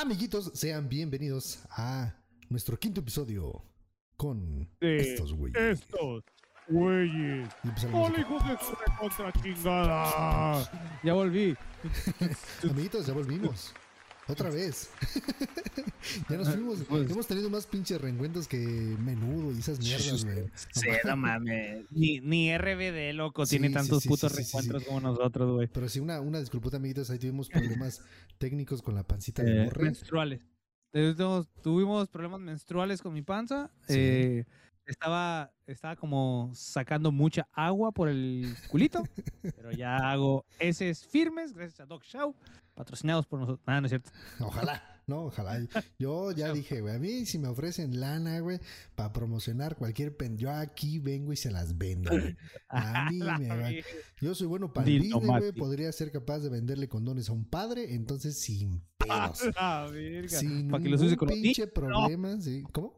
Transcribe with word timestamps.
Amiguitos, 0.00 0.52
sean 0.54 0.88
bienvenidos 0.88 1.58
a 1.70 2.14
nuestro 2.48 2.78
quinto 2.78 3.00
episodio 3.00 3.64
con 4.16 4.70
De 4.80 4.96
estos 4.96 5.34
güeyes. 5.34 5.80
Estos 5.80 6.22
güeyes. 6.68 7.48
Y 7.64 7.68
empieza 7.68 7.88
la 7.90 7.98
¡Hola, 7.98 8.08
música. 8.10 8.20
hijos 8.20 8.48
de 8.48 8.58
su 8.64 8.96
contra 8.96 9.32
chingada! 9.32 10.70
Ya 11.02 11.14
volví. 11.14 11.56
Amiguitos, 12.70 13.06
ya 13.08 13.12
volvimos. 13.12 13.74
Otra 14.28 14.50
vez. 14.50 14.90
ya 16.28 16.36
nos 16.36 16.48
fuimos. 16.50 16.78
Pues- 16.88 17.10
Hemos 17.10 17.26
tenido 17.26 17.48
más 17.50 17.66
pinches 17.66 18.00
reencuentros 18.00 18.46
que 18.46 18.58
menudo 18.58 19.52
y 19.52 19.58
esas 19.58 19.78
mierdas, 19.78 20.24
güey. 20.24 20.50
Sí, 20.72 20.86
no 21.04 21.16
mames. 21.16 21.86
Ni, 21.90 22.20
ni 22.20 22.56
RBD, 22.56 23.14
loco, 23.14 23.46
Sí, 23.46 23.58
tiene 23.58 23.74
tantos 23.74 24.02
sí, 24.02 24.08
putos 24.08 24.32
sí, 24.32 24.44
sí, 24.44 24.52
reencuentros 24.52 24.84
como 24.84 25.00
nosotros, 25.00 25.52
güey. 25.54 25.68
Pero 25.68 25.88
sí, 25.88 26.00
una, 26.00 26.20
una 26.20 26.40
disculpota, 26.40 26.76
amiguitos. 26.76 27.10
Ahí 27.10 27.18
tuvimos 27.18 27.48
problemas 27.48 28.02
técnicos 28.38 28.82
con 28.82 28.94
la 28.94 29.02
pancita 29.02 29.42
de 29.42 29.64
Eh, 29.64 29.70
menstruales. 29.78 30.40
Tuvimos, 30.92 31.48
tuvimos 31.62 32.08
problemas 32.08 32.40
menstruales 32.40 33.02
con 33.02 33.12
mi 33.12 33.22
panza. 33.22 33.70
Eh, 33.88 34.44
estaba, 34.86 35.52
estaba 35.66 35.96
como 35.96 36.50
sacando 36.54 37.12
mucha 37.12 37.46
agua 37.52 37.92
por 37.92 38.08
el 38.08 38.54
culito. 38.70 39.02
pero 39.42 39.70
ya 39.70 39.96
hago 39.96 40.46
heces 40.58 41.04
firmes 41.06 41.52
gracias 41.52 41.80
a 41.80 41.86
Doc 41.86 42.04
Show, 42.04 42.34
patrocinados 42.78 43.26
por 43.26 43.40
nosotros. 43.40 43.64
Ah, 43.66 43.80
no 43.80 43.86
es 43.86 43.90
cierto. 43.90 44.10
Ojalá, 44.40 45.02
no, 45.08 45.24
ojalá. 45.24 45.58
Yo 45.98 46.32
ya 46.32 46.52
dije, 46.52 46.80
güey, 46.80 46.94
a 46.94 46.98
mí 46.98 47.24
si 47.26 47.38
me 47.38 47.48
ofrecen 47.48 47.98
lana, 47.98 48.40
güey, 48.40 48.60
para 48.94 49.12
promocionar 49.12 49.74
cualquier 49.76 50.16
pen, 50.16 50.36
yo 50.38 50.50
aquí 50.50 50.98
vengo 50.98 51.32
y 51.32 51.36
se 51.36 51.50
las 51.50 51.76
vendo, 51.78 52.10
güey. 52.10 52.36
A 52.68 53.10
mí 53.10 53.18
me 53.18 53.26
va- 53.26 53.38
verga. 53.38 53.70
Yo 54.20 54.34
soy 54.34 54.46
bueno 54.46 54.72
para 54.72 54.86
el 54.88 55.10
güey, 55.12 55.52
podría 55.52 55.90
ser 55.92 56.12
capaz 56.12 56.38
de 56.40 56.50
venderle 56.50 56.88
condones 56.88 57.28
a 57.30 57.32
un 57.32 57.44
padre, 57.44 57.94
entonces 57.94 58.38
sin 58.38 58.82
pedos. 58.98 59.40
Ah, 59.56 59.88
sin 60.28 60.68
Para 60.68 60.82
que 60.82 60.88
los 60.90 61.00
use 61.02 61.16
con 61.16 61.28
pinche 61.28 61.66
problema, 61.66 62.40
sí. 62.40 62.62
¿Cómo? 62.72 62.97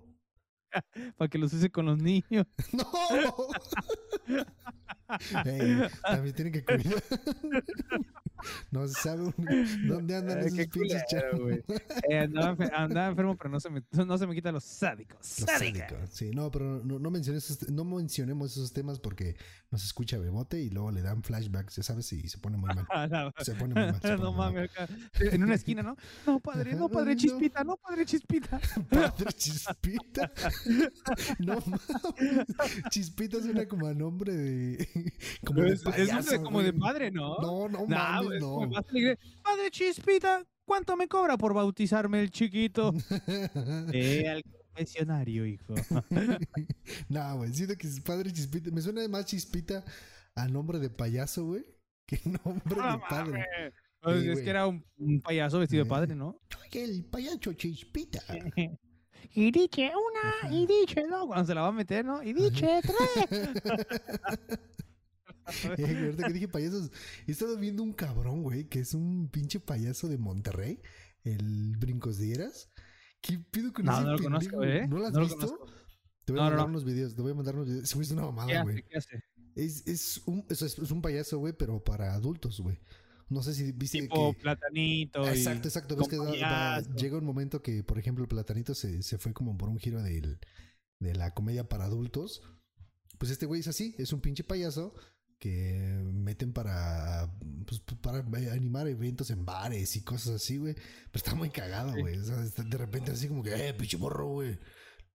Para 1.16 1.28
que 1.28 1.38
los 1.38 1.52
use 1.52 1.70
con 1.70 1.86
los 1.86 1.98
niños. 1.98 2.46
¡No! 2.72 2.84
Ey, 5.44 5.88
también 6.02 6.34
tienen 6.36 6.52
que 6.52 6.64
cuidar. 6.64 7.02
no 8.70 8.86
se 8.86 8.94
sabe 8.94 9.22
un- 9.24 9.88
dónde 9.88 10.14
andan 10.16 10.38
esos 10.38 10.66
pinches 10.68 11.02
güey. 11.36 11.64
Eh, 12.08 12.18
andaba, 12.20 12.56
enfer- 12.56 12.70
andaba 12.72 13.08
enfermo, 13.08 13.36
pero 13.36 13.50
no 13.50 13.58
se 13.58 13.70
me, 13.70 13.82
no 13.90 14.16
se 14.16 14.26
me 14.28 14.34
quitan 14.36 14.54
los 14.54 14.62
sádicos. 14.64 15.18
Los 15.40 15.50
Sádica. 15.50 15.88
sádicos, 15.88 16.10
Sí, 16.10 16.30
no, 16.32 16.48
pero 16.52 16.80
no, 16.84 17.00
no, 17.00 17.10
menciones 17.10 17.50
esos- 17.50 17.68
no 17.70 17.84
mencionemos 17.84 18.52
esos 18.52 18.72
temas 18.72 19.00
porque 19.00 19.34
nos 19.72 19.84
escucha 19.84 20.16
Bemote 20.16 20.60
y 20.60 20.70
luego 20.70 20.92
le 20.92 21.02
dan 21.02 21.24
flashbacks, 21.24 21.74
ya 21.76 21.82
sabes, 21.82 22.12
y 22.12 22.28
se 22.28 22.38
pone 22.38 22.56
muy 22.56 22.70
mal. 22.72 22.86
Se 23.38 23.54
pone 23.56 23.74
muy 23.74 23.82
mal. 23.90 24.00
pone 24.00 24.16
no 24.16 24.32
mames, 24.32 24.70
en 25.18 25.42
una 25.42 25.54
esquina, 25.56 25.82
¿no? 25.82 25.96
No, 26.24 26.38
padre, 26.38 26.74
no, 26.76 26.88
padre, 26.88 27.16
chispita, 27.16 27.64
no, 27.64 27.76
padre, 27.76 28.06
chispita. 28.06 28.60
Padre 28.88 29.32
Chispita. 29.36 30.30
No 31.38 31.54
mames. 31.66 32.46
Chispita 32.90 33.40
suena 33.40 33.66
como 33.66 33.86
a 33.86 33.94
nombre 33.94 34.32
de. 34.34 34.88
Como 35.44 35.62
de 35.62 35.72
es, 35.72 35.82
payaso, 35.82 36.42
como 36.42 36.62
de 36.62 36.72
padre, 36.72 37.10
¿no? 37.10 37.36
No, 37.38 37.68
no 37.68 37.86
Nah, 37.86 38.22
mames, 38.22 38.40
no. 38.40 38.70
Padre 39.42 39.70
chispita, 39.70 40.44
¿cuánto 40.64 40.96
me 40.96 41.08
cobra 41.08 41.36
por 41.38 41.54
bautizarme 41.54 42.20
el 42.22 42.30
chiquito? 42.30 42.92
eh, 43.92 44.28
al 44.28 44.42
confesionario, 44.44 45.46
hijo. 45.46 45.74
no, 47.08 47.36
güey, 47.36 47.52
siento 47.54 47.76
que 47.76 47.86
es 47.86 48.00
padre 48.00 48.32
Chispita. 48.32 48.70
Me 48.70 48.80
suena 48.80 49.06
más 49.08 49.26
Chispita 49.26 49.84
a 50.34 50.48
nombre 50.48 50.78
de 50.78 50.90
payaso, 50.90 51.44
güey, 51.46 51.64
que 52.06 52.20
nombre 52.24 52.74
de 52.76 52.98
padre. 53.08 53.32
mames. 53.32 53.74
Pues 54.02 54.22
Sí, 54.22 54.30
es 54.30 54.40
que 54.40 54.48
era 54.48 54.66
un, 54.66 54.82
un 54.96 55.20
payaso 55.20 55.58
vestido 55.58 55.84
de 55.84 55.88
Eh. 55.88 55.90
padre, 55.90 56.14
¿no? 56.14 56.40
El 56.72 57.04
payacho 57.04 57.52
Chispita. 57.52 58.22
Y 59.34 59.50
dice 59.50 59.92
una, 59.94 60.54
y 60.54 60.66
dice 60.66 61.06
dos, 61.08 61.26
cuando 61.26 61.46
se 61.46 61.54
la 61.54 61.62
va 61.62 61.68
a 61.68 61.72
meter, 61.72 62.04
¿no? 62.04 62.22
Y 62.22 62.32
dice 62.32 62.80
tres. 62.82 63.50
Ahorita 65.46 66.26
que 66.26 66.32
dije 66.32 66.48
payasos, 66.48 66.90
he 67.26 67.32
estado 67.32 67.56
viendo 67.58 67.82
un 67.82 67.92
cabrón, 67.92 68.42
güey, 68.42 68.68
que 68.68 68.80
es 68.80 68.94
un 68.94 69.28
pinche 69.30 69.58
payaso 69.60 70.08
de 70.08 70.18
Monterrey, 70.18 70.80
el 71.24 71.76
Brincos 71.76 72.18
Dieras. 72.18 72.70
¿Qué 73.20 73.38
pido 73.50 73.72
con 73.72 73.84
No, 73.84 73.92
ese 73.92 74.02
no 74.02 74.12
lo 74.12 74.18
pendejo? 74.18 74.56
conozco, 74.56 74.64
¿eh? 74.64 74.86
¿No 74.88 74.98
lo 74.98 75.06
has 75.06 75.12
No 75.12 75.20
visto? 75.20 75.66
Te 76.24 76.32
voy 76.32 76.40
a 76.40 76.44
No, 76.44 76.50
mandar 76.50 76.66
no. 76.66 76.70
unos 76.70 76.84
videos, 76.84 77.14
te 77.14 77.22
voy 77.22 77.32
a 77.32 77.34
mandar 77.34 77.54
unos 77.56 77.66
videos. 77.68 77.88
Se 77.88 77.96
me 77.96 78.04
hizo 78.04 78.14
una 78.14 78.22
¿Qué 78.22 78.26
mamada, 78.26 78.62
güey. 78.62 78.76
hace? 78.76 78.84
¿Qué 78.88 78.98
hace? 78.98 79.24
Es, 79.56 79.86
es, 79.86 80.22
un, 80.26 80.46
es, 80.48 80.62
es 80.62 80.90
un 80.90 81.02
payaso, 81.02 81.38
güey, 81.38 81.52
pero 81.52 81.82
para 81.82 82.14
adultos, 82.14 82.60
güey. 82.60 82.78
No 83.30 83.42
sé 83.42 83.54
si 83.54 83.72
viste 83.72 84.00
Tipo 84.02 84.34
que... 84.34 84.40
platanito. 84.40 85.26
Exacto, 85.26 85.68
exacto. 85.68 85.96
Ves 85.96 86.08
que 86.08 86.16
da- 86.16 86.80
da- 86.80 86.94
llega 86.96 87.16
un 87.16 87.24
momento 87.24 87.62
que, 87.62 87.82
por 87.82 87.98
ejemplo, 87.98 88.22
el 88.24 88.28
platanito 88.28 88.74
se, 88.74 89.02
se 89.02 89.16
fue 89.18 89.32
como 89.32 89.56
por 89.56 89.68
un 89.68 89.78
giro 89.78 90.02
del, 90.02 90.38
de 91.00 91.14
la 91.14 91.32
comedia 91.32 91.68
para 91.68 91.84
adultos. 91.84 92.42
Pues 93.18 93.30
este 93.30 93.46
güey 93.46 93.60
es 93.60 93.68
así, 93.68 93.94
es 93.98 94.12
un 94.12 94.20
pinche 94.20 94.44
payaso 94.44 94.94
que 95.38 96.02
meten 96.12 96.52
para 96.52 97.32
pues, 97.66 97.80
para 98.02 98.18
animar 98.52 98.86
eventos 98.88 99.30
en 99.30 99.44
bares 99.46 99.94
y 99.96 100.02
cosas 100.02 100.34
así, 100.34 100.56
güey. 100.58 100.74
Pero 100.74 100.84
está 101.14 101.34
muy 101.34 101.50
cagado, 101.50 101.92
güey. 101.98 102.18
O 102.18 102.24
sea, 102.24 102.42
está 102.42 102.62
de 102.62 102.76
repente 102.76 103.12
así 103.12 103.28
como 103.28 103.42
que, 103.42 103.68
eh, 103.68 103.74
pinche 103.74 103.96
morro, 103.96 104.26
güey. 104.28 104.58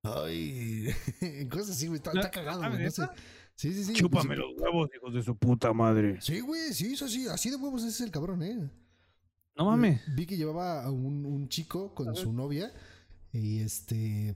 Ay, 0.03 0.87
cosas 1.51 1.71
así, 1.71 1.87
güey. 1.87 1.97
Está, 1.97 2.13
No, 2.13 2.19
está 2.21 2.31
cagado, 2.31 2.61
¿sabes 2.61 2.77
güey. 2.77 2.85
No 2.85 2.91
sé. 2.91 3.21
Sí, 3.55 3.73
sí, 3.73 3.83
sí. 3.85 3.93
Chúpame 3.93 4.27
Pues, 4.27 4.39
los 4.39 4.53
huevos, 4.57 4.89
hijos 4.95 5.13
de 5.13 5.23
su 5.23 5.37
puta 5.37 5.71
madre. 5.73 6.19
Sí, 6.21 6.39
güey, 6.41 6.73
sí, 6.73 6.93
eso 6.93 7.07
sí. 7.07 7.27
Así 7.27 7.49
de 7.49 7.55
huevos 7.55 7.81
ese 7.83 7.89
es 7.91 8.01
el 8.01 8.11
cabrón, 8.11 8.43
eh. 8.43 8.69
No 9.55 9.65
mames. 9.65 10.01
Vi 10.15 10.25
que 10.25 10.35
llevaba 10.37 10.83
a 10.83 10.91
un, 10.91 11.25
un 11.25 11.47
chico 11.47 11.93
con 11.95 12.13
su 12.15 12.33
novia 12.33 12.73
y 13.31 13.59
este 13.59 14.35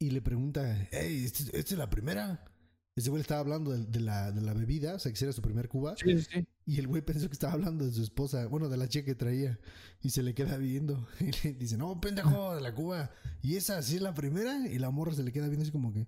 y 0.00 0.10
le 0.10 0.20
pregunta, 0.20 0.88
hey, 0.90 1.22
¿esta 1.24 1.44
esta 1.56 1.74
es 1.74 1.78
la 1.78 1.88
primera? 1.88 2.44
Ese 2.96 3.08
güey 3.08 3.20
le 3.20 3.22
estaba 3.22 3.40
hablando 3.40 3.70
de, 3.70 3.86
de 3.86 4.00
la, 4.00 4.32
de 4.32 4.40
la 4.40 4.52
bebida, 4.52 4.96
o 4.96 4.98
sea, 4.98 5.12
que 5.12 5.24
era 5.24 5.32
su 5.32 5.40
primer 5.40 5.68
cuba, 5.68 5.94
sí, 5.96 6.20
sí. 6.20 6.46
y 6.66 6.78
el 6.78 6.88
güey 6.88 7.00
pensó 7.00 7.26
que 7.28 7.32
estaba 7.32 7.54
hablando 7.54 7.86
de 7.86 7.92
su 7.92 8.02
esposa, 8.02 8.46
bueno, 8.48 8.68
de 8.68 8.76
la 8.76 8.86
chica 8.88 9.06
que 9.06 9.14
traía, 9.14 9.58
y 10.02 10.10
se 10.10 10.22
le 10.22 10.34
queda 10.34 10.58
viendo, 10.58 11.06
y 11.20 11.30
le 11.42 11.54
dice, 11.54 11.78
no, 11.78 11.98
pendejo, 12.00 12.54
de 12.54 12.60
la 12.60 12.74
cuba, 12.74 13.10
y 13.40 13.56
esa 13.56 13.80
sí 13.80 13.96
es 13.96 14.02
la 14.02 14.12
primera, 14.12 14.68
y 14.68 14.78
la 14.78 14.90
morra 14.90 15.14
se 15.14 15.22
le 15.22 15.32
queda 15.32 15.46
viendo 15.46 15.62
así 15.62 15.72
como 15.72 15.92
que, 15.94 16.06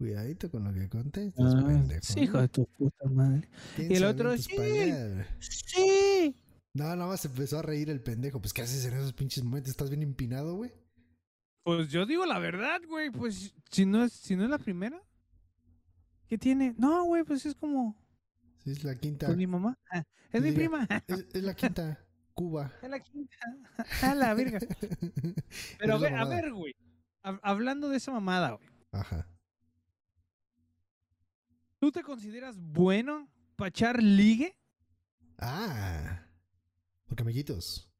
cuidadito 0.00 0.50
con 0.50 0.64
lo 0.64 0.72
que 0.72 0.88
contestas, 0.88 1.54
Ah, 1.54 1.62
pendejo. 1.66 2.00
sí, 2.02 2.20
hijo 2.20 2.40
de 2.40 2.48
tu 2.48 2.64
puta 2.66 3.06
madre. 3.10 3.46
Y 3.76 3.94
el 3.94 4.04
otro, 4.04 4.34
sí. 4.38 4.56
palabras". 4.56 5.26
Sí. 5.40 6.34
No, 6.72 6.84
nada 6.84 7.06
más 7.06 7.20
se 7.20 7.28
empezó 7.28 7.58
a 7.58 7.62
reír 7.62 7.90
el 7.90 8.00
pendejo. 8.02 8.40
Pues, 8.40 8.54
¿qué 8.54 8.62
haces 8.62 8.84
en 8.86 8.94
esos 8.94 9.12
pinches 9.12 9.44
momentos? 9.44 9.70
¿Estás 9.70 9.90
bien 9.90 10.02
empinado, 10.02 10.54
güey? 10.56 10.72
Pues 11.64 11.88
yo 11.90 12.06
digo 12.06 12.24
la 12.24 12.38
verdad, 12.38 12.80
güey. 12.88 13.10
Pues 13.10 13.54
si 13.70 13.84
no 13.84 14.04
es, 14.04 14.12
si 14.14 14.36
no 14.36 14.44
es 14.44 14.50
la 14.50 14.58
primera. 14.58 14.98
¿Qué 16.28 16.38
tiene? 16.38 16.74
No, 16.78 17.04
güey, 17.04 17.22
pues 17.24 17.44
es 17.44 17.54
como 17.54 17.94
Sí, 18.64 18.70
es 18.70 18.84
la 18.84 18.94
quinta. 18.94 19.26
con 19.26 19.36
mi 19.36 19.46
mamá. 19.46 19.76
Ah, 19.92 20.02
es 20.32 20.40
mi 20.40 20.50
Diga, 20.52 20.58
prima. 20.58 20.88
Es, 21.08 21.26
es 21.34 21.42
la 21.42 21.54
quinta. 21.54 21.98
Cuba. 22.32 22.72
Es 22.82 22.88
la 22.88 23.00
quinta. 23.00 23.36
A 24.02 24.14
la 24.14 24.32
verga. 24.32 24.60
Pero 25.78 25.94
a 25.96 25.98
ver, 25.98 26.14
a 26.14 26.24
ver, 26.24 26.52
güey. 26.52 26.74
Hab- 27.22 27.40
Hablando 27.42 27.90
de 27.90 27.98
esa 27.98 28.12
mamada, 28.12 28.52
güey. 28.52 28.68
Ajá. 28.92 29.28
¿Tú 31.80 31.90
te 31.90 32.02
consideras 32.02 32.56
bueno 32.58 33.28
para 33.56 33.70
echar 33.70 34.02
ligue? 34.02 34.54
Ah. 35.38 36.22
Porque, 37.06 37.22
amiguitos. 37.22 37.90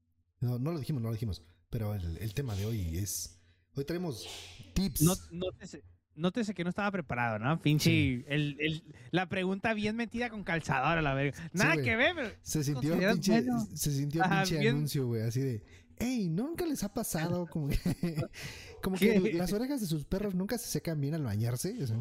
No, 0.41 0.59
no 0.59 0.73
lo 0.73 0.79
dijimos, 0.79 1.03
no 1.03 1.09
lo 1.09 1.15
dijimos. 1.15 1.43
Pero 1.71 1.95
el, 1.95 2.19
el 2.19 2.35
tema 2.35 2.55
de 2.55 2.67
hoy 2.67 2.99
es. 2.99 3.41
Hoy 3.75 3.85
traemos 3.85 4.27
tips. 4.75 5.03
No, 5.03 5.15
nótese, 5.31 5.83
nótese 6.15 6.53
que 6.55 6.65
no 6.65 6.71
estaba 6.71 6.91
preparado, 6.91 7.39
¿no? 7.39 7.61
Pinche. 7.63 7.91
Sí. 7.91 8.25
El, 8.29 8.57
el- 8.61 8.85
la 9.13 9.29
pregunta 9.29 9.73
bien 9.75 9.97
metida 9.97 10.29
con 10.29 10.45
calzador 10.45 10.99
a 10.99 11.03
la 11.03 11.15
verga. 11.15 11.39
Nada 11.53 11.77
que 11.81 11.97
ver, 11.97 12.15
pero. 12.15 12.31
se 12.43 12.63
sintió 12.65 12.91
¿consideras 12.91 13.15
pinche, 13.15 13.43
bueno? 13.43 13.67
se 13.75 13.93
sintió 13.93 14.23
Ajá, 14.25 14.43
pinche 14.43 14.59
bien. 14.59 14.77
anuncio, 14.77 15.07
güey. 15.07 15.23
Así 15.23 15.41
de. 15.41 15.65
Ey, 15.99 16.29
¿nunca 16.29 16.67
les 16.67 16.83
ha 16.85 16.93
pasado 16.93 17.47
como 17.47 17.69
que. 17.69 17.79
como 18.83 18.97
¿Qué? 18.97 19.23
que 19.23 19.33
las 19.35 19.53
orejas 19.53 19.81
de 19.81 19.87
sus 19.87 20.05
perros 20.05 20.35
nunca 20.35 20.59
se 20.59 20.69
secan 20.69 21.01
bien 21.01 21.15
al 21.15 21.23
bañarse? 21.23 21.77
O 21.83 21.87
sea, 21.87 21.97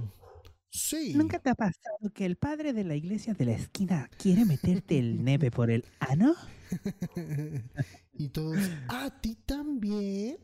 sí. 0.69 1.13
¿Nunca 1.15 1.39
te 1.39 1.49
ha 1.49 1.55
pasado 1.55 1.97
que 2.13 2.25
el 2.25 2.35
padre 2.37 2.73
de 2.73 2.83
la 2.83 2.95
iglesia 2.95 3.33
de 3.33 3.45
la 3.45 3.53
esquina 3.53 4.09
quiere 4.17 4.45
meterte 4.45 4.99
el 4.99 5.23
neve 5.23 5.51
por 5.51 5.69
el 5.71 5.85
ano? 5.99 6.35
y 8.13 8.29
todos. 8.29 8.57
¿A 8.87 9.09
ti 9.21 9.35
también? 9.45 10.37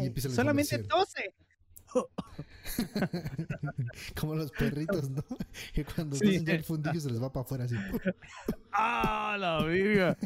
Y 0.00 0.20
Solamente 0.20 0.76
información. 0.76 0.88
tose. 0.88 1.34
Como 4.18 4.34
los 4.34 4.50
perritos, 4.52 5.10
¿no? 5.10 5.22
Que 5.74 5.84
cuando 5.84 6.16
Sí. 6.16 6.42
ya 6.44 6.54
el 6.54 6.64
fundillo 6.64 7.00
se 7.00 7.10
les 7.10 7.22
va 7.22 7.32
para 7.32 7.44
afuera 7.44 7.64
así. 7.64 7.74
¡Ah, 8.72 9.36
la 9.38 9.62
verga! 9.64 10.16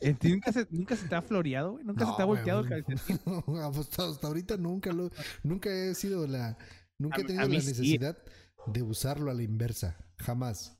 ¿En 0.00 0.16
ti 0.16 0.32
nunca 0.32 0.52
se, 0.52 0.66
nunca 0.70 0.96
se 0.96 1.08
te 1.08 1.14
ha 1.14 1.22
floreado, 1.22 1.72
güey? 1.72 1.84
¿Nunca 1.84 2.06
se 2.06 2.12
te 2.12 2.16
ha 2.22 2.22
No, 2.22 2.26
volteado 2.26 2.60
el 2.60 2.68
calcetín? 2.68 3.20
hasta, 3.78 4.08
hasta 4.08 4.26
ahorita 4.26 4.56
nunca 4.56 4.92
lo, 4.92 5.10
nunca 5.42 5.70
he 5.70 5.94
sido 5.94 6.26
la, 6.26 6.56
nunca 6.98 7.18
A 7.18 7.20
he 7.20 7.24
tenido 7.24 7.48
la 7.48 7.60
sí. 7.60 7.66
necesidad 7.66 8.18
de 8.66 8.82
usarlo 8.82 9.30
a 9.30 9.34
la 9.34 9.42
inversa, 9.42 9.96
jamás. 10.18 10.78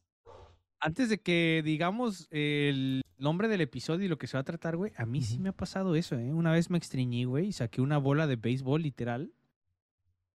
antes 0.81 1.09
de 1.09 1.19
que 1.19 1.63
digamos 1.65 2.27
el 2.31 3.03
nombre 3.19 3.49
del 3.49 3.61
episodio 3.63 4.05
y 4.07 4.09
lo 4.09 4.19
que 4.19 4.27
se 4.27 4.37
va 4.37 4.43
a 4.43 4.45
tratar, 4.45 4.77
güey, 4.77 4.93
a 4.97 5.07
mí 5.07 5.23
sí 5.23 5.39
me 5.39 5.49
ha 5.51 5.53
pasado 5.53 5.95
eso, 5.95 6.19
¿eh? 6.19 6.33
Una 6.33 6.53
vez 6.53 6.69
me 6.71 6.77
extrañé, 6.79 7.25
güey, 7.25 7.47
y 7.49 7.53
saqué 7.53 7.81
una 7.81 7.97
bola 7.99 8.27
de 8.27 8.37
béisbol 8.37 8.83
literal 8.83 9.33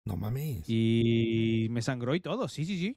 No 0.07 0.17
mames. 0.17 0.65
y 0.69 1.67
me 1.71 1.83
sangró 1.83 2.15
y 2.15 2.21
todo, 2.21 2.49
sí, 2.49 2.65
sí, 2.65 2.79
sí. 2.79 2.97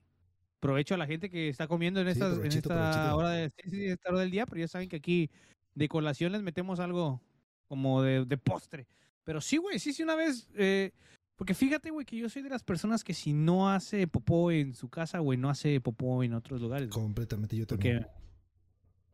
Provecho 0.62 0.94
a 0.94 0.98
la 0.98 1.08
gente 1.08 1.30
que 1.30 1.50
está 1.50 1.68
comiendo 1.68 2.00
en, 2.00 2.08
Sí, 2.08 2.12
estas- 2.14 2.38
en 2.38 2.46
esta 2.46 2.70
provechito. 2.70 3.18
hora 3.18 3.30
de, 3.32 3.50
sí, 3.50 3.70
sí, 3.70 3.86
esta 3.88 4.10
hora 4.12 4.20
del 4.20 4.32
día, 4.32 4.46
pero 4.46 4.60
ya 4.62 4.68
saben 4.68 4.88
que 4.88 4.98
aquí 4.98 5.30
de 5.76 5.88
colación 5.88 6.32
les 6.32 6.44
metemos 6.44 6.80
algo 6.80 7.22
como 7.68 8.02
de, 8.04 8.26
de 8.26 8.38
postre. 8.38 8.88
Pero 9.24 9.42
sí, 9.42 9.58
güey, 9.58 9.80
sí, 9.80 9.92
sí, 9.92 10.04
una 10.04 10.16
vez. 10.16 10.48
eh, 10.56 10.92
porque 11.42 11.56
fíjate, 11.56 11.90
güey, 11.90 12.06
que 12.06 12.16
yo 12.18 12.30
soy 12.30 12.44
de 12.44 12.50
las 12.50 12.62
personas 12.62 13.04
que 13.04 13.16
si 13.16 13.34
no 13.34 13.68
hace 13.72 14.06
popó 14.06 14.52
en 14.52 14.76
su 14.76 14.90
casa, 14.90 15.18
güey, 15.18 15.40
no 15.40 15.50
hace 15.50 15.82
popó 15.82 16.22
en 16.24 16.36
otros 16.36 16.62
lugares. 16.62 16.90
Completamente 16.90 17.58
yo 17.58 17.66
Porque, 17.66 17.94
también. 17.94 18.08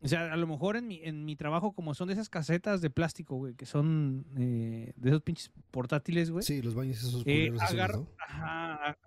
o 0.01 0.07
sea, 0.09 0.33
a 0.33 0.35
lo 0.35 0.45
mejor 0.45 0.75
en 0.75 0.89
mi, 0.89 0.99
en 1.03 1.23
mi 1.23 1.37
trabajo, 1.37 1.71
como 1.71 1.93
son 1.93 2.07
de 2.09 2.15
esas 2.15 2.27
casetas 2.27 2.81
de 2.81 2.89
plástico, 2.89 3.37
güey, 3.37 3.53
que 3.55 3.65
son 3.65 4.25
eh, 4.37 4.91
de 4.97 5.09
esos 5.09 5.21
pinches 5.21 5.53
portátiles, 5.71 6.29
güey. 6.29 6.43
Sí, 6.43 6.61
los 6.61 6.75
baños 6.75 6.97
esos 6.97 7.23
eh, 7.25 7.53
agarro- 7.61 7.99
¿no? 7.99 8.07
ajá, 8.19 8.89
a- 8.89 8.97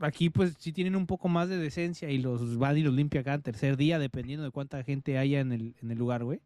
aquí 0.00 0.28
pues 0.28 0.54
sí 0.58 0.70
tienen 0.74 0.96
un 0.96 1.06
poco 1.06 1.28
más 1.30 1.48
de 1.48 1.56
decencia 1.56 2.10
y 2.10 2.18
los 2.18 2.58
van 2.58 2.76
y 2.76 2.82
los 2.82 2.92
limpia 2.92 3.24
cada 3.24 3.38
tercer 3.38 3.78
día, 3.78 3.98
dependiendo 3.98 4.44
de 4.44 4.50
cuánta 4.50 4.84
gente 4.84 5.16
haya 5.16 5.40
en 5.40 5.50
el, 5.52 5.76
en 5.80 5.92
el 5.92 5.96
lugar, 5.96 6.24
güey. 6.24 6.42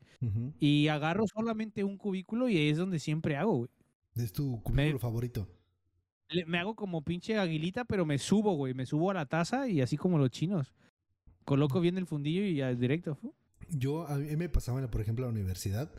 Y 0.61 0.87
agarro 0.87 1.27
solamente 1.27 1.83
un 1.83 1.97
cubículo 1.97 2.49
y 2.49 2.57
ahí 2.57 2.69
es 2.69 2.79
donde 2.79 3.01
siempre 3.01 3.37
hago, 3.37 3.57
güey. 3.57 3.71
Es 4.15 4.33
tu 4.33 4.63
cubículo 4.63 5.01
favorito. 5.01 5.49
Le- 6.31 6.45
Me 6.47 6.59
hago 6.59 6.75
como 6.77 7.03
pinche 7.03 7.39
aguilita, 7.39 7.85
pero 7.85 8.05
me 8.07 8.19
subo, 8.19 8.55
güey. 8.57 8.75
Me 8.75 8.87
subo 8.87 9.11
a 9.11 9.15
la 9.15 9.27
taza 9.27 9.69
y 9.69 9.81
así 9.81 9.97
como 9.97 10.19
los 10.19 10.31
chinos. 10.31 10.73
Coloco 11.45 11.81
bien 11.81 11.99
el 11.99 12.07
fundillo 12.07 12.43
y 12.43 12.57
ya 12.57 12.75
directo. 12.75 13.15
fu. 13.17 13.35
Yo, 13.69 14.07
a 14.07 14.17
mí 14.19 14.37
me 14.37 14.49
pasaba, 14.49 14.89
por 14.91 15.01
ejemplo, 15.01 15.25
a 15.25 15.29
la 15.29 15.33
universidad, 15.35 15.91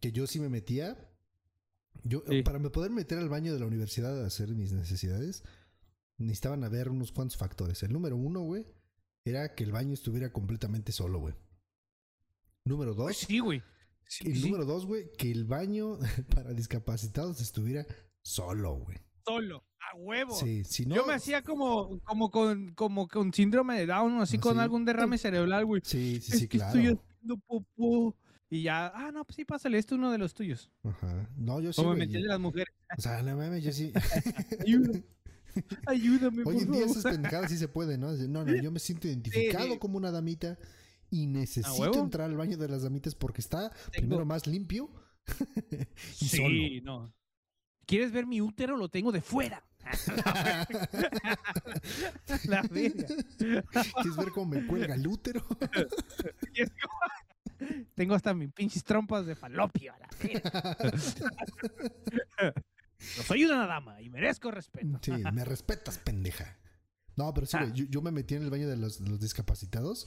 que 0.00 0.12
yo 0.12 0.26
sí 0.26 0.40
me 0.40 0.48
metía. 0.48 0.96
Yo, 2.04 2.22
Sí. 2.28 2.42
para 2.42 2.58
me 2.58 2.70
poder 2.70 2.90
meter 2.90 3.18
al 3.18 3.28
baño 3.28 3.52
de 3.52 3.60
la 3.60 3.66
universidad 3.66 4.22
a 4.22 4.26
hacer 4.26 4.54
mis 4.54 4.72
necesidades, 4.72 5.42
necesitaban 6.16 6.62
haber 6.64 6.88
unos 6.88 7.10
cuantos 7.12 7.36
factores. 7.36 7.82
El 7.82 7.92
número 7.92 8.16
uno, 8.16 8.40
güey, 8.40 8.66
era 9.24 9.54
que 9.54 9.64
el 9.64 9.72
baño 9.72 9.92
estuviera 9.94 10.32
completamente 10.32 10.92
solo, 10.92 11.18
güey. 11.18 11.34
Número 12.64 12.94
dos, 12.94 13.16
sí, 13.16 13.38
güey. 13.40 13.62
Sí, 14.06 14.28
el 14.28 14.36
sí. 14.36 14.42
número 14.44 14.64
dos, 14.64 14.86
güey, 14.86 15.10
que 15.18 15.30
el 15.30 15.44
baño 15.44 15.98
para 16.30 16.52
discapacitados 16.54 17.40
estuviera 17.40 17.86
solo, 18.22 18.74
güey. 18.76 18.98
Solo, 19.28 19.64
a 19.80 19.96
huevo. 19.96 20.34
Sí, 20.34 20.64
si 20.64 20.86
no. 20.86 20.96
Yo 20.96 21.06
me 21.06 21.14
hacía 21.14 21.42
como, 21.42 22.00
como, 22.00 22.30
con, 22.30 22.72
como 22.74 23.06
con 23.08 23.32
síndrome 23.32 23.78
de 23.78 23.86
Down, 23.86 24.20
así 24.20 24.36
Ah, 24.38 24.40
con 24.40 24.54
sí. 24.54 24.60
algún 24.60 24.84
derrame 24.84 25.18
cerebral, 25.18 25.64
güey. 25.66 25.82
Sí, 25.84 26.20
sí, 26.20 26.32
Es 26.32 26.38
sí, 26.40 26.48
que 26.48 26.58
claro. 26.58 26.78
estoy 26.78 26.96
haciendo 26.98 27.36
popó. 27.46 28.16
Y 28.50 28.62
ya, 28.62 28.86
ah, 28.94 29.10
no, 29.12 29.24
pues 29.26 29.36
sí, 29.36 29.44
pásale, 29.44 29.76
esto 29.76 29.94
es 29.94 29.98
uno 29.98 30.10
de 30.10 30.16
los 30.18 30.32
tuyos. 30.32 30.70
Ajá. 30.82 31.28
No, 31.36 31.60
yo 31.60 31.72
sí. 31.72 31.82
Como 31.82 31.92
me 31.94 32.06
metí 32.06 32.18
las 32.20 32.40
mujeres. 32.40 32.74
O 32.98 33.00
sea, 33.02 33.22
no 33.22 33.36
mames, 33.36 33.62
yo 33.62 33.70
sí. 33.72 33.92
Ayuda. 34.60 34.98
Ayúdame, 35.86 36.42
Hoy 36.46 36.58
en 36.58 36.70
día 36.72 36.84
esas 36.86 37.02
pendejadas 37.04 37.50
sí 37.50 37.58
se 37.58 37.68
pueden, 37.68 38.00
¿no? 38.00 38.12
No, 38.12 38.44
no, 38.44 38.54
yo 38.62 38.70
me 38.70 38.78
siento 38.78 39.08
identificado 39.08 39.72
sí. 39.72 39.78
como 39.78 39.98
una 39.98 40.10
damita 40.10 40.58
y 41.10 41.26
necesito 41.26 41.98
entrar 42.00 42.30
al 42.30 42.36
baño 42.36 42.56
de 42.56 42.68
las 42.68 42.82
damitas 42.82 43.14
porque 43.14 43.40
está 43.40 43.70
Tengo- 43.70 43.90
primero 43.92 44.24
más 44.24 44.46
limpio 44.46 44.90
y 46.20 46.24
Sí, 46.26 46.80
no. 46.82 47.12
¿Quieres 47.88 48.12
ver 48.12 48.26
mi 48.26 48.42
útero? 48.42 48.76
Lo 48.76 48.90
tengo 48.90 49.10
de 49.12 49.22
fuera. 49.22 49.64
La 52.44 52.60
verga. 52.70 53.06
¿Quieres 53.38 54.16
ver 54.16 54.28
cómo 54.34 54.54
me 54.54 54.66
cuelga 54.66 54.94
el 54.94 55.06
útero? 55.06 55.42
¿Quieres 56.52 56.70
como- 56.82 56.98
Tengo 57.94 58.14
hasta 58.14 58.34
mis 58.34 58.52
pinches 58.52 58.84
trompas 58.84 59.24
de 59.24 59.34
falopio. 59.34 59.94
a 59.94 59.98
la 59.98 60.08
verga. 60.22 60.76
Yo 63.16 63.22
soy 63.22 63.44
una 63.46 63.66
dama 63.66 64.02
y 64.02 64.10
merezco 64.10 64.50
respeto. 64.50 64.98
Sí, 65.00 65.12
me 65.12 65.44
respetas, 65.46 65.96
pendeja. 65.98 66.58
No, 67.16 67.32
pero 67.32 67.46
sí, 67.46 67.56
Ah. 67.58 67.70
yo, 67.72 67.86
yo 67.88 68.02
me 68.02 68.10
metí 68.10 68.34
en 68.34 68.42
el 68.42 68.50
baño 68.50 68.68
de 68.68 68.76
los, 68.76 69.02
de 69.02 69.08
los 69.08 69.18
discapacitados. 69.20 70.06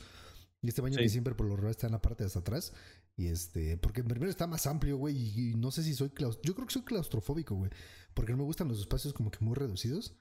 Y 0.62 0.68
este 0.70 0.82
baño 0.82 0.98
Sí. 0.98 1.04
que 1.04 1.10
siempre 1.10 1.34
por 1.34 1.48
lo 1.48 1.56
regular 1.56 1.72
está 1.72 1.88
en 1.88 1.94
la 1.94 2.02
parte 2.02 2.24
de 2.24 2.28
hasta 2.28 2.40
atrás. 2.40 2.74
Y 3.18 3.28
este, 3.28 3.78
porque 3.78 4.04
primero 4.04 4.32
está 4.32 4.48
más 4.48 4.66
amplio, 4.68 4.98
güey. 4.98 5.16
Y, 5.18 5.52
y 5.52 5.54
no 5.56 5.72
sé 5.72 5.84
si 5.84 5.94
soy 5.94 6.10
claustrofóbico. 6.10 6.48
Yo 6.48 6.56
creo 6.56 6.68
que 6.68 6.74
soy 6.74 6.84
claustrofóbico, 6.84 7.56
güey. 7.56 7.72
Porque 8.14 8.32
no 8.32 8.38
me 8.40 8.44
gustan 8.44 8.68
los 8.68 8.80
espacios 8.80 9.14
como 9.14 9.30
que 9.32 9.44
muy 9.44 9.54
reducidos. 9.56 10.18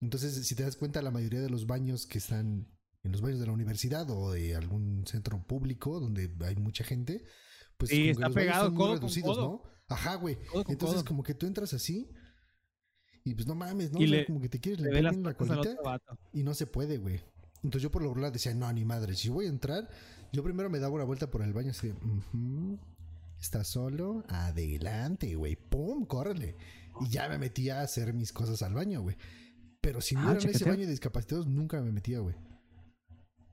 Entonces, 0.00 0.46
si 0.46 0.54
te 0.54 0.62
das 0.62 0.76
cuenta, 0.76 1.02
la 1.02 1.10
mayoría 1.10 1.40
de 1.40 1.50
los 1.50 1.66
baños 1.66 2.06
que 2.06 2.18
están 2.18 2.68
en 3.02 3.12
los 3.12 3.20
baños 3.20 3.40
de 3.40 3.46
la 3.46 3.52
universidad 3.52 4.08
o 4.10 4.32
de 4.32 4.54
algún 4.54 5.06
centro 5.06 5.42
público 5.46 5.98
donde 6.00 6.30
hay 6.44 6.56
mucha 6.56 6.84
gente, 6.84 7.24
pues 7.76 7.90
que 7.90 8.10
está 8.10 8.30
pegado 8.30 8.66
son 8.66 8.74
muy 8.74 8.78
codo 8.82 8.88
con 8.92 9.00
reducidos, 9.00 9.36
codo. 9.36 9.48
¿no? 9.48 9.62
Ajá, 9.88 10.14
güey. 10.16 10.36
Codo 10.46 10.64
Entonces, 10.68 10.96
codo. 10.98 11.04
como 11.06 11.22
que 11.22 11.34
tú 11.34 11.46
entras 11.46 11.72
así. 11.72 12.10
Y 13.24 13.34
pues 13.34 13.46
no 13.46 13.54
mames, 13.54 13.92
¿no? 13.92 14.00
Y 14.00 14.04
O 14.04 14.08
sea, 14.08 14.16
le- 14.18 14.26
como 14.26 14.40
que 14.40 14.48
te 14.48 14.60
quieres 14.60 14.80
Le 14.80 14.88
ve 14.90 15.02
limpiar 15.02 15.04
las 15.04 15.12
bien 15.14 15.24
la 15.24 15.34
colita 15.34 16.00
y 16.32 16.42
no 16.44 16.54
se 16.54 16.66
puede, 16.66 16.98
güey. 16.98 17.20
Entonces 17.62 17.82
yo 17.82 17.90
por 17.90 18.02
lo 18.02 18.08
regular 18.10 18.32
decía, 18.32 18.54
no, 18.54 18.72
ni 18.72 18.84
madre, 18.84 19.14
si 19.16 19.28
voy 19.28 19.46
a 19.46 19.48
entrar, 19.48 19.90
yo 20.32 20.42
primero 20.42 20.70
me 20.70 20.78
daba 20.78 20.94
una 20.94 21.04
vuelta 21.04 21.30
por 21.30 21.42
el 21.42 21.52
baño 21.52 21.70
así, 21.70 21.88
de, 21.88 21.94
"Ujú, 21.94 22.78
¿estás 23.40 23.68
solo? 23.68 24.24
Adelante, 24.28 25.34
güey, 25.34 25.56
pum, 25.56 26.04
córrele. 26.06 26.56
Y 27.00 27.08
ya 27.10 27.28
me 27.28 27.38
metía 27.38 27.80
a 27.80 27.82
hacer 27.84 28.12
mis 28.14 28.32
cosas 28.32 28.62
al 28.62 28.74
baño, 28.74 29.00
güey. 29.02 29.16
Pero 29.80 30.00
si 30.00 30.16
no 30.16 30.28
Ah, 30.28 30.32
era 30.32 30.40
en 30.40 30.48
ese 30.48 30.64
baño 30.64 30.80
de 30.84 30.90
discapacitados, 30.90 31.46
nunca 31.46 31.80
me 31.80 31.92
metía, 31.92 32.18
güey. 32.18 32.34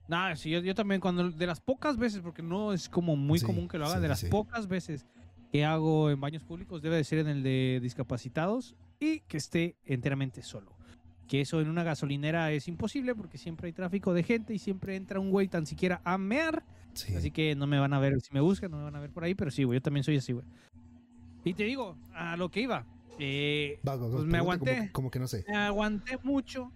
Nah, 0.07 0.35
sí, 0.35 0.51
yo, 0.51 0.59
yo 0.59 0.75
también 0.75 1.01
cuando 1.01 1.31
de 1.31 1.47
las 1.47 1.59
pocas 1.61 1.97
veces, 1.97 2.21
porque 2.21 2.43
no 2.43 2.73
es 2.73 2.89
como 2.89 3.15
muy 3.15 3.39
Sí, 3.39 3.45
común 3.45 3.67
que 3.67 3.77
lo 3.77 3.85
haga, 3.85 3.95
sí, 3.95 4.01
de 4.01 4.07
las 4.07 4.21
sí. 4.21 4.27
pocas 4.29 4.67
veces 4.67 5.05
que 5.51 5.65
hago 5.65 6.09
en 6.11 6.19
baños 6.19 6.43
públicos 6.43 6.81
debe 6.81 6.97
de 6.97 7.03
ser 7.03 7.19
en 7.19 7.27
el 7.27 7.43
de 7.43 7.79
discapacitados 7.81 8.75
y 8.99 9.21
que 9.21 9.37
esté 9.37 9.77
enteramente 9.85 10.41
solo. 10.43 10.75
Que 11.27 11.41
eso 11.41 11.59
en 11.61 11.69
una 11.69 11.83
gasolinera 11.83 12.51
es 12.51 12.67
imposible 12.67 13.15
porque 13.15 13.37
siempre 13.37 13.67
hay 13.67 13.73
tráfico 13.73 14.13
de 14.13 14.23
gente 14.23 14.53
y 14.53 14.59
siempre 14.59 14.95
entra 14.95 15.19
un 15.19 15.31
güey 15.31 15.47
tan 15.47 15.65
siquiera 15.65 16.01
a 16.03 16.17
mear. 16.17 16.63
Sí. 16.93 17.15
Así 17.15 17.31
que 17.31 17.55
no 17.55 17.67
me 17.67 17.79
van 17.79 17.93
a 17.93 17.99
ver, 17.99 18.21
si 18.21 18.31
me 18.33 18.39
buscan, 18.41 18.69
no 18.71 18.77
me 18.77 18.83
van 18.83 18.95
a 18.95 18.99
ver 18.99 19.11
por 19.11 19.23
ahí, 19.23 19.33
pero 19.35 19.49
sí, 19.51 19.63
güey, 19.63 19.77
yo 19.77 19.81
también 19.81 20.03
soy 20.03 20.17
así, 20.17 20.33
güey. 20.33 20.45
Y 21.43 21.53
te 21.53 21.63
digo, 21.63 21.97
a 22.13 22.37
lo 22.37 22.49
que 22.49 22.61
iba. 22.61 22.85
eh, 23.19 23.79
vas, 23.83 23.99
vas, 23.99 24.09
pues 24.11 24.25
me 24.25 24.37
aguanté. 24.37 24.77
Como, 24.77 24.91
como 24.91 25.11
que 25.11 25.19
no 25.19 25.27
sé. 25.27 25.45
me 25.47 25.55
aguanté 25.55 26.17
mucho. 26.23 26.71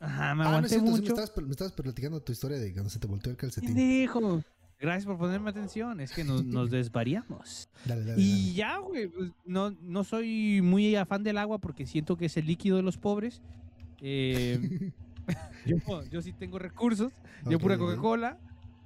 Ajá, 0.00 0.34
me 0.34 0.44
Ah, 0.44 0.60
no 0.60 0.66
es 0.66 0.72
aguanté 0.72 0.74
sí 0.76 0.80
mucho. 0.80 1.02
me, 1.02 1.08
estabas, 1.08 1.32
me 1.44 1.50
estabas 1.50 1.72
platicando 1.72 2.20
tu 2.20 2.32
historia 2.32 2.58
de 2.58 2.72
cuando 2.72 2.90
se 2.90 2.98
te 2.98 3.06
volteó 3.08 3.30
el 3.32 3.36
calcetín. 3.36 3.74
Pendejo. 3.74 4.42
Gracias 4.80 5.06
por 5.06 5.18
ponerme 5.18 5.50
atención. 5.50 6.00
Es 6.00 6.12
que 6.12 6.22
nos, 6.22 6.44
nos 6.44 6.70
desvariamos. 6.70 7.68
Dale, 7.84 8.04
dale, 8.04 8.22
Y 8.22 8.54
ya, 8.54 8.78
güey, 8.78 9.08
pues, 9.08 9.32
no, 9.44 9.70
no 9.82 10.04
soy 10.04 10.60
muy 10.62 10.94
afán 10.94 11.24
del 11.24 11.36
agua 11.36 11.58
porque 11.58 11.84
siento 11.84 12.16
que 12.16 12.26
es 12.26 12.36
el 12.36 12.46
líquido 12.46 12.76
de 12.76 12.82
los 12.84 12.96
pobres. 12.96 13.42
Eh, 14.00 14.92
yo, 15.66 16.04
yo 16.10 16.22
sí 16.22 16.32
tengo 16.32 16.58
recursos. 16.58 17.12
Yo 17.48 17.58
pura. 17.58 17.76
Coca-Cola. 17.78 18.38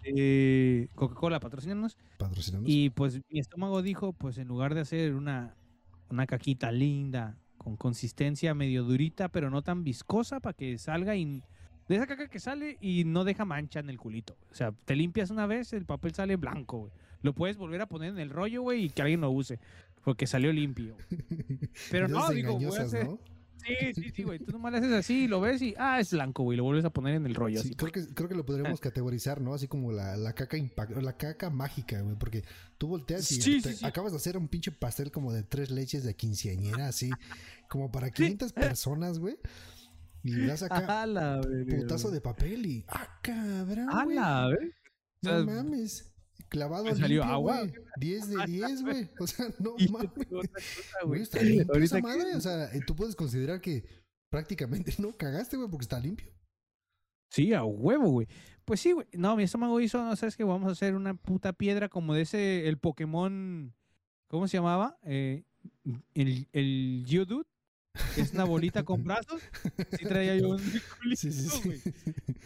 eh, 0.05 0.89
Coca-Cola, 0.95 1.41
patrocinarnos. 1.41 1.97
Patrocinamos. 2.19 2.69
Y 2.69 2.91
pues 2.91 3.21
mi 3.31 3.39
estómago 3.41 3.83
dijo, 3.83 4.13
pues 4.13 4.39
en 4.39 4.49
lugar 4.49 4.75
de 4.75 4.81
hacer 4.81 5.15
una, 5.15 5.55
una 6.11 6.27
caquita 6.27 6.73
linda, 6.73 7.39
con 7.57 7.77
consistencia 7.77 8.55
medio 8.55 8.83
durita, 8.85 9.29
pero 9.29 9.51
no 9.51 9.63
tan 9.63 9.85
viscosa 9.85 10.41
para 10.41 10.55
que 10.55 10.79
salga 10.79 11.17
y... 11.17 11.43
De 11.89 11.97
esa 11.97 12.07
caca 12.07 12.29
que 12.29 12.39
sale 12.39 12.79
y 12.81 13.05
no 13.05 13.25
deja 13.25 13.45
mancha 13.45 13.81
en 13.81 13.91
el 13.91 13.99
culito. 13.99 14.37
O 14.51 14.55
sea, 14.55 14.73
te 14.85 14.95
limpias 14.95 15.31
una 15.31 15.47
vez, 15.47 15.73
el 15.73 15.85
papel 15.85 16.15
sale 16.15 16.37
blanco, 16.37 16.79
güey. 16.79 16.93
Lo 17.23 17.35
puedes 17.35 17.57
volver 17.57 17.81
a 17.81 17.87
poner 17.87 18.11
en 18.11 18.21
el 18.21 18.31
rollo, 18.31 18.63
güey, 18.63 18.85
y 18.85 18.91
que 18.91 19.03
alguien 19.03 19.21
lo 19.21 19.31
use. 19.31 19.59
Porque 20.05 20.27
salió 20.27 20.53
limpio. 20.53 20.97
Pero 21.91 22.09
no, 22.09 22.29
digo, 22.31 22.55
voy 22.59 22.77
a 22.77 22.83
hacer... 22.83 23.07
¿no? 23.07 23.19
Sí, 23.67 23.95
sí, 23.95 24.11
sí, 24.15 24.23
güey. 24.23 24.39
Tú 24.39 24.53
nomás 24.53 24.73
le 24.73 24.79
haces 24.79 24.93
así, 24.93 25.29
lo 25.29 25.41
ves 25.41 25.63
y, 25.63 25.75
ah, 25.79 26.01
es 26.01 26.11
blanco, 26.13 26.43
güey. 26.43 26.57
Lo 26.59 26.65
vuelves 26.65 26.85
a 26.85 26.91
poner 26.91 27.15
en 27.15 27.27
el 27.27 27.35
rollo. 27.35 27.61
Sí, 27.63 27.69
así. 27.69 27.77
creo 27.77 27.93
que, 27.93 28.15
creo 28.15 28.29
que 28.29 28.35
lo 28.35 28.45
podríamos 28.45 28.81
categorizar, 28.81 29.41
¿no? 29.41 29.55
Así 29.55 29.69
como 29.69 29.93
la, 29.93 30.17
la 30.17 30.33
caca 30.35 30.57
impact, 30.57 30.97
la 30.97 31.17
caca 31.17 31.51
mágica, 31.51 32.01
güey, 32.01 32.17
porque 32.17 32.45
tú 32.79 32.89
volteas 32.89 33.31
y 33.33 33.41
Sí, 33.41 33.61
te- 33.63 33.71
sí, 33.71 33.77
sí. 33.79 33.85
acabas 33.87 34.13
de 34.13 34.17
hacer 34.19 34.37
un 34.37 34.49
pinche 34.49 34.73
pastel 34.73 35.11
como 35.11 35.33
de 35.33 35.43
tres 35.43 35.71
leches 35.71 36.05
de 36.05 36.15
quinceañera, 36.15 36.89
así, 36.89 37.11
como 37.69 37.91
para 37.93 38.11
500 38.11 38.53
personas, 38.53 39.19
güey. 39.19 39.37
Y 40.25 40.47
das 40.47 40.63
acá 40.63 40.81
verga, 41.07 41.41
putazo 41.81 42.11
de 42.11 42.21
papel 42.21 42.67
y 42.67 42.85
¡ah, 42.89 43.19
cabrón, 43.23 43.89
A 43.91 44.05
güey! 44.05 44.71
No 45.23 45.45
mames. 45.45 46.12
Clavado 46.53 46.85
¿me 46.85 46.91
salió 46.95 47.23
limpio, 47.23 47.25
agua? 47.35 47.61
güey. 47.61 47.73
10 47.97 48.29
de 48.29 48.37
10, 48.47 48.83
güey. 48.83 49.11
O 49.19 49.27
sea, 49.27 49.47
no 49.59 49.75
mames. 49.91 50.11
Güey, 51.07 51.23
está 51.23 51.41
limpio 51.43 51.75
esa 51.83 51.97
que- 51.97 52.03
madre. 52.03 52.37
O 52.37 52.41
sea, 52.43 52.67
eh, 52.75 52.81
tú 52.87 52.95
puedes 52.95 53.17
considerar 53.17 53.61
que 53.63 53.85
prácticamente 54.31 54.93
no 54.99 55.13
cagaste, 55.13 55.57
güey, 55.57 55.71
porque 55.71 55.85
está 55.85 55.99
limpio. 55.99 56.29
Sí, 57.31 57.55
a 57.55 57.65
huevo, 57.65 58.11
güey. 58.11 58.29
Pues 58.67 58.81
sí, 58.81 58.93
güey. 58.93 59.07
No, 59.15 59.35
mi 59.35 59.45
estómago 59.45 59.81
hizo, 59.81 60.05
no 60.05 60.15
sabes 60.15 60.37
que 60.37 60.45
vamos 60.45 60.69
a 60.69 60.73
hacer 60.73 60.95
una 60.95 61.15
puta 61.15 61.55
piedra 61.55 61.89
como 61.89 62.13
de 62.15 62.23
ese, 62.23 62.69
el 62.69 62.77
Pokémon, 62.79 63.75
¿cómo 64.29 64.47
se 64.47 64.59
llamaba? 64.59 64.99
Eh, 65.05 65.45
el, 66.15 66.49
el 66.53 67.05
Geodude. 67.09 67.47
Es 68.17 68.33
una 68.33 68.45
bolita 68.45 68.83
con 68.83 69.03
brazos. 69.05 69.43
Sí 69.99 70.05
traía 70.05 70.37
yo 70.37 70.51
un 70.51 70.59
Sí, 70.59 70.81
sí, 71.33 71.61
güey. 71.65 71.79
sí. 71.79 71.93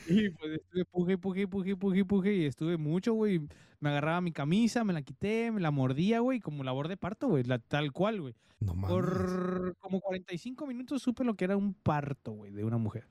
Y 0.08 0.30
pues 0.30 0.52
estuve 0.60 0.84
puje, 0.84 1.18
puje, 1.18 1.48
puje, 1.48 1.76
puje, 1.76 2.04
puje 2.04 2.34
y 2.34 2.44
estuve 2.46 2.76
mucho, 2.76 3.14
güey. 3.14 3.40
Me 3.80 3.90
agarraba 3.90 4.20
mi 4.20 4.32
camisa, 4.32 4.84
me 4.84 4.92
la 4.92 5.02
quité, 5.02 5.50
me 5.52 5.60
la 5.60 5.70
mordía, 5.70 6.20
güey, 6.20 6.40
como 6.40 6.64
labor 6.64 6.88
de 6.88 6.96
parto, 6.96 7.28
güey, 7.28 7.44
la- 7.44 7.58
tal 7.58 7.92
cual, 7.92 8.20
güey. 8.22 8.34
No. 8.60 8.74
Por 8.88 9.76
como 9.80 10.00
45 10.00 10.66
minutos 10.66 11.02
supe 11.02 11.24
lo 11.24 11.34
que 11.34 11.44
era 11.44 11.56
un 11.56 11.74
parto, 11.74 12.32
güey, 12.32 12.52
de 12.52 12.64
una 12.64 12.78
mujer. 12.78 13.06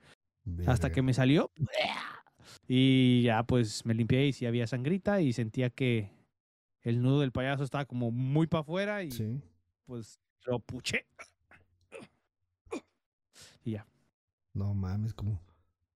Hasta 0.68 0.92
que 0.92 1.02
me 1.04 1.14
salió. 1.14 1.52
Y 2.68 3.24
ya, 3.24 3.44
pues 3.44 3.86
me 3.86 3.94
limpié 3.94 4.28
y 4.28 4.34
sí 4.34 4.46
había 4.46 4.66
sangrita 4.68 5.22
y 5.22 5.34
sentía 5.34 5.70
que 5.70 6.12
el 6.82 7.02
nudo 7.02 7.22
del 7.22 7.32
payaso 7.32 7.64
estaba 7.64 7.86
como 7.86 8.12
muy 8.12 8.48
para 8.48 8.62
afuera 8.62 9.04
y 9.04 9.12
Sí. 9.12 9.40
pues 9.86 10.20
lo 10.46 10.60
puché. 10.60 11.06
Y 13.66 13.72
ya. 13.72 13.86
No 14.54 14.74
mames, 14.74 15.14
como, 15.14 15.42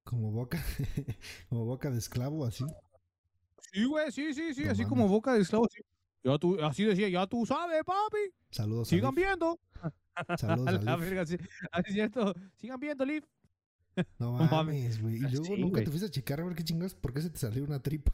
como 0.04 0.32
boca, 0.32 0.62
como 1.50 1.64
boca 1.66 1.90
de 1.90 1.98
esclavo, 2.00 2.46
así. 2.46 2.66
Sí, 3.72 3.86
güey, 3.86 4.12
sí, 4.12 4.34
sí, 4.34 4.54
sí, 4.54 4.66
No 4.66 4.72
así 4.72 4.82
mames. 4.82 4.90
como 4.90 5.08
boca 5.08 5.34
de 5.34 5.42
esclavo. 5.42 5.68
sí. 5.72 5.82
Ya 6.24 6.38
tú, 6.38 6.62
así 6.62 6.84
decía, 6.84 7.08
ya 7.08 7.26
tú 7.28 7.46
sabes, 7.46 7.82
papi. 7.86 8.18
Saludos. 8.52 8.90
a 8.90 8.90
Sigan 8.90 9.16
viendo. 9.16 9.58
Saludos 10.38 10.82
A 10.88 10.96
verga, 10.98 11.26
sí. 11.26 11.38
Así 11.72 11.90
es 11.90 11.94
cierto. 11.94 12.34
Sigan 12.58 12.80
viendo, 12.82 13.06
Liv. 13.06 13.24
No 14.18 14.34
mames. 14.52 15.02
güey. 15.02 15.18
Y 15.22 15.26
Ah, 15.26 15.30
luego 15.30 15.46
sí, 15.46 15.58
nunca 15.62 15.80
te 15.82 15.88
fuiste 15.90 16.08
a 16.08 16.12
checar 16.12 16.42
a 16.42 16.46
ver 16.46 16.56
qué 16.56 16.64
chingas, 16.66 16.94
¿por 16.96 17.14
qué 17.14 17.22
se 17.22 17.30
te 17.30 17.38
salió 17.38 17.64
una 17.64 17.82
tripa? 17.82 18.12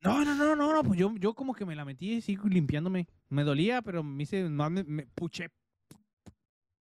No, 0.00 0.24
no, 0.24 0.34
no, 0.36 0.54
no, 0.54 0.72
no, 0.72 0.84
pues 0.84 0.98
yo, 0.98 1.12
yo 1.16 1.34
como 1.34 1.54
que 1.54 1.66
me 1.66 1.74
la 1.74 1.84
metí 1.84 2.18
así 2.18 2.36
limpiándome. 2.44 3.08
Me 3.30 3.42
dolía, 3.42 3.82
pero 3.82 4.04
me 4.04 4.22
hice, 4.22 4.48
me, 4.48 4.84
me 4.84 5.06
puché. 5.08 5.50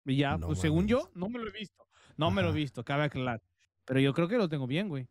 Y 0.06 0.18
ya, 0.18 0.38
No 0.38 0.48
pues 0.48 0.60
según 0.60 0.88
yo, 0.88 1.10
no 1.16 1.30
me 1.30 1.40
lo 1.40 1.48
he 1.48 1.52
visto. 1.52 1.84
No 2.18 2.32
me 2.32 2.42
lo 2.42 2.50
he 2.50 2.54
visto, 2.54 2.84
cabe 2.86 3.04
aclarar. 3.06 3.42
Pero 3.86 4.00
yo 4.00 4.14
creo 4.14 4.28
que 4.28 4.38
lo 4.38 4.48
tengo 4.50 4.68
bien, 4.68 4.88
güey. 4.88 5.08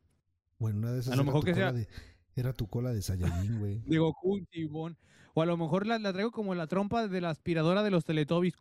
Bueno, 0.58 0.78
una 0.78 0.92
de 0.92 1.00
esas 1.00 1.16
lo 1.16 1.22
era 1.22 1.26
mejor 1.26 1.44
que 1.44 1.54
sea- 1.54 1.72
de, 1.72 1.88
era 2.36 2.52
tu 2.52 2.66
cola 2.68 2.92
de 2.92 3.02
Saiyajin, 3.02 3.58
güey. 3.58 3.80
De 3.86 3.98
Goku, 3.98 4.44
Tibón. 4.50 4.96
O 5.34 5.42
a 5.42 5.46
lo 5.46 5.56
mejor 5.56 5.86
la, 5.86 5.98
la 5.98 6.12
traigo 6.12 6.30
como 6.30 6.54
la 6.54 6.68
trompa 6.68 7.08
de 7.08 7.20
la 7.20 7.30
aspiradora 7.30 7.82
de 7.82 7.90
los 7.90 8.04
Teletubbies. 8.04 8.54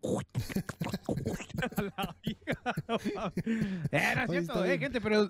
A 1.77 1.81
la 1.81 2.15
no 2.87 2.97
Oye, 4.27 4.41
cierto, 4.41 4.65
eh, 4.65 4.77
gente, 4.79 4.99
pero 4.99 5.29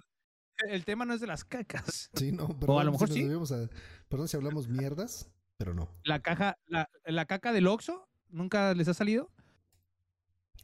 el 0.70 0.86
tema 0.86 1.04
no 1.06 1.14
es 1.14 1.22
de 1.22 1.28
las 1.28 1.44
cacas. 1.44 2.10
Sí, 2.14 2.32
no, 2.32 2.48
perdón, 2.48 2.86
lo 2.86 2.92
mejor 2.94 3.10
si 3.10 3.24
sí. 3.28 3.54
a- 3.54 3.70
perdón 4.08 4.28
si 4.30 4.38
hablamos 4.38 4.68
mierdas, 4.70 5.30
pero 5.58 5.74
no. 5.74 5.90
La 6.04 6.22
caja, 6.22 6.58
la, 6.66 6.90
la 7.06 7.26
caca 7.26 7.52
del 7.52 7.68
Oxxo, 7.68 8.08
¿nunca 8.30 8.74
les 8.74 8.88
ha 8.88 8.94
salido? 8.94 9.30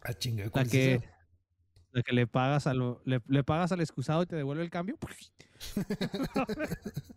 Ah, 0.01 0.13
chinga, 0.13 0.45
La 0.45 0.49
¿cuál 0.51 0.65
es 0.65 0.71
que, 0.71 1.01
la 1.91 2.03
que 2.03 2.13
le 2.13 2.27
pagas 2.27 2.67
a 2.67 2.73
lo- 2.73 3.01
le, 3.05 3.21
le 3.27 3.43
pagas 3.43 3.71
al 3.71 3.81
excusado 3.81 4.23
y 4.23 4.25
te 4.25 4.35
devuelve 4.35 4.63
el 4.63 4.69
cambio. 4.69 4.97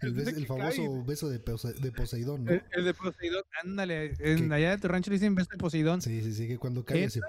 El, 0.00 0.14
de 0.14 0.22
el 0.22 0.34
que 0.36 0.46
famoso 0.46 1.04
beso 1.04 1.28
de, 1.28 1.40
Pose- 1.40 1.74
de 1.74 1.92
Poseidón, 1.92 2.44
¿no? 2.44 2.52
El, 2.52 2.62
el 2.72 2.84
de 2.84 2.94
Poseidón, 2.94 3.42
ándale. 3.62 4.14
En, 4.18 4.50
allá 4.52 4.70
de 4.70 4.78
tu 4.78 4.88
rancho 4.88 5.10
le 5.10 5.16
dicen 5.16 5.34
beso 5.34 5.50
de 5.50 5.58
Poseidón. 5.58 6.00
Sí, 6.00 6.22
sí, 6.22 6.32
sí, 6.32 6.48
que 6.48 6.58
cuando 6.58 6.84
cae 6.84 7.04
ese 7.04 7.20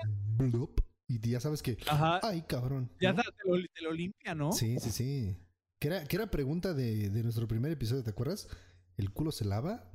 y 1.08 1.20
ya 1.28 1.40
sabes 1.40 1.64
que, 1.64 1.76
Ajá. 1.88 2.20
ay, 2.22 2.44
cabrón. 2.44 2.92
Ya 3.02 3.14
¿no? 3.14 3.24
te, 3.24 3.30
lo, 3.50 3.56
te 3.74 3.82
lo 3.82 3.92
limpia, 3.92 4.36
¿no? 4.36 4.52
Sí, 4.52 4.80
sí, 4.80 4.92
sí. 4.92 5.36
Que 5.80 5.88
era, 5.88 6.04
que 6.06 6.16
era 6.16 6.30
pregunta 6.30 6.74
de, 6.76 7.10
de 7.10 7.24
nuestro 7.24 7.48
primer 7.48 7.72
episodio, 7.72 8.04
¿te 8.04 8.12
acuerdas? 8.12 8.48
¿El 8.96 9.12
culo 9.12 9.32
se 9.32 9.44
lava 9.44 9.90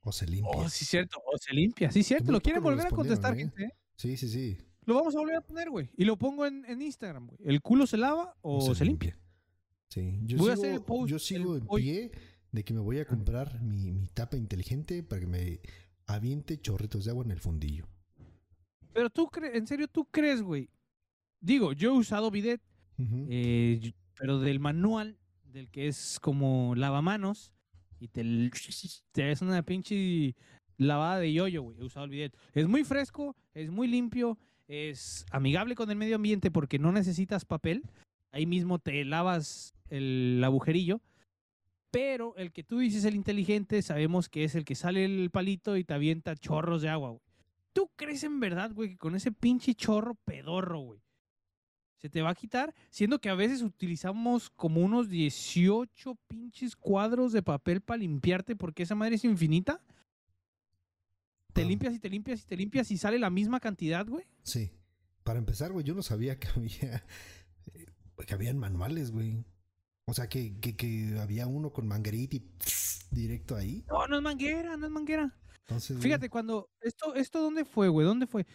o 0.00 0.10
se 0.10 0.26
limpia? 0.26 0.50
Oh, 0.56 0.68
sí, 0.68 0.84
cierto. 0.84 1.18
O 1.24 1.38
se 1.38 1.54
limpia. 1.54 1.92
Sí, 1.92 2.02
cierto. 2.02 2.32
Lo 2.32 2.40
quieren 2.40 2.62
volver 2.64 2.86
a 2.86 2.90
contestar, 2.90 3.34
¿eh? 3.34 3.38
gente. 3.38 3.70
Sí, 3.96 4.16
sí, 4.16 4.28
sí. 4.28 4.58
Lo 4.84 4.94
vamos 4.94 5.14
a 5.16 5.18
volver 5.18 5.36
a 5.36 5.40
poner, 5.40 5.68
güey. 5.68 5.90
Y 5.96 6.04
lo 6.04 6.16
pongo 6.16 6.46
en, 6.46 6.64
en 6.66 6.80
Instagram, 6.80 7.26
güey. 7.26 7.38
¿El 7.44 7.60
culo 7.60 7.86
se 7.86 7.96
lava 7.96 8.36
o, 8.40 8.74
se, 8.74 8.84
limpia? 8.84 9.18
Sí, 9.88 10.20
yo 10.24 10.38
Voy 10.38 10.50
a 10.50 10.56
sigo, 10.56 10.62
hacer 10.62 10.74
el 10.74 10.82
post 10.82 11.10
yo 11.10 11.18
sigo 11.18 11.56
en 11.56 11.66
pie 11.66 12.12
de 12.52 12.64
que 12.64 12.72
me 12.72 12.80
voy 12.80 12.98
a 12.98 13.04
comprar 13.04 13.60
mi, 13.62 13.90
mi 13.90 14.06
tapa 14.08 14.36
inteligente 14.36 15.02
para 15.02 15.20
que 15.20 15.26
me 15.26 15.60
aviente 16.06 16.60
chorritos 16.60 17.04
de 17.04 17.10
agua 17.10 17.24
en 17.24 17.32
el 17.32 17.40
fundillo. 17.40 17.86
Pero 18.92 19.10
tú 19.10 19.28
crees, 19.28 19.56
en 19.56 19.66
serio, 19.66 19.88
tú 19.88 20.06
crees, 20.06 20.40
güey. 20.40 20.70
Digo, 21.40 21.72
yo 21.72 21.90
he 21.90 21.98
usado 21.98 22.30
bidet, 22.30 22.62
eh, 22.98 23.92
pero 24.18 24.40
del 24.40 24.58
manual, 24.58 25.18
del 25.44 25.68
que 25.68 25.88
es 25.88 26.18
como 26.20 26.74
lavamanos, 26.74 27.52
y 27.98 28.08
te, 28.08 28.22
te 29.12 29.30
es 29.30 29.42
una 29.42 29.62
pinche 29.62 30.34
lavada 30.78 31.18
de 31.18 31.32
yoyo, 31.32 31.62
güey. 31.62 31.78
He 31.80 31.84
usado 31.84 32.04
el 32.04 32.10
bidet. 32.10 32.36
Es 32.52 32.68
muy 32.68 32.84
fresco, 32.84 33.36
es 33.54 33.70
muy 33.70 33.88
limpio, 33.88 34.38
es 34.68 35.26
amigable 35.30 35.74
con 35.74 35.90
el 35.90 35.96
medio 35.96 36.16
ambiente 36.16 36.50
porque 36.50 36.78
no 36.78 36.92
necesitas 36.92 37.44
papel. 37.44 37.82
Ahí 38.32 38.46
mismo 38.46 38.78
te 38.78 39.04
lavas 39.04 39.74
el 39.88 40.42
agujerillo. 40.44 41.00
Pero 41.90 42.36
el 42.36 42.52
que 42.52 42.62
tú 42.62 42.78
dices 42.78 43.04
el 43.04 43.14
inteligente, 43.14 43.80
sabemos 43.80 44.28
que 44.28 44.44
es 44.44 44.54
el 44.54 44.64
que 44.64 44.74
sale 44.74 45.04
el 45.04 45.30
palito 45.30 45.76
y 45.76 45.84
te 45.84 45.94
avienta 45.94 46.36
chorros 46.36 46.82
de 46.82 46.88
agua, 46.88 47.10
güey. 47.10 47.22
¿Tú 47.72 47.90
crees 47.94 48.24
en 48.24 48.40
verdad, 48.40 48.72
güey, 48.72 48.90
que 48.90 48.96
con 48.96 49.14
ese 49.14 49.32
pinche 49.32 49.74
chorro 49.74 50.14
pedorro, 50.14 50.80
güey, 50.80 51.00
se 51.96 52.08
te 52.08 52.22
va 52.22 52.30
a 52.30 52.34
quitar? 52.34 52.74
Siendo 52.90 53.18
que 53.18 53.28
a 53.28 53.34
veces 53.34 53.62
utilizamos 53.62 54.50
como 54.50 54.80
unos 54.80 55.08
18 55.08 56.16
pinches 56.26 56.74
cuadros 56.74 57.32
de 57.32 57.42
papel 57.42 57.80
para 57.80 57.98
limpiarte 57.98 58.56
porque 58.56 58.82
esa 58.82 58.94
madre 58.94 59.16
es 59.16 59.24
infinita. 59.24 59.80
Te 61.56 61.62
Ah. 61.62 61.68
limpias 61.68 61.94
y 61.94 61.98
te 61.98 62.08
limpias 62.10 62.42
y 62.42 62.46
te 62.46 62.56
limpias 62.56 62.90
y 62.90 62.98
sale 62.98 63.18
la 63.18 63.30
misma 63.30 63.58
cantidad, 63.60 64.06
güey. 64.06 64.24
Sí. 64.42 64.70
Para 65.24 65.38
empezar, 65.38 65.72
güey, 65.72 65.84
yo 65.84 65.94
no 65.94 66.02
sabía 66.02 66.38
que 66.38 66.48
había 66.56 67.04
que 68.26 68.34
habían 68.34 68.58
manuales, 68.58 69.10
güey. 69.10 69.44
O 70.06 70.14
sea, 70.14 70.28
que, 70.28 70.58
que, 70.60 70.76
que 70.76 71.18
había 71.20 71.46
uno 71.46 71.72
con 71.72 71.86
manguerita 71.88 72.36
y 72.36 72.42
directo 73.10 73.56
ahí. 73.56 73.84
No, 73.88 74.06
no 74.06 74.16
es 74.16 74.22
manguera, 74.22 74.76
no 74.76 74.86
es 74.86 74.92
manguera. 74.92 75.34
Entonces, 75.62 75.96
güey, 75.96 76.04
Fíjate, 76.04 76.28
cuando 76.30 76.68
esto, 76.80 77.14
esto 77.14 77.40
¿dónde 77.42 77.64
fue, 77.64 77.88
güey? 77.88 78.06
¿Dónde 78.06 78.26
fue? 78.26 78.46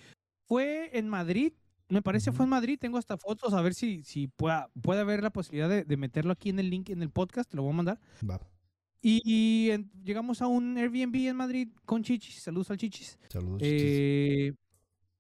Fue 0.48 0.98
en 0.98 1.10
Madrid, 1.10 1.54
me 1.90 2.02
parece 2.02 2.32
fue 2.32 2.46
en 2.46 2.52
Madrid, 2.52 2.78
tengo 2.80 2.98
hasta 2.98 3.18
fotos, 3.18 3.54
a 3.54 3.62
ver 3.62 3.74
si, 3.74 4.04
si 4.04 4.28
pueda, 4.28 4.70
puede 4.82 5.02
haber 5.02 5.22
la 5.22 5.30
posibilidad 5.32 5.68
de, 5.70 5.84
de 5.84 5.98
meterlo 5.98 6.32
aquí 6.32 6.50
en 6.50 6.60
el 6.60 6.70
link 6.70 6.90
en 6.90 7.02
el 7.04 7.10
podcast, 7.10 7.50
te 7.50 7.58
lo 7.58 7.64
voy 7.64 7.74
a 7.74 7.76
mandar. 7.76 8.00
va. 8.30 8.40
Y, 9.02 9.22
y 9.26 9.72
en- 9.72 9.90
llegamos 10.04 10.42
a 10.42 10.48
un 10.48 10.78
Airbnb 10.78 11.16
en 11.28 11.36
Madrid 11.36 11.70
con 11.86 12.04
Chichis, 12.04 12.42
saludos 12.44 12.70
al 12.72 12.78
Chichis. 12.78 13.18
Saludos, 13.30 13.62
chichis. 13.62 13.82
Eh, 13.84 14.54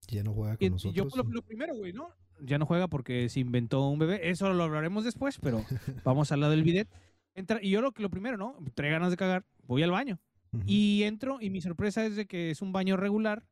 Ya 0.07 0.23
no 0.23 0.33
juega 0.33 0.55
con 0.57 0.65
y 0.65 0.69
yo 0.69 1.03
nosotros. 1.05 1.15
lo, 1.15 1.23
lo 1.33 1.41
primero, 1.41 1.75
güey, 1.75 1.91
¿no? 1.93 2.09
Ya 2.43 2.57
no 2.57 2.65
juega 2.65 2.87
porque 2.87 3.29
se 3.29 3.39
inventó 3.39 3.87
un 3.87 3.99
bebé, 3.99 4.29
eso 4.29 4.51
lo 4.53 4.63
hablaremos 4.63 5.03
después, 5.03 5.37
pero 5.39 5.63
vamos 6.05 6.31
a 6.31 6.35
hablar 6.35 6.51
del 6.51 6.63
bidet. 6.63 6.87
Entra, 7.33 7.59
y 7.61 7.69
yo 7.69 7.81
lo, 7.81 7.91
que 7.91 8.01
lo 8.03 8.09
primero, 8.09 8.37
¿no? 8.37 8.55
Trae 8.75 8.91
ganas 8.91 9.09
de 9.11 9.17
cagar, 9.17 9.45
voy 9.65 9.83
al 9.83 9.91
baño. 9.91 10.19
Ujú. 10.53 10.63
Y 10.67 11.03
entro 11.03 11.37
y 11.39 11.49
mi 11.49 11.61
sorpresa 11.61 12.05
es 12.05 12.15
de 12.15 12.25
que 12.27 12.51
es 12.51 12.61
un 12.61 12.71
baño 12.73 12.97
regular, 12.97 13.45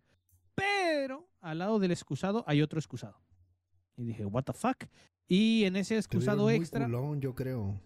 pero 0.56 1.28
al 1.42 1.60
lado 1.60 1.80
del 1.80 1.92
excusado 1.92 2.44
hay 2.48 2.62
otro 2.62 2.78
excusado. 2.80 3.22
Y 3.96 4.04
dije, 4.04 4.26
what 4.26 4.44
the 4.44 4.54
fuck. 4.54 4.86
Y 5.28 5.64
en 5.66 5.76
ese 5.76 5.98
excusado 5.98 6.50
extra, 6.50 6.86
culón, 6.86 7.22
yo 7.22 7.34
creo. 7.36 7.80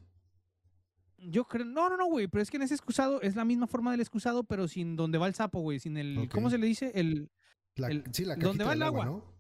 Yo 1.30 1.46
creo, 1.46 1.65
no, 1.65 1.89
no, 1.89 1.98
no, 1.98 2.06
güey, 2.06 2.27
pero 2.27 2.42
es 2.42 2.50
que 2.51 2.58
en 2.58 2.63
ese 2.63 2.74
excusado 2.74 3.22
es 3.22 3.36
la 3.36 3.46
misma 3.46 3.68
forma 3.68 3.92
del 3.92 4.01
excusado, 4.01 4.44
pero 4.44 4.68
sin 4.68 4.96
donde 4.96 5.18
va 5.18 5.27
el 5.27 5.34
sapo, 5.36 5.60
güey, 5.60 5.80
sin 5.80 5.98
el. 5.98 6.30
¿cómo 6.32 6.50
se 6.50 6.58
le 6.58 6.68
dice? 6.68 6.92
El, 6.96 7.30
La, 7.75 7.88
El- 7.89 8.03
sí, 8.12 8.25
la 8.25 8.36
¿dónde 8.36 8.63
cajita 8.63 8.65
va 8.65 8.74
el 8.74 8.82
agua, 8.84 9.06
agua? 9.06 9.18
¿no? 9.18 9.34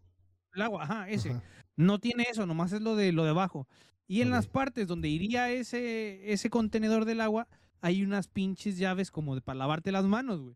el 0.55 0.61
agua, 0.61 0.83
ajá, 0.83 1.09
ese. 1.09 1.31
Ajá. 1.31 1.43
No 1.75 1.99
tiene 1.99 2.25
eso, 2.29 2.45
nomás 2.45 2.71
es 2.73 2.81
lo 2.81 2.95
de 2.95 3.11
lo 3.11 3.23
de 3.23 3.31
abajo. 3.31 3.67
Y 4.05 4.21
en 4.21 4.29
las 4.29 4.47
partes 4.47 4.87
donde 4.87 5.07
iría 5.09 5.49
ese, 5.51 6.31
ese 6.31 6.49
contenedor 6.49 7.05
del 7.05 7.21
agua, 7.21 7.47
hay 7.81 8.03
unas 8.03 8.27
pinches 8.27 8.77
llaves 8.77 9.09
como 9.11 9.33
de 9.33 9.41
para 9.41 9.57
lavarte 9.57 9.91
las 9.91 10.05
manos, 10.05 10.41
güey. 10.41 10.55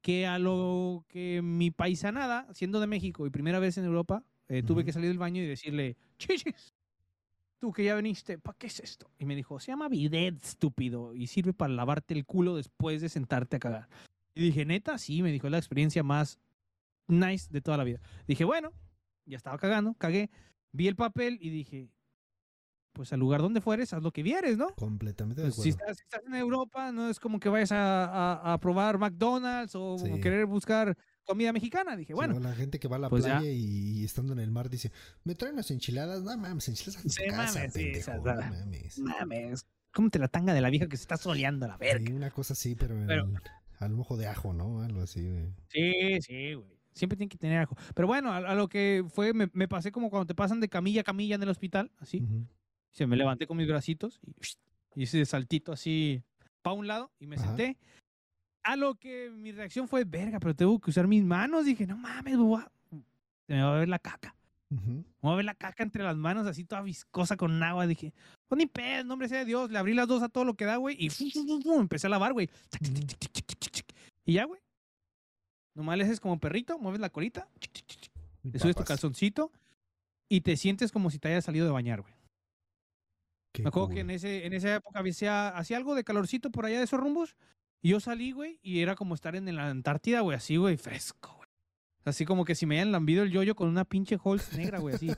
Que 0.00 0.26
a 0.26 0.38
lo 0.38 1.04
que 1.08 1.42
mi 1.42 1.70
paisanada, 1.70 2.46
siendo 2.54 2.80
de 2.80 2.86
México 2.86 3.26
y 3.26 3.30
primera 3.30 3.58
vez 3.58 3.76
en 3.76 3.84
Europa, 3.84 4.24
eh, 4.48 4.62
tuve 4.62 4.84
que 4.84 4.92
salir 4.92 5.08
del 5.08 5.18
baño 5.18 5.42
y 5.42 5.46
decirle, 5.46 5.96
chichis, 6.18 6.72
tú 7.66 7.72
que 7.72 7.82
ya 7.82 7.96
veniste, 7.96 8.38
¿para 8.38 8.56
qué 8.56 8.68
es 8.68 8.78
esto? 8.78 9.10
Y 9.18 9.24
me 9.24 9.34
dijo, 9.34 9.58
se 9.58 9.72
llama 9.72 9.88
bidet, 9.88 10.36
estúpido, 10.40 11.12
y 11.16 11.26
sirve 11.26 11.52
para 11.52 11.72
lavarte 11.74 12.14
el 12.14 12.24
culo 12.24 12.54
después 12.54 13.02
de 13.02 13.08
sentarte 13.08 13.56
a 13.56 13.58
cagar. 13.58 13.88
Y 14.36 14.42
dije, 14.44 14.64
neta, 14.64 14.98
sí, 14.98 15.20
me 15.20 15.32
dijo, 15.32 15.48
es 15.48 15.50
la 15.50 15.58
experiencia 15.58 16.04
más 16.04 16.38
nice 17.08 17.48
de 17.50 17.60
toda 17.60 17.76
la 17.76 17.82
vida. 17.82 18.00
Dije, 18.28 18.44
bueno, 18.44 18.70
ya 19.24 19.36
estaba 19.36 19.58
cagando, 19.58 19.94
cagué, 19.94 20.30
vi 20.70 20.86
el 20.86 20.94
papel 20.94 21.38
y 21.40 21.50
dije, 21.50 21.90
pues 22.92 23.12
al 23.12 23.18
lugar 23.18 23.42
donde 23.42 23.60
fueres, 23.60 23.92
haz 23.92 24.02
lo 24.04 24.12
que 24.12 24.22
vieres, 24.22 24.56
¿no? 24.56 24.68
Completamente 24.76 25.42
de 25.42 25.48
Pues, 25.48 25.56
si, 25.56 25.70
acuerdo. 25.70 25.80
estás, 25.86 25.96
si 25.98 26.02
estás 26.04 26.22
en 26.24 26.34
Europa, 26.36 26.92
no 26.92 27.08
es 27.10 27.18
como 27.18 27.40
que 27.40 27.48
vayas 27.48 27.72
a, 27.72 28.04
a- 28.04 28.52
a 28.52 28.60
probar 28.60 28.96
McDonald's 28.98 29.74
o 29.74 29.98
Sí. 29.98 30.20
querer 30.20 30.46
buscar 30.46 30.96
comida 31.26 31.52
mexicana. 31.52 31.96
Dije, 31.96 32.14
bueno, 32.14 32.38
la 32.40 32.54
gente 32.54 32.78
que 32.78 32.88
va 32.88 32.96
a 32.96 32.98
la 33.00 33.08
pues 33.10 33.24
ya. 33.24 33.38
playa 33.38 33.50
y, 33.52 34.00
y 34.00 34.04
estando 34.04 34.32
en 34.32 34.38
el 34.38 34.50
mar 34.50 34.70
dice, 34.70 34.90
¿me 35.24 35.34
traen 35.34 35.54
unas 35.54 35.70
enchiladas? 35.70 36.22
No 36.22 36.36
mames, 36.38 36.68
enchiladas 36.68 36.96
en 36.96 37.02
tu 37.02 37.08
Sí, 37.10 37.24
casa, 37.28 37.58
mames, 37.58 37.72
pendejo, 37.72 38.10
no 38.14 38.30
ah, 38.30 38.34
mames. 38.50 38.98
mames, 38.98 39.66
cómete 39.92 40.18
la 40.18 40.28
tanga 40.28 40.54
de 40.54 40.60
la 40.60 40.70
vieja 40.70 40.86
que 40.88 40.96
se 40.96 41.02
está 41.02 41.16
soleando 41.16 41.66
a 41.66 41.68
la 41.68 41.76
verga. 41.76 42.06
Sí, 42.06 42.12
una 42.12 42.30
cosa 42.30 42.54
así, 42.54 42.74
pero, 42.74 42.94
Pero- 43.06 43.24
el- 43.24 43.34
al 43.78 43.92
mojo 43.92 44.16
de 44.16 44.26
ajo, 44.26 44.54
¿no? 44.54 44.80
Algo 44.80 45.02
así, 45.02 45.28
güey. 45.28 45.52
Sí, 45.68 46.18
sí, 46.22 46.54
güey. 46.54 46.66
Siempre 46.94 47.16
tienen 47.18 47.28
que 47.28 47.36
tener 47.36 47.58
ajo. 47.58 47.76
Pero 47.94 48.08
bueno, 48.08 48.32
a, 48.32 48.38
a 48.38 48.54
lo 48.54 48.68
que 48.70 49.04
fue, 49.10 49.34
me, 49.34 49.50
me 49.52 49.68
pasé 49.68 49.92
como 49.92 50.08
cuando 50.08 50.24
te 50.26 50.34
pasan 50.34 50.60
de 50.60 50.68
camilla 50.70 51.02
a 51.02 51.04
camilla 51.04 51.34
en 51.34 51.42
el 51.42 51.50
hospital, 51.50 51.92
así. 51.98 52.22
Ujú. 52.22 52.46
Se 52.90 53.06
me 53.06 53.16
levanté 53.16 53.46
con 53.46 53.58
mis 53.58 53.68
bracitos 53.68 54.18
y, 54.24 54.30
y 54.98 55.02
hice 55.02 55.22
saltito 55.26 55.72
así 55.72 56.22
para 56.62 56.72
un 56.72 56.86
lado 56.86 57.12
y 57.18 57.26
me 57.26 57.36
Ajá. 57.36 57.48
senté. 57.48 57.76
A 58.68 58.74
lo 58.76 58.94
que 58.96 59.30
mi 59.30 59.52
reacción 59.52 59.86
fue, 59.86 60.04
verga, 60.04 60.40
pero 60.40 60.54
tengo 60.54 60.78
que 60.80 60.90
usar 60.90 61.06
mis 61.06 61.22
manos. 61.22 61.64
Dije, 61.66 61.86
no 61.86 61.96
mames, 61.96 62.36
voy 62.36 62.60
a- 62.60 62.72
se 63.46 63.54
me 63.54 63.62
va 63.62 63.76
a 63.76 63.78
ver 63.78 63.88
la 63.88 63.98
caca. 64.00 64.34
Ujú. 64.70 64.90
Me 64.90 65.04
voy 65.20 65.32
a 65.32 65.36
ver 65.36 65.44
la 65.44 65.54
caca 65.54 65.84
entre 65.84 66.02
las 66.02 66.16
manos, 66.16 66.46
así 66.48 66.64
toda 66.64 66.82
viscosa 66.82 67.36
con 67.36 67.62
agua. 67.62 67.86
Dije, 67.86 68.12
pues 68.48 68.58
ni 68.58 68.66
pedo, 68.66 69.04
nombre 69.04 69.28
sea 69.28 69.38
de 69.38 69.44
Dios. 69.44 69.70
Le 69.70 69.78
abrí 69.78 69.94
las 69.94 70.08
dos 70.08 70.20
a 70.22 70.28
todo 70.28 70.44
lo 70.44 70.54
que 70.54 70.64
da, 70.64 70.76
güey, 70.78 70.96
y 70.98 71.08
empecé 71.78 72.08
a 72.08 72.10
lavar, 72.10 72.32
güey. 72.32 72.50
Y 74.24 74.32
ya, 74.34 74.44
güey. 74.44 74.60
Nomás 75.74 75.98
le 75.98 76.04
haces 76.04 76.18
como 76.20 76.40
perrito, 76.40 76.78
mueves 76.78 77.00
la 77.00 77.10
colita, 77.10 77.48
le 78.42 78.58
subes 78.58 78.74
tu 78.74 78.82
calzoncito 78.84 79.52
y 80.28 80.40
te 80.40 80.56
sientes 80.56 80.90
como 80.90 81.10
si 81.10 81.18
te 81.18 81.28
hayas 81.28 81.44
salido 81.44 81.66
de 81.66 81.72
bañar, 81.72 82.00
güey. 82.00 82.14
Qué 83.52 83.62
Me 83.62 83.68
acuerdo 83.68 83.88
cool. 83.88 83.94
que 83.94 84.00
en, 84.00 84.10
ese, 84.10 84.46
en 84.46 84.52
esa 84.54 84.74
época 84.74 85.00
hacía, 85.00 85.48
hacía 85.48 85.76
algo 85.76 85.94
de 85.94 86.02
calorcito 86.02 86.50
por 86.50 86.66
allá 86.66 86.78
de 86.78 86.84
esos 86.84 86.98
rumbos. 86.98 87.36
Y 87.82 87.90
yo 87.90 88.00
salí, 88.00 88.32
güey, 88.32 88.58
y 88.62 88.80
era 88.80 88.94
como 88.94 89.14
estar 89.14 89.36
en 89.36 89.54
la 89.54 89.68
Antártida, 89.68 90.20
güey, 90.20 90.36
así, 90.36 90.56
güey, 90.56 90.76
fresco, 90.76 91.34
güey. 91.36 91.48
Así 92.04 92.24
como 92.24 92.44
que 92.44 92.54
si 92.54 92.66
me 92.66 92.76
hayan 92.76 92.92
lambido 92.92 93.22
el 93.22 93.30
yoyo 93.30 93.54
con 93.54 93.68
una 93.68 93.84
pinche 93.84 94.18
Halls 94.22 94.52
negra, 94.56 94.78
güey, 94.78 94.94
así. 94.94 95.10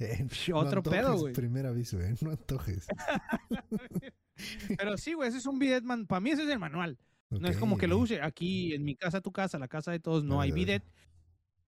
Eh, 0.00 0.28
Otro 0.52 0.78
antojes, 0.78 1.00
pedo, 1.00 1.18
güey. 1.18 1.34
Primer 1.34 1.66
aviso, 1.66 2.00
¿eh? 2.00 2.14
No 2.20 2.30
antojes. 2.30 2.86
Pero 4.78 4.96
sí, 4.96 5.14
güey, 5.14 5.28
ese 5.28 5.38
es 5.38 5.46
un 5.46 5.58
bidet, 5.58 5.82
man. 5.82 6.06
Para 6.06 6.20
mí 6.20 6.30
ese 6.30 6.44
es 6.44 6.48
el 6.48 6.58
manual. 6.58 6.98
No 7.30 7.48
es 7.48 7.56
como 7.56 7.76
que 7.76 7.88
lo 7.88 7.98
use. 7.98 8.22
Aquí, 8.22 8.74
en 8.74 8.84
mi 8.84 8.94
casa, 8.94 9.20
tu 9.20 9.32
casa, 9.32 9.58
la 9.58 9.68
casa 9.68 9.90
de 9.90 10.00
todos, 10.00 10.24
no 10.24 10.40
hay 10.40 10.52
bidet. 10.52 10.84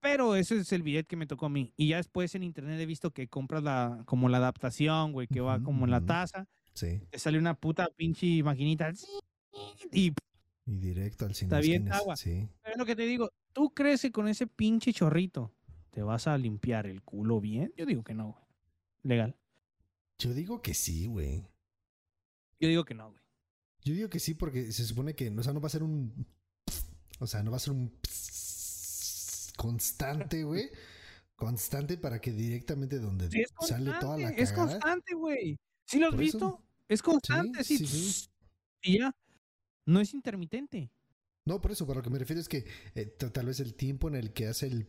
Pero 0.00 0.34
ese 0.36 0.56
es 0.56 0.72
el 0.72 0.82
bidet 0.82 1.06
que 1.06 1.16
me 1.16 1.26
tocó 1.26 1.46
a 1.46 1.50
mí. 1.50 1.74
Y 1.76 1.88
ya 1.88 1.98
después 1.98 2.34
en 2.34 2.42
internet 2.42 2.80
he 2.80 2.86
visto 2.86 3.10
que 3.10 3.28
compras 3.28 3.62
la, 3.62 4.02
como 4.06 4.28
la 4.28 4.38
adaptación, 4.38 5.12
güey, 5.12 5.26
que 5.26 5.40
va 5.40 5.60
como 5.60 5.84
en 5.84 5.90
la 5.90 6.00
taza. 6.00 6.46
Sí. 6.72 7.02
Te 7.10 7.18
sale 7.18 7.38
una 7.38 7.54
puta 7.54 7.88
pinche 7.96 8.42
maquinita. 8.42 8.92
Y 9.92 10.12
Y 10.66 10.76
directo 10.78 11.24
al 11.26 11.34
cine. 11.34 11.48
Está 11.48 11.60
bien 11.60 11.92
agua. 11.92 12.16
Sí. 12.16 12.48
es 12.64 12.76
lo 12.76 12.86
que 12.86 12.96
te 12.96 13.02
digo. 13.02 13.30
¿Tú 13.52 13.70
crees 13.74 14.02
que 14.02 14.12
con 14.12 14.28
ese 14.28 14.46
pinche 14.46 14.92
chorrito 14.92 15.52
te 15.90 16.02
vas 16.02 16.26
a 16.26 16.38
limpiar 16.38 16.86
el 16.86 17.02
culo 17.02 17.40
bien? 17.40 17.72
Yo 17.76 17.86
digo 17.86 18.04
que 18.04 18.14
no, 18.14 18.32
güey. 18.32 18.44
Legal. 19.02 19.36
Yo 20.18 20.32
digo 20.34 20.60
que 20.62 20.74
sí, 20.74 21.06
güey. 21.06 21.46
Yo 22.60 22.68
digo 22.68 22.84
que 22.84 22.94
no, 22.94 23.10
güey. 23.10 23.22
Yo 23.82 23.94
digo 23.94 24.10
que 24.10 24.20
sí 24.20 24.34
porque 24.34 24.70
se 24.72 24.84
supone 24.84 25.14
que, 25.14 25.30
o 25.30 25.42
sea, 25.42 25.52
no 25.54 25.60
va 25.60 25.66
a 25.68 25.70
ser 25.70 25.82
un, 25.82 26.26
o 27.18 27.26
sea, 27.26 27.42
no 27.42 27.50
va 27.50 27.56
a 27.56 27.60
ser 27.60 27.72
un 27.72 27.90
constante, 29.56 30.44
güey. 30.44 30.70
Constante 31.34 31.96
para 31.96 32.20
que 32.20 32.32
directamente 32.32 32.98
donde 32.98 33.30
Sí, 33.30 33.42
sale 33.60 33.92
toda 33.98 34.18
la 34.18 34.24
constante, 34.26 34.42
es 34.42 34.50
cagada. 34.50 34.70
constante, 34.72 35.14
güey. 35.14 35.58
¿Sí 35.86 35.98
lo 35.98 36.08
has 36.08 36.12
eso. 36.12 36.20
visto? 36.20 36.62
Es 36.88 37.02
constante, 37.02 37.64
sí. 37.64 37.78
sí, 37.78 37.86
sí. 37.86 38.28
Y 38.82 38.98
ya. 38.98 39.14
No 39.86 40.00
es 40.00 40.14
intermitente. 40.14 40.90
No, 41.44 41.60
por 41.60 41.72
eso, 41.72 41.86
para 41.86 41.98
lo 41.98 42.02
que 42.04 42.10
me 42.10 42.18
refiero 42.18 42.40
es 42.40 42.48
que 42.48 42.64
eh, 42.94 43.06
tal 43.06 43.46
vez 43.46 43.60
el 43.60 43.74
tiempo 43.74 44.08
en 44.08 44.14
el 44.16 44.32
que 44.32 44.46
hace 44.48 44.66
el 44.66 44.86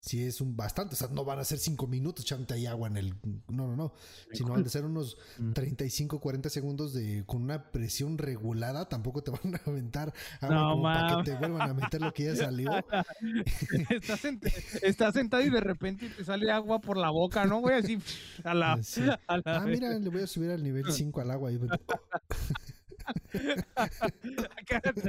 si 0.00 0.22
es 0.24 0.40
un 0.40 0.56
bastante, 0.56 0.94
o 0.94 0.96
sea, 0.96 1.08
no 1.08 1.24
van 1.24 1.40
a 1.40 1.44
ser 1.44 1.58
cinco 1.58 1.86
minutos 1.88 2.24
echándote 2.24 2.54
ahí 2.54 2.66
agua 2.66 2.88
en 2.88 2.96
el 2.96 3.14
no, 3.48 3.66
no, 3.66 3.76
no, 3.76 3.92
sino 4.32 4.54
han 4.54 4.62
de 4.62 4.70
ser 4.70 4.84
unos 4.84 5.18
Mm. 5.38 5.52
35, 5.52 6.20
40 6.20 6.48
segundos 6.50 6.94
de 6.94 7.24
con 7.26 7.42
una 7.42 7.70
presión 7.72 8.16
regulada, 8.16 8.88
tampoco 8.88 9.22
te 9.22 9.30
van 9.32 9.54
a 9.56 9.60
aventar 9.66 10.14
agua 10.40 10.54
No, 10.56 10.70
como 10.70 10.82
para 10.84 11.16
que 11.24 11.30
te 11.30 11.36
vuelvan 11.36 11.70
a 11.70 11.74
meter 11.74 12.00
lo 12.00 12.12
que 12.14 12.24
ya 12.24 12.36
salió. 12.36 12.70
estás, 13.90 14.24
sent- 14.24 14.52
estás 14.82 15.14
sentado 15.14 15.42
y 15.42 15.50
de 15.50 15.60
repente 15.60 16.08
te 16.10 16.24
sale 16.24 16.50
agua 16.50 16.80
por 16.80 16.96
la 16.96 17.10
boca, 17.10 17.44
¿no? 17.44 17.66
Así 17.68 17.98
a 18.44 18.54
la. 18.54 18.82
Sí. 18.82 19.02
a 19.26 19.36
la 19.36 19.42
Ah, 19.44 19.66
mira, 19.66 19.90
le 19.98 20.08
voy 20.10 20.22
a 20.22 20.26
subir 20.26 20.50
al 20.50 20.62
nivel 20.62 20.84
5 20.92 21.20
al 21.20 21.30
agua. 21.32 21.52
y- 21.52 21.58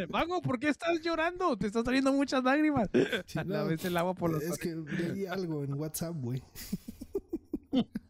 Mago, 0.09 0.41
¿por 0.41 0.59
qué 0.59 0.69
estás 0.69 0.99
llorando? 1.01 1.57
Te 1.57 1.67
están 1.67 1.85
saliendo 1.85 2.11
muchas 2.13 2.43
lágrimas. 2.43 2.89
Sí, 3.25 3.39
a 3.39 3.43
no, 3.43 3.65
vez 3.65 3.83
el 3.85 3.97
agua 3.97 4.13
por 4.13 4.31
los 4.31 4.43
es 4.43 4.57
que 4.57 4.75
leí 4.75 5.25
algo 5.25 5.63
en 5.63 5.73
WhatsApp, 5.75 6.15
güey. 6.17 6.41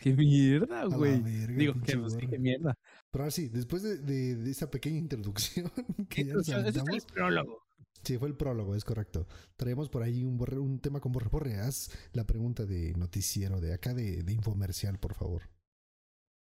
¡Qué 0.00 0.12
mierda, 0.14 0.82
A 0.82 0.86
güey! 0.86 1.20
verga, 1.20 1.56
Digo, 1.58 1.74
que, 1.84 1.96
pues, 1.98 2.12
sí, 2.12 2.18
gorro. 2.18 2.30
qué 2.30 2.38
mierda. 2.38 2.78
Pero 3.10 3.24
ahora 3.24 3.30
sí, 3.32 3.48
después 3.48 3.82
de, 3.82 3.98
de, 3.98 4.36
de 4.36 4.50
esa 4.50 4.70
pequeña 4.70 4.98
introducción 4.98 5.70
que 6.08 6.24
ya 6.24 6.34
nos 6.34 6.48
es 6.48 6.76
el 6.76 7.02
prólogo. 7.12 7.62
Sí, 8.04 8.16
fue 8.16 8.28
el 8.28 8.36
prólogo, 8.36 8.76
es 8.76 8.84
correcto. 8.84 9.26
Traemos 9.56 9.88
por 9.90 10.04
ahí 10.04 10.22
un, 10.24 10.38
borre- 10.38 10.58
un 10.60 10.78
tema 10.78 11.00
con 11.00 11.10
borre. 11.10 11.28
Borre, 11.28 11.56
haz 11.58 11.90
la 12.12 12.24
pregunta 12.24 12.64
de 12.64 12.94
noticiero 12.94 13.60
de 13.60 13.74
acá 13.74 13.92
de, 13.92 14.22
de 14.22 14.32
infomercial, 14.32 14.98
por 14.98 15.14
favor. 15.14 15.42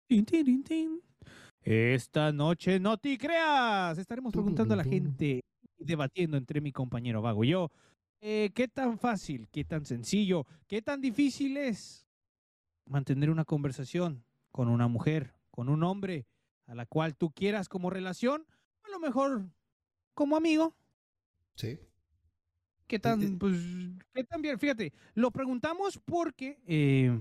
Tin, 0.07 0.25
tin. 0.25 1.01
Esta 1.63 2.31
noche 2.31 2.79
no 2.79 2.97
te 2.97 3.17
creas. 3.17 3.97
Estaremos 3.97 4.33
preguntando 4.33 4.73
a 4.73 4.77
la 4.77 4.83
gente 4.83 5.43
y 5.77 5.85
debatiendo 5.85 6.37
entre 6.37 6.59
mi 6.59 6.71
compañero 6.71 7.21
Vago 7.21 7.43
y 7.43 7.49
yo. 7.49 7.71
eh, 8.19 8.51
¿Qué 8.53 8.67
tan 8.67 8.97
fácil, 8.97 9.47
qué 9.51 9.63
tan 9.63 9.85
sencillo, 9.85 10.45
qué 10.67 10.81
tan 10.81 11.01
difícil 11.01 11.57
es 11.57 12.07
mantener 12.85 13.29
una 13.29 13.45
conversación 13.45 14.23
con 14.51 14.69
una 14.69 14.87
mujer, 14.87 15.33
con 15.49 15.69
un 15.69 15.83
hombre, 15.83 16.27
a 16.67 16.75
la 16.75 16.85
cual 16.85 17.15
tú 17.15 17.31
quieras 17.31 17.69
como 17.69 17.89
relación? 17.89 18.45
A 18.83 18.89
lo 18.89 18.99
mejor 18.99 19.45
como 20.13 20.35
amigo. 20.35 20.75
Sí. 21.55 21.79
¿Qué 22.87 22.95
eh. 22.95 22.99
tan, 22.99 23.37
pues, 23.37 23.57
qué 24.13 24.23
tan 24.23 24.41
bien? 24.41 24.59
Fíjate, 24.59 24.93
lo 25.13 25.31
preguntamos 25.31 25.99
porque 26.03 26.59
eh, 26.65 27.17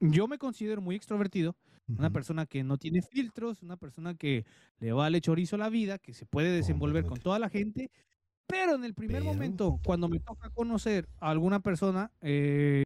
yo 0.00 0.26
me 0.26 0.38
considero 0.38 0.80
muy 0.80 0.96
extrovertido. 0.96 1.56
Una 1.98 2.10
persona 2.10 2.46
que 2.46 2.62
no 2.64 2.76
tiene 2.78 3.02
filtros, 3.02 3.62
una 3.62 3.76
persona 3.76 4.14
que 4.14 4.44
le 4.78 4.92
vale 4.92 5.20
chorizo 5.20 5.56
la 5.56 5.68
vida, 5.68 5.98
que 5.98 6.14
se 6.14 6.26
puede 6.26 6.50
desenvolver 6.52 7.04
con 7.06 7.18
toda 7.18 7.38
la 7.38 7.48
gente, 7.48 7.90
pero 8.46 8.74
en 8.74 8.84
el 8.84 8.94
primer 8.94 9.22
Pero- 9.22 9.32
momento, 9.32 9.80
cuando 9.84 10.08
me 10.08 10.20
toca 10.20 10.50
conocer 10.50 11.08
a 11.20 11.30
alguna 11.30 11.60
persona, 11.60 12.10
eh, 12.20 12.84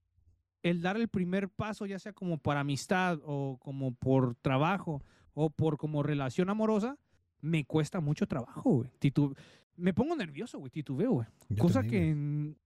el 0.62 0.80
dar 0.80 0.96
el 0.96 1.08
primer 1.08 1.48
paso, 1.48 1.86
ya 1.86 1.98
sea 1.98 2.12
como 2.12 2.38
para 2.38 2.60
amistad 2.60 3.18
o 3.24 3.58
como 3.60 3.94
por 3.94 4.34
trabajo 4.36 5.02
o 5.34 5.50
por 5.50 5.76
como 5.76 6.02
relación 6.02 6.48
amorosa, 6.50 6.96
me 7.40 7.64
cuesta 7.64 8.00
mucho 8.00 8.26
trabajo, 8.26 8.70
güey. 8.70 8.90
Titu- 9.00 9.36
me 9.76 9.92
pongo 9.92 10.16
nervioso, 10.16 10.58
güey, 10.58 10.70
titubeo, 10.70 11.12
güey. 11.12 11.26
Cosa 11.58 11.80
también, 11.80 11.90
que 11.90 12.10
en- 12.10 12.56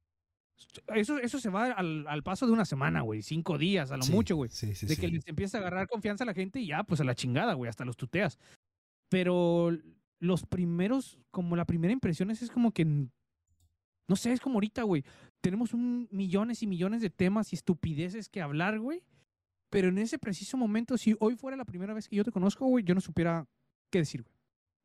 eso, 0.94 1.18
eso 1.18 1.38
se 1.38 1.51
va 1.51 1.66
al, 1.73 2.07
al 2.07 2.23
paso 2.23 2.47
de 2.47 2.53
una 2.53 2.64
semana, 2.64 3.03
güey, 3.03 3.23
cinco 3.23 3.59
días, 3.59 3.90
a 3.90 3.97
lo 3.97 4.03
Sí, 4.03 4.12
mucho, 4.12 4.37
güey 4.37 4.51
Sí, 4.51 4.75
sí, 4.75 4.87
de 4.87 4.97
que 4.97 5.09
les 5.09 5.27
empieza 5.27 5.59
a 5.59 5.61
agarrar 5.61 5.88
confianza 5.88 6.25
a 6.25 6.27
la 6.27 6.35
gente 6.35 6.61
y 6.61 6.66
ya, 6.66 6.85
pues 6.85 7.01
a 7.01 7.05
la 7.05 7.14
chingada, 7.14 7.55
güey, 7.55 7.68
hasta 7.68 7.85
los 7.85 7.97
tuteas. 7.97 8.38
Pero 9.09 9.71
los 10.21 10.44
primeros, 10.44 11.18
como 11.31 11.57
la 11.57 11.64
primera 11.64 11.92
impresión 11.92 12.31
es, 12.31 12.42
es 12.42 12.51
como 12.51 12.73
que, 12.73 12.85
no 12.85 14.16
sé, 14.16 14.33
es 14.33 14.40
como 14.40 14.57
ahorita, 14.57 14.83
güey. 14.83 15.05
Tenemos 15.40 15.73
un 15.75 16.09
millones 16.11 16.62
y 16.62 16.66
millones 16.66 17.03
de 17.03 17.11
temas 17.11 17.53
y 17.53 17.57
estupideces 17.57 18.29
que 18.29 18.42
hablar, 18.42 18.79
güey. 18.81 19.03
Pero 19.71 19.88
en 19.88 19.99
ese 19.99 20.18
preciso 20.18 20.57
momento, 20.57 20.97
si 20.97 21.14
hoy 21.21 21.37
fuera 21.37 21.57
la 21.57 21.64
primera 21.64 21.94
vez 21.94 22.09
que 22.09 22.16
yo 22.16 22.25
te 22.25 22.33
conozco, 22.33 22.66
güey, 22.66 22.85
yo 22.85 22.94
no 22.94 23.01
supiera 23.01 23.47
qué 23.90 23.99
decir, 23.99 24.23
güey. 24.23 24.35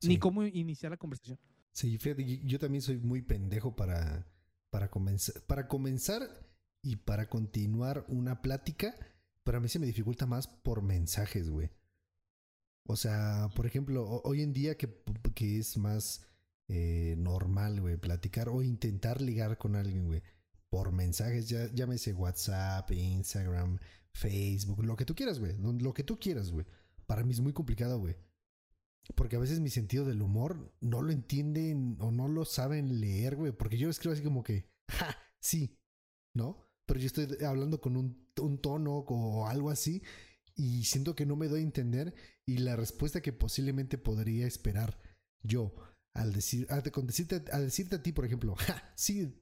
Ni 0.04 0.18
cómo 0.18 0.44
iniciar 0.44 0.92
la 0.92 0.98
conversación. 0.98 1.40
Sí, 1.72 1.98
fíjate, 1.98 2.42
yo 2.44 2.60
también 2.60 2.82
soy 2.82 2.98
muy 2.98 3.22
pendejo 3.22 3.76
para, 3.76 4.28
para, 4.74 4.90
comenzar, 4.90 5.36
para 5.46 5.68
comenzar 5.68 6.22
y 6.82 6.96
para 6.96 7.30
continuar 7.30 8.06
una 8.08 8.42
plática, 8.42 8.96
pero 9.44 9.60
a 9.60 9.62
mí 9.62 9.70
se 9.70 9.78
me 9.78 9.86
dificulta 9.86 10.26
más 10.26 10.48
por 10.48 10.82
mensajes, 10.82 11.48
güey. 11.52 11.70
O 12.88 12.96
sea, 12.96 13.50
por 13.56 13.68
ejemplo, 13.68 14.04
ho- 14.04 14.22
hoy 14.26 14.42
en 14.42 14.52
día 14.52 14.76
que, 14.76 14.90
que 15.36 15.60
es 15.60 15.78
más 15.78 16.26
eh, 16.70 17.14
normal, 17.20 17.82
güey, 17.82 17.98
platicar 17.98 18.50
o 18.50 18.64
intentar 18.64 19.22
ligar 19.22 19.60
con 19.60 19.76
alguien, 19.76 20.06
güey, 20.08 20.24
por 20.70 20.92
mensajes, 20.92 21.48
ya, 21.50 21.72
llámese 21.72 22.14
WhatsApp, 22.14 22.90
Instagram, 22.92 23.78
Facebook, 24.12 24.84
lo 24.84 24.96
que 24.96 25.06
tú 25.06 25.14
quieras, 25.14 25.38
güey, 25.40 25.56
lo 25.60 25.94
que 25.94 26.04
tú 26.04 26.20
quieras, 26.20 26.50
güey. 26.52 26.66
Para 27.06 27.24
mí 27.24 27.32
es 27.32 27.42
muy 27.42 27.54
complicado, 27.54 28.00
güey. 28.00 28.16
Porque 29.16 29.36
a 29.36 29.40
veces 29.40 29.60
mi 29.60 29.70
sentido 29.70 30.06
del 30.06 30.22
humor 30.22 30.74
no 30.82 31.02
lo 31.02 31.12
entienden 31.12 31.98
o 32.00 32.12
no 32.12 32.28
lo 32.28 32.46
saben 32.46 33.00
leer, 33.02 33.36
güey. 33.36 33.52
Porque 33.52 33.78
yo 33.78 33.90
escribo 33.90 34.14
así 34.14 34.24
como 34.24 34.44
que, 34.44 34.66
ja, 34.90 35.18
sí, 35.42 35.78
¿no? 36.36 36.66
Pero 36.86 37.00
yo 37.00 37.08
estoy 37.08 37.28
hablando 37.46 37.80
con 37.82 37.98
un, 37.98 38.28
un 38.42 38.58
tono 38.60 38.98
o 39.00 39.48
algo 39.48 39.70
así 39.70 40.02
y 40.56 40.84
siento 40.86 41.16
que 41.16 41.26
no 41.26 41.36
me 41.36 41.48
doy 41.48 41.62
a 41.62 41.64
entender 41.64 42.14
y 42.46 42.58
la 42.58 42.76
respuesta 42.76 43.22
que 43.22 43.34
posiblemente 43.34 43.98
podría 43.98 44.46
esperar 44.48 45.00
yo 45.44 45.74
al 46.16 46.32
decir, 46.34 46.68
a, 46.70 46.82
con 46.92 47.08
decirte, 47.08 47.44
a 47.52 47.60
decirte 47.60 47.96
a 47.96 48.04
ti, 48.04 48.12
por 48.12 48.26
ejemplo, 48.26 48.56
ja, 48.56 48.94
sí, 48.96 49.40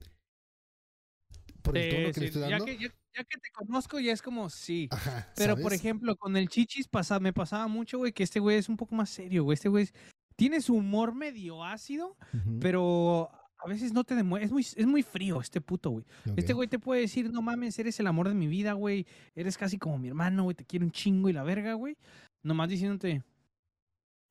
por 1.61 1.77
el 1.77 1.89
tono 1.89 2.07
Sí, 2.07 2.13
que 2.13 2.19
le 2.21 2.25
estoy 2.27 2.41
ya, 2.41 2.49
dando. 2.49 2.65
que, 2.65 2.77
ya- 2.77 2.93
ya 3.15 3.23
que 3.23 3.37
te 3.37 3.49
conozco, 3.53 3.99
ya 3.99 4.13
es 4.13 4.21
como 4.21 4.49
sí. 4.49 4.87
Ajá, 4.91 5.31
Pero, 5.35 5.55
por 5.63 5.73
ejemplo, 5.73 6.15
con 6.15 6.35
el 6.37 6.47
Chichis 6.49 6.87
pasa, 6.87 7.19
me 7.19 7.33
pasaba 7.33 7.67
mucho, 7.67 7.97
güey, 7.97 8.11
que 8.13 8.23
este 8.23 8.39
güey 8.39 8.57
es 8.57 8.69
un 8.69 8.77
poco 8.77 8.95
más 8.95 9.09
serio, 9.09 9.43
güey. 9.43 9.55
Este 9.55 9.69
güey 9.69 9.83
es- 9.85 9.93
tiene 10.35 10.61
su 10.61 10.73
humor 10.75 11.13
medio 11.13 11.63
ácido, 11.63 12.17
pero 12.59 13.29
a 13.63 13.67
veces 13.67 13.93
no 13.93 14.03
te 14.03 14.15
demuestra. 14.15 14.45
Es 14.45 14.51
muy, 14.51 14.61
es 14.61 14.87
muy 14.87 15.03
frío 15.03 15.39
este 15.39 15.61
puto, 15.61 15.91
güey. 15.91 16.05
Este 16.35 16.53
güey 16.53 16.67
te 16.67 16.79
puede 16.79 17.01
decir, 17.01 17.29
no 17.31 17.41
mames, 17.43 17.77
eres 17.77 17.99
el 17.99 18.07
amor 18.07 18.27
de 18.27 18.33
mi 18.33 18.47
vida, 18.47 18.73
güey. 18.73 19.05
Eres 19.35 19.57
casi 19.57 19.77
como 19.77 19.99
mi 19.99 20.07
hermano, 20.07 20.43
güey. 20.43 20.55
Te 20.55 20.65
quiero 20.65 20.85
un 20.85 20.91
chingo 20.91 21.29
y 21.29 21.33
la 21.33 21.43
verga, 21.43 21.73
güey. 21.73 21.95
Nomás 22.43 22.69
diciéndote, 22.69 23.23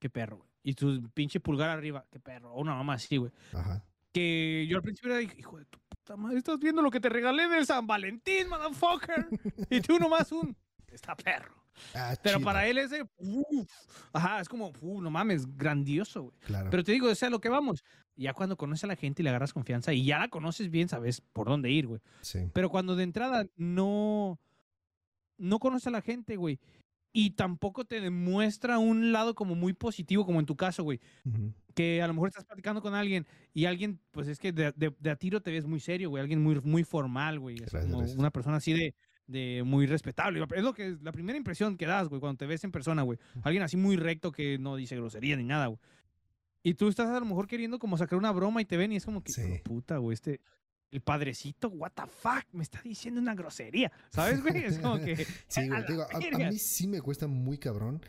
qué 0.01 0.11
perro, 0.11 0.39
güey. 0.39 0.49
Y 0.63 0.75
tu 0.75 1.09
pinche 1.15 1.39
pulgar 1.41 1.71
arriba, 1.71 2.05
qué 2.11 2.19
perro. 2.19 2.53
O 2.55 2.61
una 2.61 2.75
mamá 2.75 2.95
así, 2.95 3.17
güey. 3.19 3.31
Ajá. 3.53 3.85
Que 4.13 4.67
yo 4.69 4.77
al 4.77 4.83
principio 4.83 5.13
era, 5.17 5.23
hijo 5.23 5.59
de 5.59 5.65
tu 5.67 5.79
puta 5.89 6.17
madre, 6.17 6.39
estás 6.39 6.59
viendo 6.59 6.83
lo 6.83 6.91
que 6.91 7.01
te 7.01 7.09
regalé 7.09 7.49
del 7.49 7.65
San 7.67 7.87
Valentín, 7.87 8.49
motherfucker. 8.49 9.29
y 9.71 9.81
tú 9.81 9.99
nomás 9.99 10.33
un, 10.33 10.57
está 10.89 11.15
perro. 11.17 11.55
Ah, 11.95 12.15
Pero 12.23 12.39
chido. 12.39 12.45
para 12.45 12.67
él 12.67 12.79
ese, 12.79 13.05
uf, 13.17 13.71
ajá, 14.13 14.41
es 14.41 14.49
como, 14.49 14.69
uf, 14.81 15.03
no 15.03 15.11
mames, 15.11 15.47
grandioso, 15.57 16.25
güey. 16.25 16.35
Claro. 16.41 16.69
Pero 16.71 16.85
te 16.85 16.93
digo, 16.93 17.09
o 17.09 17.15
sea, 17.15 17.31
lo 17.31 17.41
que 17.41 17.49
vamos. 17.49 17.85
Ya 18.17 18.35
cuando 18.35 18.57
conoces 18.57 18.85
a 18.85 18.89
la 18.89 18.97
gente 18.97 19.23
y 19.23 19.25
le 19.25 19.31
agarras 19.31 19.55
confianza 19.55 19.93
y 19.95 20.05
ya 20.05 20.19
la 20.19 20.29
conoces 20.29 20.69
bien, 20.71 20.89
sabes 20.89 21.23
por 21.33 21.49
dónde 21.49 21.71
ir, 21.71 21.87
güey. 21.87 22.01
sí. 22.21 22.51
Pero 22.53 22.69
cuando 22.69 22.97
de 22.97 23.05
entrada 23.05 23.47
no, 23.57 24.39
no 25.39 25.59
conoces 25.59 25.87
a 25.87 25.91
la 25.91 26.03
gente, 26.03 26.37
güey, 26.37 26.59
y 27.13 27.31
tampoco 27.31 27.85
te 27.85 28.01
demuestra 28.01 28.79
un 28.79 29.13
lado 29.13 29.35
como 29.35 29.55
muy 29.55 29.73
positivo, 29.73 30.25
como 30.25 30.39
en 30.41 30.47
tu 30.47 30.57
caso, 30.57 30.83
güey, 30.85 31.01
que 31.75 32.03
a 32.03 32.07
lo 32.07 32.15
mejor 32.15 32.29
estás 32.29 32.45
platicando 32.45 32.81
con 32.83 32.95
alguien 32.95 33.27
y 33.53 33.65
alguien, 33.65 34.01
pues 34.13 34.29
es 34.29 34.39
que 34.39 34.53
de, 34.53 34.73
de- 34.77 34.95
de 34.99 35.11
a 35.11 35.17
tiro 35.17 35.41
te 35.43 35.51
ves 35.51 35.67
muy 35.67 35.81
serio, 35.81 36.11
güey, 36.11 36.21
alguien 36.21 36.43
muy, 36.43 36.61
muy 36.63 36.85
formal, 36.85 37.39
güey, 37.41 37.57
es 37.57 37.63
Gracias, 37.63 37.85
como 37.87 37.99
gracias. 37.99 38.19
una 38.19 38.31
persona 38.31 38.57
así 38.59 38.73
de, 38.73 38.95
de 39.27 39.63
muy 39.65 39.87
respetable. 39.87 40.41
Es 40.55 40.63
lo 40.63 40.73
que 40.75 40.97
la 41.03 41.13
primera 41.13 41.37
impresión 41.39 41.77
que 41.77 41.87
das, 41.87 42.09
güey, 42.09 42.21
cuando 42.21 42.39
te 42.39 42.47
ves 42.47 42.63
en 42.65 42.71
persona, 42.73 43.03
güey. 43.03 43.19
Alguien 43.43 43.63
así 43.63 43.77
muy 43.77 43.97
recto 43.97 44.31
que 44.33 44.59
no 44.59 44.77
dice 44.77 44.97
grosería 44.97 45.37
ni 45.37 45.45
nada, 45.45 45.67
güey. 45.67 45.79
Y 46.63 46.75
tú 46.75 46.89
estás 46.89 47.09
a 47.09 47.19
lo 47.19 47.25
mejor 47.27 47.47
queriendo 47.47 47.79
como 47.79 47.97
sacar 47.97 48.19
una 48.19 48.33
broma 48.33 48.61
y 48.61 48.67
te 48.67 48.77
ven 48.77 48.93
y 48.93 48.97
es 48.97 49.05
como 49.07 49.23
que, 49.23 49.33
Sí. 49.33 49.41
"Hijo 49.41 49.51
de 49.55 49.59
puta, 49.61 49.97
güey, 49.97 50.15
este... 50.15 50.41
El 50.91 51.01
padrecito, 51.03 51.69
what 51.69 51.93
the 51.93 52.03
fuck, 52.07 52.45
me 52.53 52.63
está 52.63 52.81
diciendo 52.83 53.21
una 53.21 53.35
grosería. 53.35 53.93
¿Sabes, 54.11 54.43
güey? 54.43 54.65
Es 54.65 54.79
como 54.79 54.99
que. 54.99 55.17
Sí, 55.49 55.61
a 55.61 55.67
güey. 55.67 55.87
digo, 55.87 56.07
a, 56.11 56.51
mí 56.51 56.59
sí 56.59 56.87
me 56.87 57.01
cuesta 57.01 57.27
muy 57.27 57.59
cabrón 57.59 58.03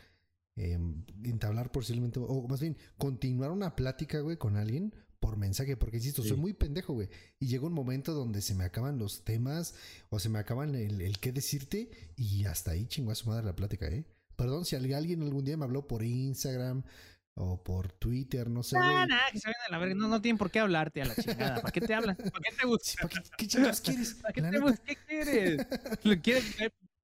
eh, 0.56 0.78
entablar 1.24 1.70
posiblemente, 1.70 2.18
o 2.20 2.48
más 2.48 2.60
bien, 2.60 2.76
continuar 2.98 3.50
una 3.50 3.74
plática, 3.76 4.20
güey, 4.20 4.36
con 4.36 4.56
alguien 4.56 4.94
por 5.20 5.36
mensaje, 5.36 5.76
porque 5.76 5.98
insisto, 5.98 6.24
soy 6.24 6.36
muy 6.36 6.52
pendejo, 6.52 6.94
güey. 6.94 7.08
Y 7.38 7.46
llega 7.46 7.66
un 7.66 7.72
momento 7.72 8.12
donde 8.12 8.42
se 8.42 8.56
me 8.56 8.64
acaban 8.64 8.98
los 8.98 9.24
temas 9.24 9.74
o 10.10 10.18
se 10.18 10.28
me 10.28 10.40
acaban 10.40 10.74
el, 10.74 11.00
el 11.00 11.18
qué 11.20 11.30
decirte 11.30 11.90
y 12.16 12.44
hasta 12.44 12.72
ahí 12.72 12.86
chingó 12.86 13.12
a 13.12 13.14
su 13.14 13.28
madre 13.28 13.46
la 13.46 13.54
plática, 13.54 13.86
¿eh? 13.86 14.04
Perdón 14.34 14.64
si 14.64 14.74
alguien 14.74 15.22
algún 15.22 15.44
día 15.44 15.56
me 15.56 15.64
habló 15.64 15.86
por 15.86 16.02
Instagram 16.02 16.82
o 17.34 17.62
por 17.62 17.92
Twitter, 17.92 18.50
no 18.50 18.62
sé, 18.62 18.76
Ah, 18.78 19.06
nah, 19.06 19.30
que 19.32 19.38
se 19.38 19.48
vayan 19.48 19.62
a 19.68 19.70
la 19.72 19.78
verga. 19.78 19.94
No, 19.94 20.08
no 20.08 20.20
tienen 20.20 20.38
por 20.38 20.50
qué 20.50 20.58
hablarte 20.60 21.02
a 21.02 21.06
la 21.06 21.14
chingada. 21.16 21.60
¿Para 21.62 21.72
qué 21.72 21.80
te 21.80 21.94
hablan? 21.94 22.16
¿Para 22.16 22.30
qué 22.30 22.56
te? 22.56 22.96
¿para 22.96 23.08
qué, 23.08 23.30
qué 23.38 23.46
chingados 23.46 23.80
quieres? 23.80 24.14
¿Para 24.22 24.32
qué, 24.34 24.42
te 24.42 24.58
bus- 24.60 24.80
¿Qué 24.84 24.96
quieres? 25.06 25.66
¿Lo 26.04 26.20
quieres? 26.20 26.56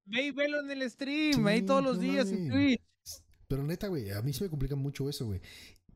Ve, 0.05 0.23
y 0.23 0.31
velo 0.31 0.59
en 0.61 0.71
el 0.71 0.89
stream, 0.89 1.45
ahí 1.47 1.59
Sí, 1.59 1.65
todos 1.65 1.83
los 1.83 1.95
no 1.97 2.01
días 2.03 2.29
en. 2.31 2.49
Twitch. 2.49 2.81
Pero 3.47 3.63
neta, 3.63 3.87
güey, 3.87 4.11
a 4.11 4.21
mí 4.21 4.31
se 4.33 4.43
me 4.43 4.49
complica 4.49 4.75
mucho 4.75 5.09
eso, 5.09 5.25
güey. 5.25 5.41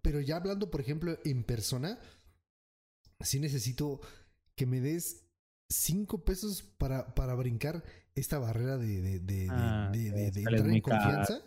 Pero 0.02 0.19
ya 0.19 0.38
hablando, 0.38 0.69
por 0.72 0.82
ejemplo, 0.82 1.17
en 1.24 1.43
persona, 1.43 2.00
sí 3.19 3.39
necesito 3.39 4.02
que 4.56 4.65
me 4.65 4.82
des 4.82 5.26
cinco 5.69 6.24
pesos 6.26 6.62
para, 6.63 7.13
para 7.15 7.36
brincar 7.36 7.84
esta 8.15 8.38
barrera 8.39 8.78
de, 8.78 9.02
de, 9.02 9.19
de, 9.19 9.36
de- 9.43 9.48
Ah, 9.50 9.89
de- 9.91 10.12
de- 10.32 10.39
entrar 10.41 10.67
en 10.69 10.82
confianza. 10.82 11.41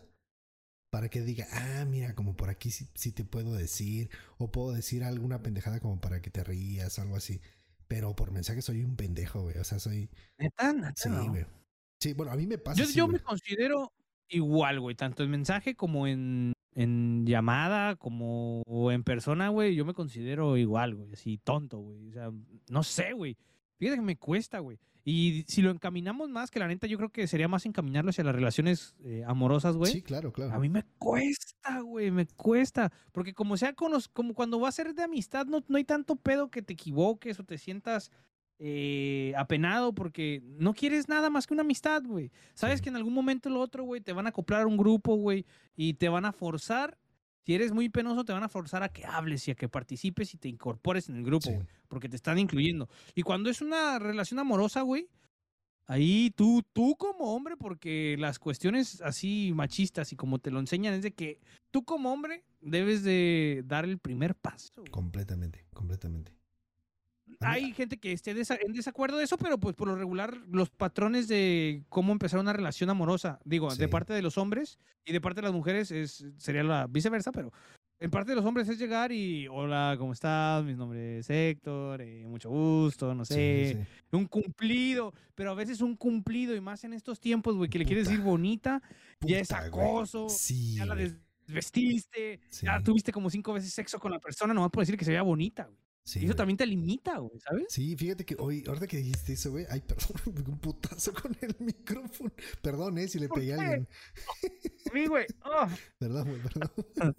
Para 0.96 1.10
que 1.10 1.20
diga, 1.20 1.46
ah, 1.52 1.84
mira, 1.84 2.14
como 2.14 2.34
por 2.36 2.48
aquí 2.48 2.70
sí, 2.70 2.88
sí 2.94 3.12
te 3.12 3.22
puedo 3.22 3.52
decir. 3.52 4.08
O 4.38 4.50
puedo 4.50 4.72
decir 4.72 5.04
alguna 5.04 5.42
pendejada 5.42 5.78
como 5.78 6.00
para 6.00 6.22
que 6.22 6.30
te 6.30 6.42
rías, 6.42 6.98
algo 6.98 7.16
así. 7.16 7.42
Pero 7.86 8.16
por 8.16 8.30
mensaje 8.30 8.62
soy 8.62 8.82
un 8.82 8.96
pendejo, 8.96 9.42
güey. 9.42 9.58
O 9.58 9.64
sea, 9.64 9.78
soy. 9.78 10.08
Neta, 10.38 10.72
neta, 10.72 10.94
Sí, 10.96 11.10
no. 11.10 11.28
güey. 11.28 11.44
Sí, 12.00 12.14
bueno, 12.14 12.32
a 12.32 12.36
mí 12.36 12.46
me 12.46 12.56
pasa. 12.56 12.78
Yo, 12.78 12.84
así, 12.84 12.94
yo 12.94 13.08
me 13.08 13.20
considero 13.20 13.92
igual, 14.30 14.80
güey, 14.80 14.96
tanto 14.96 15.22
en 15.22 15.32
mensaje 15.32 15.74
como 15.74 16.06
en, 16.06 16.54
en 16.74 17.26
llamada, 17.26 17.96
como 17.96 18.62
en 18.90 19.04
persona, 19.04 19.50
güey, 19.50 19.74
yo 19.74 19.84
me 19.84 19.92
considero 19.92 20.56
igual, 20.56 20.94
güey, 20.94 21.12
así 21.12 21.36
tonto, 21.36 21.76
güey. 21.76 22.08
O 22.08 22.12
sea, 22.14 22.30
no 22.70 22.82
sé, 22.82 23.12
güey. 23.12 23.36
Fíjate 23.76 23.98
que 23.98 24.02
me 24.02 24.16
cuesta, 24.16 24.60
güey. 24.60 24.78
Y 25.08 25.44
si 25.46 25.62
lo 25.62 25.70
encaminamos 25.70 26.28
más, 26.30 26.50
que 26.50 26.58
la 26.58 26.66
neta 26.66 26.88
yo 26.88 26.96
creo 26.98 27.10
que 27.10 27.28
sería 27.28 27.46
más 27.46 27.64
encaminarlo 27.64 28.10
hacia 28.10 28.24
las 28.24 28.34
relaciones 28.34 28.96
eh, 29.04 29.22
amorosas, 29.24 29.76
güey. 29.76 29.92
Sí, 29.92 30.02
claro, 30.02 30.32
claro. 30.32 30.52
A 30.52 30.58
mí 30.58 30.68
me 30.68 30.82
cuesta, 30.98 31.78
güey, 31.80 32.10
me 32.10 32.26
cuesta. 32.26 32.90
Porque 33.12 33.32
como 33.32 33.56
sea, 33.56 33.72
con 33.74 33.92
los- 33.92 34.08
como 34.08 34.34
cuando 34.34 34.58
va 34.58 34.68
a 34.68 34.72
ser 34.72 34.94
de 34.94 35.04
amistad, 35.04 35.46
no, 35.46 35.62
no 35.68 35.76
hay 35.76 35.84
tanto 35.84 36.16
pedo 36.16 36.50
que 36.50 36.60
te 36.60 36.72
equivoques 36.72 37.38
o 37.38 37.44
te 37.44 37.56
sientas 37.56 38.10
eh, 38.58 39.32
apenado 39.36 39.94
porque 39.94 40.42
no 40.58 40.72
quieres 40.74 41.08
nada 41.08 41.30
más 41.30 41.46
que 41.46 41.54
una 41.54 41.60
amistad, 41.62 42.02
güey. 42.04 42.32
Sabes 42.54 42.78
Sí. 42.78 42.84
que 42.84 42.88
en 42.88 42.96
algún 42.96 43.12
momento 43.14 43.48
el 43.48 43.56
otro, 43.58 43.84
güey, 43.84 44.00
te 44.00 44.12
van 44.12 44.26
a 44.26 44.30
acoplar 44.30 44.62
a 44.62 44.66
un 44.66 44.76
grupo, 44.76 45.14
güey, 45.14 45.44
y 45.76 45.94
te 45.94 46.08
van 46.08 46.24
a 46.24 46.32
forzar. 46.32 46.98
Si 47.46 47.54
eres 47.54 47.70
muy 47.70 47.88
penoso, 47.88 48.24
te 48.24 48.32
van 48.32 48.42
a 48.42 48.48
forzar 48.48 48.82
a 48.82 48.88
que 48.88 49.06
hables 49.06 49.46
y 49.46 49.52
a 49.52 49.54
que 49.54 49.68
participes 49.68 50.34
y 50.34 50.36
te 50.36 50.48
incorpores 50.48 51.08
en 51.08 51.16
el 51.16 51.22
grupo, 51.24 51.48
Sí. 51.48 51.54
güey, 51.54 51.66
porque 51.86 52.08
te 52.08 52.16
están 52.16 52.40
incluyendo. 52.40 52.88
Y 53.14 53.22
cuando 53.22 53.48
es 53.50 53.60
una 53.62 54.00
relación 54.00 54.40
amorosa, 54.40 54.82
güey, 54.82 55.08
Ahí 55.88 56.32
tú, 56.34 56.64
tú 56.72 56.96
como 56.96 57.32
hombre, 57.36 57.56
porque 57.56 58.16
las 58.18 58.40
cuestiones 58.40 59.00
así 59.02 59.52
machistas 59.54 60.12
y 60.12 60.16
como 60.16 60.40
te 60.40 60.50
lo 60.50 60.58
enseñan 60.58 60.94
es 60.94 61.02
de 61.02 61.12
que 61.14 61.38
tú 61.70 61.84
como 61.84 62.12
hombre 62.12 62.42
debes 62.60 63.04
de 63.04 63.62
dar 63.64 63.84
el 63.84 63.98
primer 64.00 64.34
paso. 64.34 64.82
Completamente, 64.90 65.64
completamente. 65.72 66.32
Hay 67.40 67.72
gente 67.72 67.98
que 67.98 68.12
esté 68.12 68.30
en 68.30 68.72
desacuerdo 68.72 69.18
de 69.18 69.24
eso, 69.24 69.36
pero 69.36 69.58
pues 69.58 69.74
por 69.74 69.88
lo 69.88 69.96
regular 69.96 70.36
los 70.48 70.70
patrones 70.70 71.28
de 71.28 71.82
cómo 71.88 72.12
empezar 72.12 72.40
una 72.40 72.52
relación 72.52 72.90
amorosa, 72.90 73.40
digo, 73.44 73.74
de 73.74 73.88
parte 73.88 74.12
de 74.12 74.22
los 74.22 74.38
hombres 74.38 74.78
y 75.04 75.12
de 75.12 75.20
parte 75.20 75.40
de 75.40 75.46
las 75.46 75.52
mujeres 75.52 75.90
es 75.90 76.24
sería 76.38 76.62
la 76.62 76.86
viceversa, 76.86 77.32
pero 77.32 77.52
en 77.98 78.10
parte 78.10 78.30
de 78.30 78.36
los 78.36 78.44
hombres 78.44 78.68
es 78.68 78.78
llegar 78.78 79.10
y 79.10 79.48
hola, 79.48 79.96
¿cómo 79.98 80.12
estás? 80.12 80.64
Mi 80.64 80.74
nombre 80.74 81.18
es 81.18 81.30
Héctor, 81.30 82.02
eh, 82.02 82.26
mucho 82.26 82.50
gusto, 82.50 83.14
no 83.14 83.24
sé, 83.24 83.86
sí. 83.88 84.16
un 84.16 84.26
cumplido, 84.26 85.12
pero 85.34 85.50
a 85.50 85.54
veces 85.54 85.80
un 85.80 85.96
cumplido 85.96 86.54
y 86.54 86.60
más 86.60 86.84
en 86.84 86.92
estos 86.92 87.20
tiempos, 87.20 87.56
güey, 87.56 87.68
que 87.70 87.78
le 87.78 87.86
quieres 87.86 88.04
Puta. 88.04 88.12
decir 88.12 88.24
bonita, 88.24 88.82
ya 89.20 89.38
es 89.38 89.48
Puta, 89.48 89.64
acoso, 89.64 90.28
Sí, 90.28 90.76
ya 90.76 90.86
la 90.86 90.94
desvestiste, 90.94 92.40
ya 92.62 92.82
tuviste 92.82 93.12
como 93.12 93.30
cinco 93.30 93.52
veces 93.52 93.72
sexo 93.72 93.98
con 93.98 94.12
la 94.12 94.20
persona, 94.20 94.54
nomás 94.54 94.70
por 94.70 94.82
decir 94.82 94.96
que 94.96 95.04
se 95.04 95.10
veía 95.10 95.22
bonita, 95.22 95.64
güey. 95.64 95.85
Sí, 96.06 96.20
y 96.20 96.22
eso 96.22 96.28
güey. 96.28 96.36
también 96.36 96.56
te 96.56 96.66
limita, 96.66 97.18
güey, 97.18 97.40
¿sabes? 97.40 97.64
Sí, 97.68 97.96
fíjate 97.96 98.24
que 98.24 98.36
hoy, 98.38 98.62
ahorita 98.66 98.86
que 98.86 98.98
dijiste 98.98 99.32
eso, 99.32 99.50
güey, 99.50 99.66
ay, 99.68 99.80
perdón, 99.88 100.44
un 100.46 100.58
putazo 100.60 101.12
con 101.12 101.36
el 101.40 101.56
micrófono. 101.58 102.32
Perdón, 102.62 102.96
eh, 102.98 103.08
si 103.08 103.18
le 103.18 103.26
¿Por 103.28 103.40
pegué 103.40 103.54
a 103.54 103.60
alguien. 103.60 103.88
Sí, 104.92 105.06
güey. 105.08 105.26
oh, 105.44 105.66
Perdón, 105.98 106.28
güey, 106.28 106.42
perdón. 106.42 107.14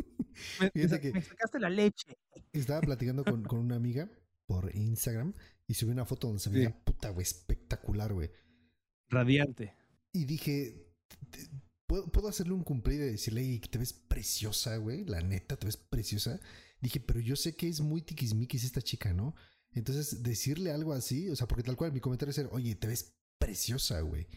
me, 0.61 0.71
Fíjate 0.71 1.01
que- 1.01 1.11
me 1.11 1.21
sacaste 1.21 1.59
la 1.59 1.69
leche. 1.69 2.17
Estaba 2.53 2.79
platicando 2.79 3.25
con, 3.25 3.43
con 3.43 3.59
una 3.59 3.75
amiga 3.75 4.09
por 4.45 4.73
Instagram 4.73 5.33
y 5.67 5.73
subí 5.73 5.91
una 5.91 6.05
foto 6.05 6.27
donde 6.27 6.39
se 6.41 6.49
Sí. 6.49 6.55
veía 6.55 6.71
puta, 6.85 7.09
güey, 7.09 7.23
espectacular, 7.23 8.13
güey. 8.13 8.31
Radiante. 9.09 9.75
Y 10.13 10.23
dije, 10.23 10.87
"Te- 11.29 11.49
¿puedo, 11.87 12.07
puedo 12.09 12.29
hacerle 12.29 12.53
un 12.53 12.63
cumplido 12.63 13.05
y 13.05 13.09
decirle, 13.11 13.41
"Ey, 13.41 13.59
que 13.59 13.67
te 13.67 13.77
ves 13.79 13.91
preciosa, 13.91 14.77
güey, 14.77 15.03
la 15.03 15.19
neta, 15.21 15.57
te 15.57 15.65
ves 15.65 15.75
preciosa. 15.77 16.39
Dije, 16.81 16.99
pero 16.99 17.19
yo 17.19 17.35
sé 17.35 17.55
que 17.55 17.67
es 17.67 17.81
muy 17.81 18.01
tiquismiquis 18.01 18.63
esta 18.63 18.81
chica, 18.81 19.13
¿no? 19.13 19.35
Entonces, 19.71 20.23
decirle 20.23 20.71
algo 20.71 20.93
así, 20.93 21.29
o 21.29 21.35
sea, 21.35 21.47
porque 21.47 21.63
tal 21.63 21.75
cual 21.75 21.91
mi 21.91 21.99
comentario 21.99 22.31
es, 22.31 22.39
oye, 22.51 22.75
te 22.75 22.87
ves 22.87 23.13
preciosa, 23.39 24.01
güey. 24.01 24.27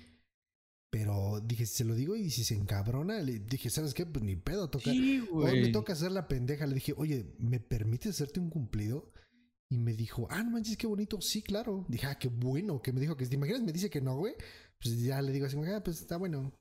Pero 0.90 1.40
dije, 1.40 1.66
se 1.66 1.85
lo 1.85 1.94
digo 1.94 2.16
y 2.16 2.31
si 2.31 2.42
se 2.42 2.57
encabrona, 2.57 3.20
le 3.22 3.38
dije, 3.38 3.70
¿sabes 3.70 3.94
qué? 3.94 4.05
Pues 4.07 4.24
ni 4.24 4.35
pedo, 4.35 4.68
toca. 4.68 4.90
Sí, 4.90 5.24
Hoy 5.31 5.62
me 5.62 5.68
toca 5.68 5.92
hacer 5.92 6.11
la 6.11 6.26
pendeja. 6.26 6.66
Le 6.66 6.74
dije, 6.74 6.94
oye, 6.96 7.33
¿me 7.38 7.61
permites 7.61 8.16
hacerte 8.16 8.40
un 8.40 8.50
cumplido? 8.50 9.12
Y 9.68 9.79
me 9.79 9.94
dijo, 9.94 10.26
ah, 10.31 10.42
no 10.42 10.50
manches, 10.50 10.76
qué 10.76 10.88
bonito. 10.88 11.20
Sí, 11.20 11.42
claro. 11.42 11.87
Dije, 11.88 12.09
ah, 12.09 12.18
qué 12.18 12.26
bueno. 12.26 12.83
Que 12.83 12.92
me 12.92 13.00
dijo 13.00 13.16
que, 13.16 13.24
¿te 13.24 13.37
imaginas? 13.37 13.62
Me 13.62 13.72
dice 13.72 13.88
que 13.88 14.00
no, 14.00 14.16
güey. 14.16 14.35
Pues 14.83 15.00
ya 15.00 15.22
le 15.22 15.31
digo 15.31 15.46
así, 15.46 15.57
ah, 15.59 15.81
pues 15.85 16.00
está 16.00 16.16
bueno. 16.16 16.53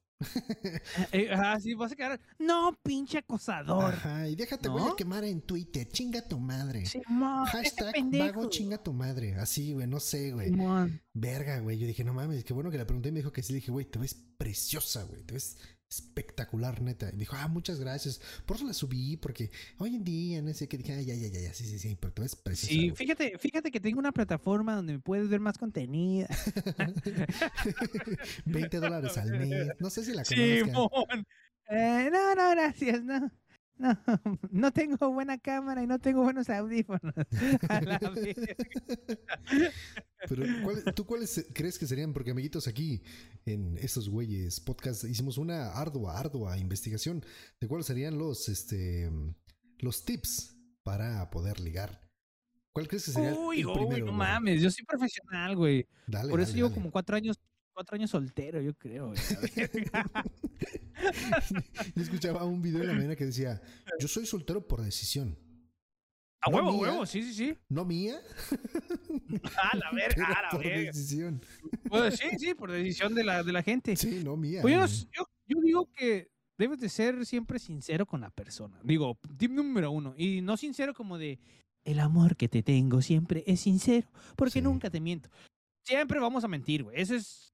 Ajá, 1.32 1.60
sí, 1.60 1.74
vas 1.74 1.92
a 1.92 1.96
quedar. 1.96 2.20
No, 2.38 2.78
pinche 2.84 3.20
acosador. 3.20 3.94
Ajá, 3.94 4.28
y 4.28 4.36
déjate, 4.36 4.68
voy 4.70 4.82
a 4.82 4.88
¿No? 4.88 4.96
quemar 4.96 5.24
en 5.24 5.42
Twitter. 5.42 5.88
Chinga 5.88 6.22
tu 6.28 6.40
madre. 6.40 6.84
Ese 6.84 7.02
Hashtag 7.08 7.96
vago 8.12 8.50
chinga 8.50 8.78
tu 8.78 8.94
madre. 8.94 9.36
Así, 9.36 9.74
güey, 9.74 9.88
no 9.88 10.00
sé, 10.00 10.32
güey. 10.32 10.52
Verga, 11.14 11.60
güey. 11.60 11.78
Yo 11.78 11.88
dije, 11.88 12.04
no 12.04 12.14
mames, 12.14 12.44
qué 12.44 12.54
bueno 12.54 12.70
que 12.70 12.78
le 12.78 12.86
pregunté 12.86 13.10
y 13.10 13.12
me 13.14 13.20
dijo 13.20 13.32
que 13.32 13.44
sí. 13.44 13.54
Le 13.54 13.60
dije, 13.60 13.72
güey, 13.72 13.86
te 13.86 14.00
ves 14.00 14.14
preciosa, 14.38 15.04
güey. 15.04 15.24
Te 15.24 15.34
ves 15.34 15.58
espectacular, 15.90 16.82
neta. 16.82 17.10
Y 17.12 17.18
dijo, 17.18 17.36
ah, 17.36 17.48
muchas 17.48 17.80
gracias. 17.80 18.22
Por 18.46 18.58
eso 18.58 18.66
la 18.66 18.74
subí, 18.74 19.18
porque 19.18 19.50
hoy 19.78 19.96
en 19.96 20.04
día, 20.04 20.42
no 20.42 20.54
sé 20.54 20.68
qué. 20.68 20.78
Dije, 20.78 20.94
ah, 20.94 21.02
ya, 21.02 21.16
ya, 21.16 21.28
ya, 21.28 21.40
ya, 21.40 21.54
sí, 21.54 21.66
sí, 21.66 21.80
sí, 21.80 21.98
pero 22.00 22.14
te 22.14 22.22
ves 22.22 22.36
preciosa. 22.36 22.72
Sí, 22.72 22.90
güey". 22.90 22.96
fíjate, 22.96 23.38
fíjate 23.38 23.72
que 23.72 23.80
tengo 23.80 24.00
una 24.00 24.12
plataforma 24.12 24.76
donde 24.76 24.94
me 24.94 25.00
puedes 25.00 25.28
ver 25.30 25.40
más 25.40 25.58
contenido. 25.58 26.28
20 28.46 28.78
dólares 28.80 29.18
al 29.18 29.32
mes. 29.32 29.70
No 29.80 29.90
sé 29.90 30.06
si 30.06 30.14
la 30.14 30.24
conozca. 30.24 30.30
Simón. 30.66 31.26
Eh, 31.70 32.10
no, 32.12 32.36
no, 32.36 32.52
gracias, 32.52 33.04
no. 33.04 33.32
No, 33.80 33.98
no 34.52 34.72
tengo 34.74 35.10
buena 35.12 35.38
cámara 35.38 35.82
y 35.82 35.88
no 35.88 35.98
tengo 36.00 36.22
buenos 36.24 36.50
audífonos. 36.50 37.14
A 37.70 37.82
la 37.82 37.98
verga. 37.98 38.56
Pero, 40.28 40.44
¿cuál- 40.64 40.84
¿tú 40.94 41.06
cuáles 41.06 41.46
crees 41.54 41.80
que 41.80 41.88
serían? 41.88 42.14
Porque, 42.14 42.32
amiguitos, 42.32 42.68
aquí 42.68 43.02
en 43.46 43.78
estos 43.78 44.10
güeyes 44.10 44.60
podcast 44.60 45.06
hicimos 45.06 45.38
una 45.38 45.72
ardua, 45.74 46.20
ardua 46.20 46.58
investigación 46.58 47.24
de 47.60 47.68
cuáles 47.68 47.88
serían 47.88 48.18
los, 48.18 48.50
este, 48.50 49.10
los 49.80 50.04
tips 50.06 50.56
para 50.84 51.30
poder 51.30 51.60
ligar. 51.60 52.06
¿Cuál 52.74 52.88
crees 52.88 53.06
que 53.06 53.12
sería 53.12 53.34
Uy, 53.34 53.62
el 53.62 53.68
uy, 53.68 53.74
primero? 53.74 54.06
no 54.06 54.12
güey? 54.12 54.18
mames, 54.18 54.62
yo 54.62 54.70
soy 54.70 54.86
profesional, 54.86 55.56
güey. 55.56 55.88
Dale, 56.06 56.30
Por 56.30 56.40
eso 56.42 56.50
dale, 56.50 56.58
llevo 56.58 56.70
dale. 56.70 56.82
como 56.82 56.92
cuatro 56.92 57.16
años, 57.16 57.38
cuatro 57.80 57.96
años 57.96 58.10
soltero, 58.10 58.60
yo 58.62 58.74
creo. 58.78 59.14
Yo 61.96 62.04
escuchaba 62.04 62.44
un 62.44 62.62
video 62.62 62.82
en 62.82 62.88
la 62.88 62.94
mañana 62.94 63.16
que 63.16 63.26
decía, 63.26 63.62
yo 64.02 64.08
soy 64.10 64.26
soltero 64.26 64.68
por 64.68 64.82
decisión. 64.82 65.38
A 66.42 66.50
No 66.50 66.58
huevo, 66.58 66.70
a 66.70 66.74
mía. 66.74 66.82
huevo, 66.82 67.06
sí, 67.06 67.24
sí, 67.24 67.34
sí. 67.34 67.58
No 67.70 67.86
mía, 67.86 68.20
A 69.72 69.78
la 69.78 69.92
verga, 69.94 70.26
a 70.26 70.42
la 70.44 70.50
por 70.50 70.60
verga. 70.64 70.92
decisión. 70.92 71.42
Pues 71.88 72.16
sí, 72.18 72.28
sí, 72.38 72.54
por 72.54 72.70
decisión 72.72 73.16
de 73.16 73.24
la, 73.24 73.44
de 73.44 73.52
la 73.54 73.64
gente. 73.64 73.96
Sí, 73.96 74.22
no 74.26 74.36
mía. 74.36 74.62
Pues 74.62 75.08
yo, 75.16 75.26
digo 75.48 75.90
que 75.94 76.30
debes 76.58 76.80
de 76.80 76.90
ser 76.90 77.26
siempre 77.26 77.60
sincero 77.60 78.06
con 78.06 78.20
la 78.22 78.30
persona. 78.30 78.78
Digo, 78.84 79.18
tip 79.38 79.52
número 79.52 79.90
uno. 79.92 80.14
Y 80.18 80.42
no 80.42 80.58
sincero 80.58 80.94
como 80.94 81.18
de, 81.18 81.40
el 81.86 82.00
amor 82.02 82.36
que 82.36 82.50
te 82.50 82.62
tengo 82.62 83.02
siempre 83.02 83.44
es 83.48 83.62
sincero, 83.62 84.08
porque 84.36 84.60
Sí. 84.60 84.62
nunca 84.62 84.90
te 84.90 85.00
miento. 85.00 85.30
Siempre 85.86 86.20
vamos 86.20 86.44
a 86.44 86.48
mentir, 86.50 86.84
güey. 86.84 87.00
Eso 87.02 87.16
es 87.16 87.49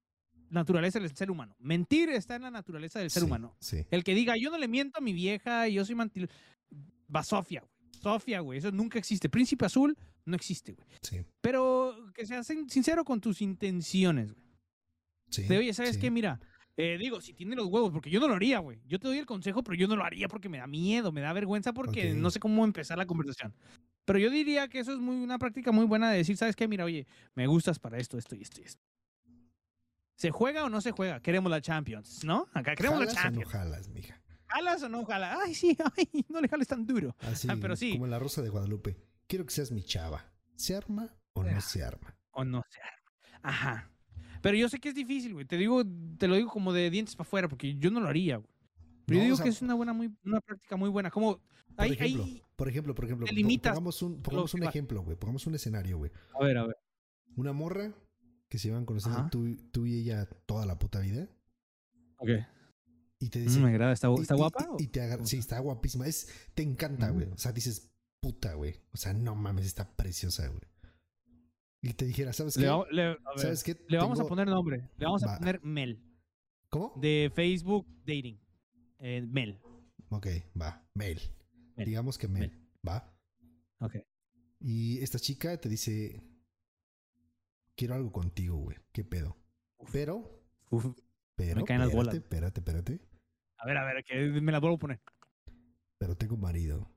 naturaleza 0.50 0.98
del 1.00 1.14
ser 1.16 1.30
humano. 1.30 1.54
Mentir 1.58 2.10
está 2.10 2.36
en 2.36 2.42
la 2.42 2.50
naturaleza 2.50 2.98
del 2.98 3.10
ser 3.10 3.22
Sí, 3.22 3.26
humano. 3.26 3.56
Sí. 3.60 3.84
El 3.90 4.04
que 4.04 4.14
diga, 4.14 4.36
yo 4.36 4.50
no 4.50 4.58
le 4.58 4.68
miento 4.68 4.98
a 4.98 5.00
mi 5.00 5.12
vieja 5.12 5.68
y 5.68 5.74
yo 5.74 5.84
soy 5.84 5.94
mantil... 5.94 6.28
Va 7.14 7.22
Sofía, 7.22 7.60
güey. 7.60 7.72
Sofía, 8.02 8.40
güey. 8.40 8.58
Eso 8.58 8.70
nunca 8.72 8.98
existe. 8.98 9.28
Príncipe 9.28 9.64
azul 9.64 9.96
no 10.24 10.34
existe, 10.36 10.72
güey. 10.72 10.86
Sí. 11.02 11.20
Pero 11.40 12.10
que 12.14 12.26
seas 12.26 12.46
sin- 12.46 12.68
sincero 12.68 13.04
con 13.04 13.20
tus 13.20 13.40
intenciones, 13.42 14.32
güey. 14.32 14.44
sí, 15.30 15.42
De, 15.44 15.58
oye, 15.58 15.72
¿sabes 15.74 15.96
qué? 15.98 16.10
Mira, 16.10 16.40
eh, 16.76 16.98
digo, 16.98 17.20
si 17.20 17.32
tiene 17.32 17.56
los 17.56 17.66
huevos, 17.68 17.90
porque 17.92 18.10
yo 18.10 18.20
no 18.20 18.28
lo 18.28 18.34
haría, 18.34 18.58
güey. 18.58 18.80
Yo 18.86 18.98
te 18.98 19.08
doy 19.08 19.18
el 19.18 19.26
consejo, 19.26 19.62
pero 19.62 19.76
yo 19.76 19.86
no 19.88 19.96
lo 19.96 20.04
haría 20.04 20.28
porque 20.28 20.48
me 20.48 20.58
da 20.58 20.66
miedo, 20.66 21.10
me 21.12 21.20
da 21.20 21.32
vergüenza 21.32 21.72
porque 21.72 22.12
no 22.12 22.30
sé 22.30 22.38
cómo 22.40 22.64
empezar 22.64 22.98
la 22.98 23.06
conversación. 23.06 23.54
Pero 24.04 24.18
yo 24.18 24.30
diría 24.30 24.68
que 24.68 24.78
eso 24.80 24.92
es 24.92 24.98
muy 24.98 25.16
una 25.16 25.38
práctica 25.38 25.72
muy 25.72 25.84
buena 25.86 26.10
de 26.10 26.18
decir, 26.18 26.36
¿sabes 26.36 26.54
qué? 26.54 26.68
Mira, 26.68 26.84
oye, 26.84 27.06
me 27.34 27.46
gustas 27.46 27.78
para 27.78 27.98
esto, 27.98 28.18
esto 28.18 28.36
y 28.36 28.42
esto 28.42 28.60
y 28.60 28.64
esto. 28.64 28.82
¿Se 30.16 30.30
juega 30.30 30.64
o 30.64 30.68
no 30.68 30.80
se 30.80 30.90
juega? 30.92 31.20
Queremos 31.20 31.50
la 31.50 31.60
Champions, 31.60 32.24
¿no? 32.24 32.48
Acá 32.54 32.74
queremos 32.74 32.98
la 33.00 33.06
¿Jalas 33.06 33.14
o 33.16 33.18
no 33.18 33.22
Champions. 33.22 33.52
jalas, 33.52 33.88
mija? 33.88 34.20
¿Jalas 34.46 34.82
o 34.82 34.88
no 34.88 35.04
jalas? 35.04 35.38
Ay, 35.44 35.54
sí, 35.54 35.76
ay, 35.96 36.24
no 36.28 36.40
le 36.40 36.48
jales 36.48 36.66
tan 36.68 36.86
duro. 36.86 37.14
Así, 37.20 37.48
Ah, 37.50 37.56
pero 37.60 37.76
sí. 37.76 37.92
como 37.92 38.06
la 38.06 38.18
rosa 38.18 38.42
de 38.42 38.48
Guadalupe. 38.48 38.96
Quiero 39.26 39.44
que 39.44 39.52
seas 39.52 39.70
mi 39.72 39.82
chava. 39.82 40.24
¿Se 40.54 40.74
arma 40.74 41.08
o 41.34 41.42
no 41.44 41.50
Ah. 41.56 41.60
se 41.60 41.82
arma? 41.84 42.16
O 42.32 42.44
no 42.44 42.62
se 42.70 42.80
arma. 42.80 43.40
Ajá. 43.42 43.90
Pero 44.42 44.56
yo 44.56 44.68
sé 44.68 44.78
que 44.78 44.88
es 44.90 44.94
difícil, 44.94 45.34
güey. 45.34 45.44
Te 45.46 45.56
digo, 45.56 45.82
te 46.18 46.28
lo 46.28 46.36
digo 46.36 46.50
como 46.50 46.72
de 46.72 46.88
dientes 46.90 47.16
para 47.16 47.26
afuera, 47.26 47.48
porque 47.48 47.74
yo 47.76 47.90
no 47.90 48.00
lo 48.00 48.08
haría, 48.08 48.36
güey. 48.36 48.48
Pero 49.04 49.18
No, 49.18 49.20
yo 49.20 49.22
digo 49.24 49.34
o 49.34 49.36
sea, 49.36 49.44
que 49.44 49.50
es 49.50 49.62
una 49.62 49.74
buena, 49.74 49.92
muy, 49.92 50.10
una 50.24 50.40
práctica 50.40 50.76
muy 50.76 50.88
buena. 50.88 51.10
Como, 51.10 51.38
Por 51.38 51.44
ahí, 51.84 51.92
ejemplo, 51.92 52.24
ahí- 52.24 52.42
por 52.56 52.68
ejemplo, 52.68 52.94
por 52.94 53.04
ejemplo, 53.04 53.26
pongamos 53.26 54.02
un, 54.02 54.22
pongamos 54.22 54.54
un 54.54 54.62
ejemplo, 54.64 55.02
güey. 55.02 55.16
Pongamos 55.16 55.46
un 55.46 55.54
escenario, 55.56 55.98
güey. 55.98 56.10
A 56.40 56.44
ver, 56.44 56.58
a 56.58 56.66
ver. 56.66 56.76
Una 57.36 57.52
morra 57.52 57.92
que 58.48 58.58
se 58.58 58.68
iban 58.68 58.84
conociendo 58.86 59.28
tú, 59.30 59.56
tú 59.72 59.86
y 59.86 59.94
ella 60.00 60.28
toda 60.46 60.66
la 60.66 60.78
puta 60.78 61.00
vida. 61.00 61.28
Ok. 62.18 62.30
Y 63.18 63.30
te 63.30 63.40
Mm, 63.40 63.42
dice. 63.44 63.60
me 63.60 63.68
agrada. 63.70 63.92
¿Está, 63.92 64.08
y- 64.10 64.20
está 64.20 64.34
y- 64.34 64.38
guapa? 64.38 64.68
Y, 64.78 64.84
y 64.84 64.86
te 64.88 65.00
agarra. 65.00 65.24
Sí, 65.26 65.38
está 65.38 65.58
guapísima. 65.58 66.06
Es, 66.06 66.28
te 66.54 66.62
encanta, 66.62 67.10
Mm. 67.10 67.14
güey. 67.14 67.28
O 67.32 67.38
sea, 67.38 67.52
dices, 67.52 67.90
puta, 68.20 68.54
güey. 68.54 68.74
O 68.92 68.96
sea, 68.96 69.12
no 69.14 69.34
mames, 69.34 69.66
está 69.66 69.90
preciosa, 69.96 70.46
güey. 70.48 70.60
Y 71.82 71.92
te 71.94 72.04
dijera, 72.04 72.32
¿sabes 72.32 72.56
Le, 72.56 72.66
qué? 72.66 72.94
le- 72.94 73.02
a 73.04 73.06
ver, 73.08 73.18
¿Sabes 73.38 73.62
qué? 73.64 73.76
le 73.88 73.98
vamos 73.98 74.18
a 74.20 74.24
poner 74.26 74.46
nombre. 74.48 74.90
Le 74.96 75.04
vamos 75.06 75.22
Va. 75.24 75.36
a 75.36 75.38
poner 75.38 75.62
Mel. 75.62 76.02
¿Cómo? 76.68 76.92
De 77.00 77.30
Facebook 77.34 77.86
Dating. 78.00 78.40
Eh, 78.98 79.22
Mel. 79.22 79.60
Ok, 80.10 80.26
va. 80.60 80.84
Mel. 80.94 81.20
Mel. 81.76 81.86
Digamos 81.86 82.18
que 82.18 82.28
Mel. 82.28 82.50
Mel. 82.50 82.68
Va. 82.86 83.14
Ok. 83.80 83.96
Y 84.60 84.98
esta 85.00 85.18
chica 85.18 85.58
te 85.60 85.68
dice, 85.68 86.22
quiero 87.76 87.94
algo 87.94 88.10
contigo, 88.12 88.56
güey. 88.56 88.76
¿Qué 88.92 89.04
pedo? 89.04 89.36
Pero, 89.92 90.42
Uf. 90.70 90.86
pero, 91.34 91.56
Me 91.60 91.64
caen 91.64 91.80
las 91.80 91.92
bolas. 91.92 92.14
espérate, 92.14 92.60
espérate. 92.60 93.00
A 93.58 93.66
ver, 93.66 93.76
a 93.76 93.84
ver, 93.84 94.04
que 94.04 94.16
me 94.40 94.52
la 94.52 94.58
vuelvo 94.58 94.76
a 94.76 94.78
poner. 94.80 95.00
Pero 95.98 96.16
tengo 96.16 96.36
marido. 96.36 96.90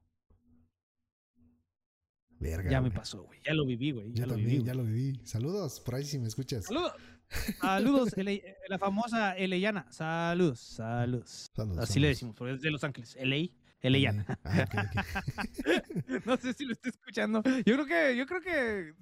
Verga. 2.40 2.70
Ya 2.72 2.82
me 2.82 2.90
pasó, 2.92 3.24
güey. 3.24 3.40
Ya 3.44 3.54
lo 3.54 3.66
viví, 3.66 3.92
güey. 3.92 4.10
Ya 4.14 4.22
Yo 4.22 4.26
lo 4.28 4.34
también, 4.34 4.50
viví. 4.50 4.64
ya 4.66 4.74
lo 4.74 4.84
viví. 4.84 5.20
Saludos, 5.26 5.80
por 5.82 5.96
ahí 5.96 6.06
si 6.06 6.18
me 6.20 6.28
escuchas. 6.28 6.66
Saludos. 6.68 6.94
Saludos, 7.62 8.16
la 8.70 8.80
famosa 8.80 9.34
Eleyana. 9.34 9.86
Saludos, 9.92 10.60
saludos. 10.60 11.50
Saludos, 11.54 11.78
Así 11.78 12.00
le 12.00 12.08
decimos, 12.08 12.36
porque 12.36 12.56
es 12.56 12.62
de 12.62 12.72
Los 12.72 12.84
Ángeles. 12.84 13.16
LA, 13.22 13.50
Eleyana. 13.82 14.26
Ah. 14.44 14.66
No 16.26 16.38
sé 16.38 16.54
si 16.54 16.66
lo 16.66 16.74
está 16.74 16.90
escuchando. 16.90 17.44
Yo 17.66 17.76
creo 17.76 17.86
que, 17.86 18.18
yo 18.18 18.26
creo 18.26 18.42
que, 18.42 18.94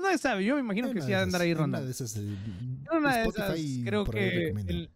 nadie 0.00 0.18
sabe. 0.18 0.44
Yo 0.44 0.54
me 0.54 0.60
imagino 0.60 0.88
que 0.88 0.98
Una 0.98 1.02
sí 1.02 1.08
de 1.12 1.16
andar 1.16 1.40
ahí 1.40 1.52
Una 1.52 1.60
rondando. 1.60 1.86
de 1.86 1.92
esas. 1.92 2.16
eh, 2.16 2.20
En 2.20 2.96
una 2.96 3.16
de 3.18 3.28
esas, 3.28 3.58
creo 3.84 4.04
que 4.04 4.48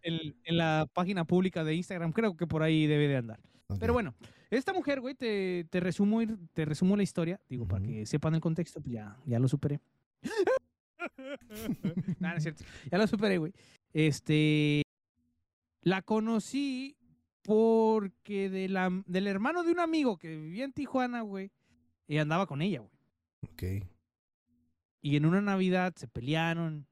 en, 0.03 0.57
la 0.57 0.87
página 0.93 1.25
pública 1.25 1.63
de 1.63 1.75
Instagram, 1.75 2.11
creo 2.11 2.35
que 2.35 2.47
por 2.47 2.63
ahí 2.63 2.87
debe 2.87 3.07
de 3.07 3.17
andar. 3.17 3.39
Pero 3.79 3.93
bueno, 3.93 4.13
esta 4.49 4.73
mujer, 4.73 4.99
güey, 4.99 5.15
te, 5.15 5.65
te, 5.69 5.79
resumo, 5.79 6.19
te 6.53 6.65
resumo 6.65 6.97
la 6.97 7.03
historia, 7.03 7.39
digo, 7.47 7.65
para 7.67 7.85
que 7.85 8.05
sepan 8.05 8.35
el 8.35 8.41
contexto, 8.41 8.81
pues 8.81 8.93
ya, 8.93 9.17
ya 9.25 9.39
lo 9.39 9.47
superé. 9.47 9.79
No 12.19 12.33
es 12.35 12.43
cierto. 12.43 12.63
Ya 12.91 12.97
lo 12.97 13.07
superé, 13.07 13.37
güey. 13.37 13.53
Este, 13.93 14.83
la 15.81 16.01
conocí 16.01 16.95
porque 17.43 18.49
de 18.49 18.69
la, 18.69 18.89
del 19.07 19.27
hermano 19.27 19.63
de 19.63 19.71
un 19.71 19.79
amigo 19.79 20.17
que 20.17 20.29
vivía 20.37 20.63
en 20.63 20.73
Tijuana, 20.73 21.21
güey, 21.21 21.51
y 22.07 22.17
andaba 22.17 22.45
con 22.45 22.61
ella, 22.61 22.79
güey. 22.79 22.91
Ok. 23.81 23.87
Y 25.01 25.15
en 25.15 25.25
una 25.25 25.41
Navidad 25.41 25.93
se 25.95 26.07
pelearon 26.07 26.87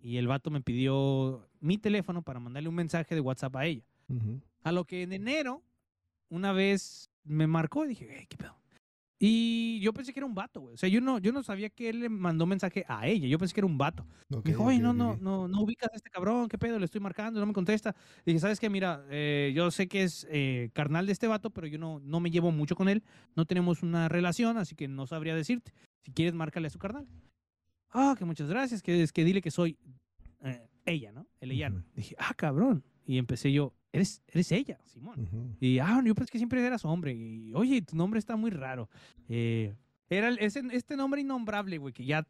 y 0.00 0.18
el 0.18 0.28
vato 0.28 0.50
me 0.50 0.60
pidió 0.60 1.48
mi 1.60 1.78
teléfono 1.78 2.22
para 2.22 2.40
mandarle 2.40 2.68
un 2.68 2.74
mensaje 2.74 3.14
de 3.14 3.20
WhatsApp 3.20 3.56
a 3.56 3.66
ella. 3.66 3.84
Ujú. 4.08 4.40
A 4.62 4.72
lo 4.72 4.84
que 4.84 5.02
en 5.02 5.12
enero, 5.12 5.62
una 6.28 6.52
vez 6.52 7.10
me 7.24 7.46
marcó 7.46 7.84
y 7.84 7.88
dije, 7.88 8.18
"Ey, 8.18 8.26
¿qué 8.26 8.36
pedo? 8.36 8.56
Y 9.18 9.80
yo 9.80 9.92
pensé 9.94 10.12
que 10.12 10.18
era 10.20 10.26
un 10.26 10.34
vato, 10.34 10.60
güey. 10.60 10.74
O 10.74 10.76
sea, 10.76 10.88
yo 10.88 11.00
no, 11.00 11.18
yo 11.18 11.32
no 11.32 11.42
sabía 11.42 11.70
que 11.70 11.88
él 11.88 12.00
le 12.00 12.08
mandó 12.10 12.46
mensaje 12.46 12.84
a 12.88 13.06
ella. 13.06 13.26
Yo 13.28 13.38
pensé 13.38 13.54
que 13.54 13.60
era 13.60 13.66
un 13.66 13.78
vato. 13.78 14.06
Ok, 14.30 14.44
Me 14.44 14.50
dijo, 14.52 14.64
oye, 14.64 14.78
ok, 14.78 14.82
no, 14.82 14.92
no, 14.92 15.16
no, 15.16 15.48
no 15.48 15.62
ubicas 15.62 15.88
a 15.92 15.96
este 15.96 16.10
cabrón, 16.10 16.48
¿qué 16.48 16.58
pedo? 16.58 16.78
Le 16.78 16.84
estoy 16.84 17.00
marcando, 17.00 17.40
no 17.40 17.46
me 17.46 17.52
contesta. 17.54 17.94
Dije, 18.26 18.38
¿sabes 18.40 18.60
qué? 18.60 18.68
Mira, 18.68 19.04
eh, 19.10 19.52
yo 19.54 19.70
sé 19.70 19.88
que 19.88 20.02
es 20.02 20.26
eh, 20.30 20.70
carnal 20.74 21.06
de 21.06 21.12
este 21.12 21.28
vato, 21.28 21.50
pero 21.50 21.66
yo 21.66 21.78
no, 21.78 22.00
no 22.00 22.20
me 22.20 22.30
llevo 22.30 22.50
mucho 22.50 22.76
con 22.76 22.88
él. 22.88 23.02
No 23.36 23.46
tenemos 23.46 23.82
una 23.82 24.08
relación, 24.08 24.58
así 24.58 24.74
que 24.74 24.88
no 24.88 25.06
sabría 25.06 25.34
decirte. 25.34 25.72
Si 26.02 26.12
quieres, 26.12 26.34
márcale 26.34 26.66
a 26.66 26.70
su 26.70 26.78
carnal. 26.78 27.06
Ah, 27.94 28.16
que 28.18 28.24
muchas 28.24 28.48
gracias, 28.48 28.82
que 28.82 29.02
es 29.02 29.12
que 29.12 29.24
dile 29.24 29.40
que 29.40 29.52
soy 29.52 29.78
eh, 30.42 30.68
ella, 30.84 31.12
¿no? 31.12 31.26
El 31.40 31.52
ellano. 31.52 31.76
Ujú. 31.76 31.86
Dije, 31.94 32.16
ah, 32.18 32.34
cabrón. 32.34 32.84
Y 33.06 33.18
empecé 33.18 33.52
yo, 33.52 33.72
eres, 33.92 34.20
eres 34.26 34.50
ella, 34.50 34.80
Simón. 34.84 35.20
Ujú. 35.20 35.56
Y, 35.60 35.78
ah, 35.78 36.02
yo 36.04 36.14
pensé 36.14 36.32
que 36.32 36.38
siempre 36.38 36.64
eras 36.64 36.84
hombre. 36.84 37.14
Y, 37.14 37.54
oye, 37.54 37.80
tu 37.82 37.96
nombre 37.96 38.18
está 38.18 38.34
muy 38.34 38.50
raro. 38.50 38.90
Eh, 39.28 39.74
era 40.10 40.30
ese, 40.30 40.62
este 40.72 40.96
nombre 40.96 41.20
innombrable, 41.20 41.78
güey, 41.78 41.94
que 41.94 42.04
ya, 42.04 42.26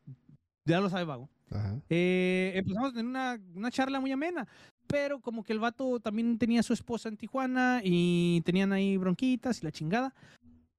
ya 0.67 0.81
lo 0.81 0.91
sabe 0.91 1.05
Vago. 1.05 1.31
Ajá. 1.51 1.81
Eh, 1.89 2.53
empezamos 2.57 2.91
a 2.91 2.93
tener 2.93 3.07
una, 3.07 3.41
una 3.55 3.71
charla 3.71 4.01
muy 4.01 4.13
amena. 4.13 4.47
Pero 4.87 5.19
como 5.21 5.43
que 5.43 5.55
el 5.55 5.61
vato 5.61 5.99
también 5.99 6.37
tenía 6.37 6.61
a 6.61 6.63
su 6.63 6.75
esposa 6.75 7.09
en 7.09 7.17
Tijuana 7.17 7.81
y 7.83 8.43
tenían 8.45 8.71
ahí 8.73 8.99
bronquitas 8.99 9.63
y 9.63 9.65
la 9.65 9.73
chingada. 9.73 10.15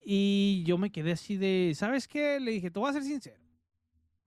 Y 0.04 0.64
yo 0.68 0.78
me 0.78 0.92
quedé 0.92 1.14
así 1.14 1.38
de, 1.38 1.74
¿sabes 1.76 2.08
qué? 2.08 2.40
Le 2.40 2.52
dije, 2.52 2.70
te 2.70 2.80
voy 2.80 2.92
a 2.92 2.94
ser 2.94 3.04
sincero. 3.04 3.45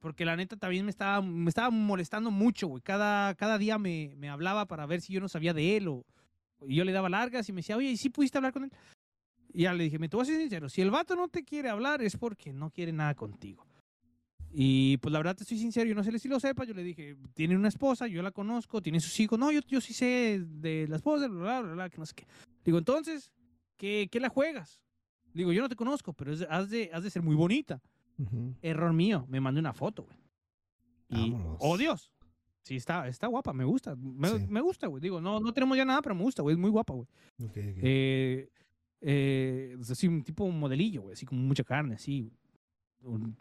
Porque 0.01 0.25
la 0.25 0.37
neta 0.37 0.57
también 0.57 0.85
me 0.85 0.91
estaba, 0.91 1.21
me 1.23 1.49
estaba 1.49 1.71
molestando 1.71 2.31
mucho, 2.31 2.69
güey. 2.69 2.83
Cada, 2.83 3.35
cada 3.35 3.59
día 3.59 3.79
me, 3.79 4.15
me 4.17 4.29
hablaba 4.29 4.67
para 4.67 4.87
ver 4.87 5.01
si 5.01 5.13
yo 5.13 5.21
no 5.21 5.29
sabía 5.29 5.53
de 5.53 5.77
él 5.77 5.89
o 5.89 6.05
y 6.67 6.75
yo 6.77 6.85
le 6.85 6.93
daba 6.93 7.09
largas 7.09 7.49
y 7.49 7.53
me 7.53 7.61
decía, 7.61 7.77
oye, 7.77 7.91
¿y 7.91 7.97
si 7.97 8.11
pudiste 8.11 8.37
hablar 8.39 8.53
con 8.53 8.65
él? 8.65 8.73
Y 9.53 9.63
ya 9.63 9.73
le 9.75 9.85
dije, 9.85 9.99
me 9.99 10.09
te 10.09 10.17
voy 10.17 10.25
a 10.25 10.27
ser 10.27 10.41
sincero, 10.41 10.69
si 10.69 10.83
el 10.83 10.91
vato 10.91 11.15
no 11.17 11.29
te 11.29 11.45
quiere 11.45 11.69
hablar 11.69 12.03
es 12.03 12.17
porque 12.17 12.53
no 12.53 12.71
quiere 12.71 12.93
nada 12.93 13.15
contigo. 13.15 13.65
Y 14.51 14.97
pues 14.99 15.13
la 15.13 15.19
verdad 15.19 15.37
te 15.37 15.43
estoy 15.45 15.59
sincero, 15.59 15.89
yo 15.89 15.95
no 15.95 16.03
sé 16.03 16.19
si 16.19 16.29
lo 16.29 16.41
sepa, 16.41 16.65
yo 16.65 16.75
le 16.75 16.83
dije, 16.83 17.17
tiene 17.35 17.55
una 17.55 17.69
esposa, 17.69 18.07
yo 18.07 18.23
la 18.23 18.31
conozco, 18.31 18.81
tiene 18.81 18.99
sus 18.99 19.19
hijos, 19.21 19.39
no, 19.39 19.53
yo, 19.53 19.61
yo 19.69 19.81
sí 19.81 19.93
sé 19.93 20.41
de 20.45 20.87
la 20.89 20.97
esposa, 20.97 21.29
bla, 21.29 21.61
bla, 21.61 21.73
bla, 21.75 21.91
que 21.91 21.99
no 21.99 22.07
sé 22.07 22.15
qué. 22.15 22.27
Digo, 22.65 22.79
entonces, 22.79 23.31
¿qué, 23.77 24.09
qué 24.11 24.21
la 24.21 24.31
juegas? 24.31 24.81
Digo, 25.35 25.53
yo 25.53 25.61
no 25.63 25.69
te 25.69 25.77
conozco, 25.77 26.13
pero 26.15 26.33
es- 26.33 26.47
has, 26.49 26.71
de, 26.71 26.91
has 26.93 27.03
de 27.03 27.11
ser 27.11 27.23
muy 27.23 27.37
bonita. 27.37 27.81
Error 28.63 28.93
mío, 28.93 29.25
me 29.29 29.41
mandé 29.41 29.61
una 29.61 29.73
foto, 29.73 30.05
güey. 30.05 30.19
Y, 31.11 31.31
Vámonos. 31.33 31.57
oh 31.61 31.77
Dios, 31.79 32.11
sí, 32.63 32.77
está, 32.77 33.07
está 33.09 33.27
guapa, 33.29 33.53
me 33.53 33.65
gusta, 33.65 33.95
me, 33.97 34.29
Sí. 34.29 34.47
me 34.49 34.61
gusta, 34.61 34.87
güey. 34.89 35.01
Digo, 35.01 35.21
no, 35.21 35.41
no 35.41 35.53
tenemos 35.53 35.77
ya 35.77 35.85
nada, 35.85 36.03
pero 36.03 36.15
me 36.15 36.23
gusta, 36.23 36.43
güey, 36.43 36.55
es 36.55 36.59
muy 36.59 36.71
guapa, 36.71 36.95
güey. 36.95 37.07
Ok, 37.43 37.51
ok. 37.51 37.57
Eh, 37.83 38.49
Eh, 39.01 39.77
así, 39.81 40.09
un 40.09 40.25
tipo 40.25 40.51
modelillo, 40.51 41.03
güey, 41.03 41.13
así 41.13 41.25
como 41.25 41.41
mucha 41.41 41.63
carne, 41.63 41.95
así. 41.95 42.33
Un- 43.03 43.37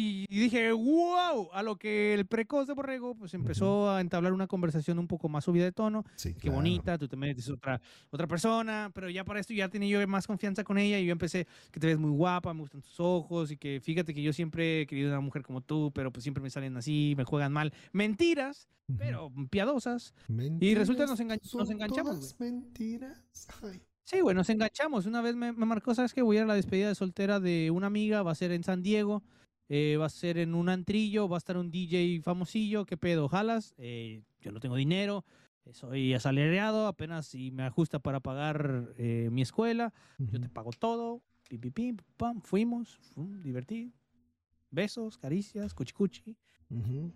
Y 0.00 0.26
dije, 0.40 0.70
wow, 0.72 1.48
a 1.52 1.62
lo 1.62 1.76
que 1.76 2.14
el 2.14 2.26
precoz 2.26 2.66
de 2.66 2.74
Borrego 2.74 3.14
pues 3.14 3.34
empezó 3.34 3.90
a 3.90 4.00
entablar 4.00 4.32
una 4.32 4.46
conversación 4.46 4.98
un 4.98 5.08
poco 5.08 5.28
más 5.28 5.44
subida 5.44 5.64
de 5.64 5.72
tono. 5.72 6.04
Sí, 6.16 6.34
Qué 6.34 6.40
claro. 6.42 6.56
bonita, 6.56 6.98
tú 6.98 7.08
te 7.08 7.16
metes 7.16 7.48
otra, 7.48 7.80
otra 8.10 8.26
persona, 8.26 8.90
pero 8.94 9.10
ya 9.10 9.24
para 9.24 9.40
esto 9.40 9.52
ya 9.54 9.68
tenía 9.68 9.98
yo 10.00 10.08
más 10.08 10.26
confianza 10.26 10.62
con 10.64 10.78
ella 10.78 10.98
y 10.98 11.06
yo 11.06 11.12
empecé 11.12 11.46
que 11.72 11.80
te 11.80 11.86
ves 11.88 11.98
muy 11.98 12.10
guapa, 12.10 12.54
me 12.54 12.60
gustan 12.60 12.82
tus 12.82 13.00
ojos 13.00 13.50
y 13.50 13.56
que 13.56 13.80
fíjate 13.82 14.14
que 14.14 14.22
yo 14.22 14.32
siempre 14.32 14.82
he 14.82 14.86
querido 14.86 15.08
una 15.10 15.20
mujer 15.20 15.42
como 15.42 15.60
tú, 15.60 15.90
pero 15.94 16.12
pues 16.12 16.22
siempre 16.22 16.42
me 16.42 16.50
salen 16.50 16.76
así, 16.76 17.14
me 17.16 17.24
juegan 17.24 17.52
mal. 17.52 17.72
Mentiras, 17.92 18.68
pero 18.96 19.32
piadosas. 19.50 20.14
Mentiras 20.28 20.80
resulta 20.88 21.06
nos 21.06 21.20
engan- 21.20 21.40
nos 21.54 21.70
enganchamos, 21.70 22.14
todas 22.16 22.40
Mentiras. 22.40 23.46
Ay. 23.62 23.82
Sí, 24.04 24.20
güey, 24.20 24.34
nos 24.34 24.48
enganchamos. 24.48 25.04
Una 25.04 25.20
vez 25.20 25.36
me, 25.36 25.52
me 25.52 25.66
marcó, 25.66 25.94
¿sabes 25.94 26.14
qué? 26.14 26.22
Voy 26.22 26.36
a 26.36 26.40
ir 26.40 26.44
a 26.44 26.46
la 26.46 26.54
despedida 26.54 26.88
de 26.88 26.94
soltera 26.94 27.40
de 27.40 27.70
una 27.70 27.88
amiga, 27.88 28.22
va 28.22 28.32
a 28.32 28.34
ser 28.34 28.52
en 28.52 28.64
San 28.64 28.82
Diego, 28.82 29.22
eh, 29.68 29.96
va 29.98 30.06
a 30.06 30.10
ser 30.10 30.38
en 30.38 30.54
un 30.54 30.68
antrillo, 30.68 31.28
va 31.28 31.36
a 31.36 31.38
estar 31.38 31.56
un 31.56 31.70
DJ 31.70 32.20
famosillo, 32.22 32.86
¿qué 32.86 32.96
pedo? 32.96 33.28
¿Jalas? 33.28 33.74
Eh, 33.78 34.22
yo 34.40 34.52
no 34.52 34.60
tengo 34.60 34.76
dinero, 34.76 35.24
eh, 35.64 35.72
soy 35.72 36.14
asalariado, 36.14 36.86
apenas 36.86 37.26
si 37.26 37.50
me 37.50 37.64
ajusta 37.64 37.98
para 37.98 38.20
pagar 38.20 38.94
eh, 38.96 39.28
mi 39.30 39.42
escuela, 39.42 39.92
yo 40.18 40.40
te 40.40 40.48
pago 40.48 40.70
todo, 40.78 41.22
pim, 41.48 41.60
pim, 41.60 41.72
pim, 41.72 41.96
pam, 42.16 42.40
fuimos, 42.40 42.96
fum, 43.14 43.42
divertido, 43.42 43.92
besos, 44.70 45.18
caricias, 45.18 45.74
cuchicuchi. 45.74 46.36
Ujú. 46.70 47.12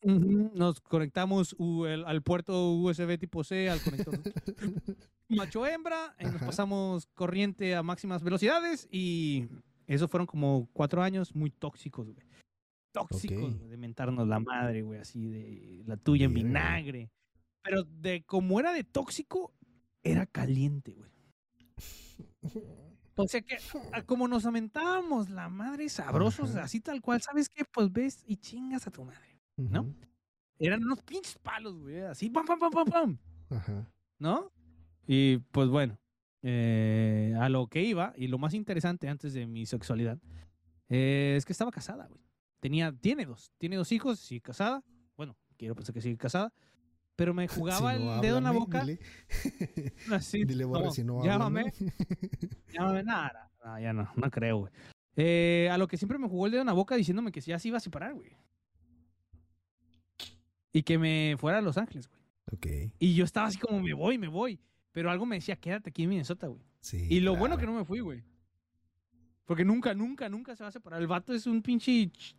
Ujú, 0.00 0.52
Nos 0.54 0.80
conectamos 0.80 1.56
el- 1.58 2.04
al 2.04 2.22
puerto 2.22 2.72
USB 2.74 3.18
tipo 3.18 3.42
C, 3.42 3.68
al 3.68 3.80
conector 3.80 4.14
macho 5.28 5.66
hembra, 5.66 6.14
y 6.20 6.24
nos 6.26 6.40
pasamos 6.40 7.06
corriente 7.14 7.74
a 7.74 7.82
máximas 7.82 8.22
velocidades 8.22 8.86
y 8.92 9.48
eso 9.94 10.06
fueron 10.08 10.26
como 10.26 10.68
cuatro 10.72 11.02
años 11.02 11.34
muy 11.34 11.50
tóxicos, 11.50 12.08
güey. 12.12 12.26
Tóxicos, 12.92 13.52
Ok. 13.54 13.58
güey, 13.58 13.68
de 13.70 13.76
mentarnos 13.76 14.26
la 14.28 14.38
madre, 14.40 14.82
güey, 14.82 15.00
así 15.00 15.26
de 15.26 15.82
la 15.86 15.96
tuya 15.96 16.26
en 16.26 16.34
vinagre. 16.34 17.10
Pero 17.62 17.82
de 17.84 18.22
como 18.24 18.60
era 18.60 18.72
de 18.72 18.84
tóxico, 18.84 19.52
era 20.02 20.24
caliente, 20.26 20.94
güey. 20.94 21.10
O 23.16 23.26
sea 23.26 23.40
que 23.42 23.58
a- 23.92 24.02
como 24.02 24.28
nos 24.28 24.46
aumentábamos 24.46 25.28
la 25.28 25.48
madre 25.48 25.88
sabrosos, 25.88 26.50
Ajá. 26.50 26.62
así 26.64 26.80
tal 26.80 27.00
cual, 27.02 27.20
¿sabes 27.20 27.48
qué? 27.48 27.64
Pues 27.64 27.92
ves 27.92 28.22
y 28.26 28.36
chingas 28.36 28.86
a 28.86 28.90
tu 28.92 29.04
madre. 29.04 29.40
¿no? 29.56 29.92
Eran 30.60 30.84
unos 30.84 31.02
pinches 31.02 31.36
palos, 31.38 31.80
güey, 31.80 32.00
así, 32.02 32.30
pam, 32.30 32.46
pam, 32.46 32.58
pam, 32.60 32.70
pam, 32.70 32.84
pam. 32.86 33.18
Ajá. 33.50 33.92
¿no? 34.20 34.52
Y 35.06 35.38
pues 35.38 35.68
bueno, 35.68 35.98
eh, 36.42 37.34
a 37.40 37.48
lo 37.48 37.66
que 37.66 37.82
iba, 37.82 38.12
y 38.16 38.28
lo 38.28 38.38
más 38.38 38.54
interesante 38.54 39.08
antes 39.08 39.32
de 39.32 39.46
mi 39.46 39.66
sexualidad, 39.66 40.18
eh, 40.88 41.34
es 41.36 41.44
que 41.44 41.52
estaba 41.52 41.70
casada, 41.70 42.06
güey. 42.06 42.20
Tenía, 42.60 42.92
tiene 42.92 43.24
dos, 43.24 43.52
tiene 43.58 43.76
dos 43.76 43.92
hijos, 43.92 44.18
sí, 44.18 44.40
casada. 44.40 44.82
Bueno, 45.16 45.36
quiero 45.56 45.74
pensar 45.74 45.94
que 45.94 46.00
sigue 46.00 46.16
casada. 46.16 46.52
Pero 47.16 47.34
me 47.34 47.48
jugaba 47.48 47.94
Si 47.94 48.02
no, 48.02 48.14
el 48.16 48.20
dedo 48.20 48.38
en 48.38 48.44
la 48.44 48.50
háblame, 48.50 48.64
boca. 48.66 48.84
Dile, 48.84 49.00
Así, 50.12 50.44
dile 50.44 50.64
borra 50.64 50.86
no, 50.86 50.90
si 50.90 51.04
no 51.04 51.24
llámame, 51.24 51.60
háblame. 51.60 51.92
llámame, 52.72 53.02
nada, 53.04 53.50
ya 53.80 53.92
no, 53.92 54.10
no 54.14 54.30
creo, 54.30 54.58
güey. 54.58 54.72
Eh, 55.16 55.68
a 55.70 55.78
lo 55.78 55.88
que 55.88 55.96
siempre 55.96 56.16
me 56.18 56.28
jugó 56.28 56.46
el 56.46 56.52
dedo 56.52 56.60
en 56.60 56.68
la 56.68 56.72
boca 56.72 56.94
diciéndome 56.94 57.32
que 57.32 57.40
ya 57.40 57.58
se 57.58 57.68
iba 57.68 57.76
a 57.76 57.80
separar, 57.80 58.14
güey. 58.14 58.36
Y 60.72 60.82
que 60.84 60.96
me 60.96 61.34
fuera 61.38 61.58
a 61.58 61.60
Los 61.60 61.76
Ángeles, 61.76 62.08
güey. 62.08 62.20
ok. 62.86 62.92
Y 63.00 63.14
yo 63.14 63.24
estaba 63.24 63.48
así 63.48 63.58
como, 63.58 63.80
me 63.80 63.94
voy, 63.94 64.16
me 64.16 64.28
voy. 64.28 64.60
Pero 64.92 65.10
algo 65.10 65.26
me 65.26 65.36
decía, 65.36 65.56
quédate 65.56 65.90
aquí 65.90 66.02
en 66.04 66.10
Minnesota, 66.10 66.46
güey. 66.46 66.62
Sí. 66.80 67.06
Y 67.10 67.20
lo 67.20 67.36
bueno 67.36 67.56
que 67.56 67.60
claro. 67.62 67.72
no 67.74 67.78
me 67.80 67.84
fui, 67.84 68.00
güey. 68.00 68.24
Porque 69.44 69.64
nunca, 69.64 69.94
nunca, 69.94 70.28
nunca 70.28 70.54
se 70.56 70.62
va 70.62 70.68
a 70.68 70.72
separar. 70.72 71.00
El 71.00 71.06
vato 71.06 71.32
es 71.32 71.46
un 71.46 71.62
pinche 71.62 71.90
ch- 72.10 72.34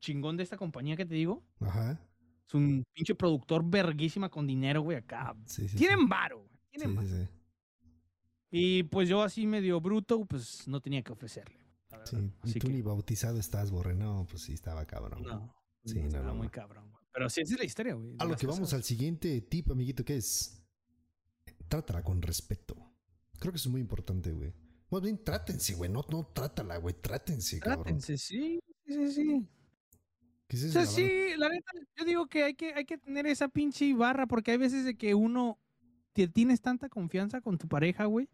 chingón 0.00 0.36
de 0.36 0.42
esta 0.42 0.56
compañía 0.56 0.96
que 0.96 1.06
te 1.06 1.14
digo. 1.14 1.42
Ajá. 1.60 2.00
Es 2.46 2.54
un 2.54 2.84
pinche 2.92 3.14
productor 3.14 3.64
verguísima 3.68 4.28
con 4.28 4.46
dinero, 4.46 4.82
güey, 4.82 4.96
acá. 4.98 5.36
Sí, 5.46 5.68
sí. 5.68 5.76
Tienen 5.76 6.08
varo, 6.08 6.38
güey. 6.38 6.50
Tienen 6.70 6.90
Sí, 6.90 6.96
varo. 6.96 7.28
Y 8.52 8.82
pues 8.84 9.08
yo 9.08 9.22
así 9.22 9.46
medio 9.46 9.80
bruto, 9.80 10.24
pues 10.24 10.66
no 10.66 10.80
tenía 10.80 11.02
que 11.02 11.12
ofrecerle. 11.12 11.58
Sí, 12.04 12.16
y 12.44 12.52
tú 12.58 12.66
que, 12.68 12.72
ni 12.72 12.82
bautizado 12.82 13.38
estás, 13.38 13.70
Borre. 13.70 13.94
No, 13.94 14.26
pues 14.28 14.42
sí, 14.42 14.52
estaba 14.52 14.84
cabrón. 14.86 15.22
no. 15.22 15.54
Sí, 15.84 15.94
no, 15.96 16.00
no, 16.02 16.06
estaba 16.08 16.26
no, 16.26 16.34
muy 16.34 16.48
cabrón, 16.48 16.90
güey. 16.90 16.99
Pero 17.12 17.28
sí, 17.28 17.40
esa 17.40 17.54
es 17.54 17.58
la 17.58 17.64
historia, 17.64 17.94
güey. 17.94 18.14
A 18.18 18.24
lo 18.24 18.36
que 18.36 18.46
vamos 18.46 18.72
al 18.72 18.84
siguiente 18.84 19.40
tip, 19.42 19.70
amiguito, 19.70 20.04
que 20.04 20.16
es. 20.16 20.62
Trátala 21.68 22.02
con 22.02 22.20
respeto. 22.22 22.76
Creo 23.38 23.52
que 23.52 23.56
eso 23.56 23.68
es 23.68 23.72
muy 23.72 23.80
importante, 23.80 24.32
güey. 24.32 24.52
Más 24.90 25.02
bien, 25.02 25.22
trátense, 25.22 25.74
güey. 25.74 25.90
No, 25.90 26.04
no, 26.10 26.26
trátala, 26.26 26.76
güey. 26.78 26.94
Trátense, 27.00 27.60
cabrón. 27.60 27.84
Trátense, 27.84 28.18
sí, 28.18 28.60
sí, 28.86 29.12
sí. 29.12 29.48
¿Qué 30.48 30.56
es 30.56 30.64
O 30.64 30.68
sea, 30.70 30.82
la 30.82 30.86
sí, 30.88 31.10
la 31.36 31.48
neta, 31.48 31.70
yo 31.96 32.04
digo 32.04 32.26
que 32.26 32.42
hay 32.42 32.54
que, 32.54 32.74
hay 32.74 32.84
que 32.84 32.98
tener 32.98 33.26
esa 33.26 33.48
pinche 33.48 33.94
barra 33.94 34.26
porque 34.26 34.50
hay 34.50 34.56
veces 34.56 34.84
de 34.84 34.96
que 34.96 35.14
uno 35.14 35.60
te 36.12 36.26
tienes 36.26 36.60
tanta 36.60 36.88
confianza 36.88 37.40
con 37.40 37.56
tu 37.56 37.68
pareja, 37.68 38.06
güey, 38.06 38.28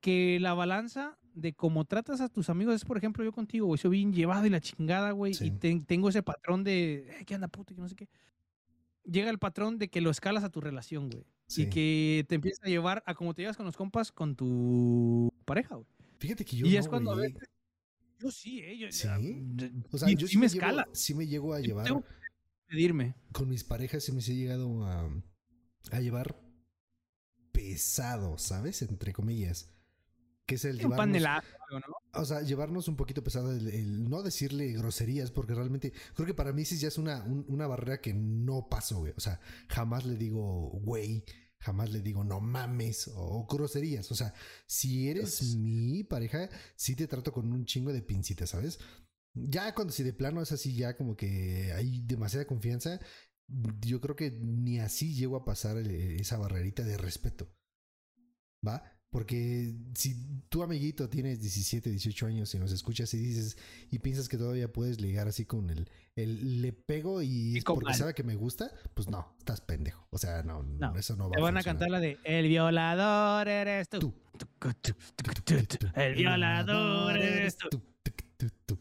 que 0.00 0.38
la 0.38 0.52
balanza 0.52 1.18
de 1.34 1.52
cómo 1.52 1.84
tratas 1.84 2.20
a 2.20 2.28
tus 2.28 2.48
amigos 2.48 2.74
es, 2.76 2.84
por 2.84 2.96
ejemplo, 2.96 3.24
yo 3.24 3.32
contigo, 3.32 3.66
güey, 3.66 3.78
soy 3.78 3.90
bien 3.90 4.12
llevado 4.12 4.46
y 4.46 4.50
la 4.50 4.60
chingada, 4.60 5.10
güey, 5.10 5.34
Sí. 5.34 5.46
y 5.46 5.50
te- 5.50 5.80
tengo 5.86 6.08
ese 6.08 6.22
patrón 6.22 6.62
de, 6.64 7.06
"Eh, 7.20 7.24
¿qué 7.26 7.34
anda, 7.34 7.48
puto? 7.48 7.74
Que 7.74 7.80
no 7.80 7.88
sé 7.88 7.96
qué. 7.96 8.08
Llega 9.04 9.28
el 9.30 9.38
patrón 9.38 9.76
de 9.78 9.88
que 9.88 10.00
lo 10.00 10.10
escalas 10.10 10.44
a 10.44 10.50
tu 10.50 10.60
relación, 10.60 11.10
güey. 11.10 11.24
Sí. 11.46 11.62
Y 11.62 11.70
que 11.70 12.24
te 12.28 12.36
empiezas 12.36 12.64
a 12.64 12.68
llevar 12.68 13.02
a 13.06 13.14
como 13.14 13.34
te 13.34 13.42
llevas 13.42 13.56
con 13.56 13.66
los 13.66 13.76
compas 13.76 14.10
con 14.12 14.34
tu 14.36 15.30
pareja, 15.44 15.74
güey. 15.74 15.86
Fíjate 16.18 16.44
que 16.44 16.56
yo. 16.56 16.66
y 16.66 16.72
no, 16.72 16.78
es 16.78 16.88
cuando 16.88 17.10
a 17.10 17.14
güey. 17.16 17.32
veces- 17.32 17.48
Yo 18.20 18.30
sí, 18.30 18.60
eh. 18.60 18.78
Yo, 18.78 18.90
¿Sí? 18.90 19.06
O 19.90 19.98
sea, 19.98 20.10
y 20.10 20.16
yo 20.16 20.26
sí 20.26 20.36
me 20.36 20.42
me 20.42 20.46
escala. 20.46 20.84
Llevo, 20.84 20.94
sí 20.94 21.14
me 21.14 21.26
llego 21.26 21.52
a 21.52 21.60
Yo 21.60 21.66
llevar. 21.66 21.84
tengo 21.84 22.00
que 22.02 22.08
pedirme. 22.68 23.14
Con 23.32 23.50
mis 23.50 23.64
parejas 23.64 24.04
sí 24.04 24.12
me 24.12 24.20
he 24.20 24.22
llegado 24.34 24.84
a, 24.86 25.10
a 25.90 26.00
llevar 26.00 26.40
pesado, 27.52 28.38
¿sabes? 28.38 28.82
Entre 28.82 29.12
comillas. 29.12 29.73
Que 30.46 30.56
es 30.56 30.64
el 30.66 30.72
Un 30.76 30.78
llevarnos. 30.82 30.98
panelazo, 30.98 31.46
¿no? 31.70 32.20
O 32.20 32.24
sea, 32.26 32.42
llevarnos 32.42 32.86
un 32.88 32.96
poquito 32.96 33.24
pesado 33.24 33.50
el, 33.52 33.66
el 33.68 34.08
no 34.08 34.22
decirle 34.22 34.72
groserías, 34.72 35.30
porque 35.30 35.54
realmente 35.54 35.92
creo 36.14 36.26
que 36.26 36.34
para 36.34 36.52
mí 36.52 36.64
sí 36.66 36.76
ya 36.78 36.88
es 36.88 36.98
una, 36.98 37.24
un- 37.24 37.46
una 37.48 37.66
barrera 37.66 38.00
que 38.00 38.12
no 38.12 38.68
paso, 38.68 38.98
güey. 38.98 39.14
O 39.16 39.20
sea, 39.20 39.40
jamás 39.68 40.04
le 40.04 40.16
digo, 40.16 40.68
güey, 40.82 41.24
jamás 41.60 41.90
le 41.90 42.02
digo, 42.02 42.24
no 42.24 42.40
mames, 42.40 43.10
o, 43.14 43.46
groserías. 43.46 44.12
O 44.12 44.14
sea, 44.14 44.34
si 44.66 45.08
eres 45.08 45.40
Entonces- 45.40 45.56
mi 45.56 46.04
pareja, 46.04 46.50
sí 46.76 46.94
te 46.94 47.06
trato 47.08 47.32
con 47.32 47.50
un 47.50 47.64
chingo 47.64 47.92
de 47.92 48.02
pincita, 48.02 48.46
¿sabes? 48.46 48.78
Ya 49.32 49.74
cuando 49.74 49.92
si 49.94 50.02
de 50.02 50.12
plano 50.12 50.42
es 50.42 50.52
así, 50.52 50.76
ya 50.76 50.96
como 50.96 51.16
que 51.16 51.72
hay 51.72 52.02
demasiada 52.04 52.46
confianza, 52.46 53.00
yo 53.80 54.00
creo 54.00 54.14
que 54.14 54.30
ni 54.30 54.78
así 54.78 55.14
llego 55.14 55.36
a 55.36 55.44
pasar 55.46 55.78
el- 55.78 55.90
esa 56.20 56.36
barrerita 56.36 56.82
de 56.84 56.98
respeto. 56.98 57.50
¿Va? 58.66 58.93
Porque 59.14 59.72
si 59.94 60.16
tu 60.48 60.64
amiguito 60.64 61.08
tienes 61.08 61.40
17, 61.40 61.88
18 61.88 62.26
años 62.26 62.52
y 62.52 62.58
nos 62.58 62.72
escuchas 62.72 63.14
y 63.14 63.18
dices 63.18 63.56
y 63.92 64.00
piensas 64.00 64.28
que 64.28 64.36
todavía 64.36 64.72
puedes 64.72 65.00
ligar 65.00 65.28
así 65.28 65.44
con 65.44 65.70
el, 65.70 65.88
el 66.16 66.60
le 66.60 66.72
pego 66.72 67.22
y 67.22 67.58
es 67.58 67.62
porque 67.62 67.84
mal. 67.90 67.94
sabe 67.94 68.12
que 68.14 68.24
me 68.24 68.34
gusta, 68.34 68.72
pues 68.92 69.08
no, 69.08 69.32
estás 69.38 69.60
pendejo. 69.60 70.04
O 70.10 70.18
sea, 70.18 70.42
no, 70.42 70.64
No, 70.64 70.96
eso 70.96 71.14
no 71.14 71.28
va 71.30 71.36
Te 71.36 71.42
van 71.42 71.56
a 71.56 71.62
cantar 71.62 71.90
la 71.90 72.00
de 72.00 72.18
El 72.24 72.48
violador 72.48 73.46
eres 73.46 73.88
tú. 73.88 74.00
Tú. 74.00 74.14
El 75.94 76.14
violador 76.16 77.16
eres 77.16 77.56
tú. 77.56 77.80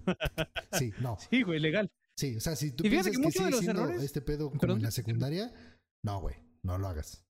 Sí, 0.74 0.91
no. 1.00 1.15
Sí, 1.30 1.43
güey, 1.43 1.60
legal. 1.60 1.91
Sí, 2.17 2.36
o 2.38 2.39
sea, 2.39 2.56
si 2.56 2.72
tú 2.72 2.84
Y 2.86 2.89
piensas 2.89 3.15
que 3.15 3.22
que, 3.22 3.43
de 3.43 3.52
los 3.52 3.60
siendo 3.60 3.84
errores- 3.84 4.02
este 4.02 4.22
pedo 4.22 4.50
como 4.50 4.60
Perdón 4.60 4.78
en 4.80 4.84
la 4.86 4.91
secundaria, 4.91 5.54
no, 6.04 6.19
güey, 6.22 6.36
no 6.63 6.80
lo 6.80 6.88
hagas. 6.88 7.24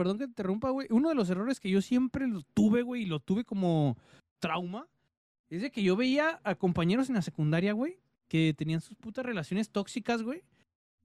Perdón 0.00 0.16
que 0.16 0.24
te 0.24 0.30
interrumpa, 0.30 0.70
güey. 0.70 0.86
Uno 0.88 1.10
de 1.10 1.14
los 1.14 1.28
errores 1.28 1.60
que 1.60 1.68
yo 1.68 1.82
siempre 1.82 2.26
lo 2.26 2.40
tuve, 2.54 2.80
güey, 2.80 3.02
y 3.02 3.04
lo 3.04 3.20
tuve 3.20 3.44
como 3.44 3.98
trauma, 4.38 4.88
es 5.50 5.60
de 5.60 5.70
que 5.70 5.82
yo 5.82 5.94
veía 5.94 6.40
a 6.42 6.54
compañeros 6.54 7.10
en 7.10 7.16
la 7.16 7.20
secundaria, 7.20 7.74
güey, 7.74 7.98
que 8.26 8.54
tenían 8.56 8.80
sus 8.80 8.96
putas 8.96 9.26
relaciones 9.26 9.68
tóxicas, 9.68 10.22
güey, 10.22 10.42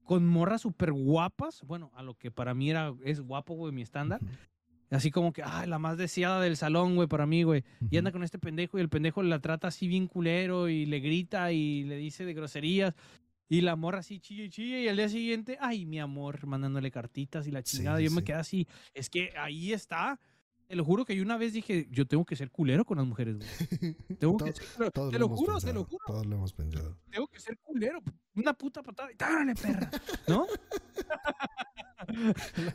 con 0.02 0.26
morras 0.26 0.62
súper 0.62 0.94
guapas. 0.94 1.60
Bueno, 1.64 1.90
a 1.92 2.02
lo 2.02 2.14
que 2.14 2.30
para 2.30 2.54
mí 2.54 2.70
era, 2.70 2.94
es 3.04 3.20
guapo, 3.20 3.52
güey, 3.52 3.70
mi 3.70 3.82
estándar. 3.82 4.18
Así 4.88 5.10
como 5.10 5.34
que, 5.34 5.42
ay, 5.44 5.68
la 5.68 5.78
más 5.78 5.98
deseada 5.98 6.40
del 6.40 6.56
salón, 6.56 6.94
güey, 6.96 7.06
para 7.06 7.26
mí, 7.26 7.42
güey. 7.42 7.64
Y 7.90 7.98
anda 7.98 8.12
con 8.12 8.22
este 8.22 8.38
pendejo 8.38 8.78
y 8.78 8.80
el 8.80 8.88
pendejo 8.88 9.22
la 9.22 9.40
trata 9.40 9.68
así 9.68 9.88
bien 9.88 10.06
culero 10.06 10.70
y 10.70 10.86
le 10.86 11.00
grita 11.00 11.52
y 11.52 11.84
le 11.84 11.98
dice 11.98 12.24
de 12.24 12.32
groserías. 12.32 12.94
Y 13.48 13.60
la 13.60 13.76
morra 13.76 14.00
así 14.00 14.18
chilla 14.20 14.44
y 14.44 14.50
chilla 14.50 14.80
y 14.80 14.88
al 14.88 14.96
día 14.96 15.08
siguiente, 15.08 15.56
ay, 15.60 15.86
mi 15.86 16.00
amor, 16.00 16.46
mandándole 16.46 16.90
cartitas 16.90 17.46
y 17.46 17.52
la 17.52 17.62
chingada. 17.62 17.98
sí, 17.98 18.04
yo 18.04 18.10
me 18.10 18.24
quedé 18.24 18.36
así, 18.36 18.66
es 18.92 19.08
que 19.08 19.32
ahí 19.36 19.72
está. 19.72 20.18
Te 20.66 20.74
lo 20.74 20.84
juro 20.84 21.04
que 21.04 21.14
yo 21.14 21.22
una 21.22 21.36
vez 21.36 21.52
dije, 21.52 21.86
yo 21.92 22.08
tengo 22.08 22.24
que 22.24 22.34
ser 22.34 22.50
culero 22.50 22.84
con 22.84 22.98
las 22.98 23.06
mujeres, 23.06 23.36
güey. 23.36 23.48
Tengo 24.18 24.36
que 24.36 24.52
ser 24.52 24.66
culero. 24.74 25.10
Te 25.10 25.18
lo 25.20 25.28
juro, 25.28 25.60
te 25.60 25.72
lo 25.72 25.84
juro. 25.84 26.04
Todos 26.08 26.26
lo 26.26 26.34
hemos 26.34 26.52
pensado. 26.52 26.98
Tengo 27.08 27.28
que 27.28 27.38
ser 27.38 27.56
culero. 27.58 28.02
Una 28.34 28.52
puta 28.52 28.82
patada 28.82 29.08
¡tárale, 29.16 29.54
perra! 29.54 29.90
¿No? 30.26 30.46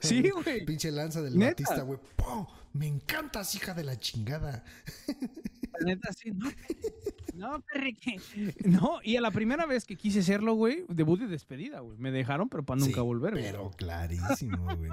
Sí, 0.01 0.29
güey. 0.29 0.65
Pinche 0.65 0.91
lanza 0.91 1.21
del 1.21 1.37
Neta. 1.37 1.63
Batista, 1.63 1.81
güey. 1.83 1.99
¡Pum! 2.15 2.45
Me 2.73 2.87
encantas, 2.87 3.55
hija 3.55 3.73
de 3.73 3.83
la 3.83 3.97
chingada. 3.97 4.63
La 5.79 5.85
neta, 5.85 6.11
sí. 6.13 6.31
No, 6.31 6.49
no, 7.33 7.61
perre, 7.61 7.93
que- 7.93 8.19
No, 8.65 8.99
y 9.03 9.15
a 9.15 9.21
la 9.21 9.31
primera 9.31 9.65
vez 9.65 9.85
que 9.85 9.95
quise 9.95 10.19
hacerlo, 10.19 10.53
güey, 10.55 10.83
debut 10.89 11.21
y 11.21 11.25
despedida, 11.27 11.79
güey. 11.79 11.97
Me 11.97 12.11
dejaron, 12.11 12.49
pero 12.49 12.63
para 12.63 12.79
nunca 12.79 12.95
Sí, 12.95 12.99
volver, 13.01 13.33
güey. 13.33 13.43
Pero 13.45 13.71
clarísimo, 13.71 14.63
güey. 14.75 14.89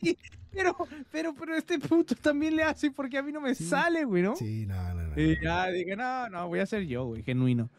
Sí, 0.00 0.16
pero, 0.50 0.76
pero, 1.10 1.34
pero 1.34 1.54
este 1.56 1.78
puto 1.78 2.14
también 2.14 2.56
le 2.56 2.62
hace 2.62 2.90
porque 2.90 3.18
a 3.18 3.22
mí 3.22 3.32
no 3.32 3.40
me 3.40 3.54
Sí. 3.54 3.64
sale, 3.66 4.04
güey, 4.04 4.22
¿no? 4.22 4.36
Sí, 4.36 4.66
no, 4.66 4.94
no, 4.94 5.08
no. 5.08 5.20
Y 5.20 5.36
no. 5.36 5.42
ya 5.42 5.66
dije, 5.70 5.96
no, 5.96 6.28
no, 6.28 6.48
voy 6.48 6.58
a 6.60 6.66
ser 6.66 6.84
yo, 6.86 7.06
güey, 7.06 7.22
genuino. 7.22 7.70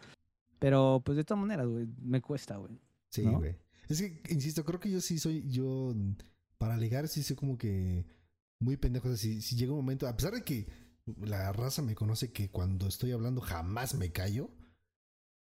Pero, 0.59 1.01
pues, 1.03 1.17
de 1.17 1.23
todas 1.23 1.41
maneras, 1.41 1.67
güey, 1.67 1.87
me 2.01 2.21
cuesta, 2.21 2.57
güey. 2.57 2.79
Sí, 3.09 3.25
¿no? 3.25 3.39
güey. 3.39 3.55
Es 3.89 3.99
que, 4.01 4.21
insisto, 4.29 4.63
creo 4.63 4.79
que 4.79 4.89
yo 4.91 5.01
sí 5.01 5.17
soy, 5.19 5.43
yo, 5.49 5.93
para 6.57 6.77
ligar 6.77 7.07
sí 7.07 7.23
soy 7.23 7.35
como 7.35 7.57
que 7.57 8.05
muy 8.59 8.77
pendejo. 8.77 9.07
O 9.07 9.11
sea, 9.11 9.17
si, 9.17 9.41
si 9.41 9.55
llega 9.55 9.71
un 9.71 9.79
momento, 9.79 10.07
a 10.07 10.15
pesar 10.15 10.33
de 10.33 10.43
que 10.43 10.67
la 11.05 11.51
raza 11.51 11.81
me 11.81 11.95
conoce 11.95 12.31
que 12.31 12.49
cuando 12.49 12.87
estoy 12.87 13.11
hablando 13.11 13.41
jamás 13.41 13.95
me 13.95 14.11
callo, 14.11 14.49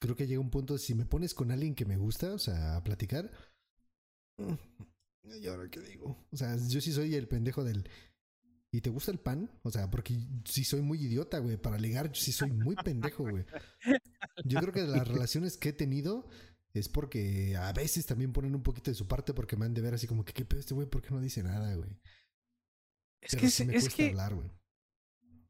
creo 0.00 0.16
que 0.16 0.26
llega 0.26 0.40
un 0.40 0.50
punto, 0.50 0.78
si 0.78 0.94
me 0.94 1.06
pones 1.06 1.34
con 1.34 1.50
alguien 1.50 1.74
que 1.74 1.84
me 1.84 1.96
gusta, 1.96 2.32
o 2.32 2.38
sea, 2.38 2.76
a 2.76 2.84
platicar, 2.84 3.30
mm, 4.38 4.54
¿y 5.40 5.46
ahora 5.46 5.68
qué 5.70 5.80
digo? 5.80 6.26
O 6.32 6.36
sea, 6.36 6.56
yo 6.56 6.80
sí 6.80 6.92
soy 6.92 7.14
el 7.14 7.28
pendejo 7.28 7.64
del... 7.64 7.88
¿Y 8.72 8.82
te 8.82 8.90
gusta 8.90 9.11
el 9.11 9.18
pan? 9.18 9.50
O 9.62 9.70
sea, 9.72 9.90
porque 9.90 10.16
sí 10.44 10.62
soy 10.62 10.80
muy 10.80 11.02
idiota, 11.02 11.40
güey. 11.40 11.56
Para 11.56 11.76
ligar, 11.76 12.12
yo 12.12 12.22
sí 12.22 12.30
soy 12.30 12.52
muy 12.52 12.76
pendejo, 12.76 13.28
güey. 13.28 13.44
Yo 14.44 14.61
creo 14.61 14.72
que 14.72 14.82
de 14.82 14.96
las 14.96 15.08
relaciones 15.08 15.56
que 15.56 15.70
he 15.70 15.72
tenido 15.72 16.28
es 16.72 16.88
porque 16.88 17.56
a 17.56 17.72
veces 17.72 18.06
también 18.06 18.32
ponen 18.32 18.54
un 18.54 18.62
poquito 18.62 18.92
de 18.92 18.94
su 18.94 19.08
parte 19.08 19.34
porque 19.34 19.56
me 19.56 19.66
han 19.66 19.74
de 19.74 19.80
ver 19.80 19.94
así 19.94 20.06
como 20.06 20.24
que, 20.24 20.32
¿qué 20.32 20.44
pedo 20.44 20.61
este 20.61 20.74
güey? 20.74 20.88
¿Por 20.88 21.02
qué 21.02 21.11
no 21.11 21.20
dice 21.20 21.42
nada, 21.42 21.74
güey? 21.74 21.90
Es 23.20 23.30
Pero 23.32 23.40
que, 23.40 23.50
sí 23.50 23.64
me 23.64 23.74
es 23.74 23.82
cuesta 23.82 23.96
que, 23.96 24.08
hablar, 24.11 24.34
güey. 24.36 24.50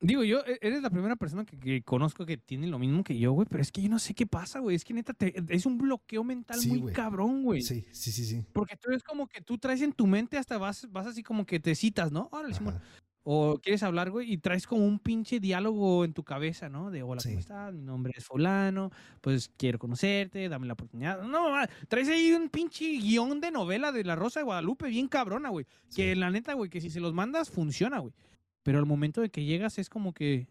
Digo, 0.00 0.24
yo, 0.24 0.40
e- 0.46 0.58
eres 0.62 0.82
la 0.82 0.90
primera 0.90 1.16
persona 1.16 1.44
que, 1.44 1.58
que 1.58 1.82
conozco 1.82 2.24
que 2.26 2.36
tiene 2.36 2.66
lo 2.66 2.78
mismo 2.78 3.04
que 3.04 3.18
yo, 3.18 3.32
güey, 3.32 3.46
pero 3.50 3.62
es 3.62 3.70
que 3.70 3.82
yo 3.82 3.88
no 3.88 3.98
sé 3.98 4.14
qué 4.14 4.26
pasa, 4.26 4.58
güey. 4.60 4.76
Es 4.76 4.84
que 4.84 4.94
neta, 4.94 5.12
te- 5.12 5.34
es 5.48 5.66
un 5.66 5.78
bloqueo 5.78 6.24
mental 6.24 6.58
Sí, 6.58 6.70
muy 6.78 6.92
cabrón, 6.92 7.42
güey. 7.44 7.62
Sí, 7.62 7.84
sí, 7.92 8.10
sí, 8.12 8.24
sí. 8.24 8.44
Porque 8.52 8.76
tú 8.76 8.90
es 8.92 9.02
como 9.02 9.26
que 9.26 9.40
tú 9.40 9.58
traes 9.58 9.82
en 9.82 9.92
tu 9.92 10.06
mente 10.06 10.38
hasta 10.38 10.58
vas, 10.58 10.88
vas 10.90 11.06
así 11.06 11.22
como 11.22 11.44
que 11.46 11.60
te 11.60 11.74
citas, 11.74 12.10
¿no? 12.12 12.28
Ajá. 12.32 12.80
O 13.22 13.58
quieres 13.62 13.82
hablar, 13.82 14.10
güey, 14.10 14.32
y 14.32 14.38
traes 14.38 14.66
como 14.66 14.86
un 14.86 14.98
pinche 14.98 15.40
diálogo 15.40 16.06
en 16.06 16.14
tu 16.14 16.24
cabeza, 16.24 16.70
¿no? 16.70 16.90
De 16.90 17.02
hola, 17.02 17.20
Sí. 17.20 17.28
¿cómo 17.28 17.40
estás? 17.40 17.74
Mi 17.74 17.82
nombre 17.82 18.14
es 18.16 18.24
Fulano, 18.24 18.90
pues 19.20 19.50
quiero 19.58 19.78
conocerte, 19.78 20.48
dame 20.48 20.66
la 20.66 20.72
oportunidad. 20.72 21.20
No, 21.22 21.50
mamá, 21.50 21.68
traes 21.88 22.08
ahí 22.08 22.32
un 22.32 22.48
pinche 22.48 22.86
guion 22.98 23.38
de 23.42 23.50
novela 23.50 23.92
de 23.92 24.04
La 24.04 24.16
Rosa 24.16 24.40
de 24.40 24.44
Guadalupe 24.44 24.88
bien 24.88 25.06
cabrona, 25.06 25.50
güey. 25.50 25.66
Que 25.94 26.14
Sí. 26.14 26.18
la 26.18 26.30
neta, 26.30 26.54
güey, 26.54 26.70
que 26.70 26.80
si 26.80 26.88
se 26.88 26.98
los 26.98 27.12
mandas, 27.12 27.50
funciona, 27.50 27.98
güey. 27.98 28.14
Pero 28.62 28.78
al 28.78 28.86
momento 28.86 29.20
de 29.20 29.30
que 29.30 29.44
llegas 29.44 29.78
es 29.78 29.88
como 29.88 30.12
que. 30.12 30.48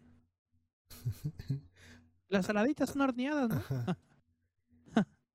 Las 2.28 2.46
saladitas 2.46 2.90
son 2.90 3.02
horneadas, 3.02 3.48
¿no? 3.48 3.56
Ajá. 3.56 3.98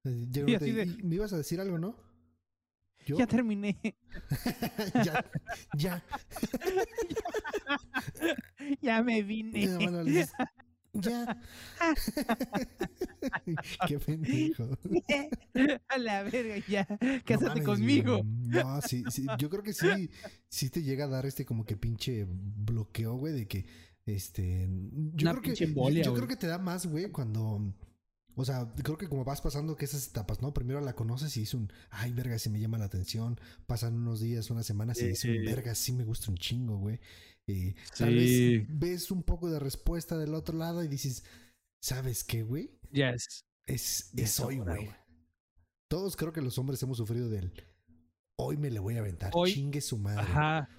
Eh, 0.08 0.28
Y 0.46 0.54
así 0.54 0.72
de- 0.72 0.84
y 0.86 1.02
¿Me 1.02 1.16
ibas 1.16 1.34
a 1.34 1.38
decir 1.38 1.60
algo, 1.60 1.80
no? 1.80 1.96
¿Yo? 3.08 3.18
Ya 3.18 3.26
terminé. 3.26 3.76
ya, 5.04 5.26
ya. 5.76 6.04
ya 8.82 9.02
me 9.02 9.24
vine. 9.24 9.68
bueno, 9.78 10.04
ya. 11.02 11.38
Qué 13.88 14.00
pendejo. 14.00 14.70
A 15.90 15.98
la 15.98 16.24
verga, 16.24 16.58
ya. 16.68 16.88
No 16.90 16.98
Cásate 17.26 17.46
mames, 17.62 17.66
conmigo. 17.66 18.18
güey. 18.18 18.24
No, 18.64 18.82
sí, 18.82 19.04
sí, 19.10 19.26
yo 19.38 19.50
creo 19.50 19.64
que 19.64 19.74
sí, 19.74 20.10
sí 20.50 20.70
te 20.70 20.82
llega 20.84 21.06
a 21.06 21.10
dar 21.10 21.26
este 21.26 21.46
como 21.46 21.66
que 21.66 21.78
pinche 21.78 22.26
bloqueo, 22.30 23.16
güey, 23.18 23.34
de 23.34 23.48
que, 23.48 23.66
este, 24.06 24.68
yo 25.14 25.30
Una 25.30 25.40
creo 25.40 25.54
que, 25.56 25.64
embolia, 25.64 26.04
yo 26.04 26.14
creo 26.14 26.28
que 26.28 26.36
te 26.36 26.48
da 26.48 26.58
más, 26.60 26.86
güey, 26.86 27.10
cuando, 27.12 27.74
o 28.36 28.46
sea, 28.46 28.72
creo 28.84 28.98
que 28.98 29.08
como 29.08 29.24
vas 29.24 29.42
pasando 29.42 29.76
que 29.76 29.86
esas 29.86 30.08
etapas, 30.08 30.42
¿no? 30.42 30.54
Primero 30.54 30.82
la 30.82 30.94
conoces 30.94 31.36
y 31.38 31.44
es 31.44 31.54
un, 31.54 31.72
ay, 31.90 32.12
verga, 32.14 32.38
se 32.40 32.50
me 32.50 32.60
llama 32.60 32.78
la 32.78 32.86
atención, 32.86 33.40
pasan 33.66 33.96
unos 33.96 34.20
días, 34.20 34.50
unas 34.52 34.66
semanas 34.66 35.02
y 35.02 35.06
es 35.06 35.24
un, 35.26 35.32
Sí. 35.32 35.38
verga, 35.40 35.74
sí 35.76 35.94
me 35.94 36.04
gusta 36.04 36.32
un 36.32 36.38
chingo, 36.38 36.78
güey. 36.78 37.00
Eh, 37.48 37.76
Tal 37.98 38.10
Sí. 38.20 38.58
vez 38.58 38.68
ves 38.70 39.12
un 39.12 39.22
poco 39.24 39.50
de 39.50 39.60
respuesta 39.60 40.18
del 40.18 40.34
otro 40.34 40.58
lado 40.58 40.84
y 40.84 40.88
dices, 40.88 41.24
¿sabes 41.82 42.24
qué, 42.24 42.44
güey? 42.44 42.72
Ya 42.92 43.10
es. 43.12 43.46
Es, 43.68 44.40
hoy, 44.40 44.58
güey. 44.58 44.90
Todos 45.88 46.16
creo 46.16 46.32
que 46.34 46.42
los 46.42 46.58
hombres 46.58 46.82
hemos 46.84 46.98
sufrido 46.98 47.30
del 47.30 47.52
hoy 48.38 48.58
me 48.58 48.70
le 48.70 48.80
voy 48.80 48.96
a 48.98 49.00
aventar, 49.00 49.32
Hoy- 49.34 49.54
chingue 49.54 49.82
su 49.82 49.98
madre. 49.98 50.22
Ajá. 50.22 50.70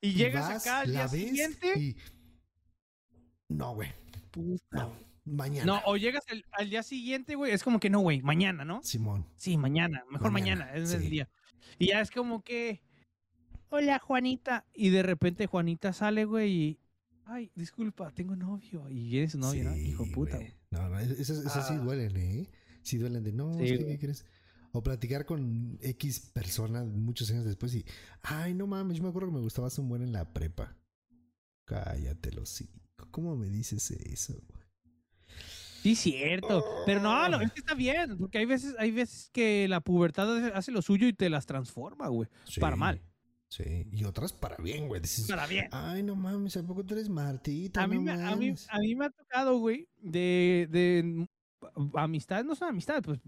Y, 0.00 0.08
Y 0.10 0.14
llegas 0.14 0.48
vas, 0.48 0.66
acá 0.66 0.80
al 0.80 0.90
día 0.92 1.08
siguiente. 1.08 1.78
y 1.78 1.96
no, 3.48 3.74
güey, 3.74 3.90
no, 4.70 4.96
mañana. 5.24 5.64
No, 5.64 5.82
o 5.86 5.96
llegas 5.96 6.24
al, 6.28 6.44
al 6.52 6.70
día 6.70 6.82
siguiente, 6.82 7.34
güey. 7.36 7.52
Es 7.52 7.62
como 7.62 7.78
que 7.80 7.90
no, 7.90 8.00
güey. 8.00 8.22
Mañana, 8.22 8.64
¿no? 8.64 8.82
Simón. 8.82 9.26
Sí, 9.36 9.56
mañana. 9.56 10.04
Mejor 10.10 10.30
Mañana, 10.30 10.66
mañana. 10.66 10.82
es 10.82 10.90
sí. 10.90 10.96
el 10.96 11.10
día. 11.10 11.28
Y 11.78 11.88
ya 11.88 12.00
es 12.00 12.10
como 12.10 12.42
que. 12.42 12.82
Hola, 13.76 13.98
Juanita. 13.98 14.64
Y 14.72 14.90
de 14.90 15.02
repente 15.02 15.46
Juanita 15.48 15.92
sale, 15.92 16.24
güey, 16.26 16.52
y. 16.52 16.78
Ay, 17.24 17.50
disculpa, 17.56 18.12
tengo 18.12 18.36
novio. 18.36 18.88
Y 18.88 19.08
viene 19.08 19.28
su 19.28 19.36
novio, 19.38 19.64
¿no? 19.64 19.76
Hijo 19.76 20.04
de 20.04 20.12
puta, 20.12 20.36
güey. 20.36 20.54
No, 20.70 20.88
no, 20.88 21.00
esas, 21.00 21.38
sí 21.66 21.74
Ah. 21.74 21.78
duelen, 21.82 22.16
¿eh? 22.16 22.50
Sí 22.82 22.98
duelen 22.98 23.24
de 23.24 23.32
no, 23.32 23.52
Sí, 23.54 23.64
¿qué 23.78 23.98
crees? 23.98 24.24
O 24.70 24.80
platicar 24.82 25.24
con 25.26 25.76
X 25.82 26.30
persona 26.32 26.84
muchos 26.84 27.30
años 27.32 27.44
después 27.44 27.74
y, 27.74 27.84
ay, 28.22 28.54
no 28.54 28.68
mames, 28.68 28.96
yo 28.98 29.02
me 29.02 29.08
acuerdo 29.08 29.30
que 29.30 29.34
me 29.36 29.40
gustabas 29.40 29.76
un 29.80 29.88
buen 29.88 30.02
en 30.02 30.12
la 30.12 30.32
prepa. 30.32 30.76
Cállate, 31.64 32.30
los 32.30 32.62
¿Cómo 33.10 33.34
me 33.36 33.48
dices 33.48 33.90
eso, 33.90 34.34
güey? 34.34 34.64
Sí, 35.82 35.96
cierto. 35.96 36.64
Pero 36.86 37.00
no, 37.00 37.28
no, 37.28 37.38
Oh. 37.38 37.40
es 37.40 37.52
que 37.52 37.60
está 37.60 37.74
bien. 37.74 38.18
Porque 38.18 38.38
hay 38.38 38.44
veces, 38.46 38.74
hay 38.78 38.92
veces 38.92 39.30
que 39.32 39.66
la 39.68 39.80
pubertad 39.80 40.36
hace- 40.54 40.70
lo 40.72 40.80
suyo 40.82 41.08
y 41.08 41.12
te 41.12 41.28
las 41.28 41.46
transforma, 41.46 42.06
güey. 42.08 42.28
Para 42.60 42.76
mal. 42.76 43.00
Sí, 43.56 43.86
y 43.92 44.02
otras 44.02 44.32
para 44.32 44.56
bien, 44.56 44.88
güey. 44.88 45.00
Dices, 45.00 45.28
Para 45.28 45.46
bien. 45.46 45.68
ay, 45.70 46.02
no 46.02 46.16
mames, 46.16 46.56
¿a 46.56 46.62
poco 46.64 46.84
tú 46.84 46.94
eres 46.94 47.08
Martita? 47.08 47.84
A 47.84 47.86
mí, 47.86 47.96
a, 47.96 48.00
mí, 48.00 48.06
mames"? 48.50 48.66
a 48.68 48.78
mí 48.80 48.96
me 48.96 49.04
ha 49.04 49.10
tocado, 49.10 49.58
güey, 49.58 49.86
de, 50.00 50.66
de 50.72 51.28
amistades, 51.94 52.44
no 52.44 52.56
son 52.56 52.70
amistades, 52.70 53.02
pues 53.04 53.20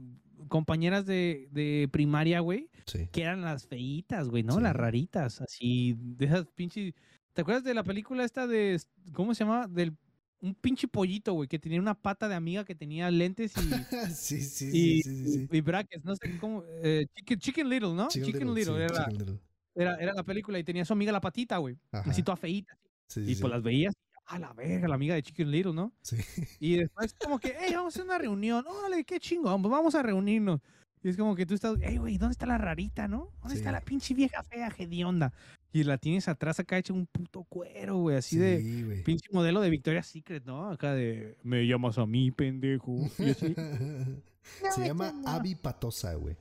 compañeras 0.49 1.07
de, 1.07 1.49
de 1.53 1.89
primaria, 1.93 2.41
güey, 2.41 2.69
Sí. 2.87 3.09
que 3.13 3.23
eran 3.23 3.43
las 3.43 3.69
feitas, 3.69 4.29
güey, 4.29 4.43
¿no? 4.43 4.57
Sí. 4.57 4.63
Las 4.63 4.75
raritas, 4.75 5.41
así, 5.41 5.95
de 5.97 6.27
esas 6.27 6.47
pinches... 6.57 6.93
¿Te 7.33 7.43
acuerdas 7.43 7.63
de 7.63 7.75
la 7.75 7.85
película 7.85 8.25
esta 8.25 8.49
de, 8.49 8.81
cómo 9.13 9.33
se 9.33 9.45
llama? 9.45 9.69
Del 9.69 9.97
un 10.41 10.55
pinche 10.55 10.89
pollito, 10.89 11.33
güey, 11.35 11.49
que 11.49 11.59
tenía 11.59 11.81
una 11.81 11.95
pata 11.95 12.29
de 12.29 12.35
amiga 12.35 12.65
que 12.65 12.75
tenía 12.75 13.11
lentes 13.11 13.53
y, 13.57 13.61
sí, 14.15 14.41
sí, 14.43 14.71
y, 14.73 15.03
sí, 15.03 15.25
sí, 15.25 15.33
sí, 15.33 15.49
y 15.51 15.61
brackets, 15.61 16.05
no 16.05 16.17
sé 16.17 16.37
cómo, 16.39 16.65
eh, 16.83 17.07
Chicken, 17.15 17.39
Chicken 17.39 17.69
Little, 17.69 17.95
¿no? 17.95 18.09
Chicken, 18.09 18.55
Little, 18.55 18.75
sí, 18.75 18.83
era, 18.83 19.05
Chicken 19.05 19.19
Little. 19.19 19.41
Era, 19.77 19.97
era 19.97 20.13
la 20.15 20.23
película 20.25 20.59
y 20.59 20.65
tenía 20.65 20.83
a 20.83 20.87
su 20.87 20.93
amiga 20.95 21.13
la 21.13 21.21
patita, 21.21 21.59
güey, 21.59 21.77
así 21.93 22.23
toda 22.23 22.37
feíta, 22.37 22.77
Sí, 23.09 23.21
y 23.21 23.35
sí, 23.35 23.41
pues 23.41 23.51
sí. 23.51 23.55
las 23.55 23.63
veías, 23.63 23.95
a 24.27 24.39
la 24.41 24.53
verga, 24.53 24.89
la 24.89 24.97
amiga 24.97 25.15
de 25.15 25.23
Chicken 25.23 25.51
Little, 25.51 25.73
¿no? 25.73 25.93
Sí. 26.03 26.17
Y 26.61 26.77
después 26.79 27.15
como 27.15 27.39
que, 27.39 27.55
hey, 27.61 27.73
vamos 27.75 27.95
a 27.95 28.01
hacer 28.01 28.05
una 28.05 28.19
reunión. 28.19 28.65
Órale, 28.67 29.05
qué 29.05 29.21
chingón, 29.21 29.63
pues 29.63 29.71
vamos 29.71 29.95
a 29.95 30.03
reunirnos. 30.03 30.61
Y 31.03 31.11
es 31.11 31.17
como 31.17 31.37
que 31.37 31.47
tú 31.47 31.55
estás, 31.55 31.77
hey, 31.81 31.99
güey, 31.99 32.19
¿dónde 32.19 32.33
está 32.33 32.47
la 32.47 32.59
rarita, 32.59 33.07
no? 33.07 33.31
¿Dónde 33.41 33.55
está 33.57 33.71
la 33.71 33.81
pinche 33.81 34.15
vieja 34.15 34.43
fea, 34.43 34.73
hedionda? 34.77 35.33
Y 35.73 35.85
la 35.85 35.99
tienes 35.99 36.27
atrás 36.27 36.59
acá 36.59 36.79
hecha 36.79 36.93
un 36.95 37.07
puto 37.07 37.45
cuero, 37.45 37.99
güey, 37.99 38.17
así 38.17 38.39
de 38.39 38.83
güey. 38.83 39.03
pinche 39.05 39.29
modelo 39.31 39.61
de 39.61 39.71
Victoria's 39.71 40.07
Secret, 40.09 40.45
¿no? 40.45 40.71
Acá 40.71 40.95
de, 40.95 41.37
me 41.45 41.65
llamas 41.67 41.99
a 41.99 42.07
mí, 42.07 42.33
pendejo. 42.33 42.97
Y 43.19 43.31
así, 43.31 43.55
Se 44.75 44.87
llama 44.87 45.13
Abby 45.27 45.55
Patosa, 45.55 46.15
güey. 46.15 46.37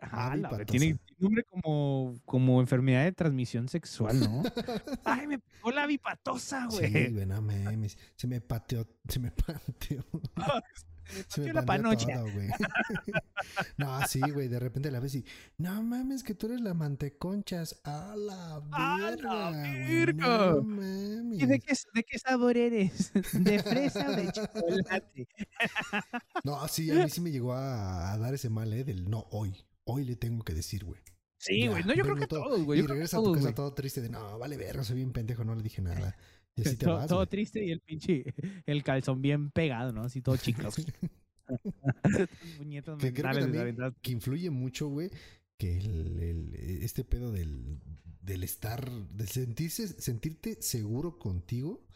Ah, 0.00 0.36
la 0.36 0.48
Patosa. 0.50 0.64
tiene 0.66 0.98
nombre 1.18 1.44
como, 1.44 2.14
como 2.24 2.60
enfermedad 2.60 3.04
de 3.04 3.12
transmisión 3.12 3.68
sexual, 3.68 4.18
¿no? 4.20 4.42
Ay, 5.04 5.26
me 5.26 5.38
pegó 5.38 5.70
la 5.70 5.84
Abby 5.84 5.98
patosa, 5.98 6.68
Sí, 6.70 6.78
güey. 6.88 7.12
güey, 7.12 7.26
no 7.26 7.40
mames. 7.42 7.96
Se 8.16 8.26
me 8.26 8.40
pateó, 8.40 8.86
se 9.08 9.18
me 9.20 9.30
pateó. 9.32 10.04
Se 11.28 11.40
me 11.40 11.52
la 11.52 11.62
panocha. 11.64 12.06
todo, 12.14 12.30
güey. 12.32 12.48
no, 13.76 14.06
sí, 14.06 14.20
güey, 14.32 14.48
de 14.48 14.58
repente 14.58 14.90
la 14.90 15.00
ves 15.00 15.14
y, 15.16 15.24
no 15.58 15.82
mames, 15.82 16.22
que 16.22 16.34
tú 16.34 16.46
eres 16.46 16.60
la 16.60 16.74
manteconchas. 16.74 17.80
A 17.84 18.14
la 18.16 18.56
¡A 18.70 18.98
la 18.98 19.06
verga, 19.10 19.50
verga! 19.50 20.50
No 20.52 20.62
mames. 20.62 21.42
¿Y 21.42 21.46
de 21.46 21.60
qué, 21.60 21.74
de 21.94 22.04
qué 22.04 22.18
sabor 22.18 22.56
eres? 22.56 23.12
¿De 23.32 23.62
fresa 23.62 24.08
o 24.08 24.12
de 24.12 24.32
chocolate? 24.32 25.28
No, 26.44 26.66
sí, 26.68 26.90
a 26.90 26.94
mí 27.04 27.10
sí 27.10 27.20
me 27.20 27.30
llegó 27.30 27.52
a, 27.52 28.12
a 28.12 28.18
dar 28.18 28.34
ese 28.34 28.48
mal, 28.48 28.72
¿eh? 28.72 28.84
Del 28.84 29.08
no, 29.08 29.26
hoy. 29.30 29.54
Hoy 29.84 30.04
le 30.04 30.16
tengo 30.16 30.44
que 30.44 30.54
decir, 30.54 30.84
güey. 30.84 31.00
Sí, 31.38 31.66
güey. 31.66 31.82
No, 31.84 31.92
yo 31.94 32.04
creo 32.04 32.16
que 32.16 32.26
todo- 32.26 32.44
todos, 32.44 32.62
güey. 32.64 32.80
Y 32.80 32.86
regresa 32.86 33.18
a 33.18 33.22
tu 33.22 33.32
casa 33.32 33.54
todo 33.54 33.72
triste 33.74 34.00
de, 34.00 34.08
no, 34.08 34.38
vale 34.38 34.56
verga, 34.56 34.84
soy 34.84 34.96
bien 34.96 35.12
pendejo, 35.12 35.44
no 35.44 35.54
le 35.54 35.62
dije 35.62 35.82
nada. 35.82 36.16
Y 36.56 36.62
así 36.62 36.76
te 36.76 36.86
todo, 36.86 36.94
vas, 36.96 37.06
todo 37.06 37.16
güey. 37.16 37.28
triste 37.28 37.64
y 37.64 37.70
el 37.70 37.80
pinche, 37.80 38.24
el 38.66 38.82
calzón 38.82 39.22
bien 39.22 39.50
pegado, 39.50 39.92
¿no? 39.92 40.02
Así 40.02 40.20
todo 40.22 40.36
chicos. 40.36 40.74
Puñetas 42.56 42.98
Que 42.98 43.12
creo 43.12 43.30
que 43.30 43.38
también 43.40 43.76
que 44.00 44.12
influye 44.12 44.50
mucho, 44.50 44.88
güey, 44.88 45.10
que 45.58 45.76
el, 45.78 46.20
el- 46.22 46.54
este 46.82 47.04
pedo 47.04 47.32
del, 47.32 47.80
del 48.20 48.42
estar, 48.44 48.90
de 48.90 49.26
sentirse, 49.26 49.88
sentirte 49.88 50.60
seguro 50.62 51.18
contigo, 51.18 51.86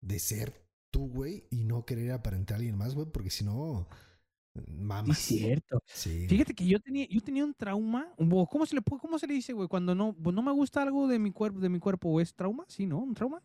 de 0.00 0.18
ser 0.18 0.66
tú, 0.90 1.08
güey, 1.08 1.46
y 1.50 1.64
no 1.64 1.84
querer 1.84 2.12
aparentar 2.12 2.54
a 2.56 2.58
alguien 2.58 2.76
más, 2.76 2.94
güey, 2.94 3.06
porque 3.12 3.30
si 3.30 3.44
no, 3.44 3.88
Sí, 4.54 4.62
mamas. 4.68 5.18
es 5.18 5.18
cierto. 5.18 5.82
Sí. 5.86 6.28
Fíjate 6.28 6.54
que 6.54 6.66
yo 6.66 6.80
tenía, 6.80 7.06
yo 7.08 7.20
tenía 7.20 7.44
un 7.44 7.54
trauma. 7.54 8.12
¿Cómo 8.16 8.66
se 8.66 8.74
le 8.76 8.82
cómo 8.82 9.18
se 9.18 9.26
le 9.26 9.34
dice, 9.34 9.52
güey? 9.52 9.68
Cuando 9.68 9.94
no, 9.94 10.14
no 10.18 10.42
me 10.42 10.52
gusta 10.52 10.82
algo 10.82 11.08
de 11.08 11.18
mi 11.18 11.32
cuerpo, 11.32 11.60
de 11.60 11.68
mi 11.68 11.78
cuerpo, 11.78 12.10
¿o 12.10 12.20
¿es 12.20 12.34
trauma? 12.34 12.64
Sí, 12.68 12.86
¿no? 12.86 12.98
¿Un 13.00 13.14
trauma? 13.14 13.42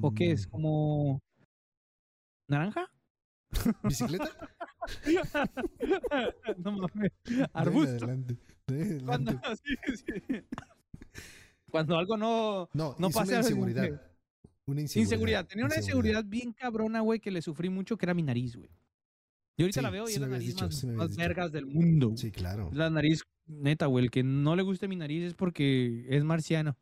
¿O 0.00 0.12
qué 0.14 0.32
es? 0.32 0.46
Mm, 0.46 0.50
¿Como 0.50 1.20
naranja? 2.48 2.90
¿Bicicleta? 3.84 4.30
no 6.58 6.72
mames. 6.72 7.12
Arbusto. 7.52 8.04
adelante, 8.04 8.36
Cuando, 9.04 9.30
adelante. 9.30 9.60
sí, 9.64 9.94
sí. 9.96 10.42
Cuando 11.70 11.96
algo 11.96 12.16
no. 12.16 12.68
No, 12.72 12.94
no 12.98 13.08
es 13.08 13.14
pase 13.14 13.30
una 13.32 13.38
algo, 13.38 13.48
inseguridad. 13.48 14.00
Una 14.66 14.80
inseguridad. 14.80 15.02
Inseguridad. 15.12 15.46
Tenía 15.46 15.64
una 15.66 15.76
inseguridad 15.76 16.24
bien 16.24 16.52
cabrona, 16.52 17.00
güey, 17.00 17.20
que 17.20 17.30
le 17.30 17.42
sufrí 17.42 17.68
mucho, 17.68 17.96
que 17.96 18.06
era 18.06 18.14
mi 18.14 18.22
nariz, 18.22 18.56
güey. 18.56 18.70
Y 19.58 19.62
ahorita 19.62 19.80
Sí, 19.80 19.84
la 19.84 19.90
veo 19.90 20.04
y 20.04 20.08
sí 20.08 20.14
es 20.14 20.20
la 20.20 20.26
nariz 20.28 20.48
dicho, 20.48 20.66
más, 20.66 20.84
más 20.84 21.16
vergas 21.16 21.52
del 21.52 21.66
mundo. 21.66 22.12
Sí, 22.16 22.30
claro. 22.30 22.70
La 22.72 22.90
nariz, 22.90 23.22
neta, 23.46 23.86
güey. 23.86 24.04
El 24.04 24.10
que 24.10 24.22
no 24.22 24.56
le 24.56 24.62
guste 24.62 24.88
mi 24.88 24.96
nariz 24.96 25.24
es 25.24 25.34
porque 25.34 26.06
es 26.08 26.24
marciano. 26.24 26.76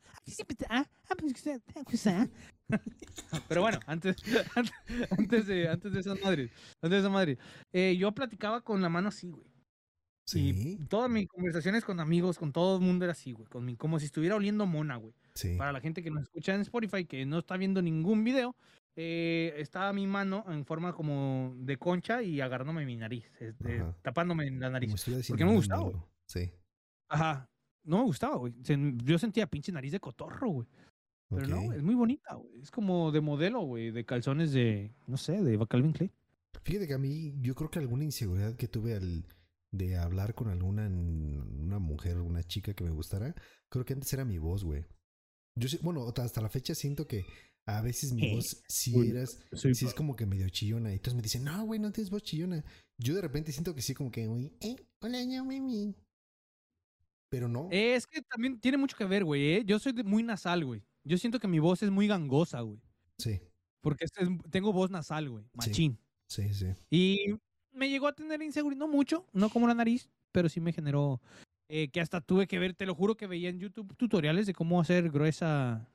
Pero 3.48 3.60
bueno, 3.60 3.78
antes, 3.86 4.16
antes, 5.18 5.46
de, 5.46 5.68
antes 5.68 5.92
de 5.92 6.00
esa 6.00 6.14
madre, 6.14 6.50
antes 6.82 6.90
de 6.90 6.98
esa 6.98 7.10
madre, 7.10 7.38
eh, 7.72 7.96
yo 7.96 8.12
platicaba 8.12 8.62
con 8.62 8.80
la 8.82 8.88
mano 8.88 9.08
así, 9.08 9.30
güey. 9.30 9.52
Sí, 10.26 10.78
Y 10.80 10.86
todas 10.86 11.10
mis 11.10 11.28
conversaciones 11.28 11.84
con 11.84 12.00
amigos, 12.00 12.38
con 12.38 12.50
todo 12.50 12.78
el 12.78 12.82
mundo 12.82 13.04
era 13.04 13.12
así, 13.12 13.32
güey. 13.32 13.46
Con 13.46 13.64
mi, 13.66 13.76
como 13.76 13.98
si 13.98 14.06
estuviera 14.06 14.36
oliendo 14.36 14.64
mona, 14.64 14.96
güey. 14.96 15.14
sí. 15.34 15.56
Para 15.58 15.70
la 15.72 15.80
gente 15.80 16.02
que 16.02 16.10
nos 16.10 16.22
escucha 16.22 16.54
en 16.54 16.62
Spotify, 16.62 17.04
que 17.04 17.26
no 17.26 17.40
está 17.40 17.58
viendo 17.58 17.82
ningún 17.82 18.24
video, 18.24 18.56
eh, 18.96 19.52
estaba 19.58 19.92
mi 19.92 20.06
mano 20.06 20.44
en 20.48 20.64
forma 20.64 20.94
como 20.94 21.54
de 21.58 21.76
concha 21.76 22.22
y 22.22 22.40
agarrándome 22.40 22.86
mi 22.86 22.96
nariz, 22.96 23.30
este, 23.38 23.84
tapándome 24.02 24.50
la 24.52 24.70
nariz. 24.70 25.04
Porque 25.28 25.44
me 25.44 25.52
gustaba. 25.52 25.90
Sí. 26.28 26.50
Ajá. 27.08 27.46
No 27.84 27.98
me 27.98 28.04
gustaba, 28.04 28.36
güey. 28.36 28.54
Yo 29.04 29.18
sentía 29.18 29.46
pinche 29.46 29.70
nariz 29.72 29.92
de 29.92 30.00
cotorro, 30.00 30.48
güey. 30.50 30.68
Pero 31.28 31.46
no, 31.48 31.72
es 31.72 31.82
muy 31.82 31.94
bonita, 31.94 32.34
güey. 32.34 32.60
Es 32.60 32.70
como 32.70 33.10
de 33.12 33.20
modelo, 33.20 33.60
güey, 33.62 33.90
de 33.90 34.04
calzones 34.04 34.52
de, 34.52 34.94
no 35.06 35.16
sé, 35.16 35.42
de 35.42 35.58
Calvin 35.68 35.92
Klein. 35.92 36.12
Fíjate 36.62 36.86
que 36.86 36.94
a 36.94 36.98
mí, 36.98 37.34
yo 37.40 37.54
creo 37.54 37.70
que 37.70 37.78
alguna 37.78 38.04
inseguridad 38.04 38.54
que 38.56 38.68
tuve 38.68 38.94
al 38.94 39.26
de 39.72 39.96
hablar 39.96 40.34
con 40.34 40.48
alguna 40.48 40.86
una 40.86 41.78
mujer, 41.80 42.18
una 42.18 42.42
chica 42.44 42.74
que 42.74 42.84
me 42.84 42.90
gustara, 42.90 43.34
creo 43.68 43.84
que 43.84 43.92
antes 43.94 44.12
era 44.12 44.24
mi 44.24 44.38
voz, 44.38 44.62
güey. 44.64 44.84
Yo 45.58 45.68
sí- 45.68 45.80
bueno, 45.82 46.06
hasta 46.16 46.40
la 46.40 46.48
fecha 46.48 46.74
siento 46.74 47.06
que 47.08 47.26
a 47.66 47.80
veces 47.82 48.12
mi 48.12 48.22
Eh, 48.26 48.34
voz 48.36 48.62
sí 48.68 48.92
uy, 48.96 49.10
eras, 49.10 49.40
sí 49.52 49.68
es 49.86 49.94
como 49.94 50.14
que 50.14 50.26
medio 50.26 50.48
chillona. 50.48 50.94
Y 50.94 51.00
todos 51.00 51.16
me 51.16 51.22
dicen, 51.22 51.44
no, 51.44 51.64
güey, 51.66 51.80
no 51.80 51.90
tienes 51.92 52.10
voz 52.10 52.22
chillona. 52.22 52.64
Yo 52.98 53.14
de 53.14 53.22
repente 53.22 53.50
siento 53.52 53.74
que 53.74 53.82
sí, 53.82 53.94
como 53.94 54.10
que, 54.12 54.26
güey, 54.26 54.52
eh, 54.60 54.76
hola, 55.02 55.22
yo, 55.24 55.44
mimi. 55.44 55.94
Pero 57.34 57.48
no. 57.48 57.66
Es 57.72 58.06
que 58.06 58.22
también 58.22 58.60
tiene 58.60 58.78
mucho 58.78 58.96
que 58.96 59.04
ver, 59.04 59.24
güey. 59.24 59.54
¿eh? 59.54 59.62
Yo 59.66 59.80
soy 59.80 59.92
muy 60.04 60.22
nasal, 60.22 60.64
güey. 60.64 60.84
Yo 61.02 61.18
siento 61.18 61.40
que 61.40 61.48
mi 61.48 61.58
voz 61.58 61.82
es 61.82 61.90
muy 61.90 62.06
gangosa, 62.06 62.60
güey. 62.60 62.78
Sí, 63.18 63.40
Porque 63.80 64.06
tengo 64.52 64.72
voz 64.72 64.92
nasal, 64.92 65.28
güey. 65.28 65.44
Machín. 65.52 65.98
sí, 66.28 66.54
sí. 66.54 66.66
Y 66.90 67.34
me 67.72 67.90
llegó 67.90 68.06
a 68.06 68.12
tener 68.14 68.40
inseguridad, 68.40 68.78
no 68.78 68.86
mucho, 68.86 69.26
no 69.32 69.50
como 69.50 69.66
la 69.66 69.74
nariz, 69.74 70.08
pero 70.30 70.48
sí 70.48 70.60
me 70.60 70.72
generó 70.72 71.20
eh, 71.68 71.88
que 71.88 72.00
hasta 72.00 72.20
tuve 72.20 72.46
que 72.46 72.60
ver, 72.60 72.74
te 72.74 72.86
lo 72.86 72.94
juro 72.94 73.16
que 73.16 73.26
veía 73.26 73.48
en 73.48 73.58
YouTube 73.58 73.96
tutoriales 73.96 74.46
de 74.46 74.54
cómo 74.54 74.80
hacer 74.80 75.10
gruesa 75.10 75.88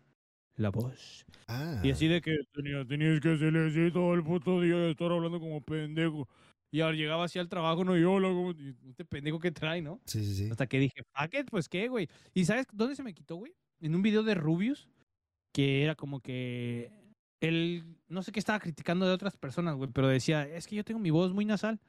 la 0.56 0.72
voz. 0.72 1.26
Ah, 1.48 1.80
Y 1.86 1.92
así 1.92 2.08
de 2.10 2.20
que 2.20 2.36
tenía, 2.52 2.86
tenías 2.86 3.22
que 3.22 3.32
hacerle 3.32 3.68
así 3.70 3.94
todo 3.94 4.14
el 4.14 4.24
puto 4.26 4.60
día 4.60 4.76
de 4.76 4.92
estar 4.92 5.10
hablando 5.10 5.40
como 5.40 5.62
pendejo. 5.62 6.28
Y 6.72 6.82
al 6.82 6.96
llegaba 6.96 7.26
así 7.26 7.40
al 7.40 7.50
trabajo, 7.50 7.84
no, 7.84 7.98
yo 7.98 8.20
y 8.52 8.76
este 8.90 9.04
pendejo 9.06 9.40
que 9.40 9.52
trae, 9.52 9.82
¿no? 9.82 10.00
sí, 10.06 10.24
sí, 10.24 10.36
sí. 10.36 10.50
Hasta 10.52 10.68
que 10.68 10.80
dije, 10.80 11.02
fuck 11.14 11.34
it, 11.34 11.48
pues 11.50 11.68
qué, 11.68 11.88
güey. 11.88 12.08
¿Y 12.34 12.46
sabes 12.46 12.68
dónde 12.72 12.96
se 12.96 13.04
me 13.04 13.14
quitó, 13.14 13.36
güey? 13.38 13.56
En 13.82 13.96
un 13.96 14.02
video 14.02 14.22
de 14.24 14.36
Rubius, 14.36 14.88
que 15.52 15.84
era 15.84 15.96
como 15.96 16.20
que 16.22 16.92
él, 17.40 17.84
no 18.08 18.22
sé 18.22 18.32
qué 18.32 18.40
estaba 18.40 18.60
criticando 18.60 19.08
de 19.08 19.14
otras 19.14 19.36
personas, 19.38 19.76
güey, 19.76 19.90
pero 19.92 20.08
decía, 20.08 20.48
es 20.48 20.68
que 20.68 20.76
yo 20.76 20.84
tengo 20.84 21.00
mi 21.00 21.10
voz 21.10 21.34
muy 21.34 21.46
nasal. 21.46 21.80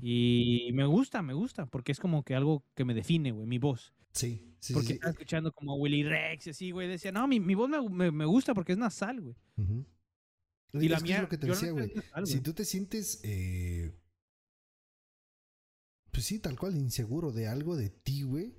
Y 0.00 0.70
me 0.74 0.86
gusta, 0.86 1.22
me 1.22 1.34
gusta, 1.34 1.66
porque 1.66 1.90
es 1.90 1.98
como 1.98 2.22
que 2.22 2.36
algo 2.36 2.62
que 2.74 2.84
me 2.84 2.94
define, 2.94 3.32
güey, 3.32 3.46
mi 3.46 3.58
voz. 3.58 3.92
Sí, 4.12 4.54
sí, 4.60 4.72
Porque 4.72 4.86
sí. 4.86 4.92
sí. 4.92 4.94
estaba 4.94 5.10
escuchando 5.10 5.52
como 5.52 5.72
a 5.72 5.74
Willy 5.74 6.04
Rex 6.04 6.46
y 6.46 6.50
así, 6.50 6.70
güey. 6.70 6.86
Decía, 6.88 7.10
no, 7.12 7.26
mi, 7.26 7.40
mi 7.40 7.54
voz 7.56 7.68
me, 7.68 7.80
me- 7.90 8.10
me 8.12 8.24
gusta 8.24 8.54
porque 8.54 8.72
es 8.72 8.78
nasal, 8.78 9.20
güey. 9.20 9.34
Y 10.72 10.88
la 10.88 11.00
mía, 11.00 11.16
es 11.16 11.22
lo 11.22 11.28
que 11.28 11.38
te 11.38 11.48
decía, 11.48 11.72
güey. 11.72 11.92
Si 12.24 12.40
tú 12.40 12.52
te 12.52 12.64
sientes, 12.64 13.20
eh, 13.24 13.92
pues 16.16 16.24
sí, 16.24 16.38
tal 16.38 16.58
cual, 16.58 16.74
inseguro 16.78 17.30
de 17.30 17.46
algo 17.46 17.76
de 17.76 17.90
ti, 17.90 18.22
güey, 18.22 18.54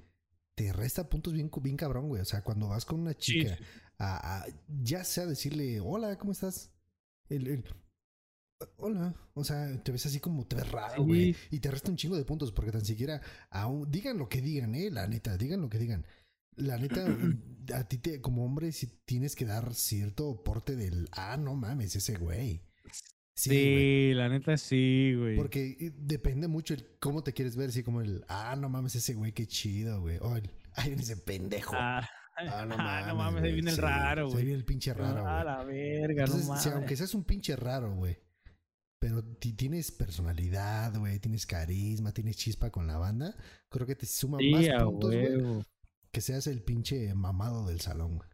te 0.56 0.72
resta 0.72 1.10
puntos 1.10 1.34
bien, 1.34 1.50
bien 1.64 1.76
cabrón, 1.76 2.08
güey. 2.08 2.22
O 2.22 2.26
sea, 2.26 2.44
cuando 2.44 2.68
vas 2.68 2.86
con 2.86 3.00
una 3.00 3.16
chica, 3.16 3.58
sí. 3.58 3.64
A, 3.98 4.42
a- 4.44 4.46
ya 4.84 5.04
sea 5.04 5.26
decirle, 5.26 5.80
hola, 5.80 6.20
¿cómo 6.20 6.34
estás? 6.34 6.72
El, 7.30 7.48
el, 7.48 7.64
hola, 8.76 9.16
o 9.34 9.44
sea, 9.44 9.82
te 9.84 9.92
ves 9.92 10.06
así 10.06 10.20
como 10.20 10.46
te 10.46 10.56
ves 10.56 10.72
raro, 10.72 11.04
güey. 11.04 11.34
Sí. 11.34 11.40
Y 11.50 11.60
te 11.62 11.72
resta 11.72 11.90
un 11.90 11.98
chingo 11.98 12.16
de 12.16 12.26
puntos 12.26 12.52
porque 12.52 12.72
tan 12.72 12.86
siquiera, 12.86 13.24
aún, 13.50 13.90
digan 13.90 14.20
lo 14.20 14.30
que 14.30 14.40
digan, 14.40 14.76
eh, 14.76 14.92
la 14.92 15.08
neta, 15.08 15.36
digan 15.36 15.62
lo 15.62 15.70
que 15.70 15.80
digan. 15.80 16.06
La 16.58 16.78
neta, 16.78 17.06
a 17.74 17.88
ti 17.88 17.98
te, 17.98 18.22
como 18.22 18.46
hombre, 18.46 18.72
sí 18.72 18.88
tienes 19.06 19.36
que 19.36 19.46
dar 19.46 19.74
cierto 19.74 20.44
porte 20.44 20.76
del, 20.76 21.10
ah, 21.12 21.38
no 21.38 21.56
mames, 21.56 21.96
ese 21.96 22.18
güey. 22.18 22.62
Sí, 23.38 24.14
la 24.16 24.30
neta 24.30 24.58
sí, 24.58 25.14
güey. 25.16 25.36
Porque 25.36 25.94
depende 25.98 26.48
mucho 26.48 26.74
el 26.74 26.86
cómo 27.00 27.24
te 27.24 27.34
quieres 27.34 27.56
ver, 27.56 27.70
así 27.70 27.84
como 27.84 28.02
el, 28.02 28.26
ah, 28.28 28.56
no 28.60 28.68
mames, 28.68 28.96
ese 28.96 29.14
güey, 29.14 29.32
qué 29.32 29.46
chido, 29.46 30.02
güey. 30.02 30.18
O 30.22 30.36
el, 30.36 30.50
ay, 30.74 30.96
ese 31.00 31.18
pendejo. 31.18 31.74
Ah, 31.76 32.08
Ah, 32.40 32.66
no 32.68 32.76
ah, 32.76 32.78
mames. 32.78 33.08
no 33.08 33.16
mames, 33.16 33.44
ahí 33.44 33.54
viene 33.54 33.70
el 33.72 33.76
sí, 33.76 33.82
raro, 33.82 34.28
güey. 34.28 34.38
Ahí 34.40 34.46
viene 34.46 34.60
el 34.60 34.66
pinche 34.66 34.94
raro, 34.94 35.26
A 35.28 35.42
güey. 35.44 35.46
la 35.46 35.64
verga, 35.64 36.24
Entonces, 36.26 36.48
no 36.48 36.56
si 36.58 36.68
mames. 36.70 36.76
aunque 36.78 36.96
seas 36.96 37.14
un 37.16 37.24
pinche 37.24 37.56
raro, 37.56 37.96
güey. 37.96 38.18
Pero 39.00 39.24
ti- 39.24 39.54
tienes 39.54 39.92
personalidad, 39.92 40.96
güey. 40.98 41.20
Tienes 41.20 41.46
carisma, 41.46 42.12
tienes 42.14 42.36
chispa 42.38 42.70
con 42.72 42.86
la 42.88 42.98
banda. 42.98 43.36
Creo 43.70 43.86
que 43.88 43.96
te 43.96 44.06
suma 44.08 44.38
Sí, 44.40 44.52
más 44.52 44.84
puntos, 44.84 45.12
güey. 45.16 45.64
Que 46.12 46.22
seas 46.22 46.48
el 46.48 46.62
pinche 46.64 47.14
mamado 47.14 47.68
del 47.68 47.82
salón, 47.82 48.18
güey. 48.18 48.30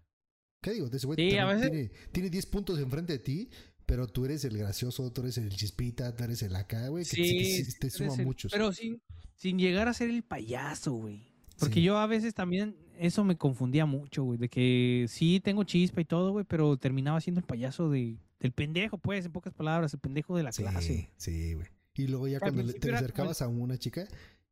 ¿Qué 0.61 0.71
digo? 0.71 0.87
Ese 0.91 1.05
güey 1.07 1.17
Sí, 1.17 1.35
veces- 1.37 1.71
tiene, 1.71 1.91
tiene 2.11 2.29
10 2.29 2.45
puntos 2.45 2.79
enfrente 2.79 3.13
de 3.13 3.19
ti. 3.19 3.49
Pero 3.85 4.07
tú 4.07 4.25
eres 4.25 4.43
el 4.45 4.57
gracioso, 4.57 5.11
tú 5.11 5.21
eres 5.21 5.37
el 5.37 5.49
chispita, 5.49 6.15
tú 6.15 6.23
eres 6.23 6.41
el 6.43 6.55
acá, 6.55 6.87
güey. 6.87 7.03
Sí, 7.05 7.17
que 7.21 7.63
sí, 7.65 7.79
te 7.79 7.89
tú 7.89 7.97
suma 7.97 8.07
eres 8.07 8.19
el- 8.19 8.25
muchos. 8.25 8.51
Pero 8.51 8.71
sin, 8.71 9.01
sin 9.35 9.57
llegar 9.59 9.87
a 9.87 9.93
ser 9.93 10.09
el 10.09 10.23
payaso, 10.23 10.93
güey. 10.93 11.33
Porque 11.59 11.75
Sí. 11.75 11.83
yo 11.83 11.97
a 11.97 12.07
veces 12.07 12.33
también 12.33 12.75
eso 12.97 13.23
me 13.23 13.37
confundía 13.37 13.85
mucho, 13.85 14.23
güey. 14.23 14.39
De 14.39 14.49
que 14.49 15.05
sí 15.09 15.39
tengo 15.43 15.63
chispa 15.63 16.01
y 16.01 16.05
todo, 16.05 16.31
güey, 16.31 16.45
pero 16.45 16.77
terminaba 16.77 17.19
siendo 17.21 17.39
el 17.39 17.45
payaso 17.45 17.89
de, 17.89 18.17
del 18.39 18.51
pendejo, 18.53 18.97
pues, 18.97 19.25
en 19.25 19.31
pocas 19.31 19.53
palabras, 19.53 19.93
el 19.93 19.99
pendejo 19.99 20.35
de 20.37 20.43
la 20.43 20.51
Sí, 20.51 20.63
clase. 20.63 21.09
sí, 21.17 21.53
güey. 21.53 21.67
Y 21.95 22.07
luego 22.07 22.27
ya 22.27 22.39
cuando 22.39 22.63
te 22.73 22.79
como 22.79 22.95
acercabas 22.95 23.41
a 23.41 23.47
una 23.47 23.77
chica, 23.77 24.07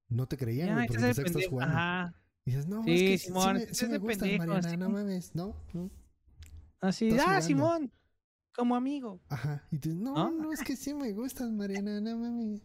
no 0.09 0.27
te 0.27 0.37
creían, 0.37 0.73
güey, 0.75 0.87
porque 0.87 1.01
pensabas 1.03 1.19
que 1.19 1.39
estás 1.39 1.47
jugando. 1.47 1.75
Ajá. 1.75 2.13
Y 2.45 2.51
dices, 2.51 2.67
no, 2.67 2.83
Sí, 2.83 2.91
es 2.93 3.01
que 3.01 3.07
sí- 3.07 3.17
sí, 3.17 3.27
Simón, 3.27 3.53
me, 3.55 3.73
sí 3.73 3.85
me 3.87 3.99
Mariana, 3.99 4.57
así 4.57 4.77
no 4.77 4.89
mames, 4.89 5.35
no, 5.35 5.55
no. 5.73 5.89
Así, 6.81 7.09
ah, 7.11 7.23
jugando. 7.23 7.41
Simón, 7.47 7.91
como 8.53 8.75
amigo. 8.75 9.21
Ajá. 9.29 9.63
Y 9.71 9.77
tú, 9.79 9.89
no, 9.93 10.13
¿No? 10.13 10.31
no, 10.31 10.51
es 10.53 10.61
que 10.63 10.75
sí 10.75 10.93
me 10.93 11.11
gustas, 11.13 11.51
Mariana, 11.51 11.99
no 12.01 12.17
mames. 12.17 12.61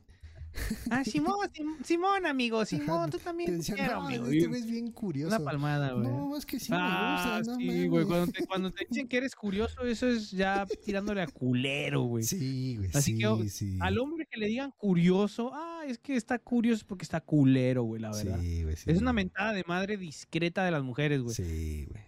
Ah, 0.91 1.05
Simón, 1.05 1.37
Sim- 1.53 1.85
Simón, 1.85 2.25
amigo, 2.25 2.65
Simón, 2.65 3.11
tú 3.11 3.19
también. 3.19 3.51
te 3.51 3.57
decían, 3.59 3.77
quiero, 3.77 3.97
no, 4.01 4.07
amigo". 4.07 4.25
este 4.27 4.47
güey 4.47 4.61
es 4.61 4.67
bien 4.67 4.91
curioso. 4.91 5.37
Una 5.37 5.45
palmada, 5.45 5.93
güey. 5.93 6.09
No, 6.09 6.35
es 6.35 6.47
que 6.47 6.59
sí 6.59 6.73
ah, 6.75 7.27
me 7.29 7.37
gustas, 7.37 7.47
no 7.49 7.61
sí, 7.61 7.67
mames. 7.67 7.91
güey. 7.91 8.05
Cuando 8.07 8.33
te, 8.33 8.47
cuando 8.47 8.71
te 8.71 8.87
dicen 8.89 9.07
que 9.09 9.17
eres 9.19 9.35
curioso, 9.35 9.83
eso 9.83 10.09
es 10.09 10.31
ya 10.31 10.67
tirándole 10.83 11.21
a 11.21 11.27
culero, 11.27 12.03
güey. 12.05 12.25
Sí, 12.25 12.77
güey, 12.79 12.89
Así 12.95 13.17
sí, 13.17 13.19
que, 13.19 13.49
sí. 13.51 13.79
Al 13.83 13.99
hombre 13.99 14.27
que 14.31 14.39
le 14.39 14.47
digan 14.47 14.71
curioso, 14.79 15.51
ah, 15.53 15.83
es 15.87 15.99
que 15.99 16.17
está 16.17 16.39
curioso 16.39 16.87
porque 16.89 17.05
está 17.05 17.21
culero, 17.21 17.83
güey, 17.83 18.01
la 18.01 18.11
verdad. 18.13 18.41
Sí, 18.41 18.63
güey, 18.63 18.77
sí. 18.77 18.91
Es 18.91 18.99
una 19.03 19.13
mentada 19.13 19.53
de 19.53 19.63
madre 19.67 19.99
discreta 19.99 20.65
de 20.65 20.71
las 20.71 20.83
mujeres, 20.83 21.21
güey. 21.21 21.35
Sí, 21.35 21.85
güey. 21.91 22.03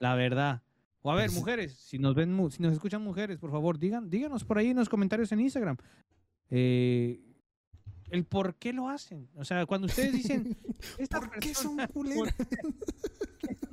La 0.00 0.14
verdad. 0.16 0.62
O 1.06 1.10
a 1.10 1.16
ver, 1.16 1.30
mujeres, 1.32 1.74
si 1.74 1.98
nos 1.98 2.14
ven, 2.14 2.34
si 2.50 2.62
nos 2.62 2.72
escuchan 2.72 3.02
mujeres, 3.02 3.38
por 3.38 3.50
favor, 3.50 3.78
digan, 3.78 4.08
díganos 4.08 4.42
por 4.42 4.56
ahí 4.56 4.70
en 4.70 4.76
los 4.78 4.88
comentarios 4.88 5.30
en 5.32 5.40
Instagram. 5.40 5.76
eh, 6.48 7.20
el 8.10 8.24
por 8.24 8.54
qué 8.56 8.72
lo 8.72 8.88
hacen. 8.88 9.28
O 9.34 9.44
sea, 9.44 9.66
cuando 9.66 9.86
ustedes 9.86 10.12
dicen, 10.12 10.56
esta 10.98 11.20
¿Por 11.20 11.38
qué 11.40 11.54
son 11.54 11.76
culeras? 11.92 12.34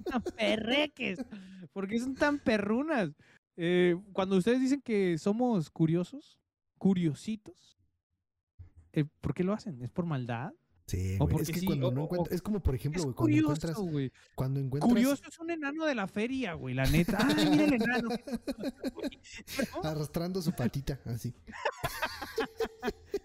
tan 0.03 0.21
perreques? 0.35 1.23
¿Por 1.71 1.87
qué 1.87 1.99
son 1.99 2.15
tan 2.15 2.37
perrunas? 2.39 3.11
Eh, 3.55 3.95
cuando 4.11 4.35
ustedes 4.35 4.59
dicen 4.59 4.81
que 4.81 5.17
somos 5.17 5.69
curiosos, 5.69 6.37
curiositos, 6.77 7.77
eh, 8.91 9.05
¿por 9.21 9.33
qué 9.33 9.43
lo 9.45 9.53
hacen? 9.53 9.81
¿Es 9.81 9.89
por 9.89 10.05
maldad? 10.05 10.51
Sí, 10.91 11.15
O. 11.19 11.29
Es 11.39 11.49
que 11.49 11.59
sí, 11.61 11.65
cuando 11.65 11.87
o- 11.87 11.91
no 11.93 12.03
encuentras. 12.03 12.35
Es 12.35 12.41
como, 12.41 12.61
por 12.61 12.75
ejemplo, 12.75 13.01
güey, 13.03 13.15
cuando 13.15 13.37
encuentras. 13.37 13.75
curioso, 13.75 13.91
güey. 13.91 14.11
Cuando 14.35 14.59
encuentras. 14.59 14.89
Curioso 14.91 15.23
es 15.27 15.39
un 15.39 15.49
enano 15.51 15.85
de 15.85 15.95
la 15.95 16.07
feria, 16.07 16.53
güey, 16.53 16.75
la 16.75 16.83
neta. 16.91 17.17
Ay, 17.21 17.49
mira 17.49 17.63
el 17.65 17.73
enano. 17.75 18.09
¿No? 18.09 19.83
Arrastrando 19.89 20.41
su 20.41 20.51
patita, 20.51 20.99
así. 21.05 21.33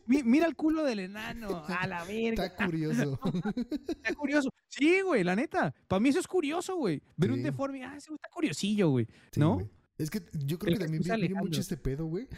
Mi- 0.07 0.23
Mira 0.23 0.47
el 0.47 0.55
culo 0.55 0.85
del 0.85 1.01
enano. 1.01 1.65
A 1.67 1.87
la 1.87 2.05
verga. 2.05 2.47
Está 2.47 2.65
curioso. 2.67 3.19
Está 3.89 4.15
curioso. 4.15 4.49
Sí, 4.69 5.01
güey, 5.01 5.25
la 5.25 5.35
neta. 5.35 5.75
Para 5.89 6.01
mí 6.01 6.11
eso 6.11 6.21
es 6.21 6.29
curioso, 6.29 6.77
güey. 6.77 7.03
Ver 7.17 7.33
un 7.33 7.39
Sí. 7.39 7.43
deforme. 7.45 7.85
Ah, 7.85 7.97
ese 7.97 8.11
güey 8.11 8.17
está 8.17 8.29
curiosillo, 8.33 8.91
güey. 8.91 9.07
Sí, 9.33 9.41
¿No? 9.41 9.55
güey. 9.55 9.71
Es 9.99 10.11
que 10.11 10.23
yo 10.45 10.59
creo 10.59 10.73
El 10.75 10.79
que 10.79 10.85
también 10.85 11.03
viene 11.03 11.35
mucho 11.41 11.61
este 11.61 11.77
pedo, 11.77 12.07
güey. 12.07 12.29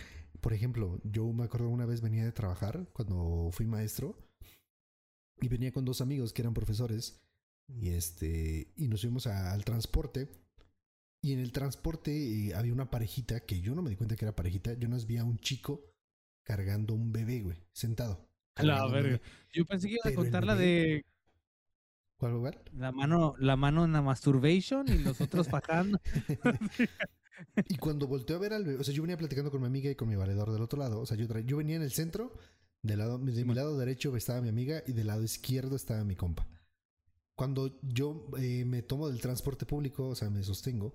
Por 0.40 0.52
ejemplo, 0.54 1.00
yo 1.02 1.30
me 1.32 1.44
acuerdo 1.44 1.68
una 1.68 1.84
vez 1.84 2.00
venía 2.00 2.24
de 2.24 2.32
trabajar 2.32 2.86
cuando 2.92 3.50
fui 3.52 3.66
maestro 3.66 4.16
y 5.40 5.48
venía 5.48 5.72
con 5.72 5.84
dos 5.84 6.00
amigos 6.00 6.32
que 6.32 6.42
eran 6.42 6.54
profesores 6.54 7.20
y 7.68 7.90
este 7.90 8.72
y 8.76 8.88
nos 8.88 9.02
fuimos 9.02 9.26
a- 9.26 9.52
al 9.52 9.64
transporte 9.64 10.28
y 11.22 11.32
en 11.32 11.40
el 11.40 11.52
transporte 11.52 12.12
eh, 12.48 12.54
había 12.54 12.72
una 12.72 12.90
parejita 12.90 13.40
que 13.40 13.60
yo 13.60 13.74
no 13.74 13.82
me 13.82 13.90
di 13.90 13.96
cuenta 13.96 14.16
que 14.16 14.24
era 14.24 14.36
parejita, 14.36 14.74
yo 14.74 14.88
nos 14.88 15.06
vi 15.06 15.16
a 15.18 15.24
un 15.24 15.38
chico 15.38 15.84
cargando 16.44 16.94
un 16.94 17.12
bebé, 17.12 17.42
güey, 17.42 17.58
sentado. 17.72 18.26
La 18.56 18.86
verga. 18.88 19.20
Yo 19.52 19.64
pensé 19.66 19.88
que 19.88 19.94
ibas 19.94 20.06
a 20.12 20.14
contar 20.14 20.44
la 20.44 20.54
de 20.56 21.04
¿Cuál 22.16 22.32
lugar? 22.32 22.62
la 22.72 22.90
mano, 22.92 23.34
la 23.38 23.56
mano 23.56 23.84
en 23.84 23.92
la 23.92 24.02
masturbation 24.02 24.88
y 24.88 24.98
los 24.98 25.20
otros 25.20 25.48
bajando. 25.50 26.00
Y 27.68 27.76
cuando 27.76 28.06
volteé 28.08 28.34
a 28.34 28.38
ver 28.40 28.52
al 28.52 28.64
bebé, 28.64 28.80
o 28.80 28.84
sea, 28.84 28.92
yo 28.94 29.02
venía 29.02 29.16
platicando 29.16 29.50
con 29.50 29.60
mi 29.60 29.66
amiga 29.68 29.90
y 29.90 29.94
con 29.94 30.08
mi 30.08 30.16
valedor 30.16 30.50
del 30.52 30.62
otro 30.62 30.78
lado. 30.78 31.00
O 31.00 31.06
sea, 31.06 31.16
yo, 31.16 31.26
yo 31.40 31.56
venía 31.56 31.76
en 31.76 31.82
el 31.82 31.92
centro, 31.92 32.32
del 32.82 32.98
lado, 32.98 33.18
de 33.18 33.44
mi 33.44 33.54
lado 33.54 33.76
derecho 33.78 34.16
estaba 34.16 34.40
mi 34.40 34.48
amiga 34.48 34.82
y 34.86 34.92
del 34.92 35.08
lado 35.08 35.22
izquierdo 35.22 35.76
estaba 35.76 36.04
mi 36.04 36.14
compa. 36.16 36.46
Cuando 37.34 37.78
yo 37.82 38.26
eh, 38.38 38.64
me 38.64 38.82
tomo 38.82 39.08
del 39.08 39.20
transporte 39.20 39.64
público, 39.66 40.08
o 40.08 40.14
sea, 40.14 40.30
me 40.30 40.42
sostengo, 40.42 40.94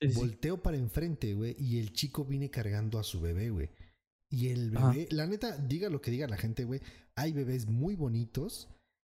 Sí, 0.00 0.08
sí. 0.08 0.14
volteo 0.16 0.60
para 0.60 0.76
enfrente, 0.76 1.32
güey, 1.34 1.54
y 1.60 1.78
el 1.78 1.92
chico 1.92 2.24
viene 2.24 2.50
cargando 2.50 2.98
a 2.98 3.04
su 3.04 3.20
bebé, 3.20 3.50
güey. 3.50 3.70
Y 4.28 4.48
el 4.48 4.76
Ajá. 4.76 4.90
bebé, 4.90 5.06
la 5.12 5.26
neta, 5.28 5.56
diga 5.56 5.88
lo 5.90 6.00
que 6.00 6.10
diga 6.10 6.26
la 6.26 6.36
gente, 6.36 6.64
güey, 6.64 6.80
hay 7.14 7.32
bebés 7.32 7.66
muy 7.68 7.94
bonitos. 7.94 8.68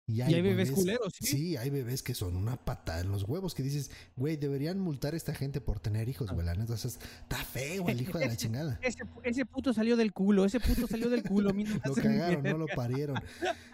Y 0.09 0.23
hay, 0.23 0.33
hay 0.33 0.41
bebés 0.41 0.71
culeros, 0.71 1.13
¿sí? 1.21 1.27
Sí, 1.27 1.57
hay 1.59 1.69
bebés 1.69 2.03
que 2.03 2.15
son 2.15 2.35
una 2.35 2.57
patada 2.57 3.03
en 3.03 3.11
los 3.11 3.25
huevos 3.25 3.55
que 3.55 3.63
dices, 3.63 3.91
güey, 4.17 4.39
deberían 4.39 4.81
multar 4.81 5.13
a 5.13 5.19
esta 5.19 5.35
gente 5.35 5.61
por 5.61 5.81
tener 5.81 6.09
hijos, 6.09 6.33
güey. 6.33 6.49
O 6.49 6.77
sea, 6.79 6.91
está 6.91 7.37
feo 7.45 7.87
el 7.89 8.01
hijo 8.01 8.19
de 8.19 8.27
la 8.27 8.37
chingada. 8.39 8.81
Ese, 8.83 9.01
ese 9.23 9.45
puto 9.45 9.75
salió 9.75 9.99
del 9.99 10.15
culo, 10.15 10.47
ese 10.47 10.61
puto 10.61 10.87
salió 10.87 11.11
del 11.11 11.23
culo. 11.23 11.53
Lo 11.85 11.95
cagaron, 11.95 12.43
no 12.43 12.57
lo 12.57 12.67
parieron. 12.69 13.21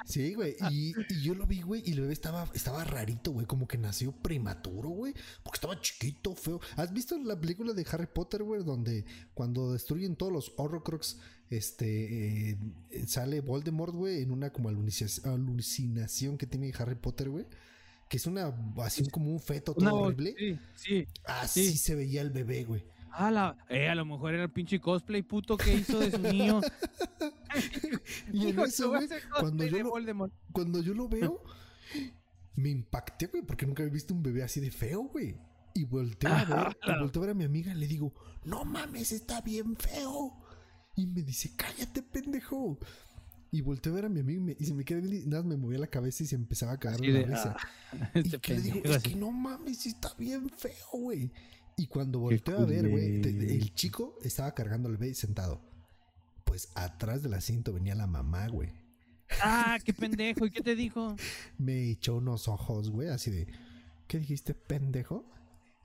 Sí, 0.04 0.34
güey. 0.34 0.56
Y, 0.70 0.92
y 1.08 1.22
yo 1.22 1.36
lo 1.36 1.46
vi, 1.46 1.62
güey, 1.62 1.82
y 1.86 1.92
el 1.92 2.00
bebé 2.00 2.12
estaba, 2.12 2.48
estaba 2.52 2.82
rarito, 2.82 3.30
güey. 3.30 3.46
Como 3.46 3.68
que 3.68 3.78
nació 3.78 4.10
prematuro, 4.10 4.88
güey. 4.88 5.14
Porque 5.44 5.56
estaba 5.56 5.80
chiquito, 5.80 6.34
feo. 6.34 6.60
¿Has 6.76 6.92
visto 6.92 7.16
la 7.16 7.40
película 7.40 7.74
de 7.74 7.86
Harry 7.92 8.08
Potter, 8.12 8.42
güey? 8.42 8.64
Donde 8.64 9.04
cuando 9.34 9.72
destruyen 9.72 10.16
todos 10.16 10.32
los 10.32 10.52
Horrocrux, 10.56 11.18
este, 11.50 12.50
eh, 12.50 12.58
sale 13.06 13.40
Voldemort, 13.40 13.94
güey, 13.94 14.22
en 14.22 14.30
una 14.30 14.50
como 14.50 14.68
alucinación, 14.68 16.23
que 16.38 16.46
tiene 16.46 16.72
Harry 16.78 16.94
Potter, 16.96 17.28
güey. 17.30 17.46
Que 18.08 18.16
es 18.18 18.26
una, 18.26 18.54
así 18.82 19.08
como 19.08 19.30
un 19.30 19.40
feto 19.40 19.74
todo 19.74 19.94
horrible. 19.94 20.34
Sí, 20.38 20.58
sí. 20.76 21.06
Así 21.24 21.70
sí. 21.72 21.78
se 21.78 21.94
veía 21.94 22.20
el 22.22 22.30
bebé, 22.30 22.64
güey. 22.64 22.84
Ah, 23.12 23.30
la, 23.30 23.56
eh, 23.68 23.88
a 23.88 23.94
lo 23.94 24.04
mejor 24.04 24.34
era 24.34 24.42
el 24.44 24.50
pinche 24.50 24.80
cosplay 24.80 25.22
puto 25.22 25.56
que 25.56 25.72
hizo 25.74 26.00
de 26.00 26.10
su 26.10 26.18
niño. 26.18 26.60
Y 28.32 28.48
en 28.48 28.58
eso, 28.60 28.88
güey, 28.88 29.08
cuando 29.38 29.64
yo 29.64 29.78
lo- 29.78 30.30
cuando 30.52 30.82
yo 30.82 30.94
lo 30.94 31.08
veo, 31.08 31.42
me 32.56 32.70
impacté, 32.70 33.26
güey, 33.26 33.42
porque 33.44 33.66
nunca 33.66 33.82
había 33.82 33.92
visto 33.92 34.12
un 34.12 34.22
bebé 34.22 34.42
así 34.42 34.60
de 34.60 34.70
feo, 34.70 35.02
güey. 35.04 35.36
Y 35.74 35.84
volteo 35.84 36.32
a 36.32 36.44
ver, 36.44 36.76
y 36.86 36.98
volteo 37.00 37.22
a 37.22 37.26
ver 37.26 37.30
a 37.30 37.38
mi 37.38 37.44
amiga 37.44 37.72
y 37.72 37.76
le 37.76 37.86
digo, 37.86 38.12
no 38.44 38.64
mames, 38.64 39.12
está 39.12 39.40
bien 39.40 39.76
feo. 39.76 40.32
Y 40.96 41.06
me 41.06 41.22
dice, 41.22 41.52
cállate, 41.56 42.02
pendejo. 42.02 42.78
Y 43.54 43.60
volteo 43.60 43.92
a 43.92 43.94
ver 43.96 44.04
a 44.06 44.08
mi 44.08 44.18
amigo 44.18 44.40
y, 44.40 44.44
me- 44.44 44.56
y 44.58 44.64
se 44.64 44.74
me 44.74 44.84
queda 44.84 44.98
viendo 44.98 45.16
y 45.16 45.26
nada, 45.28 45.44
me 45.44 45.56
movía 45.56 45.78
la 45.78 45.86
cabeza 45.86 46.24
y 46.24 46.26
se 46.26 46.34
empezaba 46.34 46.72
a 46.72 46.76
cagar 46.78 46.98
la 47.00 47.22
risa. 47.22 47.56
ah, 47.92 48.10
Y 48.14 48.18
este 48.18 48.38
que 48.40 48.54
le 48.54 48.60
digo, 48.60 48.80
es 48.82 49.02
que 49.02 49.14
no 49.14 49.30
mames, 49.30 49.86
está 49.86 50.12
bien 50.18 50.50
feo, 50.50 50.72
güey. 50.92 51.30
Y 51.76 51.86
cuando 51.86 52.18
volteo 52.18 52.58
a 52.58 52.64
ver, 52.64 52.88
güey, 52.88 53.20
el 53.22 53.72
chico 53.74 54.18
estaba 54.24 54.52
cargando 54.54 54.88
al 54.88 54.96
bebé 54.96 55.14
sentado. 55.14 55.60
Pues 56.44 56.68
atrás 56.74 57.22
del 57.22 57.34
asiento 57.34 57.72
venía 57.72 57.94
la 57.94 58.08
mamá, 58.08 58.48
güey. 58.48 58.70
Ah, 59.40 59.78
qué 59.84 59.92
pendejo. 59.94 60.46
¿Y 60.46 60.50
qué 60.50 60.60
te 60.60 60.74
dijo? 60.74 61.14
me 61.56 61.90
echó 61.90 62.16
unos 62.16 62.48
ojos, 62.48 62.90
güey, 62.90 63.08
así 63.08 63.30
de, 63.30 63.46
¿qué 64.08 64.18
dijiste, 64.18 64.54
pendejo? 64.54 65.24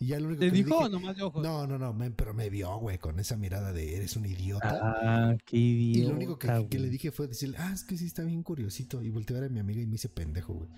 Y 0.02 0.08
ya 0.08 0.20
lo 0.20 0.28
único 0.28 0.40
¿Te 0.40 0.46
que 0.46 0.52
le 0.52 0.64
dijo 0.64 0.78
o 0.78 0.80
dije- 0.88 0.92
nomás 0.92 1.18
de 1.18 1.24
ojos? 1.24 1.44
No, 1.44 1.68
no, 1.68 1.78
no, 1.78 1.94
me- 1.94 2.12
pero 2.12 2.34
me 2.34 2.50
vio, 2.50 2.78
güey, 2.78 2.98
con 3.00 3.20
esa 3.20 3.36
mirada 3.36 3.74
de 3.74 3.98
eres 3.98 4.16
un 4.16 4.26
idiota. 4.26 4.80
Ah, 4.82 5.38
qué 5.46 5.58
y 5.58 5.92
idiota. 5.92 6.10
lo 6.12 6.16
único 6.16 6.40
que, 6.40 6.48
que 6.70 6.78
le 6.78 6.84
güey. 6.86 6.90
dije 6.90 7.12
fue 7.12 7.28
decirle, 7.28 7.58
ah, 7.60 7.72
es 7.74 7.84
que 7.84 7.98
sí 7.98 8.06
está 8.06 8.24
bien 8.24 8.42
curiosito. 8.44 9.02
Y 9.04 9.10
volteé 9.10 9.36
a 9.36 9.42
ver 9.42 9.50
a 9.50 9.54
mi 9.54 9.60
amiga 9.60 9.82
y 9.82 9.88
me 9.88 9.96
hice 9.96 10.08
pendejo, 10.08 10.54
güey. 10.54 10.70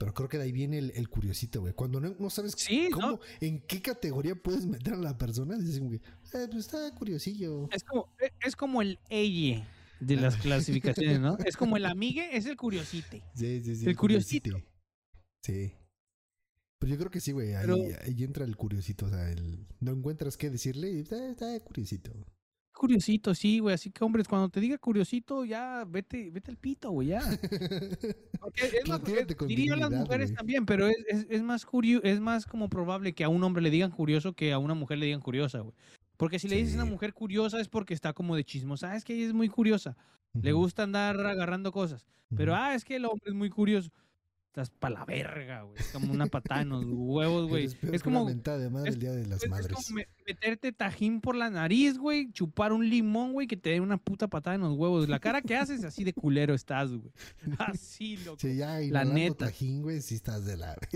Pero 0.00 0.14
creo 0.14 0.28
que 0.28 0.36
de 0.38 0.44
ahí 0.44 0.52
viene 0.52 0.78
el, 0.78 0.92
el 0.94 1.08
curiosito, 1.08 1.60
güey. 1.60 1.74
Cuando 1.74 2.00
no, 2.00 2.14
no 2.18 2.30
sabes 2.30 2.54
Sí, 2.56 2.88
cómo, 2.92 3.06
¿no? 3.08 3.20
en 3.40 3.60
qué 3.66 3.82
categoría 3.82 4.34
puedes 4.36 4.64
meter 4.66 4.94
a 4.94 4.96
la 4.96 5.16
persona, 5.18 5.56
dices, 5.56 5.80
que, 5.80 5.96
eh, 5.96 6.46
pues 6.50 6.66
está 6.66 6.92
curiosillo. 6.94 7.68
Es 7.72 7.82
como, 7.84 8.08
e- 8.20 8.32
es 8.46 8.54
como 8.56 8.80
el 8.82 8.98
elle 9.10 9.64
de 10.00 10.16
las 10.16 10.36
clasificaciones, 10.36 11.18
¿no? 11.20 11.36
Es 11.38 11.56
como 11.56 11.76
el 11.76 11.84
amigue, 11.96 12.36
es 12.36 12.46
el 12.46 12.56
curiosite. 12.56 13.22
Sí, 13.34 13.60
sí, 13.64 13.74
sí. 13.76 13.86
El 13.86 13.96
curiosito. 13.96 14.56
Sí. 15.42 15.72
Pero 16.78 16.92
yo 16.92 16.98
creo 16.98 17.10
que 17.10 17.20
sí, 17.20 17.32
güey. 17.32 17.54
Ahí, 17.54 17.66
Pero- 17.66 17.76
ahí 18.04 18.24
entra 18.24 18.44
el 18.44 18.56
curiosito. 18.56 19.06
O 19.06 19.08
sea, 19.10 19.30
el, 19.30 19.66
no 19.80 19.92
encuentras 19.92 20.36
qué 20.36 20.50
decirle 20.50 20.92
y 20.92 21.00
está, 21.00 21.30
está 21.30 21.58
curiosito. 21.60 22.12
Curiosito, 22.72 23.34
sí, 23.34 23.58
güey. 23.58 23.74
Así 23.74 23.90
que, 23.90 24.04
hombres, 24.04 24.28
cuando 24.28 24.48
te 24.48 24.60
diga 24.60 24.78
curiosito, 24.78 25.44
ya 25.44 25.84
vete, 25.84 26.30
vete 26.30 26.52
al 26.52 26.56
pito, 26.56 26.90
güey, 26.92 27.08
ya. 27.08 27.20
Porque 28.40 28.66
es 28.66 28.88
más, 28.88 29.00
es- 29.00 29.26
diría 29.48 29.74
las 29.76 29.88
dignidad, 29.90 30.00
mujeres 30.00 30.32
también, 30.32 30.64
pero 30.64 30.86
es, 30.86 30.96
es, 31.08 31.26
es 31.28 31.42
más 31.42 31.66
curio, 31.66 32.00
es 32.04 32.20
más 32.20 32.46
como 32.46 32.68
probable 32.68 33.14
que 33.14 33.24
a 33.24 33.28
un 33.28 33.42
hombre 33.42 33.62
le 33.62 33.70
digan 33.70 33.90
curioso 33.90 34.32
que 34.34 34.52
a 34.52 34.58
una 34.58 34.74
mujer 34.74 34.98
le 34.98 35.06
digan 35.06 35.20
curiosa, 35.20 35.58
güey. 35.58 35.74
Porque 36.16 36.38
si 36.38 36.48
le 36.48 36.56
dices 36.56 36.74
a 36.78 36.82
una 36.82 36.90
mujer 36.90 37.12
curiosa 37.14 37.60
es 37.60 37.68
porque 37.68 37.94
está 37.94 38.12
como 38.12 38.36
de 38.36 38.44
chismosa. 38.44 38.92
Ah, 38.92 38.96
es 38.96 39.04
que 39.04 39.14
ella 39.14 39.26
es 39.26 39.32
muy 39.34 39.48
curiosa. 39.48 39.96
Le 40.40 40.52
gusta 40.52 40.82
andar 40.84 41.18
agarrando 41.26 41.72
cosas. 41.72 42.06
Pero, 42.36 42.54
ah, 42.54 42.74
es 42.74 42.84
que 42.84 42.96
el 42.96 43.04
hombre 43.06 43.28
es 43.28 43.34
muy 43.34 43.50
curioso. 43.50 43.90
Estás 44.58 44.70
pa' 44.76 44.90
la 44.90 45.04
verga, 45.04 45.62
güey. 45.62 45.78
Es 45.78 45.86
como 45.92 46.12
una 46.12 46.26
patada 46.26 46.62
en 46.62 46.70
los 46.70 46.84
huevos, 46.84 47.48
güey. 47.48 47.68
Es 47.92 48.02
como, 48.02 48.24
mentada 48.24 48.58
de 48.58 48.68
madre 48.70 48.88
es- 48.88 48.94
el 48.96 49.00
día 49.00 49.12
de 49.12 49.24
las 49.26 49.38
es, 49.38 49.44
es 49.44 49.50
madres. 49.50 49.72
como 49.72 49.86
me- 49.94 50.08
meterte 50.26 50.72
tajín 50.72 51.20
por 51.20 51.36
la 51.36 51.48
nariz, 51.48 51.96
güey. 51.96 52.32
Chupar 52.32 52.72
un 52.72 52.88
limón, 52.90 53.32
güey, 53.34 53.46
que 53.46 53.56
te 53.56 53.70
dé 53.70 53.80
una 53.80 53.98
puta 53.98 54.26
patada 54.26 54.56
en 54.56 54.62
los 54.62 54.76
huevos. 54.76 55.08
La 55.08 55.20
cara 55.20 55.42
que 55.42 55.54
haces, 55.56 55.84
así 55.84 56.02
de 56.02 56.12
culero 56.12 56.54
estás, 56.54 56.90
güey. 56.92 57.12
Así, 57.58 58.16
loco. 58.18 58.38
Sí, 58.40 58.56
ya 58.56 58.66
la 58.74 58.82
inhalando 58.82 59.14
neta. 59.14 59.44
tajín, 59.46 59.82
güey, 59.82 60.00
sí 60.00 60.16
estás 60.16 60.44
de 60.44 60.56
la 60.56 60.74
verga. 60.74 60.88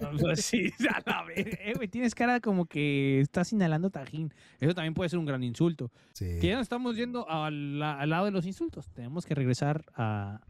O 0.12 0.18
sea, 0.18 0.34
sí, 0.34 0.72
a 0.92 1.00
la 1.08 1.24
verga. 1.24 1.58
Eh, 1.60 1.74
güey, 1.76 1.86
tienes 1.86 2.14
cara 2.16 2.40
como 2.40 2.66
que 2.66 3.20
estás 3.20 3.52
inhalando 3.52 3.90
tajín. 3.90 4.34
Eso 4.58 4.74
también 4.74 4.94
puede 4.94 5.10
ser 5.10 5.20
un 5.20 5.26
gran 5.26 5.44
insulto. 5.44 5.92
Sí. 6.14 6.38
Que 6.40 6.48
ya 6.48 6.54
nos 6.56 6.62
estamos 6.62 6.96
yendo 6.96 7.28
al, 7.30 7.80
al 7.80 8.10
lado 8.10 8.24
de 8.24 8.32
los 8.32 8.46
insultos. 8.46 8.90
Tenemos 8.92 9.24
que 9.26 9.34
regresar 9.36 9.84
a 9.94 10.40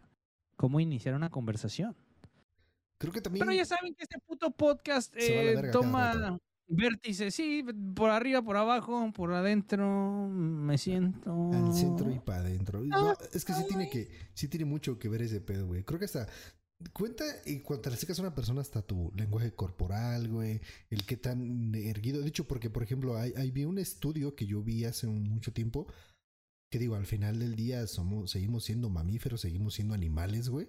cómo 0.57 0.79
iniciar 0.81 1.15
una 1.15 1.31
conversación. 1.31 1.97
Creo 3.01 3.15
que 3.15 3.23
también. 3.23 3.47
Pero 3.47 3.57
ya 3.57 3.65
saben 3.65 3.95
que 3.95 4.03
este 4.03 4.19
puto 4.19 4.51
podcast 4.51 5.17
eh, 5.17 5.55
verga 5.55 5.71
toma 5.71 6.13
rato. 6.13 6.43
vértice, 6.69 7.31
sí, 7.31 7.65
por 7.97 8.11
arriba, 8.11 8.43
por 8.43 8.59
abajo, 8.59 9.11
por 9.13 9.33
adentro, 9.33 10.29
me 10.29 10.77
siento. 10.77 11.51
Al 11.51 11.73
centro 11.73 12.11
y 12.11 12.19
para 12.19 12.41
adentro. 12.41 12.85
No, 12.85 13.15
es 13.33 13.45
que 13.47 13.55
sí 13.55 13.65
tiene 13.67 13.89
que, 13.89 14.11
sí 14.35 14.49
tiene 14.49 14.67
mucho 14.67 14.99
que 14.99 15.09
ver 15.09 15.23
ese 15.23 15.41
pedo, 15.41 15.67
güey. 15.67 15.83
Creo 15.83 15.99
que 15.99 16.05
hasta 16.05 16.29
cuenta 16.93 17.25
y 17.47 17.61
cuando 17.61 17.83
te 17.83 17.89
acercas 17.89 18.19
a 18.19 18.23
una 18.23 18.35
persona 18.35 18.61
hasta 18.61 18.83
tu 18.83 19.11
lenguaje 19.17 19.55
corporal, 19.55 20.29
güey, 20.29 20.61
el 20.91 21.07
qué 21.07 21.17
tan 21.17 21.75
erguido. 21.75 22.21
De 22.21 22.29
hecho, 22.29 22.47
porque 22.47 22.69
por 22.69 22.83
ejemplo, 22.83 23.17
hay, 23.17 23.33
hay 23.35 23.51
vi 23.51 23.65
un 23.65 23.79
estudio 23.79 24.35
que 24.35 24.47
yo 24.47 24.63
vi 24.63 24.85
hace 24.85 25.07
mucho 25.07 25.55
tiempo 25.55 25.87
que 26.71 26.79
digo, 26.79 26.95
al 26.95 27.07
final 27.07 27.39
del 27.39 27.57
día 27.57 27.87
somos, 27.87 28.31
seguimos 28.31 28.65
siendo 28.65 28.91
mamíferos, 28.91 29.41
seguimos 29.41 29.75
siendo 29.75 29.95
animales, 29.95 30.49
güey. 30.49 30.69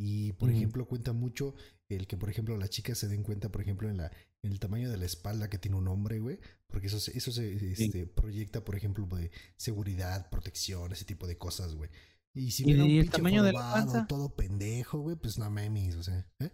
Y 0.00 0.32
por 0.34 0.48
ejemplo, 0.50 0.86
cuenta 0.86 1.12
mucho 1.12 1.54
el 1.88 2.06
que, 2.06 2.16
por 2.16 2.30
ejemplo, 2.30 2.56
las 2.56 2.70
chicas 2.70 2.98
se 2.98 3.08
den 3.08 3.24
cuenta, 3.24 3.50
por 3.50 3.60
ejemplo, 3.62 3.88
en 3.90 3.96
la 3.96 4.12
en 4.42 4.52
el 4.52 4.60
tamaño 4.60 4.88
de 4.88 4.96
la 4.96 5.04
espalda 5.06 5.50
que 5.50 5.58
tiene 5.58 5.76
un 5.76 5.88
hombre, 5.88 6.20
güey. 6.20 6.38
Porque 6.68 6.86
eso, 6.86 7.00
se- 7.00 7.16
eso 7.18 7.32
se 7.32 7.72
este, 7.72 8.06
proyecta, 8.06 8.64
por 8.64 8.76
ejemplo, 8.76 9.04
de 9.06 9.32
seguridad, 9.56 10.30
protección, 10.30 10.92
ese 10.92 11.04
tipo 11.04 11.26
de 11.26 11.36
cosas, 11.36 11.74
güey. 11.74 11.90
Y 12.32 12.52
si 12.52 12.62
¿Y 12.62 12.66
viera 12.66 12.84
un 12.84 12.90
el 12.90 13.10
de 13.42 13.52
la 13.52 13.72
panza? 13.72 14.06
todo 14.06 14.36
pendejo, 14.36 15.00
güey, 15.00 15.16
pues 15.16 15.38
no 15.38 15.50
mames, 15.50 15.96
o 15.96 16.02
sea. 16.04 16.24
¿eh? 16.38 16.50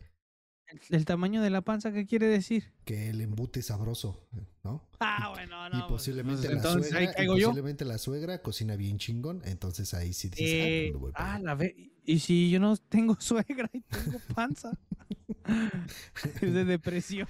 ¿El, 0.66 0.80
el 0.90 1.04
tamaño 1.04 1.42
de 1.42 1.50
la 1.50 1.60
panza 1.60 1.92
qué 1.92 2.06
quiere 2.06 2.26
decir? 2.26 2.72
Que 2.84 3.10
el 3.10 3.20
embute 3.20 3.60
es 3.60 3.66
sabroso, 3.66 4.26
¿no? 4.62 4.88
Ah, 5.00 5.30
bueno, 5.34 5.68
no. 5.68 5.78
y 5.78 5.82
posiblemente 5.88 6.48
pues, 6.48 6.50
la 6.50 6.56
entonces 6.56 6.92
ahí 6.94 7.04
suegra, 7.04 7.12
y 7.12 7.14
caigo 7.16 7.36
yo. 7.36 7.48
posiblemente 7.48 7.84
la 7.84 7.98
suegra 7.98 8.42
cocina 8.42 8.76
bien 8.76 8.98
chingón, 8.98 9.42
entonces 9.44 9.92
ahí 9.94 10.12
sí 10.12 10.28
dices, 10.30 10.62
ah, 10.62 10.68
Eh, 10.68 10.90
me 10.92 10.98
voy 10.98 11.12
para 11.12 11.32
ah, 11.32 11.34
allá". 11.34 11.44
la 11.44 11.54
ve. 11.54 11.90
Y 12.04 12.18
si 12.18 12.50
yo 12.50 12.60
no 12.60 12.76
tengo 12.76 13.16
suegra 13.20 13.68
y 13.72 13.80
tengo 13.82 14.18
panza. 14.34 14.72
es 16.40 16.52
de 16.54 16.64
depresión. 16.64 17.28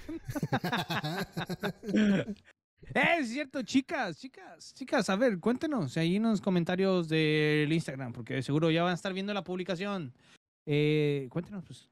Eh, 2.93 3.17
es 3.19 3.29
cierto, 3.29 3.63
chicas, 3.63 4.17
chicas, 4.17 4.73
chicas, 4.75 5.09
a 5.09 5.15
ver, 5.15 5.39
cuéntenos 5.39 5.97
ahí 5.97 6.17
en 6.17 6.23
los 6.23 6.39
comentarios 6.41 7.09
del 7.09 7.71
Instagram, 7.73 8.13
porque 8.13 8.41
seguro 8.43 8.69
ya 8.71 8.83
van 8.83 8.91
a 8.91 8.95
estar 8.95 9.11
viendo 9.13 9.33
la 9.33 9.43
publicación. 9.43 10.13
Eh, 10.65 11.27
cuéntenos, 11.31 11.63
pues. 11.65 11.89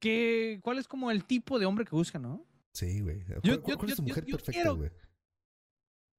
¿Qué, 0.00 0.58
¿Cuál 0.62 0.78
es 0.78 0.88
como 0.88 1.10
el 1.10 1.24
tipo 1.24 1.58
de 1.58 1.66
hombre 1.66 1.84
que 1.84 1.94
buscan, 1.94 2.22
no? 2.22 2.44
Sí, 2.72 3.00
güey. 3.00 3.22
¿Cuál, 3.24 3.40
Yo- 3.42 3.62
cuál- 3.62 3.72
yo- 3.74 3.78
cuál 3.78 3.90
es 3.90 3.96
tu 3.96 4.02
mujer 4.02 4.24
yo 4.24 4.36
perfecta, 4.36 4.52
quiero- 4.62 4.76
güey? 4.76 4.90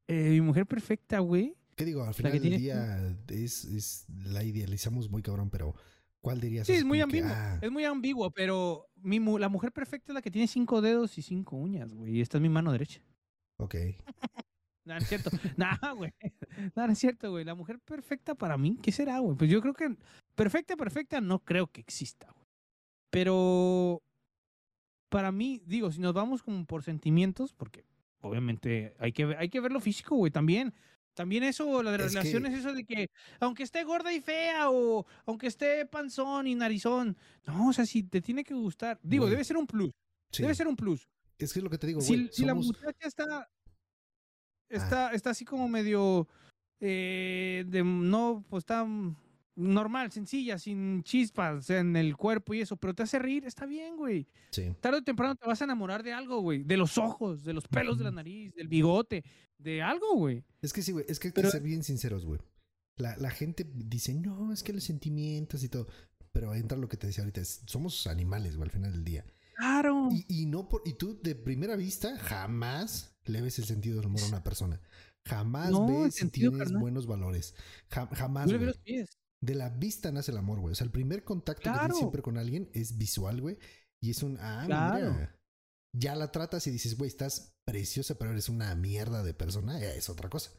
Eh, 0.07 0.29
mi 0.31 0.41
mujer 0.41 0.65
perfecta, 0.65 1.19
güey. 1.19 1.55
¿Qué 1.75 1.85
digo? 1.85 2.03
Al 2.03 2.13
final 2.13 2.31
que 2.33 2.39
del 2.39 2.49
tiene- 2.49 2.57
día 2.61 3.17
es, 3.29 3.63
es 3.65 4.05
la 4.09 4.43
idealizamos 4.43 5.09
muy 5.09 5.21
cabrón, 5.21 5.49
pero 5.49 5.73
¿cuál 6.19 6.39
dirías? 6.41 6.67
Sí, 6.67 6.73
es 6.73 6.83
muy 6.85 6.99
ambiguo. 7.01 7.29
ah, 7.31 7.57
Es 7.61 7.71
muy 7.71 7.85
ambiguo, 7.85 8.29
pero 8.31 8.87
mi 8.95 9.19
mu- 9.19 9.37
la 9.37 9.49
mujer 9.49 9.71
perfecta 9.71 10.11
es 10.11 10.13
la 10.15 10.21
que 10.21 10.29
tiene 10.31 10.47
cinco 10.47 10.81
dedos 10.81 11.17
y 11.17 11.21
cinco 11.21 11.55
uñas, 11.55 11.93
güey. 11.93 12.17
Y 12.17 12.21
esta 12.21 12.37
es 12.37 12.41
mi 12.41 12.49
mano 12.49 12.71
derecha. 12.71 13.01
ok. 13.57 13.75
No, 14.83 14.95
no 14.95 14.99
es 14.99 15.07
cierto. 15.07 15.29
no, 15.57 15.95
güey. 15.95 16.11
No, 16.75 16.87
no 16.87 16.93
es 16.93 16.97
cierto, 16.97 17.29
güey. 17.29 17.45
La 17.45 17.53
mujer 17.53 17.79
perfecta 17.79 18.33
para 18.33 18.57
mí, 18.57 18.79
¿qué 18.81 18.91
será, 18.91 19.19
güey? 19.19 19.37
Pues 19.37 19.47
yo 19.49 19.61
creo 19.61 19.75
que 19.75 19.95
perfecta, 20.33 20.75
perfecta, 20.75 21.21
no 21.21 21.37
creo 21.37 21.67
que 21.67 21.81
exista, 21.81 22.31
güey. 22.33 22.40
Pero 23.11 24.01
para 25.09 25.31
mí, 25.31 25.61
digo, 25.65 25.91
si 25.91 25.99
nos 25.99 26.13
vamos 26.13 26.41
como 26.41 26.65
por 26.65 26.83
sentimientos, 26.83 27.53
porque 27.53 27.85
obviamente 28.21 28.95
hay 28.99 29.11
que, 29.11 29.25
ver- 29.25 29.37
hay 29.37 29.49
que 29.49 29.59
ver 29.59 29.71
lo 29.71 29.79
físico, 29.81 30.15
güey, 30.15 30.31
también. 30.31 30.73
También 31.13 31.43
eso, 31.43 31.83
la 31.83 31.91
de 31.91 31.97
las 31.97 32.07
Es 32.07 32.13
que- 32.13 32.19
relaciones, 32.19 32.53
eso 32.57 32.73
de 32.73 32.85
que 32.85 33.09
aunque 33.41 33.63
esté 33.63 33.83
gorda 33.83 34.13
y 34.13 34.21
fea 34.21 34.69
o 34.71 35.05
aunque 35.25 35.47
esté 35.47 35.85
panzón 35.85 36.47
y 36.47 36.55
narizón, 36.55 37.17
no, 37.45 37.67
o 37.67 37.73
sea, 37.73 37.85
si 37.85 38.03
te 38.03 38.21
tiene 38.21 38.45
que 38.45 38.53
gustar, 38.53 38.97
digo, 39.03 39.23
Güey, 39.25 39.31
debe 39.31 39.43
ser 39.43 39.57
un 39.57 39.67
plus, 39.67 39.91
Sí. 40.31 40.43
debe 40.43 40.55
ser 40.55 40.67
un 40.69 40.77
plus. 40.77 41.09
Es 41.37 41.51
que 41.51 41.59
es 41.59 41.63
lo 41.63 41.69
que 41.69 41.77
te 41.77 41.87
digo, 41.87 41.99
Si, 41.99 42.15
güey. 42.15 42.29
si 42.31 42.45
la 42.45 42.53
muchacha 42.53 42.95
está, 43.07 43.49
está, 44.69 45.11
está 45.11 45.31
así 45.31 45.43
como 45.43 45.67
medio, 45.67 46.29
eh, 46.79 47.65
de, 47.67 47.83
no, 47.83 48.45
pues 48.49 48.61
está 48.61 48.85
normal, 49.61 50.11
sencilla, 50.11 50.57
sin 50.59 51.03
chispas 51.03 51.69
en 51.69 51.95
el 51.95 52.15
cuerpo 52.17 52.53
y 52.53 52.61
eso, 52.61 52.77
pero 52.77 52.93
te 52.93 53.03
hace 53.03 53.19
reír, 53.19 53.45
está 53.45 53.65
bien, 53.65 53.95
güey. 53.97 54.27
Sí. 54.51 54.73
Tarde 54.79 54.99
o 54.99 55.03
temprano 55.03 55.35
te 55.35 55.45
vas 55.47 55.61
a 55.61 55.65
enamorar 55.65 56.03
de 56.03 56.13
algo, 56.13 56.41
güey. 56.41 56.63
De 56.63 56.77
los 56.77 56.97
ojos, 56.97 57.43
de 57.43 57.53
los 57.53 57.67
pelos 57.67 57.97
de 57.97 58.03
la 58.05 58.11
nariz, 58.11 58.53
del 58.55 58.67
bigote, 58.67 59.23
de 59.57 59.81
algo, 59.81 60.15
güey. 60.15 60.43
Es 60.61 60.73
que 60.73 60.81
sí, 60.81 60.91
güey. 60.91 61.05
Es 61.07 61.19
que 61.19 61.29
hay 61.29 61.31
Pero- 61.33 61.47
que 61.49 61.51
ser 61.53 61.63
bien 61.63 61.83
sinceros, 61.83 62.25
güey. 62.25 62.39
La, 62.97 63.15
la 63.17 63.31
gente 63.31 63.65
dice, 63.73 64.13
no, 64.13 64.51
es 64.53 64.63
que 64.63 64.73
los 64.73 64.83
sentimientos 64.83 65.63
y 65.63 65.69
todo. 65.69 65.87
Pero 66.31 66.53
entra 66.53 66.77
lo 66.77 66.87
que 66.87 66.97
te 66.97 67.07
decía 67.07 67.23
ahorita. 67.23 67.41
es- 67.41 67.61
somos 67.65 68.07
animales, 68.07 68.55
güey, 68.55 68.67
al 68.67 68.71
final 68.71 68.91
del 68.91 69.03
día. 69.03 69.25
Claro. 69.55 70.09
Y, 70.11 70.25
y 70.43 70.45
no 70.45 70.67
por, 70.67 70.81
y 70.85 70.93
tú 70.93 71.19
de 71.21 71.35
primera 71.35 71.75
vista 71.75 72.17
jamás 72.17 73.15
le 73.25 73.41
ves 73.41 73.59
el 73.59 73.65
sentido 73.65 73.97
del 73.97 74.07
humor 74.07 74.21
a 74.23 74.27
una 74.27 74.43
persona. 74.43 74.81
Jamás 75.25 75.69
No, 75.71 75.85
ves 76.03 76.15
si 76.15 76.27
tienes 76.29 76.57
carnal. 76.57 76.81
buenos 76.81 77.05
valores. 77.05 77.53
Ja- 77.89 78.07
jamás. 78.07 78.47
Yo 78.47 78.53
le 78.53 78.57
veo 78.57 78.67
los 78.69 78.79
pies. 78.79 79.19
De 79.41 79.55
la 79.55 79.69
vista 79.69 80.11
nace 80.11 80.31
el 80.31 80.37
amor, 80.37 80.59
güey. 80.59 80.71
O 80.71 80.75
sea, 80.75 80.85
el 80.85 80.91
primer 80.91 81.23
contacto 81.23 81.71
que 81.71 81.77
tienes 81.79 81.97
siempre 81.97 82.21
con 82.21 82.37
alguien 82.37 82.69
es 82.73 82.97
visual, 82.97 83.41
güey. 83.41 83.57
Y 83.99 84.11
es 84.11 84.21
un, 84.23 84.37
ah, 84.39 84.63
Claro. 84.65 85.13
mira. 85.13 85.35
Ya 85.93 86.15
la 86.15 86.31
tratas 86.31 86.65
y 86.67 86.71
dices, 86.71 86.97
güey, 86.97 87.09
estás 87.09 87.53
preciosa, 87.65 88.15
pero 88.17 88.31
eres 88.31 88.47
una 88.49 88.73
mierda 88.75 89.23
de 89.23 89.33
persona. 89.33 89.79
Es 89.81 90.09
otra 90.09 90.29
cosa. 90.29 90.51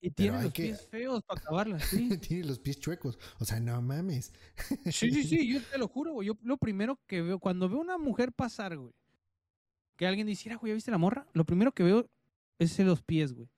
Y 0.00 0.10
tiene 0.10 0.42
los 0.42 0.52
que- 0.52 0.64
pies 0.64 0.86
feos 0.88 1.22
para 1.24 1.40
acabarla, 1.40 1.78
sí. 1.80 2.08
Tiene 2.28 2.44
los 2.44 2.58
pies 2.58 2.78
chuecos. 2.80 3.18
O 3.38 3.44
sea, 3.44 3.60
no 3.60 3.80
mames. 3.80 4.32
Sí, 4.86 5.10
sí, 5.10 5.24
sí, 5.24 5.48
yo 5.54 5.62
te 5.62 5.78
lo 5.78 5.88
juro, 5.88 6.12
güey. 6.14 6.28
Yo 6.28 6.34
lo 6.42 6.56
primero 6.58 6.98
que 7.06 7.22
veo, 7.22 7.38
cuando 7.38 7.68
veo 7.68 7.78
una 7.78 7.96
mujer 7.98 8.32
pasar, 8.32 8.76
güey, 8.76 8.92
que 9.96 10.06
alguien 10.06 10.26
dijera, 10.26 10.56
güey, 10.56 10.70
¿ya 10.72 10.74
viste 10.74 10.90
la 10.90 10.98
morra? 10.98 11.26
Lo 11.34 11.44
primero 11.44 11.72
que 11.72 11.82
veo 11.84 12.10
es 12.58 12.78
los 12.80 13.00
pies, 13.02 13.32
güey. 13.32 13.48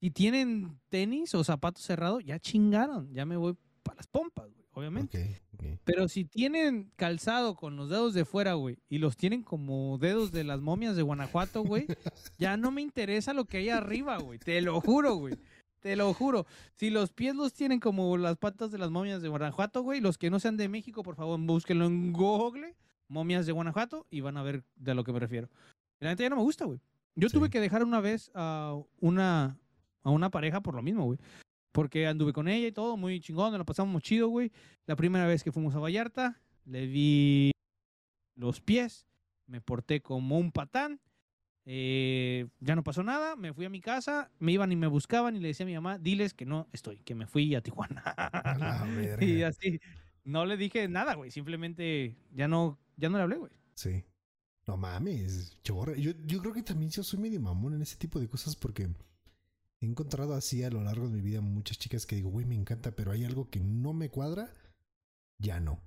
Y 0.00 0.10
tienen 0.10 0.80
tenis 0.88 1.34
o 1.34 1.44
zapatos 1.44 1.84
cerrados, 1.84 2.24
ya 2.24 2.38
chingaron. 2.40 3.12
Ya 3.12 3.24
me 3.24 3.36
voy 3.36 3.56
para 3.82 3.96
las 3.96 4.06
pompas, 4.06 4.50
güey, 4.52 4.66
obviamente. 4.72 5.40
Pero 5.84 6.08
si 6.08 6.24
tienen 6.24 6.90
calzado 6.96 7.54
con 7.54 7.76
los 7.76 7.88
dedos 7.88 8.14
de 8.14 8.24
fuera, 8.24 8.54
güey, 8.54 8.78
y 8.88 8.98
los 8.98 9.16
tienen 9.16 9.42
como 9.42 9.98
dedos 9.98 10.32
de 10.32 10.44
las 10.44 10.60
momias 10.60 10.96
de 10.96 11.02
Guanajuato, 11.02 11.62
güey, 11.62 11.86
ya 12.38 12.56
no 12.56 12.70
me 12.70 12.82
interesa 12.82 13.32
lo 13.32 13.44
que 13.44 13.58
hay 13.58 13.68
arriba, 13.68 14.18
güey. 14.18 14.38
Te 14.38 14.60
lo 14.60 14.80
juro, 14.80 15.14
güey. 15.16 15.34
Te 15.80 15.96
lo 15.96 16.12
juro. 16.14 16.46
Si 16.76 16.90
los 16.90 17.12
pies 17.12 17.34
los 17.34 17.52
tienen 17.52 17.80
como 17.80 18.16
las 18.16 18.36
patas 18.38 18.70
de 18.70 18.78
las 18.78 18.90
momias 18.90 19.20
de 19.22 19.28
Guanajuato, 19.28 19.82
güey, 19.82 20.00
los 20.00 20.16
que 20.18 20.30
no 20.30 20.38
sean 20.40 20.56
de 20.56 20.68
México, 20.68 21.02
por 21.02 21.16
favor, 21.16 21.38
búsquenlo 21.40 21.86
en 21.86 22.12
Google, 22.12 22.76
momias 23.08 23.46
de 23.46 23.52
Guanajuato, 23.52 24.06
y 24.10 24.20
van 24.20 24.36
a 24.36 24.42
ver 24.42 24.62
de 24.76 24.94
lo 24.94 25.02
que 25.04 25.12
me 25.12 25.18
refiero. 25.20 25.48
La 26.00 26.10
neta 26.10 26.22
ya 26.22 26.30
no 26.30 26.36
me 26.36 26.42
gusta, 26.42 26.64
güey. 26.64 26.80
Yo 27.14 27.28
Sí. 27.28 27.34
tuve 27.36 27.50
que 27.50 27.60
dejar 27.60 27.82
una 27.84 28.00
vez 28.00 28.30
a 28.34 28.76
una, 29.00 29.58
a 30.02 30.10
una 30.10 30.30
pareja 30.30 30.60
por 30.60 30.74
lo 30.74 30.82
mismo, 30.82 31.04
güey. 31.04 31.18
Porque 31.72 32.06
anduve 32.06 32.32
con 32.32 32.48
ella 32.48 32.68
y 32.68 32.72
todo, 32.72 32.96
muy 32.96 33.20
chingón, 33.20 33.50
nos 33.50 33.58
la 33.58 33.64
pasamos 33.64 33.92
muy 33.92 34.02
chido, 34.02 34.28
güey. 34.28 34.52
La 34.86 34.96
primera 34.96 35.26
vez 35.26 35.42
que 35.42 35.52
fuimos 35.52 35.74
a 35.74 35.78
Vallarta, 35.78 36.40
le 36.64 36.86
vi 36.86 37.50
los 38.34 38.60
pies, 38.60 39.06
me 39.46 39.60
porté 39.60 40.02
como 40.02 40.38
un 40.38 40.52
patán, 40.52 41.00
eh, 41.64 42.48
ya 42.60 42.74
no 42.74 42.82
pasó 42.82 43.02
nada, 43.02 43.36
me 43.36 43.52
fui 43.52 43.64
a 43.64 43.70
mi 43.70 43.80
casa, 43.80 44.30
me 44.38 44.52
iban 44.52 44.70
y 44.72 44.76
me 44.76 44.86
buscaban 44.86 45.36
y 45.36 45.40
le 45.40 45.48
decía 45.48 45.64
a 45.64 45.68
mi 45.68 45.74
mamá, 45.74 45.98
diles 45.98 46.34
que 46.34 46.44
no 46.44 46.68
estoy, 46.72 46.98
que 46.98 47.14
me 47.14 47.26
fui 47.26 47.54
a 47.54 47.62
Tijuana. 47.62 48.02
A 48.04 48.86
y 49.20 49.42
así, 49.42 49.80
no 50.24 50.44
le 50.44 50.56
dije 50.56 50.88
nada, 50.88 51.14
güey, 51.14 51.30
simplemente 51.30 52.16
ya 52.32 52.48
no, 52.48 52.78
ya 52.96 53.08
no 53.08 53.16
le 53.16 53.22
hablé, 53.22 53.36
güey. 53.36 53.52
Sí. 53.74 54.04
No 54.66 54.76
mames, 54.76 55.58
chorra. 55.64 55.96
Yo, 55.96 56.12
yo 56.24 56.38
creo 56.40 56.52
que 56.52 56.62
también 56.62 56.90
yo 56.90 57.02
soy 57.02 57.18
medio 57.18 57.40
mamón 57.40 57.74
en 57.74 57.82
ese 57.82 57.96
tipo 57.96 58.20
de 58.20 58.28
cosas 58.28 58.54
porque 58.54 58.88
he 59.82 59.86
encontrado 59.86 60.34
así 60.34 60.62
a 60.62 60.70
lo 60.70 60.82
largo 60.82 61.06
de 61.08 61.12
mi 61.14 61.20
vida 61.20 61.40
muchas 61.40 61.78
chicas 61.78 62.06
que 62.06 62.16
digo, 62.16 62.30
güey, 62.30 62.46
me 62.46 62.54
encanta, 62.54 62.92
pero 62.92 63.10
hay 63.12 63.24
algo 63.24 63.50
que 63.50 63.60
no 63.60 63.92
me 63.92 64.08
cuadra, 64.08 64.52
ya 65.38 65.60
no. 65.60 65.80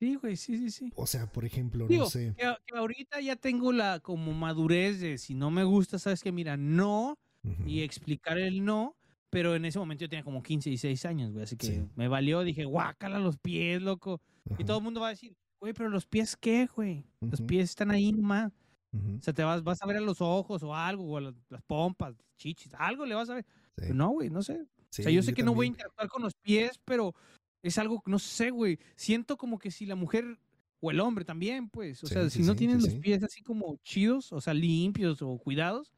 Sí, 0.00 0.16
güey, 0.16 0.36
sí, 0.36 0.56
sí, 0.58 0.70
sí. 0.70 0.92
O 0.96 1.06
sea, 1.06 1.30
por 1.30 1.44
ejemplo, 1.44 1.86
Digo, 1.86 2.04
no 2.04 2.10
sé. 2.10 2.34
que, 2.36 2.54
que 2.66 2.76
ahorita 2.76 3.20
ya 3.20 3.36
tengo 3.36 3.72
la 3.72 4.00
como 4.00 4.32
madurez 4.32 5.00
de 5.00 5.18
si 5.18 5.34
no 5.34 5.50
me 5.50 5.62
gusta, 5.64 5.98
sabes 5.98 6.22
que 6.22 6.32
mira, 6.32 6.56
no, 6.56 7.18
Ujú. 7.44 7.68
y 7.68 7.82
explicar 7.82 8.38
el 8.38 8.64
no, 8.64 8.96
pero 9.30 9.54
en 9.54 9.64
ese 9.64 9.78
momento 9.78 10.02
yo 10.04 10.08
tenía 10.08 10.24
como 10.24 10.42
15 10.42 10.70
y 10.70 10.76
6 10.78 11.04
años, 11.06 11.32
güey, 11.32 11.44
así 11.44 11.56
que 11.56 11.66
Sí. 11.66 11.88
me 11.96 12.08
valió, 12.08 12.42
dije, 12.42 12.64
guácala 12.64 13.18
los 13.18 13.38
pies, 13.38 13.80
loco. 13.82 14.20
Y 14.58 14.64
todo 14.64 14.78
el 14.78 14.82
mundo 14.84 15.00
va 15.00 15.08
a 15.08 15.10
decir, 15.10 15.36
güey, 15.60 15.72
pero 15.72 15.88
los 15.88 16.06
pies 16.06 16.36
qué, 16.36 16.66
güey? 16.74 17.04
Los 17.20 17.40
Ujú. 17.40 17.46
pies 17.46 17.70
están 17.70 17.90
ahí 17.92 18.12
nomás. 18.12 18.52
Ujú, 18.92 19.20
O 19.20 19.24
sea, 19.24 19.32
te 19.34 19.44
vas, 19.44 19.62
vas 19.62 19.82
a 19.82 19.86
ver 19.86 19.96
a 19.98 20.00
los 20.00 20.20
ojos 20.20 20.62
o 20.62 20.74
algo, 20.74 21.04
o 21.04 21.16
a 21.18 21.20
las, 21.20 21.34
las 21.48 21.62
pompas, 21.62 22.16
chichis, 22.38 22.74
algo 22.74 23.06
le 23.06 23.14
vas 23.14 23.30
a 23.30 23.34
ver. 23.36 23.46
sí. 23.76 23.84
Pero 23.86 23.96
no, 23.98 24.10
güey, 24.10 24.30
no 24.30 24.42
sé. 24.42 24.54
Sí, 24.90 25.02
o 25.02 25.02
sea, 25.02 25.12
yo 25.12 25.22
sé 25.22 25.32
que 25.32 25.42
no 25.42 25.54
voy 25.54 25.66
a 25.66 25.68
también. 25.68 25.70
interactuar 25.70 26.08
con 26.08 26.22
los 26.22 26.34
pies, 26.42 26.78
pero 26.84 27.14
es 27.62 27.78
algo, 27.78 28.02
no 28.06 28.18
sé, 28.18 28.50
güey. 28.50 28.78
Siento 28.96 29.36
como 29.36 29.58
que 29.58 29.70
si 29.70 29.86
la 29.86 29.94
mujer 29.96 30.38
o 30.80 30.90
el 30.90 31.00
hombre 31.00 31.24
también, 31.24 31.70
pues, 31.70 32.02
o 32.04 32.08
Sí, 32.08 32.14
sea, 32.14 32.28
si 32.30 32.42
no 32.42 32.54
sí, 32.54 32.66
los 32.78 32.96
pies 32.96 33.22
así 33.22 33.42
como 33.42 33.76
chidos, 33.84 34.32
o 34.32 34.40
sea, 34.40 34.54
limpios 34.54 35.22
o 35.22 35.38
cuidados, 35.38 35.92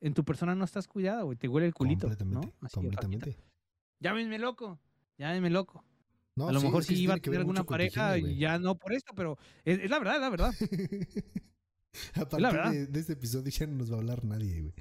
en 0.00 0.14
tu 0.14 0.24
persona 0.24 0.54
no 0.54 0.64
estás 0.64 0.88
cuidada, 0.88 1.22
güey. 1.22 1.38
Te 1.38 1.48
huele 1.48 1.66
el 1.68 1.74
culito, 1.74 2.16
¿no? 2.30 2.42
Completamente, 2.42 2.54
Así, 2.62 2.80
completamente. 2.80 3.36
Llámenme 4.00 4.38
loco, 4.38 4.80
llámenme 5.18 5.50
loco. 5.50 5.84
No, 6.36 6.48
a 6.48 6.52
lo 6.52 6.62
mejor 6.62 6.84
sí 6.84 7.02
iba 7.02 7.14
a 7.14 7.18
tener 7.18 7.40
alguna 7.40 7.64
pareja 7.64 8.18
higiene, 8.18 8.36
ya 8.38 8.58
no 8.58 8.76
por 8.78 8.92
esto, 8.94 9.14
pero 9.14 9.38
es, 9.64 9.80
es 9.80 9.90
la 9.90 9.98
verdad, 9.98 10.16
es 10.16 10.20
la 10.22 10.30
verdad. 10.30 10.56
A 12.14 12.28
partir 12.28 12.70
de, 12.72 12.86
de 12.86 13.00
este 13.00 13.14
episodio 13.14 13.50
ya 13.50 13.66
no 13.66 13.76
nos 13.76 13.90
va 13.90 13.96
a 13.96 13.98
hablar 13.98 14.24
nadie, 14.24 14.60
güey. 14.60 14.74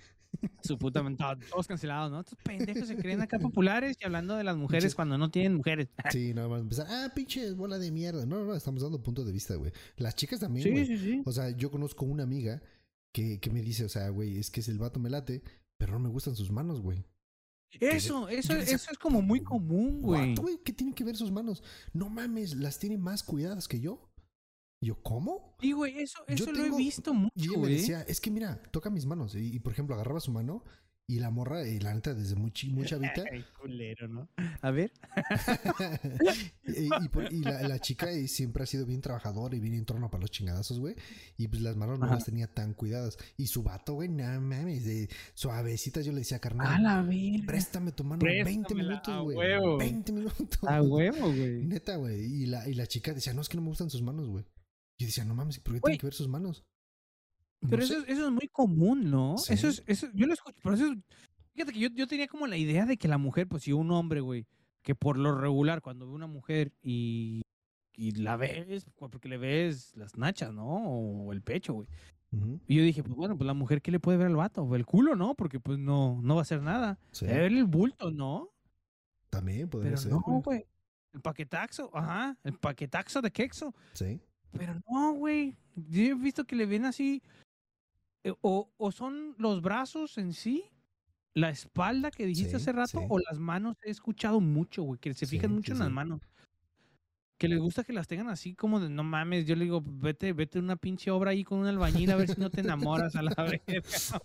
Su 0.62 0.78
puta 0.78 1.02
mente, 1.02 1.24
todos 1.50 1.68
cancelados, 1.68 2.12
¿no? 2.12 2.20
Estos 2.20 2.38
pendejos 2.44 2.88
se 2.88 2.96
creen 2.96 3.22
acá 3.22 3.40
populares 3.40 3.98
y 4.00 4.06
hablando 4.06 4.36
de 4.36 4.44
las 4.44 4.56
mujeres 4.56 4.94
cuando 4.94 5.18
no 5.18 5.32
tienen 5.32 5.56
mujeres. 5.56 5.90
Sí, 6.12 6.34
nada 6.34 6.48
más 6.48 6.62
empezar. 6.62 6.88
Ah, 6.90 7.12
pinche 7.16 7.52
bola 7.54 7.80
de 7.80 7.92
mierda. 7.92 8.26
No, 8.26 8.46
no, 8.46 8.56
estamos 8.56 8.84
dando 8.84 9.02
punto 9.02 9.26
de 9.26 9.32
vista, 9.32 9.56
güey. 9.56 9.72
Las 9.98 10.16
chicas 10.16 10.40
también, 10.40 10.64
Sí, 10.64 10.72
güey. 10.72 10.86
sí, 10.86 10.98
sí. 11.00 11.22
O 11.26 11.32
sea, 11.32 11.50
yo 11.50 11.72
conozco 11.72 12.06
una 12.06 12.24
amiga 12.24 12.62
que, 13.12 13.40
que 13.40 13.50
me 13.50 13.62
dice, 13.62 13.86
o 13.86 13.90
sea, 13.90 14.10
güey, 14.10 14.38
es 14.38 14.52
que 14.52 14.62
si 14.62 14.70
el 14.70 14.78
vato 14.78 15.00
me 15.00 15.10
late, 15.10 15.42
pero 15.78 15.94
no 15.94 16.00
me 16.00 16.10
gustan 16.10 16.36
sus 16.36 16.52
manos, 16.52 16.82
güey. 16.82 17.04
Eso, 17.80 18.28
eso, 18.30 18.56
decía, 18.56 18.76
eso 18.76 18.92
es 18.92 18.98
como 18.98 19.22
muy 19.22 19.42
común, 19.42 20.02
güey, 20.02 20.36
¿Qué 20.64 20.74
tienen 20.74 20.94
que 20.94 21.04
ver 21.04 21.16
sus 21.16 21.32
manos? 21.32 21.62
No 21.94 22.10
mames, 22.10 22.56
las 22.56 22.80
tiene 22.80 22.98
más 22.98 23.22
cuidadas 23.22 23.68
que 23.68 23.80
yo. 23.80 24.09
Y 24.82 24.88
yo, 24.88 25.02
¿cómo? 25.04 25.56
Sí, 25.60 25.74
güey, 25.74 26.00
eso, 26.00 26.20
Yo 26.28 26.36
eso 26.36 26.52
lo 26.54 26.64
he 26.66 26.78
visto 26.78 27.12
Y 27.12 27.14
mucho, 27.18 27.32
ella 27.52 27.58
me 27.60 27.68
decía, 27.70 28.02
es 28.08 28.22
que 28.22 28.32
mira, 28.32 28.62
toca 28.72 28.90
mis 28.90 29.06
manos. 29.06 29.36
Y, 29.36 29.54
y, 29.56 29.60
por 29.60 29.74
ejemplo, 29.74 29.94
agarraba 29.96 30.20
su 30.22 30.32
mano 30.32 30.64
Y 31.06 31.20
la 31.20 31.32
morra, 31.32 31.68
y 31.68 31.80
la 31.80 31.94
neta, 31.94 32.14
desde 32.14 32.36
muy, 32.36 32.54
muy 32.72 32.86
chavita. 32.86 33.24
Ay, 33.34 33.44
culero, 33.60 34.08
¿no? 34.08 34.30
A 34.62 34.72
ver. 34.72 34.94
y 36.66 36.86
y 36.86 37.10
por- 37.10 37.34
y 37.34 37.40
la, 37.42 37.62
la 37.68 37.80
chica 37.80 38.08
siempre 38.28 38.64
ha 38.64 38.66
sido 38.66 38.86
bien 38.86 39.02
trabajadora 39.02 39.56
y 39.56 39.60
bien 39.60 39.74
en 39.74 39.86
torno 39.86 40.10
para 40.10 40.22
los 40.22 40.32
chingadazos, 40.32 40.80
güey. 40.80 40.96
Y 41.38 41.48
pues 41.48 41.62
las 41.62 41.76
manos 41.76 42.00
no 42.00 42.06
las 42.06 42.26
tenía 42.26 42.48
tan 42.48 42.74
cuidadas. 42.74 43.18
Y 43.38 43.48
su 43.48 43.64
vato, 43.64 43.94
güey, 43.96 44.08
no 44.10 44.24
mames, 44.42 44.86
de 44.86 45.10
suavecitas. 45.34 46.06
Yo 46.06 46.12
le 46.12 46.20
decía, 46.20 46.40
carnal, 46.40 46.68
A 46.68 46.80
la 46.80 47.02
verga. 47.02 47.46
préstame 47.48 47.92
tu 47.92 48.04
mano 48.04 48.22
20 48.24 48.44
Préstamela, 48.44 48.90
minutos, 48.90 49.14
a 49.14 49.20
güey. 49.20 49.38
huevo. 49.38 49.78
20 49.78 50.12
minutos. 50.12 50.60
A 50.68 50.82
huevo, 50.82 51.28
güey. 51.34 51.66
Neta, 51.66 51.96
güey. 51.98 52.22
Y 52.24 52.46
la, 52.46 52.68
y 52.70 52.74
la 52.76 52.88
chica 52.88 53.14
decía, 53.14 53.34
no, 53.34 53.42
es 53.42 53.50
que 53.50 53.58
no 53.58 53.64
me 53.64 53.70
gustan 53.70 53.90
sus 53.90 54.02
manos, 54.02 54.28
güey. 54.28 54.46
Yo 55.00 55.08
decía, 55.08 55.26
no 55.26 55.34
mames, 55.34 55.60
¿por 55.60 55.74
qué 55.74 55.80
Güey. 55.80 55.92
tienen 55.94 56.00
que 56.02 56.06
ver 56.08 56.14
sus 56.14 56.28
manos? 56.28 56.64
No 57.62 57.70
Pero 57.70 57.84
eso, 57.84 57.98
es- 58.00 58.08
eso 58.08 58.26
es 58.28 58.32
muy 58.32 58.48
común, 58.50 59.10
¿no? 59.10 59.38
Sí. 59.38 59.54
Eso 59.54 59.68
es, 59.70 59.82
eso, 59.88 60.08
yo 60.14 60.28
lo 60.28 60.34
escucho, 60.34 60.58
pero 60.62 60.76
eso 60.76 60.92
es- 60.92 60.98
fíjate 61.54 61.74
que 61.74 61.80
yo, 61.80 61.90
yo 61.90 62.06
tenía 62.08 62.28
como 62.28 62.46
la 62.48 62.58
idea 62.58 62.86
de 62.86 62.98
que 62.98 63.08
la 63.08 63.18
mujer, 63.18 63.48
pues 63.48 63.64
si 63.64 63.74
un 63.74 63.92
hombre, 63.92 64.22
güey, 64.22 64.46
que 64.84 64.96
por 64.96 65.18
lo 65.18 65.36
regular 65.38 65.82
cuando 65.82 66.06
ve 66.08 66.14
una 66.14 66.28
mujer 66.28 66.72
y, 66.82 67.42
y 67.96 68.12
la 68.12 68.38
ves, 68.38 68.86
porque 68.96 69.28
le 69.30 69.38
ves 69.38 69.96
las 69.96 70.16
nachas, 70.18 70.54
¿no? 70.54 70.66
O 70.68 71.34
el 71.34 71.42
pecho, 71.42 71.74
güey. 71.74 71.88
Y 72.68 72.76
yo 72.76 72.84
dije, 72.84 73.02
pues 73.04 73.16
bueno, 73.16 73.36
pues 73.36 73.48
la 73.48 73.56
mujer, 73.56 73.82
¿qué 73.82 73.90
le 73.90 74.00
puede 74.00 74.20
ver 74.20 74.28
al 74.28 74.36
vato? 74.36 74.76
El 74.76 74.86
culo, 74.86 75.16
¿no? 75.16 75.34
Porque 75.34 75.60
pues 75.60 75.80
no, 75.80 76.20
no 76.22 76.36
va 76.36 76.42
a 76.42 76.44
hacer 76.44 76.62
nada. 76.62 77.00
sí. 77.12 77.26
Debe 77.26 77.40
ver 77.40 77.52
el 77.54 77.66
bulto, 77.66 78.12
¿no? 78.12 78.50
También 79.32 79.68
podría 79.68 79.92
Pero 79.92 80.02
ser. 80.02 80.12
no, 80.12 80.22
güey. 80.22 80.66
El 81.12 81.22
paquetaxo, 81.22 81.90
ajá, 81.94 82.38
el 82.44 82.54
paquetaxo 82.60 83.22
de 83.22 83.32
quexo. 83.32 83.74
Sí. 83.94 84.22
Pero 84.58 84.80
no, 84.90 85.14
güey. 85.14 85.56
Yo 85.76 86.02
he 86.04 86.14
visto 86.16 86.46
que 86.46 86.56
le 86.56 86.66
ven 86.66 86.86
así. 86.86 87.22
eh, 88.24 88.34
O, 88.42 88.70
o 88.78 88.92
son 88.92 89.36
los 89.38 89.62
brazos 89.62 90.18
en 90.18 90.34
sí, 90.34 90.66
la 91.34 91.50
espalda 91.50 92.12
que 92.12 92.26
dijiste 92.26 92.52
Sí, 92.52 92.56
hace 92.58 92.72
rato, 92.72 93.00
sí. 93.00 93.06
o 93.10 93.20
las 93.20 93.40
manos. 93.40 93.78
He 93.84 93.92
escuchado 93.92 94.42
mucho, 94.42 94.84
güey, 94.84 95.00
que 95.00 95.14
se 95.14 95.26
fijan 95.28 95.52
Sí, 95.52 95.56
mucho 95.56 95.74
en 95.74 95.80
las 95.80 95.92
manos. 95.92 96.22
Que 97.38 97.48
les 97.48 97.58
gusta 97.60 97.86
que 97.86 97.94
las 97.94 98.06
tengan 98.06 98.28
así 98.28 98.54
como 98.54 98.82
de 98.82 98.90
no 98.90 99.02
mames. 99.06 99.46
Yo 99.46 99.56
le 99.56 99.64
digo, 99.64 99.82
vete, 99.86 100.34
vete 100.34 100.60
una 100.60 100.76
pinche 100.76 101.10
obra 101.10 101.32
ahí 101.32 101.46
con 101.46 101.60
un 101.60 101.68
albañil 101.68 102.12
a 102.12 102.18
ver 102.18 102.28
si 102.28 102.38
no 102.42 102.50
te 102.50 102.60
enamoras 102.60 103.16
a 103.16 103.22
la 103.22 103.34
verga. 103.38 103.64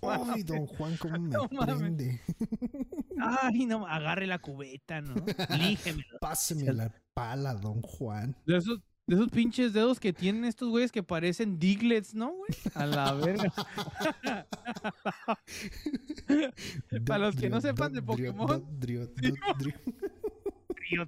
no 0.02 0.32
Ay, 0.32 0.42
don 0.42 0.66
Juan, 0.66 0.96
cómo 0.96 1.18
me 1.20 1.28
No 1.30 1.48
mames. 1.52 2.20
Ay, 3.20 3.66
no, 3.66 3.86
agarre 3.86 4.26
la 4.26 4.40
cubeta, 4.40 5.00
¿no? 5.00 5.14
Lígemelo. 5.56 6.18
Páseme 6.20 6.72
la 6.72 6.92
pala, 7.14 7.54
don 7.54 7.80
Juan. 7.82 8.36
De 8.46 8.56
esos, 8.56 8.80
de 9.06 9.16
esos 9.16 9.28
pinches 9.28 9.72
dedos 9.72 10.00
que 10.00 10.12
tienen 10.12 10.44
estos 10.44 10.68
güeyes 10.68 10.90
que 10.90 11.02
parecen 11.02 11.58
diglets, 11.58 12.14
¿no, 12.14 12.32
güey? 12.32 12.50
A 12.74 12.86
la 12.86 13.12
verga. 13.14 13.52
Para 17.06 17.26
los 17.26 17.36
que 17.36 17.50
no 17.50 17.60
sepan 17.60 17.92
de 17.92 18.02
Pokémon. 18.02 18.80
Trío, 18.84 19.08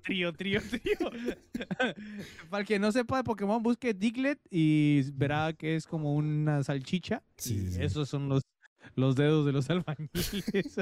trío, 0.01 0.33
trío, 0.33 0.63
trío. 0.63 0.63
Para 2.51 2.63
el 2.63 2.67
que 2.67 2.79
no 2.79 2.93
sepa 2.93 3.19
de 3.19 3.25
Pokémon, 3.25 3.63
busque 3.63 3.93
Diglett 3.93 4.41
y 4.51 5.11
verá 5.13 5.53
que 5.53 5.77
es 5.77 5.87
como 5.87 6.15
una 6.15 6.63
salchicha. 6.63 7.23
Sí, 7.37 7.55
y 7.55 7.59
sí, 7.59 7.73
sí. 7.73 7.83
esos 7.83 8.09
son 8.09 8.29
los, 8.29 8.43
los 8.95 9.17
dedos 9.17 9.45
de 9.47 9.53
los 9.53 9.69
albañiles. 9.71 10.77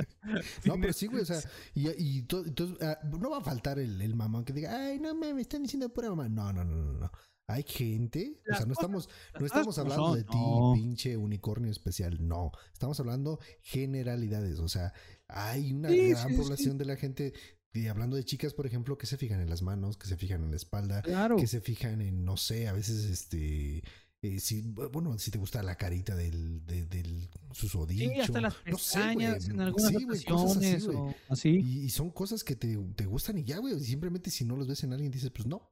No, 0.65 0.75
pero 0.81 0.93
sí, 0.93 1.07
güey, 1.07 1.23
o 1.23 1.27
sea, 1.27 1.41
y, 1.75 1.89
y 1.91 2.23
to- 2.23 2.45
entonces, 2.45 2.77
ah, 2.83 2.99
no 3.19 3.31
va 3.31 3.39
a 3.39 3.43
faltar 3.45 3.79
el, 3.79 4.01
el 4.01 4.15
mamón 4.15 4.45
que 4.45 4.53
diga, 4.53 4.87
ay, 4.87 4.99
no 5.01 5.15
me 5.15 5.41
están 5.41 5.63
diciendo 5.63 5.93
pura 5.93 6.11
mamá. 6.11 6.29
No, 6.29 6.53
no, 6.53 6.65
no, 6.65 6.75
no, 6.77 6.93
no. 7.01 7.11
Hay 7.47 7.63
gente, 7.67 8.41
o 8.51 8.57
sea, 8.57 8.65
no 8.65 8.73
estamos, 8.73 9.09
no 9.39 9.45
estamos 9.45 9.77
hablando 9.79 10.15
de 10.15 10.25
ti, 10.25 10.31
no. 10.35 10.73
pinche 10.75 11.15
unicornio 11.17 11.71
especial, 11.71 12.27
no. 12.27 12.53
Estamos 12.73 12.99
hablando 13.01 13.39
generalidades, 13.61 14.61
o 14.61 14.69
sea, 14.69 14.93
hay 15.29 15.73
una 15.73 15.91
Sí, 15.91 16.09
gran 16.11 16.29
sí, 16.29 16.35
sí. 16.37 16.41
población 16.41 16.79
de 16.79 16.85
la 16.87 16.97
gente, 16.97 17.35
y 17.75 17.87
hablando 17.89 18.17
de 18.17 18.25
chicas, 18.25 18.55
por 18.55 18.67
ejemplo, 18.67 18.97
que 18.97 19.05
se 19.07 19.19
fijan 19.19 19.41
en 19.41 19.51
las 19.51 19.61
manos, 19.61 19.99
que 19.99 20.07
se 20.07 20.17
fijan 20.17 20.43
en 20.43 20.51
la 20.53 20.57
espalda, 20.57 21.03
Claro. 21.03 21.37
que 21.37 21.47
se 21.47 21.61
fijan 21.61 22.01
en, 22.01 22.25
no 22.25 22.39
sé, 22.39 22.67
a 22.67 22.73
veces, 22.73 23.05
este, 23.05 23.83
eh, 24.27 24.41
si, 24.41 24.62
bueno, 24.62 25.18
si 25.18 25.31
te 25.31 25.39
gusta 25.39 25.62
la 25.62 25.77
carita 25.77 26.14
del, 26.16 26.64
de- 26.66 26.87
del 26.87 27.29
susodicho. 27.53 28.11
Sí, 28.11 28.20
hasta 28.20 28.41
las 28.41 28.55
no 28.66 28.79
sé, 28.79 28.99
pestañas 28.99 29.45
güey. 29.45 29.51
en 29.55 29.61
algunas 29.61 29.89
Sí, 29.89 30.05
güey, 30.05 30.25
cosas 30.25 30.57
así, 30.57 30.57
ocasiones 30.75 30.87
güey. 30.87 30.97
o 30.99 31.14
así. 31.29 31.49
Y, 31.51 31.79
y 31.85 31.91
son 31.91 32.11
cosas 32.11 32.43
que 32.45 32.57
te, 32.57 32.77
te 32.97 33.07
gustan 33.07 33.39
y 33.39 33.45
ya, 33.45 33.59
güey. 33.59 33.79
Simplemente 33.81 34.31
si 34.31 34.45
no 34.45 34.57
los 34.57 34.66
ves 34.66 34.83
en 34.85 34.93
alguien 34.93 35.11
dices, 35.12 35.31
pues 35.31 35.47
no. 35.47 35.70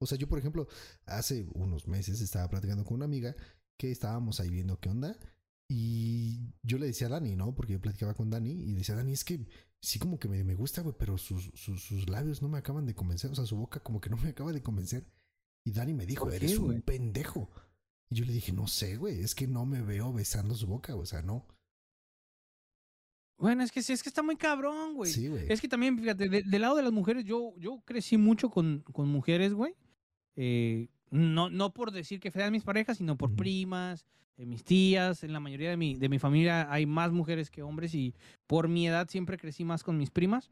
O 0.00 0.06
sea, 0.06 0.18
yo, 0.18 0.28
por 0.28 0.38
ejemplo, 0.38 0.68
hace 1.06 1.46
unos 1.54 1.86
meses 1.88 2.20
estaba 2.20 2.48
platicando 2.50 2.84
con 2.84 2.96
una 2.96 3.04
amiga 3.06 3.34
que 3.78 3.90
estábamos 3.90 4.40
ahí 4.40 4.50
viendo 4.50 4.78
qué 4.80 4.88
onda. 4.90 5.18
Y 5.68 6.52
yo 6.62 6.78
le 6.78 6.86
decía 6.86 7.06
a 7.06 7.10
Dani, 7.10 7.36
¿no? 7.36 7.54
Porque 7.54 7.72
yo 7.72 7.80
platicaba 7.80 8.14
con 8.14 8.28
Dani 8.30 8.50
y 8.52 8.74
decía, 8.74 8.94
Dani, 8.94 9.12
es 9.12 9.24
que 9.24 9.46
sí 9.80 9.98
como 9.98 10.18
que 10.18 10.28
me, 10.28 10.44
me 10.44 10.54
gusta, 10.54 10.82
güey, 10.82 10.94
pero 10.98 11.16
sus, 11.16 11.50
sus, 11.54 11.82
sus 11.82 12.08
labios 12.08 12.42
no 12.42 12.48
me 12.48 12.58
acaban 12.58 12.84
de 12.86 12.94
convencer. 12.94 13.30
O 13.30 13.34
sea, 13.34 13.46
su 13.46 13.56
boca 13.56 13.80
como 13.80 14.00
que 14.00 14.10
no 14.10 14.16
me 14.18 14.28
acaba 14.28 14.52
de 14.52 14.62
convencer. 14.62 15.06
Y 15.66 15.72
Dani 15.72 15.94
me 15.94 16.04
dijo, 16.04 16.24
¿Por 16.24 16.32
qué, 16.32 16.36
eres 16.36 16.58
un 16.58 16.82
pendejo. 16.82 17.50
Y 18.10 18.16
yo 18.16 18.24
le 18.24 18.32
dije, 18.32 18.52
no 18.52 18.66
sé, 18.66 18.96
güey, 18.96 19.20
es 19.20 19.34
que 19.34 19.46
no 19.46 19.64
me 19.66 19.80
veo 19.82 20.12
besando 20.12 20.54
su 20.54 20.66
boca, 20.66 20.94
o 20.94 21.06
sea, 21.06 21.22
no. 21.22 21.46
Bueno, 23.36 23.62
es 23.62 23.72
que 23.72 23.82
sí, 23.82 23.92
es 23.92 24.02
que 24.02 24.08
está 24.08 24.22
muy 24.22 24.36
cabrón, 24.36 24.94
güey. 24.94 25.10
Sí, 25.10 25.28
güey. 25.28 25.46
Es 25.50 25.60
que 25.60 25.68
también, 25.68 25.98
fíjate, 25.98 26.28
de- 26.28 26.42
del 26.42 26.62
lado 26.62 26.76
de 26.76 26.82
las 26.82 26.92
mujeres, 26.92 27.24
yo, 27.24 27.54
yo 27.58 27.80
crecí 27.84 28.16
mucho 28.16 28.48
con, 28.50 28.80
con 28.92 29.08
mujeres, 29.08 29.52
güey. 29.52 29.74
Eh, 30.36 30.88
no, 31.10 31.50
no 31.50 31.72
por 31.72 31.90
decir 31.90 32.20
que 32.20 32.30
sean 32.30 32.52
mis 32.52 32.62
parejas, 32.64 32.98
sino 32.98 33.16
por 33.16 33.34
primas, 33.34 34.06
eh, 34.36 34.46
mis 34.46 34.64
tías. 34.64 35.24
En 35.24 35.32
la 35.32 35.40
mayoría 35.40 35.70
de 35.70 35.76
mi, 35.76 35.96
de 35.96 36.08
mi 36.08 36.18
familia 36.18 36.72
hay 36.72 36.86
más 36.86 37.12
mujeres 37.12 37.50
que 37.50 37.62
hombres 37.62 37.94
y 37.94 38.14
por 38.46 38.68
mi 38.68 38.86
edad 38.86 39.08
siempre 39.08 39.36
crecí 39.38 39.64
más 39.64 39.82
con 39.82 39.98
mis 39.98 40.10
primas. 40.10 40.50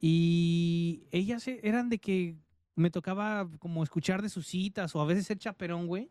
Y 0.00 1.04
ellas 1.10 1.46
e- 1.48 1.60
eran 1.62 1.88
de 1.90 1.98
que 1.98 2.36
me 2.76 2.90
tocaba 2.90 3.50
como 3.58 3.82
escuchar 3.82 4.22
de 4.22 4.28
sus 4.28 4.46
citas 4.46 4.94
o 4.94 5.00
a 5.00 5.06
veces 5.06 5.26
ser 5.26 5.38
chaperón, 5.38 5.86
güey. 5.86 6.10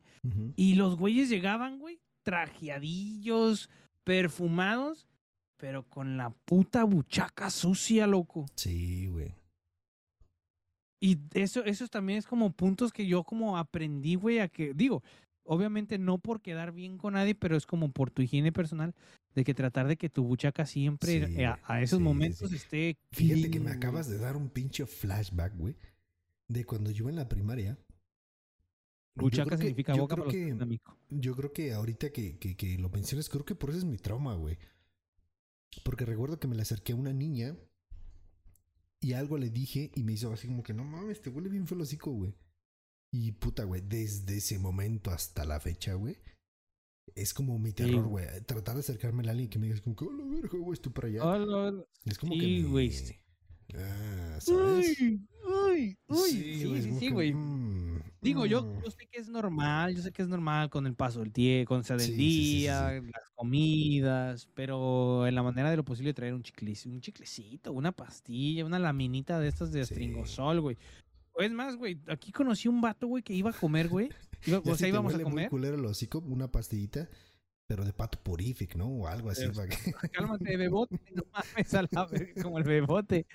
Y 0.55 0.75
los 0.75 0.97
güeyes 0.97 1.29
llegaban, 1.29 1.79
güey, 1.79 1.99
trajeadillos, 2.23 3.69
perfumados, 4.03 5.07
pero 5.57 5.83
con 5.83 6.17
la 6.17 6.31
puta 6.31 6.83
buchaca 6.83 7.49
sucia, 7.49 8.07
loco. 8.07 8.45
Sí, 8.55 9.07
güey. 9.07 9.35
Y 10.99 11.19
eso, 11.33 11.63
eso 11.63 11.87
también 11.87 12.17
es 12.19 12.25
como 12.25 12.51
puntos 12.51 12.91
que 12.91 13.05
yo 13.05 13.23
como 13.23 13.57
aprendí, 13.57 14.15
güey, 14.15 14.39
a 14.39 14.47
que, 14.47 14.73
digo, 14.73 15.03
obviamente 15.43 15.99
no 15.99 16.17
por 16.17 16.41
quedar 16.41 16.71
bien 16.71 16.97
con 16.97 17.13
nadie, 17.13 17.35
pero 17.35 17.55
es 17.55 17.67
como 17.67 17.91
por 17.91 18.09
tu 18.09 18.23
higiene 18.23 18.51
personal, 18.51 18.95
de 19.35 19.43
que 19.43 19.53
tratar 19.53 19.87
de 19.87 19.97
que 19.97 20.09
tu 20.09 20.23
buchaca 20.23 20.65
siempre 20.65 21.27
Sí, 21.27 21.43
a, 21.43 21.59
a 21.63 21.81
esos 21.81 21.97
sí, 21.99 22.03
momentos 22.03 22.49
sí. 22.49 22.55
esté... 22.55 22.97
Fíjate 23.11 23.51
que 23.51 23.59
me 23.59 23.71
acabas 23.71 24.09
de 24.09 24.17
dar 24.17 24.35
un 24.35 24.49
pinche 24.49 24.85
flashback, 24.87 25.55
güey. 25.55 25.75
De 26.47 26.65
cuando 26.65 26.91
yo 26.91 27.09
en 27.09 27.15
la 27.15 27.27
primaria. 27.27 27.77
Buchaca 29.15 29.45
creo 29.45 29.57
que- 29.59 29.63
significa 29.65 29.95
yo 29.95 30.01
boca 30.03 30.15
creo 30.15 30.25
para 30.25 30.37
los 30.37 30.67
que-. 30.67 30.79
Yo 31.09 31.35
creo 31.35 31.53
que 31.53 31.73
ahorita 31.73 32.11
que, 32.11 32.37
que, 32.37 32.55
que 32.57 32.77
lo 32.77 32.89
mencionas, 32.89 33.29
creo 33.29 33.45
que 33.45 33.55
por 33.55 33.69
eso 33.69 33.79
es 33.79 33.85
mi 33.85 33.97
trauma, 33.97 34.35
güey. 34.35 34.57
Porque 35.83 36.05
recuerdo 36.05 36.39
que 36.39 36.47
me 36.47 36.55
le 36.55 36.61
acerqué 36.61 36.93
a 36.93 36.95
una 36.97 37.13
niña 37.13 37.55
y 39.01 39.13
algo 39.13 39.37
le 39.37 39.49
dije 39.49 39.91
y 39.95 40.03
me 40.03 40.13
hizo 40.13 40.31
así 40.33 40.47
como 40.47 40.63
que 40.63 40.73
no 40.73 40.83
mames, 40.83 41.21
te 41.21 41.29
huele 41.29 41.49
bien 41.49 41.67
feo 41.67 41.75
el 41.77 41.81
hocico, 41.83 42.11
güey. 42.11 42.33
Y 43.11 43.31
puta, 43.33 43.63
güey, 43.63 43.81
desde 43.81 44.37
ese 44.37 44.59
momento 44.59 45.11
hasta 45.11 45.45
la 45.45 45.59
fecha, 45.59 45.93
güey. 45.93 46.17
Es 47.13 47.33
como 47.33 47.57
mi 47.59 47.71
terror, 47.71 48.07
güey. 48.07 48.25
Tratar 48.45 48.73
de 48.75 48.79
acercarme 48.81 49.25
a 49.27 49.31
alguien 49.31 49.49
que 49.49 49.59
me 49.59 49.67
digas 49.67 49.81
como 49.81 49.95
que, 49.95 50.05
hola, 50.05 50.25
verga, 50.25 50.57
güey, 50.57 50.73
estoy 50.73 50.91
para 50.91 51.07
allá. 51.07 51.23
Hola, 51.23 51.85
es 52.03 52.17
como 52.17 52.33
sí, 52.33 52.39
que. 52.39 52.47
me- 52.47 52.67
güey, 52.67 52.91
sí. 52.91 53.15
Ah, 53.73 54.37
¿sabes? 54.39 54.97
Uy, 54.99 55.21
uy, 55.47 55.97
uy. 56.07 56.29
Sí, 56.29 56.59
sí, 56.59 56.81
sí, 56.93 56.99
que, 56.99 57.09
güey. 57.11 57.33
mm, 57.33 57.99
Digo, 58.21 58.45
yo, 58.45 58.63
mm. 58.63 58.83
yo 58.83 58.91
sé 58.91 59.05
que 59.11 59.19
es 59.19 59.27
normal, 59.29 59.95
yo 59.95 60.01
sé 60.01 60.11
que 60.11 60.21
es 60.21 60.27
normal 60.27 60.69
con 60.69 60.87
el 60.87 60.95
paso 60.95 61.19
del 61.19 61.31
tiempo, 61.31 61.69
con 61.69 61.79
el 61.79 61.83
Sí, 61.85 61.93
sí, 61.99 62.05
sí, 62.05 62.11
sí, 62.13 62.57
día, 62.61 62.91
las 63.01 63.29
comidas, 63.35 64.47
pero 64.53 65.27
en 65.27 65.35
la 65.35 65.43
manera 65.43 65.69
de 65.69 65.77
lo 65.77 65.83
posible 65.85 66.13
traer 66.13 66.33
un 66.33 66.43
chiclecito, 66.43 66.93
un 66.95 67.01
chiclecito, 67.01 67.71
una 67.73 67.91
pastilla, 67.91 68.65
una 68.65 68.79
laminita 68.79 69.39
de 69.39 69.47
estas 69.47 69.71
de 69.71 69.83
Sí. 69.85 69.93
astringosol, 69.93 70.61
güey. 70.61 70.77
Es 71.37 71.51
más, 71.51 71.75
güey, 71.75 71.99
aquí 72.07 72.31
conocí 72.31 72.67
un 72.67 72.79
vato, 72.81 73.07
güey, 73.07 73.21
que 73.21 73.33
iba 73.33 73.49
a 73.49 73.53
comer, 73.53 73.89
güey. 73.89 74.09
Iba- 74.45 74.61
o 74.65 74.75
sea, 74.75 74.87
íbamos 74.87 75.13
a 75.13 75.17
muy 75.17 75.23
comer. 75.23 75.49
culero 75.49 75.75
el 75.75 75.85
hocico, 75.85 76.19
una 76.19 76.47
pastillita, 76.47 77.09
pero 77.67 77.83
de 77.83 77.93
pato 77.93 78.19
purific, 78.21 78.75
¿no? 78.75 78.87
O 78.87 79.07
algo 79.07 79.29
así. 79.29 79.47
Para 79.49 79.67
que- 79.67 79.75
Cálmate, 80.13 80.57
bebote, 80.57 80.99
no 81.13 81.23
mames, 81.33 81.73
a 81.73 81.81
la 81.81 81.87
como 82.41 82.57
el 82.57 82.63
bebote. 82.63 83.25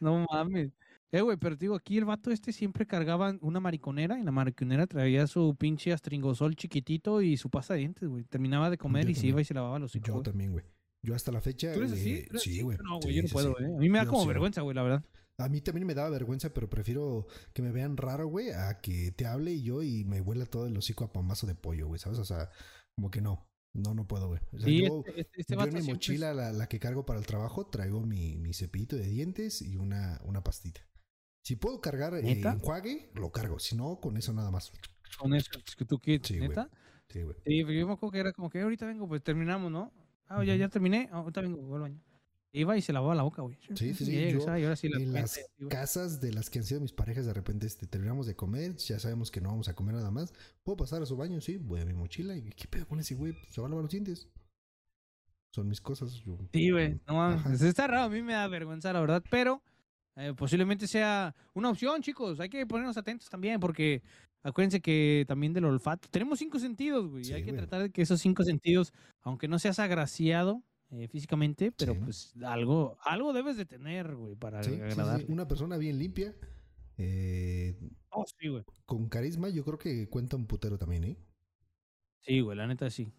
No 0.00 0.24
mames. 0.30 0.70
Eh, 1.14 1.20
güey, 1.20 1.36
pero 1.36 1.56
te 1.58 1.66
digo, 1.66 1.74
aquí 1.74 1.98
el 1.98 2.06
vato 2.06 2.30
este 2.30 2.52
siempre 2.52 2.86
cargaba 2.86 3.36
una 3.42 3.60
mariconera 3.60 4.18
y 4.18 4.22
la 4.22 4.32
mariconera 4.32 4.86
traía 4.86 5.26
su 5.26 5.54
pinche 5.56 5.92
astringosol 5.92 6.56
chiquitito 6.56 7.20
y 7.20 7.36
su 7.36 7.50
pasta 7.50 7.74
de 7.74 7.80
dientes, 7.80 8.08
güey. 8.08 8.24
Terminaba 8.24 8.70
de 8.70 8.78
comer 8.78 9.04
Yo 9.04 9.10
y 9.10 9.14
se 9.16 9.26
iba 9.26 9.40
y 9.40 9.44
se 9.44 9.52
lavaba 9.52 9.78
los 9.78 9.90
hocico, 9.90 10.06
Yo 10.06 10.12
güey. 10.14 10.24
también, 10.24 10.52
güey. 10.52 10.64
Yo 11.02 11.14
hasta 11.14 11.30
la 11.32 11.42
fecha. 11.42 11.72
¿Tú 11.74 11.80
eres 11.80 11.92
así? 11.92 12.12
eh, 12.14 12.24
¿Tú 12.30 12.30
eres 12.36 12.42
sí, 12.42 12.62
güey. 12.62 12.78
No, 12.82 12.96
Sí, 13.02 13.08
güey, 13.08 13.14
yo 13.16 13.22
no 13.22 13.28
sí, 13.28 13.34
puedo, 13.34 13.54
sí. 13.58 13.64
¿eh? 13.64 13.74
A 13.76 13.78
mí 13.78 13.88
me 13.90 13.98
da 13.98 14.04
Yo 14.04 14.10
como 14.10 14.22
güey. 14.22 14.28
vergüenza, 14.28 14.60
güey, 14.62 14.74
la 14.74 14.82
verdad. 14.84 15.04
A 15.38 15.48
mí 15.48 15.60
también 15.60 15.86
me 15.86 15.94
daba 15.94 16.08
vergüenza, 16.10 16.54
pero 16.54 16.70
prefiero 16.70 17.26
que 17.52 17.60
me 17.60 17.72
vean 17.72 17.96
raro, 17.98 18.28
güey, 18.28 18.50
a 18.52 18.80
que 18.80 19.10
te 19.12 19.26
hable 19.26 19.52
y 19.52 19.62
yo 19.62 19.82
y 19.82 20.04
me 20.04 20.20
huela 20.22 20.46
todo 20.46 20.66
el 20.66 20.76
hocico 20.78 21.04
a 21.04 21.12
pambazo 21.12 21.46
de 21.46 21.54
pollo, 21.54 21.88
güey, 21.88 21.98
¿sabes? 21.98 22.18
O 22.20 22.24
sea, 22.24 22.48
como 22.96 23.10
que 23.10 23.20
no. 23.20 23.48
No, 23.74 23.94
no 23.94 24.06
puedo, 24.06 24.28
güey. 24.28 24.40
O 24.52 24.58
sea, 24.58 24.66
Sí, 24.66 24.86
yo, 24.86 24.98
este, 25.06 25.20
este, 25.22 25.40
este 25.40 25.54
yo 25.54 25.58
vato 25.58 25.68
en 25.70 25.74
mi 25.74 25.80
es- 25.80 25.86
mochila, 25.88 26.34
la, 26.34 26.52
la 26.52 26.66
que 26.68 26.78
cargo 26.78 27.06
para 27.06 27.18
el 27.18 27.26
trabajo, 27.26 27.66
traigo 27.68 28.02
mi, 28.04 28.36
mi 28.36 28.52
cepillito 28.52 28.96
de 28.96 29.06
dientes 29.08 29.62
y 29.62 29.76
una, 29.76 30.20
una 30.24 30.44
pastita. 30.44 30.82
Si 31.42 31.56
puedo 31.56 31.80
cargar 31.80 32.14
eh, 32.14 32.20
enjuague, 32.42 33.10
lo 33.14 33.32
cargo. 33.32 33.58
Si 33.58 33.74
no, 33.74 33.98
con 33.98 34.16
eso 34.18 34.32
nada 34.34 34.50
más. 34.50 34.72
con 35.18 35.34
eso, 35.34 35.50
es 35.66 35.74
que 35.74 35.84
tú 35.86 35.98
quieres, 35.98 36.26
Sí, 36.28 36.36
güey. 36.36 36.50
neta. 36.50 36.70
Sí, 37.08 37.22
güey. 37.22 37.36
Sí, 37.46 37.58
yo 37.60 37.86
me 37.86 37.94
acuerdo 37.94 38.10
que 38.12 38.18
era 38.18 38.32
como 38.34 38.50
que 38.50 38.60
ahorita 38.60 38.86
vengo, 38.86 39.08
pues 39.08 39.22
terminamos, 39.22 39.72
¿no? 39.72 39.90
Ah, 40.26 40.44
ya, 40.44 40.54
ya 40.54 40.68
terminé, 40.68 41.08
ah, 41.10 41.16
ahorita 41.18 41.40
vengo, 41.40 41.56
voy 41.62 41.76
al 41.76 41.80
baño. 41.82 42.00
Iba 42.54 42.76
y 42.76 42.82
se 42.82 42.92
lavaba 42.92 43.14
la 43.14 43.22
boca, 43.22 43.40
güey. 43.42 43.56
Sí, 43.74 43.94
sí, 43.94 44.04
sí, 44.04 44.12
Y 44.12 44.16
ella 44.16 44.20
yo 44.24 44.26
regresaba 44.32 44.60
y 44.60 44.62
ahora 44.64 44.76
sí 44.76 44.88
la 44.88 44.98
en 44.98 45.12
las 45.14 45.40
güey. 45.58 45.68
casas 45.70 46.20
de 46.20 46.32
las 46.32 46.50
que 46.50 46.58
han 46.58 46.64
sido 46.66 46.80
mis 46.82 46.92
parejas, 46.92 47.24
de 47.24 47.32
repente 47.32 47.66
este, 47.66 47.86
terminamos 47.86 48.26
de 48.26 48.36
comer, 48.36 48.76
ya 48.76 48.98
sabemos 48.98 49.30
que 49.30 49.40
no 49.40 49.48
vamos 49.48 49.68
a 49.68 49.74
comer 49.74 49.94
nada 49.94 50.10
más. 50.10 50.34
¿Puedo 50.62 50.76
pasar 50.76 51.00
a 51.02 51.06
su 51.06 51.16
baño? 51.16 51.40
Sí, 51.40 51.56
voy 51.56 51.80
a 51.80 51.86
mi 51.86 51.94
mochila. 51.94 52.36
y 52.36 52.42
¿Qué 52.50 52.66
pedo 52.68 52.86
con 52.86 53.00
ese 53.00 53.14
güey? 53.14 53.34
Se 53.50 53.60
va 53.62 53.68
a 53.68 53.70
lavar 53.70 53.84
los 53.84 53.90
dientes. 53.92 54.28
Son 55.54 55.68
mis 55.68 55.80
cosas. 55.80 56.12
yo- 56.24 56.38
Sí, 56.52 56.70
güey. 56.70 57.00
No 57.06 57.14
mames. 57.14 57.42
Pues, 57.42 57.62
Está 57.62 57.86
raro, 57.86 58.04
a 58.04 58.08
mí 58.08 58.22
me 58.22 58.32
da 58.34 58.46
vergüenza, 58.48 58.92
la 58.92 59.00
verdad, 59.00 59.22
pero 59.30 59.62
eh, 60.16 60.34
posiblemente 60.36 60.86
sea 60.86 61.34
una 61.54 61.70
opción, 61.70 62.02
chicos. 62.02 62.38
Hay 62.40 62.48
que 62.50 62.66
ponernos 62.66 62.96
atentos 62.98 63.28
también, 63.30 63.60
porque 63.60 64.02
acuérdense 64.42 64.80
que 64.80 65.24
también 65.26 65.54
del 65.54 65.64
olfato. 65.64 66.08
Tenemos 66.10 66.38
cinco 66.38 66.58
sentidos, 66.58 67.08
güey. 67.08 67.24
Sí, 67.24 67.32
hay 67.32 67.42
que 67.44 67.50
güey. 67.50 67.60
tratar 67.62 67.82
de 67.82 67.90
que 67.90 68.02
esos 68.02 68.20
cinco 68.20 68.44
sentidos, 68.44 68.92
aunque 69.22 69.48
no 69.48 69.58
seas 69.58 69.78
agraciado 69.78 70.62
eh, 70.92 71.08
físicamente, 71.08 71.72
pero 71.72 71.94
Sí. 71.94 72.00
pues 72.04 72.34
algo, 72.44 72.96
algo 73.04 73.32
debes 73.32 73.56
de 73.56 73.64
tener, 73.66 74.14
güey, 74.14 74.34
para 74.36 74.62
Sí, 74.62 74.70
sí, 74.70 74.76
sí, 74.76 74.82
agradar. 74.82 75.24
Una 75.28 75.48
persona 75.48 75.76
bien 75.78 75.98
limpia, 75.98 76.34
eh, 76.98 77.76
Oh, 78.10 78.24
sí, 78.38 78.48
güey. 78.48 78.62
con 78.86 79.08
carisma, 79.08 79.48
yo 79.48 79.64
creo 79.64 79.78
que 79.78 80.08
cuenta 80.08 80.36
un 80.36 80.46
putero 80.46 80.78
también, 80.78 81.04
¿eh? 81.04 81.16
Sí, 82.20 82.40
güey, 82.40 82.56
la 82.56 82.66
neta 82.66 82.88
sí. 82.90 83.12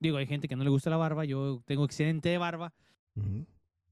Digo, 0.00 0.16
hay 0.18 0.26
gente 0.26 0.48
que 0.48 0.56
no 0.56 0.64
le 0.64 0.70
gusta 0.70 0.90
la 0.90 0.96
barba, 0.96 1.24
yo 1.24 1.62
tengo 1.64 1.84
excelente 1.84 2.28
de 2.28 2.38
barba, 2.38 2.74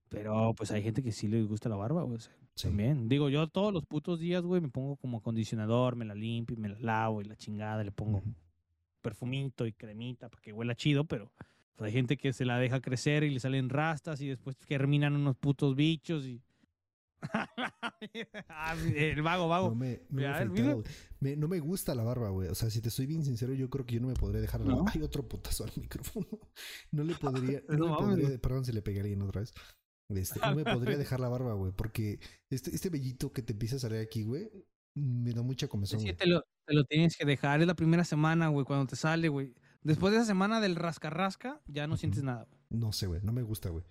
pero 0.08 0.54
pues 0.56 0.70
hay 0.72 0.82
gente 0.82 1.02
que 1.02 1.12
sí 1.12 1.28
le 1.28 1.42
gusta 1.44 1.68
la 1.68 1.76
barba, 1.76 2.02
güey. 2.02 2.16
o 2.16 2.20
sea, 2.20 2.34
sí. 2.56 2.64
También. 2.68 3.08
Digo, 3.08 3.28
yo 3.30 3.46
todos 3.46 3.72
los 3.72 3.86
putos 3.86 4.18
días, 4.18 4.42
güey, 4.42 4.60
me 4.60 4.68
pongo 4.68 4.96
como 4.96 5.18
acondicionador, 5.18 5.94
me 5.94 6.04
la 6.04 6.14
limpio, 6.14 6.56
y 6.56 6.60
me 6.60 6.68
la 6.68 6.78
lavo 6.80 7.22
y 7.22 7.24
la 7.26 7.36
chingada, 7.36 7.84
le 7.84 7.92
pongo 7.92 8.22
perfumito 9.00 9.66
y 9.66 9.72
cremita 9.72 10.28
para 10.28 10.42
que 10.42 10.52
huela 10.52 10.74
chido, 10.74 11.04
pero 11.04 11.32
pues, 11.76 11.88
hay 11.88 11.92
gente 11.92 12.16
que 12.16 12.32
se 12.32 12.44
la 12.44 12.58
deja 12.58 12.80
crecer 12.80 13.24
y 13.24 13.30
le 13.30 13.40
salen 13.40 13.68
rastas 13.68 14.20
y 14.20 14.28
después 14.28 14.56
terminan 14.56 15.14
unos 15.16 15.36
putos 15.36 15.74
bichos 15.74 16.26
y... 16.26 16.40
Ah, 18.48 18.74
el 18.94 19.20
vago, 19.22 19.48
vago. 19.48 19.68
No 19.70 19.74
me, 19.74 20.00
no, 20.08 20.54
me. 20.54 20.82
Me- 21.20 21.36
no 21.36 21.48
me 21.48 21.60
gusta 21.60 21.94
la 21.94 22.02
barba, 22.02 22.30
güey. 22.30 22.48
O 22.48 22.54
sea, 22.54 22.70
si 22.70 22.80
te 22.80 22.88
soy 22.90 23.06
bien 23.06 23.24
sincero, 23.24 23.52
yo 23.52 23.68
creo 23.68 23.84
que 23.84 23.96
yo 23.96 24.00
no 24.00 24.08
me 24.08 24.14
podría 24.14 24.40
dejar 24.40 24.62
la 24.62 24.74
¿No? 24.74 24.84
Hay 24.92 25.02
otro 25.02 25.28
putazo 25.28 25.64
al 25.64 25.72
micrófono. 25.76 26.26
No 26.92 27.04
le 27.04 27.14
podría. 27.14 27.62
No 27.68 27.76
No, 27.76 27.84
me 27.84 27.90
mames, 27.90 28.20
podría 28.20 28.38
perdón 28.38 28.64
si 28.64 28.72
le 28.72 28.82
pegué 28.82 29.00
a 29.00 29.02
alguien 29.02 29.22
otra 29.22 29.42
vez. 29.42 29.52
Este, 30.08 30.40
no 30.40 30.54
me 30.54 30.64
podría 30.64 30.96
dejar 30.96 31.20
la 31.20 31.28
barba, 31.28 31.54
güey. 31.54 31.72
Porque 31.72 32.18
este, 32.48 32.74
este 32.74 32.88
vellito 32.88 33.32
que 33.32 33.42
te 33.42 33.52
empieza 33.52 33.76
a 33.76 33.80
salir 33.80 34.00
aquí, 34.00 34.22
güey, 34.22 34.50
me 34.94 35.32
da 35.32 35.42
mucha 35.42 35.68
comezón. 35.68 36.00
Es 36.00 36.04
que 36.04 36.12
güey. 36.12 36.18
te 36.18 36.26
lo, 36.26 36.42
te 36.66 36.74
lo 36.74 36.84
tienes 36.84 37.16
que 37.16 37.24
dejar, 37.24 37.60
es 37.60 37.66
la 37.66 37.74
primera 37.74 38.04
semana, 38.04 38.48
güey, 38.48 38.64
cuando 38.64 38.86
te 38.86 38.96
sale, 38.96 39.28
güey. 39.28 39.54
Después 39.82 40.12
de 40.12 40.18
esa 40.18 40.26
semana 40.26 40.60
del 40.60 40.76
rasca-rasca, 40.76 41.60
ya 41.66 41.86
no 41.86 41.96
sientes 41.96 42.22
nada, 42.22 42.44
güey. 42.44 42.60
No 42.70 42.92
sé, 42.92 43.06
güey. 43.06 43.20
No 43.22 43.32
me 43.32 43.42
gusta, 43.42 43.70
güey. 43.70 43.84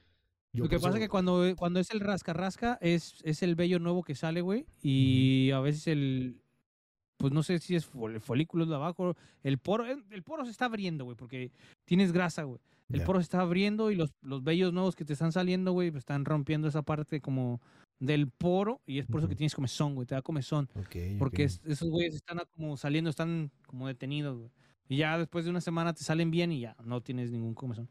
Yo 0.54 0.64
Lo 0.64 0.70
que 0.70 0.78
pasa 0.80 0.98
es 0.98 1.02
que 1.04 1.10
cuando, 1.10 1.44
cuando 1.58 1.80
es 1.80 1.92
el 1.92 2.00
rasca-rasca, 2.00 2.78
es, 2.82 3.16
es 3.24 3.44
el 3.44 3.56
vello 3.56 3.80
nuevo 3.80 4.04
que 4.04 4.16
sale, 4.16 4.42
güey. 4.42 4.66
Y 4.82 5.52
a 5.52 5.60
veces 5.60 5.88
el. 5.88 6.42
Pues 7.18 7.34
no 7.34 7.44
sé 7.44 7.60
si 7.60 7.76
es 7.76 7.92
fol- 7.92 8.14
el 8.14 8.22
folículo 8.22 8.66
de 8.66 8.76
abajo. 8.76 9.16
El 9.44 9.58
poro, 9.58 9.86
el, 9.86 10.06
el 10.12 10.24
poro 10.24 10.46
se 10.46 10.52
está 10.52 10.66
abriendo, 10.66 11.04
güey, 11.04 11.18
porque 11.18 11.52
tienes 11.86 12.12
grasa, 12.14 12.44
güey. 12.44 12.60
El 12.88 13.02
Ya. 13.02 13.06
poro 13.06 13.20
se 13.20 13.24
está 13.24 13.42
abriendo 13.42 13.92
y 13.92 13.96
los, 13.96 14.12
los 14.22 14.44
vellos 14.44 14.72
nuevos 14.74 14.96
que 14.96 15.06
te 15.06 15.14
están 15.14 15.32
saliendo, 15.32 15.74
güey, 15.74 15.92
pues 15.92 16.02
están 16.02 16.24
rompiendo 16.26 16.68
esa 16.70 16.82
parte 16.82 17.20
como 17.22 17.62
del 18.00 18.30
poro. 18.30 18.82
Y 18.88 19.00
es 19.00 19.06
por 19.06 19.20
eso 19.20 19.28
que 19.28 19.34
Ujú. 19.34 19.38
tienes 19.40 19.54
comezón, 19.54 19.96
güey. 19.96 20.08
Te 20.08 20.16
da 20.16 20.22
comezón. 20.22 20.70
Ok, 20.76 20.96
Porque 21.20 21.44
es- 21.44 21.62
esos 21.66 21.90
güeyes 21.90 22.16
están 22.16 22.40
a- 22.40 22.46
como 22.46 22.78
saliendo, 22.78 23.10
están 23.10 23.52
como 23.68 23.88
detenidos, 23.88 24.38
güey. 24.38 24.52
Y 24.90 24.98
ya 24.98 25.18
después 25.18 25.46
de 25.46 25.52
una 25.52 25.62
semana 25.62 25.94
te 25.94 26.04
salen 26.04 26.32
bien 26.32 26.52
y 26.52 26.62
ya 26.62 26.76
no 26.84 27.02
tienes 27.02 27.32
ningún 27.32 27.54
comezón. 27.54 27.90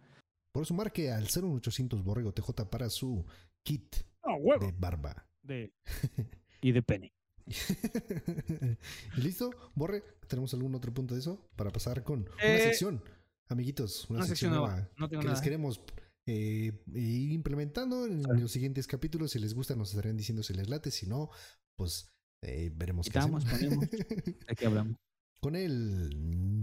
Por 0.52 0.64
eso 0.64 0.74
marque 0.74 1.12
al 1.12 1.24
01800 1.24 2.02
Borrego 2.02 2.32
TJ 2.32 2.68
para 2.68 2.90
su 2.90 3.24
kit 3.62 3.96
¡Ah, 4.22 4.34
de 4.60 4.72
barba. 4.76 5.26
De... 5.42 5.72
y 6.60 6.72
de 6.72 6.82
pene. 6.82 7.12
¿Y 9.16 9.20
listo? 9.20 9.50
Borre, 9.74 10.02
¿tenemos 10.26 10.52
algún 10.54 10.74
otro 10.74 10.92
punto 10.92 11.14
de 11.14 11.20
eso? 11.20 11.48
Para 11.56 11.70
pasar 11.70 12.02
con 12.02 12.20
una 12.20 12.30
Eh, 12.42 12.60
sección, 12.64 13.02
amiguitos, 13.48 14.08
una, 14.10 14.18
Una 14.20 14.26
sección, 14.28 14.50
nueva. 14.52 14.68
nueva 14.74 14.90
No 14.98 15.08
tengo 15.08 15.22
que 15.22 15.28
les 15.28 15.40
queremos 15.40 15.80
eh, 16.26 16.72
ir 16.94 17.32
implementando 17.32 18.04
en 18.06 18.22
Claro. 18.22 18.40
los 18.40 18.50
siguientes 18.52 18.86
capítulos. 18.86 19.30
Si 19.30 19.38
les 19.38 19.54
gusta, 19.54 19.76
nos 19.76 19.90
estarían 19.90 20.16
diciendo 20.16 20.42
si 20.42 20.52
les 20.54 20.68
late. 20.68 20.90
Si 20.90 21.06
no, 21.06 21.30
pues 21.76 22.10
eh, 22.42 22.70
veremos 22.74 23.06
Quitamos, 23.06 23.44
qué 23.44 23.50
hacemos. 23.50 23.90
¿De 23.90 23.96
qué 24.58 24.66
hablamos? 24.66 24.96
Con 25.40 25.56
el 25.56 26.10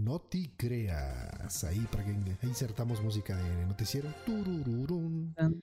No 0.04 0.20
te 0.20 0.52
creas. 0.56 1.64
Ahí 1.64 1.86
para 1.90 2.04
que 2.04 2.10
ahí 2.12 2.38
insertamos 2.48 3.02
música 3.02 3.36
de 3.36 3.66
noticiero. 3.66 4.12
Tan, 5.34 5.62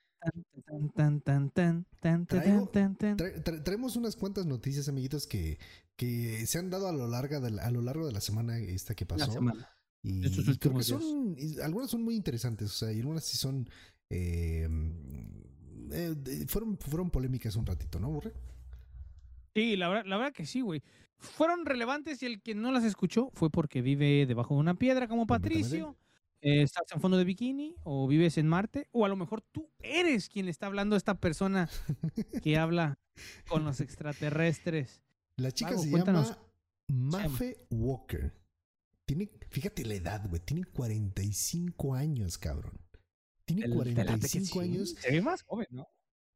tan, 0.95 1.19
tan, 1.21 1.49
tan, 1.51 1.85
Traigo-. 2.27 2.71
Tra- 3.17 3.43
tra- 3.43 3.63
traemos 3.63 3.95
unas 3.97 4.15
cuantas 4.15 4.45
noticias, 4.45 4.87
amiguitos, 4.87 5.27
que, 5.27 5.59
que 5.97 6.45
se 6.47 6.59
han 6.59 6.69
dado 6.69 6.87
a 6.87 6.91
lo, 6.93 7.07
larga 7.07 7.39
de 7.39 7.51
la, 7.51 7.63
a 7.63 7.71
lo 7.71 7.81
largo 7.81 8.05
de 8.07 8.13
la 8.13 8.21
semana 8.21 8.57
esta 8.57 8.95
que 8.95 9.03
La 9.05 9.17
pasó. 9.17 9.31
semana. 9.33 9.67
Y, 10.01 10.25
y 10.27 10.57
creo 10.57 10.73
que 10.77 10.83
son, 10.83 11.35
y 11.37 11.59
algunas 11.61 11.89
son 11.89 12.03
muy 12.03 12.15
interesantes, 12.15 12.69
o 12.71 12.73
sea, 12.73 12.91
y 12.91 12.99
algunas 12.99 13.23
sí 13.23 13.37
son, 13.37 13.69
eh, 14.09 14.67
eh, 15.91 16.45
fueron, 16.47 16.77
fueron 16.77 17.09
polémicas 17.09 17.55
un 17.55 17.65
ratito, 17.65 17.99
¿no, 17.99 18.11
Borre? 18.11 18.33
Sí, 19.55 19.75
la 19.75 19.87
verdad, 19.89 20.05
la 20.05 20.17
verdad 20.17 20.33
que 20.33 20.45
sí, 20.45 20.61
güey. 20.61 20.81
Fueron 21.17 21.65
relevantes 21.65 22.21
y 22.23 22.25
el 22.25 22.41
que 22.41 22.55
no 22.55 22.71
las 22.71 22.83
escuchó 22.83 23.29
fue 23.33 23.49
porque 23.49 23.81
vive 23.81 24.25
debajo 24.25 24.55
de 24.55 24.59
una 24.61 24.73
piedra 24.75 25.07
como. 25.07 25.25
Patricio. 25.27 25.97
eh, 26.41 26.63
estás 26.63 26.83
en 26.91 26.99
fondo 26.99 27.17
de 27.17 27.23
bikini 27.23 27.75
o 27.83 28.07
vives 28.07 28.37
en 28.37 28.47
Marte 28.47 28.89
o 28.91 29.05
a 29.05 29.09
lo 29.09 29.15
mejor 29.15 29.41
tú 29.41 29.71
eres 29.79 30.27
quien 30.29 30.45
le 30.45 30.51
está 30.51 30.65
hablando 30.67 30.95
a 30.95 30.97
esta 30.97 31.19
persona 31.19 31.69
que 32.43 32.57
habla 32.57 32.99
con 33.47 33.63
los 33.63 33.79
extraterrestres. 33.79 35.01
La 35.37 35.51
chica 35.51 35.75
Vago, 35.75 35.83
se 35.83 35.89
cuéntanos. 35.89 36.29
llama 36.29 36.39
Mafe 36.87 37.57
Walker. 37.69 38.33
Tiene, 39.05 39.29
fíjate 39.49 39.85
la 39.85 39.95
edad, 39.95 40.27
güey, 40.29 40.41
tiene 40.41 40.65
45 40.65 41.93
años, 41.95 42.37
cabrón. 42.37 42.79
Tiene 43.45 43.63
El 43.63 43.93
pelate 43.93 44.29
que 44.29 44.43
45 44.43 44.45
sí, 44.45 44.59
años. 44.59 44.95
Se 44.99 45.11
ve 45.11 45.21
más 45.21 45.43
joven, 45.43 45.67
¿no? 45.71 45.87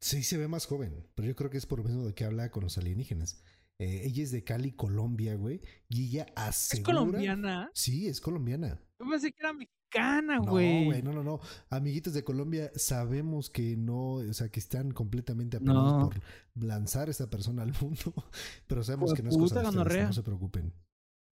Sí, 0.01 0.23
se 0.23 0.37
ve 0.37 0.47
más 0.47 0.65
joven, 0.67 1.07
pero 1.15 1.27
yo 1.27 1.35
creo 1.35 1.49
que 1.49 1.57
es 1.57 1.65
por 1.65 1.79
lo 1.79 1.85
mismo 1.85 2.05
de 2.05 2.13
que 2.13 2.25
habla 2.25 2.51
con 2.51 2.63
los 2.63 2.77
alienígenas. 2.77 3.41
Eh, 3.79 4.01
ella 4.05 4.23
es 4.23 4.31
de 4.31 4.43
Cali, 4.43 4.71
Colombia, 4.71 5.35
güey, 5.35 5.61
y 5.89 6.05
ella 6.07 6.25
Es 6.29 6.33
asegura... 6.35 6.85
colombiana. 6.99 7.71
Sí, 7.73 8.07
es 8.07 8.21
colombiana. 8.21 8.81
Yo 8.99 9.09
pensé 9.09 9.31
que 9.31 9.37
era 9.39 9.53
mexicana, 9.53 10.37
No, 10.37 10.51
güey. 10.51 10.85
güey, 10.85 11.01
no, 11.03 11.13
no, 11.13 11.23
no. 11.23 11.39
Amiguitos 11.69 12.13
de 12.13 12.23
Colombia, 12.23 12.71
sabemos 12.75 13.49
que 13.49 13.75
no, 13.77 14.13
o 14.13 14.33
sea, 14.33 14.49
que 14.49 14.59
están 14.59 14.91
completamente 14.91 15.57
apenados 15.57 15.93
No. 15.93 16.09
por 16.09 16.21
lanzar 16.55 17.07
a 17.07 17.11
esta 17.11 17.29
persona 17.29 17.63
al 17.63 17.73
mundo, 17.81 18.13
pero 18.67 18.83
sabemos 18.83 19.13
que 19.13 19.23
no 19.23 19.29
es 19.29 19.37
cosa 19.37 19.61
de 19.61 19.67
ustedes, 19.69 20.07
no 20.07 20.13
se 20.13 20.23
preocupen. 20.23 20.73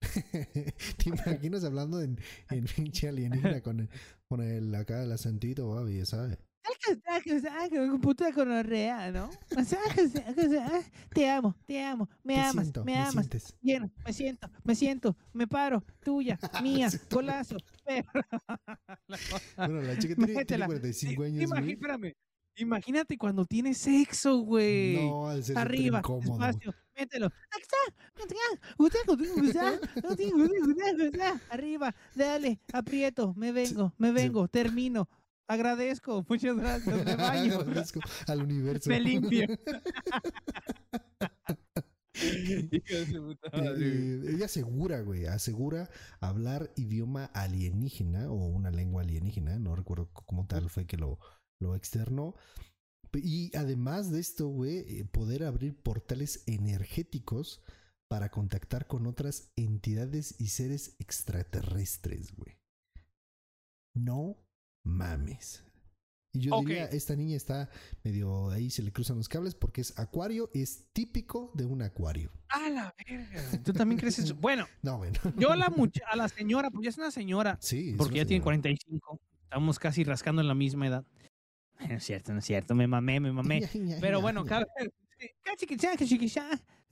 ¿Te 0.32 1.08
imaginas 1.08 1.64
hablando 1.64 2.00
en, 2.00 2.18
en 2.50 2.64
pinche 2.76 3.08
alienígena 3.08 3.60
con 3.62 3.80
el, 3.80 3.88
con 4.28 4.40
el 4.40 4.74
acá 4.74 5.02
el 5.02 5.12
acentito, 5.12 5.68
baby, 5.68 6.04
¿sabes? 6.04 6.38
Puta 8.00 8.32
conorrea, 8.32 9.10
¿no? 9.10 9.30
Te 11.12 11.28
amo, 11.30 11.54
te 11.66 11.82
amo, 11.82 12.08
me 12.22 12.34
¿Qué 12.34 12.40
amas, 12.40 12.64
siento? 12.64 12.84
me 12.84 12.92
¿Me 12.92 12.98
amas. 12.98 13.28
Bien, 13.60 13.92
me 14.04 14.12
siento, 14.12 14.50
me 14.64 14.74
siento, 14.74 15.16
me 15.32 15.46
paro, 15.46 15.84
tuya, 16.04 16.38
mía, 16.62 16.88
golazo. 17.10 17.56
Bueno, 19.56 19.82
la 19.82 19.98
chica 19.98 20.14
tiene, 20.14 20.26
tiene 20.26 20.34
Métela. 20.34 20.66
45 20.66 21.22
Di- 21.22 21.28
años, 21.28 21.50
güey. 21.50 21.72
espérame, 21.72 22.12
imagínate 22.56 23.16
cuando 23.18 23.44
tienes 23.44 23.78
sexo, 23.78 24.38
güey. 24.38 24.96
No, 25.08 25.28
al 25.28 25.42
ser 25.44 25.58
Arriba, 25.58 26.02
despacio, 26.02 26.74
mételo. 26.96 27.30
Arriba, 31.50 31.94
dale, 32.14 32.60
aprieto, 32.72 33.34
me 33.36 33.52
vengo, 33.52 33.92
me 33.98 34.12
vengo, 34.12 34.48
termino. 34.48 35.08
Agradezco, 35.48 36.24
muchas 36.28 36.56
gracias, 36.56 37.04
me 37.04 37.16
baño, 37.16 37.54
Agradezco 37.60 38.00
al 38.26 38.42
universo. 38.42 38.90
me 38.90 39.00
limpio. 39.00 39.46
Eh, 42.18 44.22
ella 44.28 44.46
asegura, 44.46 45.00
güey, 45.02 45.26
asegura 45.26 45.90
hablar 46.20 46.72
idioma 46.74 47.26
alienígena 47.26 48.30
o 48.30 48.46
una 48.46 48.70
lengua 48.70 49.02
alienígena, 49.02 49.58
no 49.58 49.76
recuerdo 49.76 50.10
cómo 50.12 50.46
tal 50.46 50.70
fue 50.70 50.86
que 50.86 50.96
lo, 50.96 51.18
lo 51.60 51.74
externó. 51.74 52.34
Y 53.12 53.54
además 53.56 54.10
de 54.10 54.20
esto, 54.20 54.48
güey, 54.48 55.00
eh, 55.00 55.04
poder 55.04 55.44
abrir 55.44 55.76
portales 55.76 56.42
energéticos 56.46 57.62
para 58.08 58.30
contactar 58.30 58.86
con 58.86 59.06
otras 59.06 59.52
entidades 59.56 60.34
y 60.38 60.48
seres 60.48 60.96
extraterrestres, 60.98 62.34
güey. 62.34 62.58
No 63.94 64.38
mames. 64.86 65.62
Y 66.32 66.40
yo 66.40 66.54
Ok. 66.56 66.66
diría, 66.66 66.84
esta 66.86 67.16
niña 67.16 67.34
está 67.36 67.70
medio 68.04 68.50
ahí, 68.50 68.68
se 68.70 68.82
le 68.82 68.92
cruzan 68.92 69.16
los 69.16 69.28
cables 69.28 69.54
porque 69.54 69.80
es 69.80 69.98
acuario, 69.98 70.50
es 70.52 70.84
típico 70.92 71.50
de 71.54 71.64
un 71.64 71.80
acuario. 71.82 72.30
A 72.48 72.68
la 72.68 72.94
verga. 73.08 73.62
¿Tú 73.64 73.72
también 73.72 73.98
crees 73.98 74.18
eso? 74.18 74.34
Bueno, 74.34 74.66
No, 74.82 74.98
bueno. 74.98 75.18
yo 75.38 75.50
a 75.50 75.56
la, 75.56 75.68
mucha- 75.76 76.04
a 76.10 76.16
la 76.16 76.28
señora, 76.28 76.70
pues 76.70 76.84
ya 76.84 76.90
es 76.90 76.98
una 76.98 77.10
señora, 77.10 77.56
Sí. 77.60 77.90
es 77.90 77.96
porque 77.96 78.14
una 78.14 78.22
ya 78.22 78.26
tiene 78.26 78.40
señora. 78.42 78.44
45. 78.44 79.20
Estamos 79.44 79.78
casi 79.78 80.04
rascando 80.04 80.42
en 80.42 80.48
la 80.48 80.54
misma 80.54 80.86
edad. 80.86 81.04
No 81.90 81.96
es 81.96 82.04
cierto, 82.04 82.32
no 82.32 82.38
es 82.38 82.44
cierto. 82.44 82.74
Me 82.74 82.86
mamé, 82.86 83.20
me 83.20 83.32
mamé. 83.32 83.60
Pero 84.00 84.20
bueno, 84.20 84.44
cada 84.44 84.66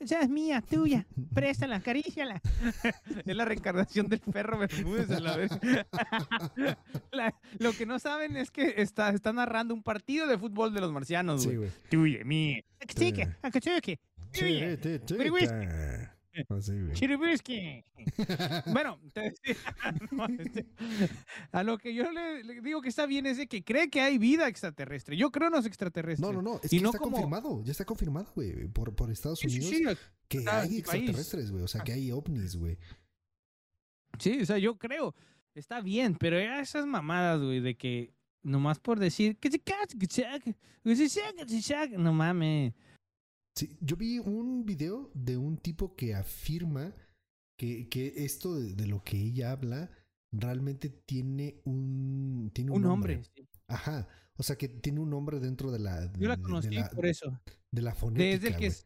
Esa 0.05 0.21
es 0.21 0.29
mía, 0.29 0.63
tuya. 0.69 1.07
Préstala, 1.35 1.77
acaríciala. 1.77 2.41
es 3.27 3.37
la 3.37 3.45
reencarnación 3.45 4.07
del 4.09 4.21
perro 4.21 4.59
Bermúdez 4.59 5.11
a 5.11 5.21
la 5.21 5.37
vez. 5.37 5.51
La- 7.13 7.35
lo 7.59 7.73
que 7.73 7.87
no 7.87 7.99
saben 7.99 8.37
es 8.37 8.51
que 8.51 8.75
está, 8.79 9.11
está 9.11 9.33
narrando 9.33 9.73
un 9.75 9.83
partido 9.83 10.27
de 10.27 10.39
fútbol 10.39 10.75
de 10.75 10.81
los 10.81 10.93
marcianos, 10.93 11.43
Sí, 11.43 11.49
güey. 11.49 11.59
güey. 11.59 11.71
Tuya, 11.91 12.25
mía. 12.25 12.63
Acachique. 13.43 13.99
Tuya. 14.33 14.79
Así, 16.49 16.73
güey. 16.73 16.95
Bueno, 18.73 19.01
te 19.13 19.21
decía, 19.21 19.55
no, 20.11 20.27
este, 20.27 20.67
a 21.53 21.63
lo 21.63 21.79
que 21.79 21.95
yo 21.95 22.11
le, 22.13 22.43
le 22.45 22.61
digo 22.61 22.81
que 22.83 22.89
está 22.89 23.07
bien 23.07 23.27
es 23.27 23.37
de 23.37 23.47
que 23.47 23.63
cree 23.65 23.89
que 23.91 24.01
hay 24.01 24.19
vida 24.19 24.49
extraterrestre. 24.49 25.17
Yo 25.17 25.31
creo 25.31 25.49
en 25.49 25.55
los 25.55 25.67
extraterrestres. 25.67 26.21
No, 26.21 26.33
no, 26.33 26.43
no. 26.43 26.61
Es 26.63 26.73
Y 26.73 26.79
que 26.79 26.83
no 26.83 26.89
está 26.91 26.99
como- 26.99 27.13
confirmado. 27.13 27.63
Ya 27.65 27.73
está 27.73 27.85
confirmado, 27.85 28.31
güey. 28.35 28.67
Por, 28.69 28.95
por 28.95 29.11
Estados 29.11 29.39
Sí, 29.41 29.49
sí, 29.51 29.59
Unidos. 29.77 29.99
sí, 29.99 30.11
Que 30.29 30.39
está 30.39 30.61
hay 30.61 30.79
extraterrestres, 30.79 31.51
güey. 31.51 31.63
O 31.65 31.69
sea, 31.69 31.83
que 31.83 31.93
hay 31.93 32.11
ovnis, 32.11 32.57
güey. 32.57 32.79
Sí, 34.19 34.41
o 34.43 34.47
sea, 34.47 34.59
yo 34.59 34.77
creo. 34.79 35.15
Está 35.55 35.81
bien, 35.81 36.17
pero 36.17 36.39
esas 36.39 36.87
mamadas, 36.87 37.41
güey, 37.41 37.61
de 37.61 37.77
que 37.77 38.13
nomás 38.43 38.79
por 38.81 38.99
decir 38.99 39.37
que 39.39 39.51
se 39.51 39.59
que 39.61 39.75
se 40.09 40.27
que 40.83 41.07
se 41.07 41.89
no 41.99 42.13
mames. 42.13 42.75
Sí, 43.57 43.77
yo 43.81 43.97
vi 43.97 44.19
un 44.19 44.65
video 44.67 45.11
de 45.15 45.37
un 45.37 45.59
tipo 45.59 45.95
que 45.95 46.15
afirma 46.15 46.95
que, 47.57 47.89
que 47.89 48.13
esto 48.25 48.55
de, 48.55 48.75
de 48.75 48.87
lo 48.87 49.03
que 49.05 49.17
ella 49.21 49.53
habla 49.53 49.91
realmente 50.33 50.91
tiene 50.91 51.61
un 51.65 52.51
tiene 52.53 52.73
un, 52.73 52.85
Un 52.85 52.87
hombre. 52.87 53.23
sí. 53.35 53.49
Ajá. 53.69 54.09
O 54.37 54.43
sea 54.43 54.57
que 54.57 54.69
tiene 54.69 55.01
un 55.01 55.11
nombre 55.11 55.39
dentro 55.41 55.71
de 55.71 55.79
la 55.79 56.09
de, 56.09 56.19
Yo 56.19 56.29
la 56.29 56.37
de 56.37 56.43
conocí 56.43 56.71
la, 56.71 56.89
por 56.91 57.07
eso. 57.07 57.41
de 57.71 57.83
la 57.83 57.95
fonética. 57.95 58.25
Desde 58.25 58.49
el 58.49 58.57
que 58.57 58.69
güey. 58.69 58.79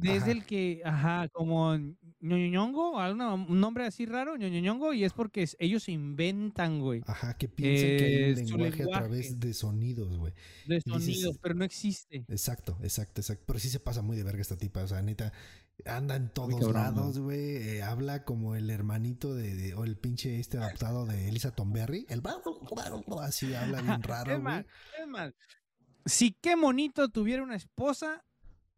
Es- 0.00 0.26
el 0.26 0.44
que, 0.44 0.80
ajá, 0.84 1.28
como 1.28 1.76
ñoñongo, 2.20 2.92
un 2.96 3.60
nombre 3.60 3.84
así 3.84 4.06
raro, 4.06 4.36
ñoñongo, 4.36 4.92
y 4.92 5.04
es 5.04 5.12
porque 5.12 5.42
es- 5.42 5.56
ellos 5.58 5.82
se 5.82 5.92
inventan, 5.92 6.80
güey, 6.80 7.02
Ajá, 7.06 7.36
que 7.36 7.48
piensan 7.48 7.88
que 7.98 8.04
hay 8.04 8.16
un 8.16 8.22
eh, 8.22 8.34
lenguaje, 8.36 8.82
a 8.84 8.86
través 8.86 9.40
de 9.40 9.54
sonidos, 9.54 10.16
güey. 10.16 10.32
de 10.66 10.76
dices- 10.76 10.92
sonidos, 10.92 11.38
pero 11.42 11.54
no 11.54 11.64
existe. 11.64 12.24
Exacto, 12.28 12.78
exacto, 12.82 13.20
exacto. 13.20 13.44
Pero 13.46 13.58
sí 13.58 13.68
se 13.68 13.80
pasa 13.80 14.02
muy 14.02 14.16
de 14.16 14.22
verga 14.22 14.40
esta 14.40 14.56
tipa. 14.56 14.82
O 14.82 14.88
sea, 14.88 15.02
neta, 15.02 15.32
anda 15.84 16.14
en 16.16 16.28
todos 16.28 16.50
cabrón, 16.60 16.72
lados, 16.74 17.18
güey. 17.18 17.56
eh, 17.56 17.82
habla 17.82 18.24
como 18.24 18.54
el 18.54 18.70
hermanito 18.70 19.34
de, 19.34 19.54
de- 19.54 19.74
o 19.74 19.84
el 19.84 19.96
pinche 19.96 20.38
este 20.38 20.58
adaptado 20.58 21.06
de 21.06 21.28
Elisa 21.28 21.50
Tomberry. 21.54 22.06
El 22.08 22.22
así 23.20 23.52
habla 23.54 23.82
bien 23.82 24.02
raro, 24.02 24.32
es 24.32 24.40
güey. 24.40 24.54
más, 24.54 24.64
es 25.00 25.08
más, 25.08 25.32
si 26.06 26.32
qué 26.40 26.56
monito 26.56 27.08
tuviera 27.08 27.42
una 27.42 27.56
esposa, 27.56 28.24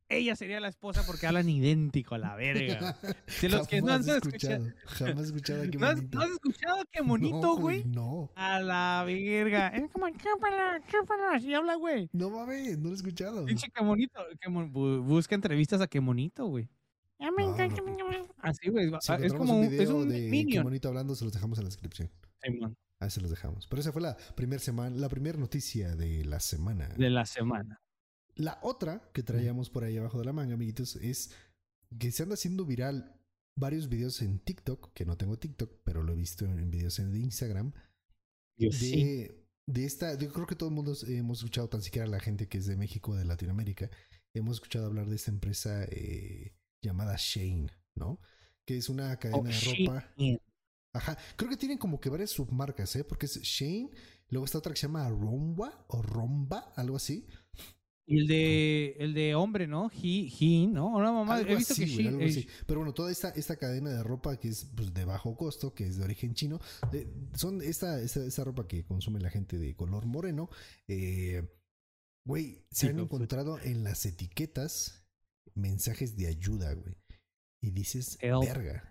ella 0.08 0.36
sería 0.36 0.60
la 0.60 0.68
esposa 0.68 1.02
porque 1.06 1.26
hablan 1.26 1.48
idéntico 1.48 2.14
a 2.14 2.18
la 2.18 2.34
verga. 2.36 2.96
De 3.42 3.48
los 3.48 3.66
que 3.68 3.80
no 3.82 3.92
han 3.92 4.02
Jamás 4.04 4.16
escuchado. 4.24 4.66
Jamás 4.86 5.18
he 5.18 5.26
escuchado 5.26 5.62
a 5.62 5.66
qué 5.68 5.78
¿No 5.78 5.86
has, 5.86 6.02
no 6.02 6.20
has 6.20 6.30
escuchado 6.30 6.80
a 6.80 6.84
qué 6.90 7.02
monito, 7.02 7.40
No, 7.40 7.56
güey? 7.56 7.84
No. 7.84 8.30
A 8.36 8.60
la 8.60 9.02
verga. 9.06 9.68
Es 9.68 9.90
como, 9.90 10.08
chúpala, 10.10 10.80
chúpala. 10.90 11.32
Así 11.34 11.52
habla, 11.54 11.74
güey. 11.76 12.08
No 12.12 12.30
mames, 12.30 12.78
no 12.78 12.88
lo 12.88 12.94
he 12.94 12.96
escuchado. 12.96 13.44
Pinche 13.46 13.68
que 13.74 13.82
monito. 13.84 14.20
que 14.40 14.48
mon- 14.48 14.72
bu- 14.72 15.02
busca 15.02 15.34
entrevistas 15.34 15.80
a 15.80 15.86
qué 15.86 16.00
monito, 16.00 16.46
güey. 16.46 16.68
Ya 17.20 17.30
me 17.30 17.44
No, 17.44 17.54
encanta, 17.54 17.80
no. 17.80 18.28
Así, 18.38 18.68
güey. 18.70 18.90
Si 19.00 19.12
Ah, 19.12 19.18
es 19.22 19.32
como 19.32 19.56
un, 19.58 19.64
es 19.64 19.70
video 19.70 19.96
un 19.96 20.08
de 20.08 20.16
qué 20.20 20.28
minion. 20.30 20.64
bonito 20.64 20.88
hablando, 20.88 21.14
se 21.14 21.24
los 21.24 21.32
dejamos 21.32 21.58
en 21.58 21.64
la 21.64 21.68
descripción. 21.70 22.10
Simón, 22.42 22.76
Ahí 23.00 23.10
se 23.10 23.20
los 23.20 23.30
dejamos. 23.30 23.66
Pero 23.68 23.80
esa 23.80 23.92
fue 23.92 24.02
la 24.02 24.16
primera 24.34 24.60
semana, 24.60 24.94
la 24.96 25.08
primera 25.08 25.38
noticia 25.38 25.94
de 25.96 26.24
la 26.24 26.40
semana. 26.40 26.88
De 26.96 27.10
la 27.10 27.24
semana. 27.24 27.80
La 28.36 28.58
otra 28.62 29.10
que 29.12 29.22
traíamos 29.22 29.70
por 29.70 29.84
ahí 29.84 29.96
abajo 29.96 30.18
de 30.18 30.24
la 30.24 30.32
manga, 30.32 30.54
amiguitos, 30.54 30.96
es 30.96 31.30
que 31.98 32.10
se 32.10 32.22
anda 32.24 32.34
haciendo 32.34 32.64
viral 32.64 33.20
varios 33.56 33.88
videos 33.88 34.20
en 34.22 34.40
TikTok, 34.40 34.92
que 34.92 35.04
no 35.04 35.16
tengo 35.16 35.38
TikTok, 35.38 35.70
pero 35.84 36.02
lo 36.02 36.12
he 36.12 36.16
visto 36.16 36.44
en 36.44 36.70
videos 36.70 36.98
en 36.98 37.14
Instagram, 37.14 37.72
Yo 38.58 38.70
de, 38.70 38.72
sí. 38.72 39.28
de 39.66 39.84
esta, 39.84 40.18
yo 40.18 40.32
creo 40.32 40.46
que 40.46 40.56
todo 40.56 40.68
el 40.70 40.74
mundo 40.74 40.94
hemos 41.06 41.38
escuchado, 41.38 41.68
tan 41.68 41.82
siquiera 41.82 42.06
la 42.08 42.18
gente 42.20 42.48
que 42.48 42.58
es 42.58 42.66
de 42.66 42.76
México 42.76 43.12
o 43.12 43.14
de 43.14 43.24
Latinoamérica, 43.24 43.88
hemos 44.34 44.56
escuchado 44.56 44.86
hablar 44.86 45.08
de 45.08 45.14
esta 45.16 45.30
empresa 45.30 45.84
eh, 45.84 46.56
llamada 46.82 47.14
Shane, 47.16 47.68
¿no? 47.94 48.20
Que 48.66 48.76
es 48.76 48.88
una 48.88 49.16
cadena 49.18 49.38
Oh, 49.40 49.44
de 49.44 49.52
shit. 49.52 49.88
ropa. 49.88 50.12
Ajá, 50.92 51.16
creo 51.36 51.50
que 51.50 51.56
tienen 51.56 51.78
como 51.78 52.00
que 52.00 52.08
varias 52.10 52.30
submarcas, 52.30 52.96
¿eh? 52.96 53.04
Porque 53.04 53.26
es 53.26 53.40
Shane, 53.42 53.90
luego 54.30 54.44
está 54.46 54.58
otra 54.58 54.72
que 54.72 54.80
se 54.80 54.86
llama 54.88 55.08
Romba 55.08 55.84
o 55.88 56.02
Romba, 56.02 56.72
algo 56.76 56.96
así. 56.96 57.26
Y 58.06 58.18
el 58.20 58.26
de, 58.26 58.96
el 58.98 59.14
de 59.14 59.34
hombre, 59.34 59.66
¿no? 59.66 59.90
He, 59.90 60.28
he, 60.38 60.66
¿no? 60.66 60.88
Una 60.88 61.10
mamá. 61.10 61.36
Algo 61.36 61.52
He 61.52 61.56
visto 61.56 61.72
así, 61.72 61.86
que 61.86 61.86
she, 61.86 62.08
algo 62.08 62.20
eh, 62.20 62.26
así. 62.26 62.46
Pero 62.66 62.80
bueno, 62.80 62.92
toda 62.92 63.10
esta, 63.10 63.30
esta 63.30 63.56
cadena 63.56 63.90
de 63.90 64.02
ropa 64.02 64.36
que 64.38 64.48
es 64.48 64.66
pues, 64.76 64.92
de 64.92 65.04
bajo 65.06 65.36
costo, 65.36 65.74
que 65.74 65.86
es 65.86 65.96
de 65.96 66.04
origen 66.04 66.34
chino, 66.34 66.60
de- 66.92 67.08
son 67.34 67.62
esta, 67.62 68.00
esta, 68.02 68.24
esta 68.24 68.44
ropa 68.44 68.68
que 68.68 68.84
consume 68.84 69.20
la 69.20 69.30
gente 69.30 69.58
de 69.58 69.74
color 69.74 70.06
moreno. 70.06 70.50
eh, 70.88 71.48
Güey, 72.26 72.66
se 72.70 72.86
Sí, 72.86 72.86
han 72.88 72.96
no, 72.96 73.02
encontrado 73.04 73.58
en 73.60 73.84
las 73.84 74.06
etiquetas 74.06 75.04
mensajes 75.54 76.16
de 76.16 76.26
ayuda, 76.28 76.72
güey. 76.74 76.94
Y 77.62 77.70
dices, 77.70 78.18
Help 78.20 78.40
verga, 78.44 78.88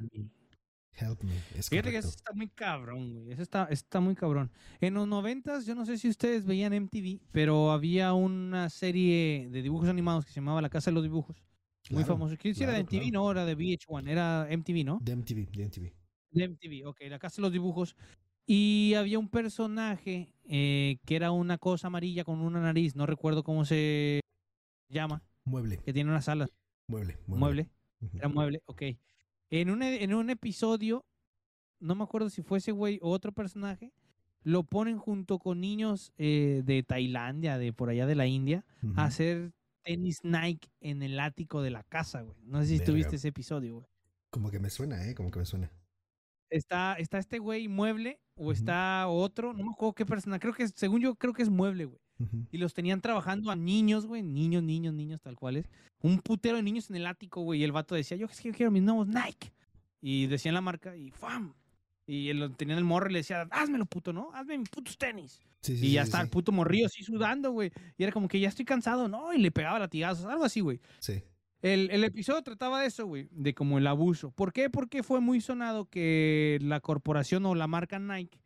help 0.95 1.23
me. 1.23 1.45
Es 1.55 1.69
Fíjate 1.69 1.91
que 1.91 1.97
eso 1.97 2.09
está 2.09 2.31
muy 2.33 2.49
cabrón, 2.49 3.13
güey. 3.13 3.31
Eso 3.31 3.41
está, 3.41 3.65
está 3.65 3.99
muy 3.99 4.15
cabrón. 4.15 4.51
En 4.79 4.93
los 4.93 5.07
noventas, 5.07 5.65
yo 5.65 5.75
no 5.75 5.85
sé 5.85 5.97
si 5.97 6.09
ustedes 6.09 6.45
veían 6.45 6.73
MTV, 6.73 7.21
pero 7.31 7.71
había 7.71 8.13
una 8.13 8.69
serie 8.69 9.49
de 9.49 9.61
dibujos 9.61 9.89
animados 9.89 10.25
que 10.25 10.31
se 10.31 10.35
llamaba 10.39 10.61
La 10.61 10.69
Casa 10.69 10.91
de 10.91 10.95
los 10.95 11.03
Dibujos. 11.03 11.43
muy 11.89 12.03
Claro, 12.03 12.05
famoso. 12.05 12.35
¿Quién 12.37 12.55
era 12.61 12.73
de 12.73 12.79
claro, 12.79 12.83
MTV? 12.85 13.09
claro. 13.09 13.11
No, 13.11 13.31
era 13.31 13.45
de 13.45 13.55
VH1, 13.55 14.07
era 14.09 14.47
MTV, 14.49 14.83
¿no? 14.85 14.99
De 14.99 15.11
MTV, 15.15 15.49
de 15.51 15.63
MTV. 15.65 15.93
De 16.31 16.43
MTV, 16.45 16.85
ok, 16.87 17.01
La 17.09 17.19
Casa 17.19 17.37
de 17.37 17.41
los 17.43 17.51
Dibujos. 17.51 17.95
Y 18.45 18.93
había 18.95 19.19
un 19.19 19.29
personaje 19.29 20.33
eh, 20.45 20.97
que 21.05 21.15
era 21.15 21.31
una 21.31 21.57
cosa 21.57 21.87
amarilla 21.87 22.23
con 22.25 22.41
una 22.41 22.61
nariz, 22.61 22.95
no 22.95 23.05
recuerdo 23.05 23.43
cómo 23.43 23.65
se 23.65 24.21
llama, 24.89 25.23
Mueble, 25.45 25.77
que 25.83 25.93
tiene 25.93 26.09
unas 26.11 26.29
alas. 26.29 26.49
mueble, 26.87 27.17
mueble. 27.27 27.39
Mueble. 27.39 27.69
Era 28.19 28.29
mueble, 28.29 28.61
ok. 28.65 28.83
En 29.59 29.69
un, 29.69 29.83
e- 29.83 30.03
en 30.03 30.15
un 30.15 30.31
episodio, 30.31 31.05
no 31.79 31.93
me 31.93 32.03
acuerdo 32.03 32.29
si 32.31 32.41
fue 32.41 32.57
ese 32.57 32.71
güey 32.71 32.97
o 33.03 33.11
otro 33.11 33.31
personaje, 33.31 33.93
lo 34.41 34.63
ponen 34.63 34.97
junto 34.97 35.37
con 35.37 35.61
niños 35.61 36.11
eh, 36.17 36.63
de 36.65 36.81
Tailandia, 36.81 37.59
de 37.59 37.71
por 37.71 37.89
allá 37.89 38.07
de 38.07 38.15
la 38.15 38.25
India, 38.25 38.65
a 38.95 39.05
hacer 39.05 39.53
tenis 39.83 40.21
Nike 40.23 40.69
en 40.81 41.03
el 41.03 41.19
ático 41.19 41.61
de 41.61 41.69
la 41.69 41.83
casa, 41.83 42.21
güey. 42.21 42.35
No 42.43 42.61
sé 42.61 42.65
si 42.67 42.73
Verga. 42.79 42.85
tuviste 42.85 43.15
ese 43.17 43.27
episodio, 43.27 43.75
güey. 43.75 43.87
Como 44.31 44.49
que 44.49 44.59
me 44.59 44.71
suena, 44.71 45.07
¿eh? 45.07 45.13
Como 45.13 45.29
que 45.29 45.37
me 45.39 45.45
suena. 45.45 45.71
Está, 46.49 46.95
está 46.95 47.19
este 47.19 47.37
güey 47.37 47.67
mueble 47.67 48.19
o 48.35 48.51
está 48.51 49.07
otro, 49.07 49.53
no 49.53 49.63
me 49.63 49.71
acuerdo 49.71 49.93
qué 49.93 50.05
persona, 50.05 50.39
creo 50.39 50.53
que 50.53 50.67
según 50.67 50.99
yo 50.99 51.15
creo 51.15 51.33
que 51.33 51.43
es 51.43 51.49
mueble, 51.49 51.85
güey. 51.85 51.99
Y 52.51 52.57
los 52.57 52.73
tenían 52.73 53.01
trabajando 53.01 53.51
a 53.51 53.55
niños, 53.55 54.05
güey, 54.05 54.21
niños, 54.23 54.63
niños, 54.63 54.93
niños, 54.93 55.21
tal 55.21 55.35
cuales. 55.35 55.69
Un 55.99 56.19
putero 56.19 56.57
de 56.57 56.63
niños 56.63 56.89
en 56.89 56.97
el 56.97 57.05
ático, 57.05 57.41
güey. 57.41 57.61
Y 57.61 57.63
el 57.63 57.71
vato 57.71 57.95
decía, 57.95 58.17
yo 58.17 58.27
es 58.27 58.39
que 58.39 58.49
yo 58.49 58.55
quiero 58.55 58.71
mis 58.71 58.83
nuevos 58.83 59.07
Nike. 59.07 59.51
Y 60.01 60.27
decían 60.27 60.53
la 60.53 60.61
marca 60.61 60.95
y 60.95 61.11
¡fam! 61.11 61.53
Y 62.05 62.29
él, 62.29 62.53
tenían 62.57 62.77
el 62.77 62.83
morro 62.83 63.09
y 63.09 63.13
le 63.13 63.19
decía, 63.19 63.47
házmelo, 63.51 63.85
puto, 63.85 64.11
¿no? 64.11 64.31
Hazme 64.33 64.57
mis 64.57 64.69
putos 64.69 64.97
tenis. 64.97 65.39
Sí, 65.61 65.77
sí, 65.77 65.87
y 65.87 65.91
ya 65.93 66.03
sí, 66.03 66.07
está 66.07 66.17
sí. 66.17 66.23
el 66.23 66.29
puto 66.29 66.51
morrillo 66.51 66.87
así 66.87 67.03
sudando, 67.03 67.51
güey. 67.51 67.71
Y 67.97 68.03
era 68.03 68.11
como 68.11 68.27
que 68.27 68.39
ya 68.39 68.49
estoy 68.49 68.65
cansado, 68.65 69.07
¿no? 69.07 69.33
Y 69.33 69.37
le 69.37 69.51
pegaba 69.51 69.79
latigazos, 69.79 70.25
algo 70.25 70.43
así, 70.43 70.59
güey. 70.59 70.81
Sí. 70.99 71.23
El, 71.61 71.89
el 71.91 72.03
episodio 72.03 72.41
trataba 72.41 72.81
de 72.81 72.87
eso, 72.87 73.05
güey, 73.05 73.29
de 73.31 73.53
como 73.53 73.77
el 73.77 73.87
abuso. 73.87 74.31
¿Por 74.31 74.51
qué? 74.51 74.69
Porque 74.69 75.01
fue 75.01 75.21
muy 75.21 75.39
sonado 75.39 75.85
que 75.85 76.59
la 76.61 76.81
corporación 76.81 77.45
o 77.45 77.55
la 77.55 77.67
marca 77.67 77.99
Nike 77.99 78.42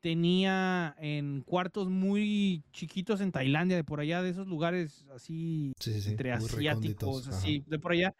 tenía 0.00 0.94
en 0.98 1.42
cuartos 1.42 1.88
muy 1.88 2.62
chiquitos 2.72 3.20
en 3.20 3.32
Tailandia, 3.32 3.76
de 3.76 3.84
por 3.84 4.00
allá, 4.00 4.22
de 4.22 4.30
esos 4.30 4.46
lugares 4.48 5.04
así 5.14 5.72
Sí, 5.78 5.92
sí, 5.94 6.00
sí. 6.02 6.10
entre 6.10 6.32
asiáticos, 6.32 7.28
ajá. 7.28 7.36
así, 7.36 7.64
de 7.66 7.78
por 7.78 7.92
allá. 7.92 8.14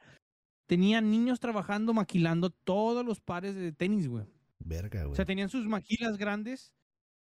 Tenían 0.67 1.11
niños 1.11 1.41
trabajando, 1.41 1.93
maquilando 1.93 2.51
todos 2.51 3.05
los 3.05 3.21
pares 3.21 3.55
de 3.57 3.73
tenis, 3.73 4.07
güey. 4.09 4.25
Verga, 4.61 5.01
güey. 5.03 5.13
O 5.13 5.17
sea, 5.17 5.25
tenían 5.25 5.49
sus 5.49 5.67
maquilas 5.67 6.17
grandes, 6.17 6.73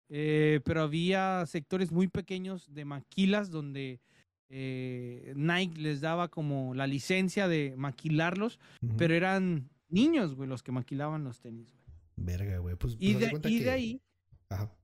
eh, 0.10 0.60
pero 0.66 0.82
había 0.84 1.46
sectores 1.48 1.92
muy 1.92 2.08
pequeños 2.08 2.72
de 2.74 2.86
maquilas 2.86 3.50
donde 3.50 4.02
eh, 4.50 5.34
Nike 5.36 5.80
les 5.80 6.02
daba 6.02 6.28
como 6.28 6.74
la 6.76 6.86
licencia 6.88 7.48
de 7.48 7.76
maquilarlos, 7.78 8.60
pero 8.98 9.14
eran 9.14 9.70
niños, 9.90 10.36
güey, 10.36 10.50
los 10.50 10.62
que 10.64 10.72
maquilaban 10.72 11.24
los 11.24 11.40
tenis. 11.40 11.72
güey. 11.72 11.86
Verga, 12.18 12.58
güey. 12.60 12.76
Pues, 12.76 12.96
Y 13.00 13.14
pues, 13.14 13.16
haz 13.16 13.22
de, 13.22 13.30
cuenta 13.32 13.50
y 13.50 13.58
que- 13.60 13.64
de 13.64 13.70
ahí, 13.72 14.02
Ajá. 14.50 14.76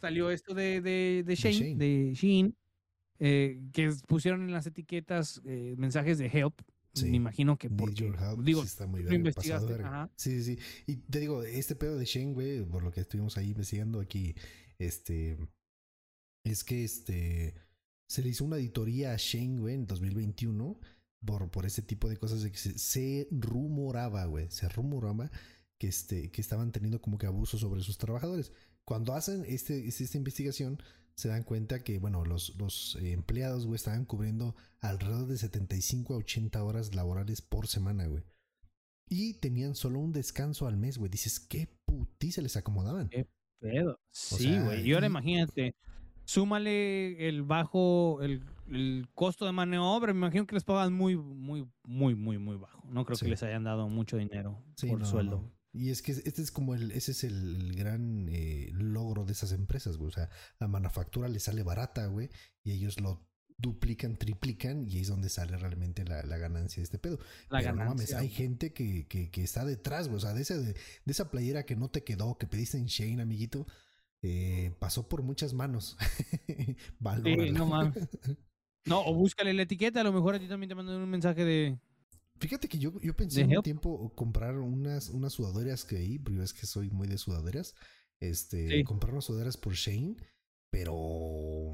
salió 0.00 0.30
esto 0.30 0.54
de, 0.54 0.80
de, 0.80 1.22
de 1.24 1.34
Shane, 1.34 1.76
de 1.76 2.12
Shein, 2.14 2.56
eh, 3.18 3.62
que 3.72 3.90
pusieron 4.06 4.42
en 4.42 4.52
las 4.52 4.66
etiquetas 4.66 5.40
eh, 5.44 5.74
mensajes 5.78 6.18
de 6.18 6.26
help. 6.26 6.60
Sí. 6.94 7.06
Me 7.10 7.16
imagino 7.16 7.58
que 7.58 7.68
porque, 7.68 8.06
help, 8.06 8.40
digo, 8.44 8.60
sí 8.60 8.68
está 8.68 8.86
muy 8.86 9.00
lo 9.00 9.06
pasado 9.06 9.16
investigaste, 9.16 9.74
ajá. 9.82 10.10
Sí, 10.14 10.42
sí, 10.42 10.56
sí. 10.56 10.62
Y 10.86 10.96
te 10.96 11.18
digo, 11.18 11.42
este 11.42 11.74
pedo 11.74 11.96
de 11.96 12.04
Shane, 12.04 12.32
güey, 12.34 12.64
por 12.64 12.84
lo 12.84 12.92
que 12.92 13.00
estuvimos 13.00 13.36
ahí 13.36 13.50
investigando 13.50 14.00
aquí, 14.00 14.36
este, 14.78 15.36
es 16.44 16.62
que 16.62 16.84
este, 16.84 17.54
se 18.08 18.22
le 18.22 18.28
hizo 18.28 18.44
una 18.44 18.56
auditoría 18.56 19.12
a 19.12 19.16
Shane, 19.16 19.58
güey, 19.58 19.74
en 19.74 19.86
2021 19.86 20.78
por, 21.24 21.50
por 21.50 21.66
ese 21.66 21.82
tipo 21.82 22.08
de 22.08 22.16
cosas 22.16 22.42
de 22.42 22.52
que 22.52 22.58
se, 22.58 22.78
se 22.78 23.28
rumoraba, 23.30 24.26
güey, 24.26 24.50
se 24.50 24.68
rumoraba 24.68 25.30
que, 25.78 25.88
este, 25.88 26.30
que 26.30 26.40
estaban 26.40 26.70
teniendo 26.70 27.00
como 27.00 27.18
que 27.18 27.26
abuso 27.26 27.58
sobre 27.58 27.80
sus 27.80 27.98
trabajadores. 27.98 28.52
Cuando 28.84 29.14
hacen 29.14 29.44
este, 29.46 29.86
esta 29.88 30.16
investigación, 30.18 30.78
se 31.14 31.28
dan 31.28 31.42
cuenta 31.44 31.82
que, 31.84 31.98
bueno, 31.98 32.24
los, 32.24 32.56
los 32.56 32.96
eh, 33.00 33.12
empleados, 33.12 33.66
güey, 33.66 33.76
estaban 33.76 34.04
cubriendo 34.04 34.54
alrededor 34.80 35.26
de 35.26 35.38
75 35.38 36.14
a 36.14 36.16
80 36.18 36.62
horas 36.64 36.94
laborales 36.94 37.40
por 37.40 37.66
semana, 37.66 38.06
güey. 38.06 38.24
Y 39.08 39.34
tenían 39.34 39.74
solo 39.74 40.00
un 40.00 40.12
descanso 40.12 40.66
al 40.66 40.76
mes, 40.76 40.98
güey. 40.98 41.10
Dices, 41.10 41.38
qué 41.40 41.68
putiza 41.84 42.42
les 42.42 42.56
acomodaban. 42.56 43.08
Eh, 43.12 43.26
Pedo. 43.60 43.98
Sí, 44.10 44.58
güey. 44.58 44.86
y 44.86 44.92
ahora 44.92 45.06
imagínate, 45.06 45.74
súmale 46.24 47.28
el 47.28 47.42
bajo, 47.42 48.20
el, 48.22 48.42
el 48.70 49.06
costo 49.14 49.46
de 49.46 49.52
maniobra. 49.52 50.12
Me 50.12 50.18
imagino 50.18 50.46
que 50.46 50.54
les 50.56 50.64
pagan 50.64 50.92
muy, 50.92 51.16
muy, 51.16 51.66
muy, 51.84 52.14
muy, 52.14 52.38
muy 52.38 52.56
bajo. 52.56 52.82
No 52.88 53.04
creo 53.04 53.16
Sí. 53.16 53.24
que 53.26 53.30
les 53.30 53.42
hayan 53.42 53.64
dado 53.64 53.88
mucho 53.88 54.16
dinero 54.16 54.62
Sí, 54.76 54.88
por 54.88 54.98
no, 55.00 55.06
sueldo. 55.06 55.36
no. 55.40 55.53
Y 55.74 55.90
es 55.90 56.02
que 56.02 56.12
este 56.12 56.40
es 56.40 56.52
como 56.52 56.74
el, 56.74 56.92
ese 56.92 57.10
es 57.10 57.24
el, 57.24 57.56
el 57.56 57.74
gran 57.74 58.28
eh, 58.30 58.70
logro 58.72 59.24
de 59.24 59.32
esas 59.32 59.50
empresas, 59.52 59.96
güey. 59.96 60.08
O 60.08 60.12
sea, 60.12 60.30
la 60.60 60.68
manufactura 60.68 61.28
les 61.28 61.42
sale 61.42 61.64
barata, 61.64 62.06
güey, 62.06 62.30
y 62.62 62.70
ellos 62.70 63.00
lo 63.00 63.26
duplican, 63.58 64.16
triplican, 64.16 64.86
y 64.88 64.96
ahí 64.96 65.00
es 65.02 65.08
donde 65.08 65.28
sale 65.28 65.56
realmente 65.56 66.04
la, 66.04 66.22
la 66.22 66.38
ganancia 66.38 66.80
de 66.80 66.84
este 66.84 66.98
pedo. 66.98 67.18
La 67.50 67.58
Pero 67.58 67.72
no 67.72 67.84
mames, 67.84 68.10
ganancia. 68.10 68.18
hay 68.18 68.28
gente 68.28 68.72
que, 68.72 69.06
que, 69.08 69.30
que 69.30 69.42
está 69.42 69.64
detrás, 69.64 70.06
güey. 70.06 70.18
O 70.18 70.20
sea, 70.20 70.32
de, 70.32 70.42
ese, 70.42 70.58
de, 70.58 70.72
de 70.74 70.76
esa 71.06 71.30
playera 71.30 71.64
que 71.66 71.76
no 71.76 71.90
te 71.90 72.04
quedó, 72.04 72.38
que 72.38 72.46
pediste 72.46 72.78
en 72.78 72.86
Shane, 72.86 73.20
amiguito, 73.22 73.66
eh, 74.22 74.74
pasó 74.78 75.08
por 75.08 75.22
muchas 75.22 75.52
manos. 75.52 75.96
Sí, 77.24 77.50
no 77.50 77.66
mames. 77.66 77.94
No, 78.86 79.00
o 79.00 79.14
búscale 79.14 79.54
la 79.54 79.62
etiqueta, 79.62 80.02
a 80.02 80.04
lo 80.04 80.12
mejor 80.12 80.34
a 80.34 80.38
ti 80.38 80.46
también 80.46 80.68
te 80.68 80.74
mandan 80.74 81.00
un 81.00 81.08
mensaje 81.08 81.42
de... 81.42 81.78
Fíjate 82.44 82.68
que 82.68 82.78
yo, 82.78 83.00
yo 83.00 83.16
pensé 83.16 83.40
¿De 83.40 83.52
en 83.52 83.56
un 83.56 83.62
tiempo 83.62 84.12
comprar 84.14 84.58
unas, 84.58 85.08
unas 85.08 85.32
sudaderas 85.32 85.86
que 85.86 85.96
ahí, 85.96 86.18
porque 86.18 86.42
es 86.42 86.52
que 86.52 86.66
soy 86.66 86.90
muy 86.90 87.08
de 87.08 87.16
sudaderas. 87.16 87.74
Este, 88.20 88.68
Sí. 88.68 88.84
comprar 88.84 89.12
unas 89.12 89.24
sudaderas 89.24 89.56
por 89.56 89.72
Shane, 89.72 90.16
pero 90.68 90.94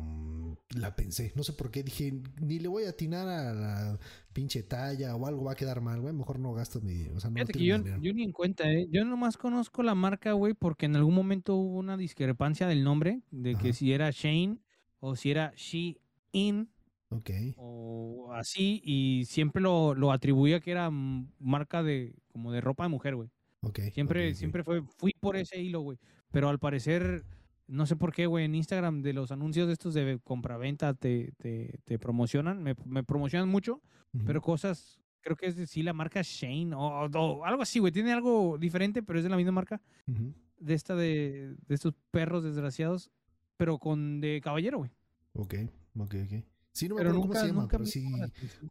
mm, 0.01 0.53
la 0.77 0.95
pensé. 0.95 1.33
No 1.35 1.43
sé 1.43 1.55
por 1.55 1.73
qué. 1.73 1.83
Dije, 1.83 2.23
ni 2.41 2.61
le 2.61 2.69
voy 2.69 2.85
a 2.85 2.91
atinar 2.91 3.27
a 3.27 3.53
la 3.53 3.99
pinche 4.33 4.63
talla 4.63 5.17
o 5.17 5.27
algo 5.27 5.43
va 5.45 5.53
a 5.53 5.57
quedar 5.57 5.81
mal, 5.81 6.01
güey. 6.01 6.15
Mejor 6.15 6.39
no 6.39 6.53
gasto 6.53 6.81
mi. 6.81 7.09
O 7.09 7.19
sea, 7.19 7.31
no 7.31 7.35
Fíjate 7.35 7.53
que 7.55 7.65
yo, 7.65 7.77
yo 8.01 8.13
ni 8.13 8.23
en 8.23 8.33
cuenta, 8.33 8.71
¿eh? 8.71 8.87
Yo 8.93 9.05
nomás 9.05 9.37
conozco 9.37 9.83
la 9.83 9.97
marca, 9.97 10.33
güey, 10.35 10.55
porque 10.55 10.87
en 10.87 10.95
algún 10.95 11.15
momento 11.15 11.57
hubo 11.57 11.79
una 11.79 11.97
discrepancia 11.97 12.69
del 12.69 12.85
nombre, 12.85 13.23
de 13.33 13.57
que 13.57 13.73
si 13.73 13.93
era 13.93 14.11
Shane 14.13 14.59
o 15.01 15.17
si 15.17 15.33
era 15.33 15.53
Shein 15.57 16.69
Ok. 17.11 17.31
o 17.57 18.33
así, 18.33 18.81
y 18.85 19.25
siempre 19.27 19.61
lo, 19.61 19.95
lo 19.95 20.13
atribuía 20.13 20.61
que 20.61 20.71
era 20.71 20.91
marca 20.91 21.83
de 21.83 22.15
como 22.33 22.53
de 22.53 22.61
ropa 22.61 22.85
de 22.85 22.89
mujer, 22.89 23.17
güey. 23.17 23.29
Ok. 23.63 23.81
Siempre, 23.93 24.35
siempre 24.35 24.65
fue, 24.65 24.83
fui 24.97 25.13
por 25.19 25.37
ese 25.37 25.61
hilo, 25.61 25.81
güey. 25.81 25.99
Pero 26.31 26.49
al 26.49 26.59
parecer, 26.59 27.25
no 27.67 27.85
sé 27.87 27.97
por 27.97 28.13
qué, 28.13 28.27
güey, 28.27 28.45
en 28.45 28.55
Instagram 28.55 29.03
de 29.03 29.13
los 29.13 29.33
anuncios 29.33 29.67
de 29.67 29.73
estos 29.73 29.93
de 29.95 30.21
compraventa 30.23 30.95
te, 30.95 31.33
te, 31.37 31.81
te 31.85 31.99
promocionan, 31.99 32.63
me, 32.63 32.75
me 32.87 33.03
promocionan 33.03 33.49
mucho, 33.49 33.83
pero 34.25 34.41
cosas, 34.41 35.01
creo 35.21 35.37
que 35.37 35.47
es 35.47 35.57
de 35.57 35.67
sí 35.67 35.83
la 35.83 35.93
marca 35.93 36.21
Shane 36.23 36.75
o, 36.75 37.07
o 37.07 37.45
algo 37.45 37.63
así, 37.63 37.81
güey. 37.81 37.93
Tiene 37.93 38.13
algo 38.13 38.57
diferente, 38.57 39.03
pero 39.03 39.19
es 39.19 39.25
de 39.25 39.31
la 39.31 39.37
misma 39.37 39.53
marca 39.53 39.83
de 40.07 40.75
esta 40.75 40.95
de, 40.95 41.57
de 41.67 41.75
estos 41.75 41.95
perros 42.11 42.45
desgraciados, 42.45 43.11
pero 43.57 43.79
con 43.79 44.21
de 44.21 44.41
caballero, 44.43 44.79
güey. 44.79 44.91
Ok, 45.35 45.55
ok, 45.99 46.15
ok. 46.25 46.45
Sí, 46.73 46.89
no 46.89 46.95
me 46.95 47.01
Pero 47.01 47.11
acuerdo 47.11 47.27
nunca, 47.27 47.41
cómo 47.41 47.47
se 47.47 47.53
llama, 47.53 47.69
pero 47.69 47.87
sí. 47.87 48.13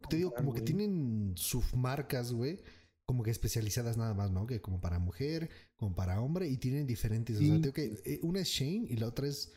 Te 0.10 0.18
digo, 0.18 0.34
como 0.34 0.54
que 0.54 0.62
tienen 0.62 1.34
submarcas, 1.36 2.34
güey, 2.34 2.60
como 3.06 3.24
que 3.24 3.32
especializadas 3.32 3.98
nada 3.98 4.14
más, 4.14 4.32
¿no? 4.32 4.46
Que 4.48 4.62
como 4.62 4.80
para 4.80 5.00
mujer, 5.00 5.50
como 5.76 5.96
para 5.96 6.22
hombre, 6.22 6.48
y 6.48 6.58
tienen 6.58 6.88
diferentes. 6.88 7.38
O 7.38 7.40
sea, 7.40 7.62
tengo 7.62 7.74
que, 7.74 8.02
eh, 8.06 8.20
una 8.24 8.42
es 8.42 8.48
Shane 8.48 8.88
y 8.90 8.96
la 8.96 9.08
otra 9.08 9.28
es 9.28 9.54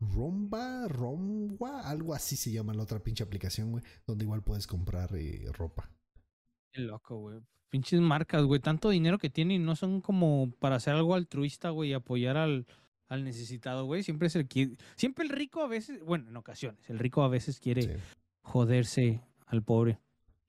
Romba, 0.00 0.88
Romwa, 0.88 1.80
algo 1.82 2.14
así 2.14 2.36
se 2.36 2.50
llama 2.50 2.74
la 2.74 2.82
otra 2.82 3.02
pinche 3.02 3.22
aplicación, 3.22 3.70
güey, 3.72 3.84
donde 4.06 4.24
igual 4.24 4.42
puedes 4.42 4.66
comprar 4.66 5.14
eh, 5.14 5.46
ropa. 5.52 5.90
Qué 6.72 6.80
loco, 6.80 7.18
güey. 7.18 7.40
Pinches 7.70 8.00
marcas, 8.00 8.42
güey. 8.44 8.60
Tanto 8.60 8.90
dinero 8.90 9.18
que 9.18 9.30
tienen 9.30 9.62
y 9.62 9.64
no 9.64 9.76
son 9.76 10.00
como 10.00 10.50
para 10.58 10.76
hacer 10.76 10.94
algo 10.94 11.14
altruista, 11.14 11.70
güey, 11.70 11.90
y 11.90 11.94
apoyar 11.94 12.36
al, 12.36 12.66
al 13.08 13.24
necesitado, 13.24 13.84
güey. 13.84 14.02
Siempre 14.02 14.28
es 14.28 14.36
el 14.36 14.48
que. 14.48 14.76
Siempre 14.96 15.24
el 15.24 15.30
rico 15.30 15.62
a 15.62 15.66
veces, 15.68 16.02
bueno, 16.04 16.28
en 16.28 16.36
ocasiones, 16.36 16.88
el 16.90 16.98
rico 16.98 17.22
a 17.22 17.28
veces 17.28 17.60
quiere 17.60 17.82
Sí. 17.82 17.90
joderse 18.42 19.20
al 19.46 19.62
pobre. 19.62 19.98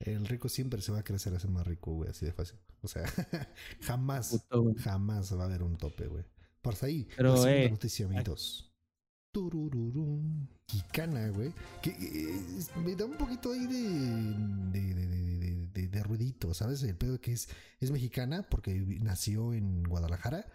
El 0.00 0.26
rico 0.26 0.48
siempre 0.48 0.80
se 0.82 0.92
va 0.92 0.98
a 0.98 1.04
crecer 1.04 1.34
a 1.34 1.38
ser 1.40 1.50
más 1.50 1.66
rico, 1.66 1.92
güey, 1.92 2.10
así 2.10 2.26
de 2.26 2.32
fácil. 2.32 2.58
O 2.82 2.88
sea, 2.88 3.02
jamás, 3.80 4.30
Puto, 4.48 4.74
jamás 4.78 5.36
va 5.36 5.42
a 5.42 5.46
haber 5.46 5.62
un 5.62 5.76
tope, 5.76 6.06
güey. 6.06 6.24
Por 6.60 6.74
ahí, 6.82 7.06
Pero, 7.16 7.46
eh, 7.46 7.70
noticia, 7.70 8.06
amiguitos. 8.06 8.70
Turururum. 9.32 10.46
Kikana, 10.66 11.28
güey. 11.28 11.52
Que 11.82 11.90
eh, 11.90 12.40
me 12.84 12.94
da 12.94 13.04
un 13.04 13.16
poquito 13.16 13.52
ahí 13.52 13.66
de, 13.66 14.80
de, 14.80 14.94
de, 14.94 15.66
de- 15.72 15.88
de- 15.88 16.02
ruidito, 16.02 16.54
¿sabes? 16.54 16.82
El 16.84 16.96
pedo 16.96 17.20
que 17.20 17.32
es, 17.32 17.48
es 17.80 17.90
mexicana 17.90 18.42
porque 18.48 18.74
nació 19.02 19.52
en 19.52 19.82
Guadalajara. 19.82 20.46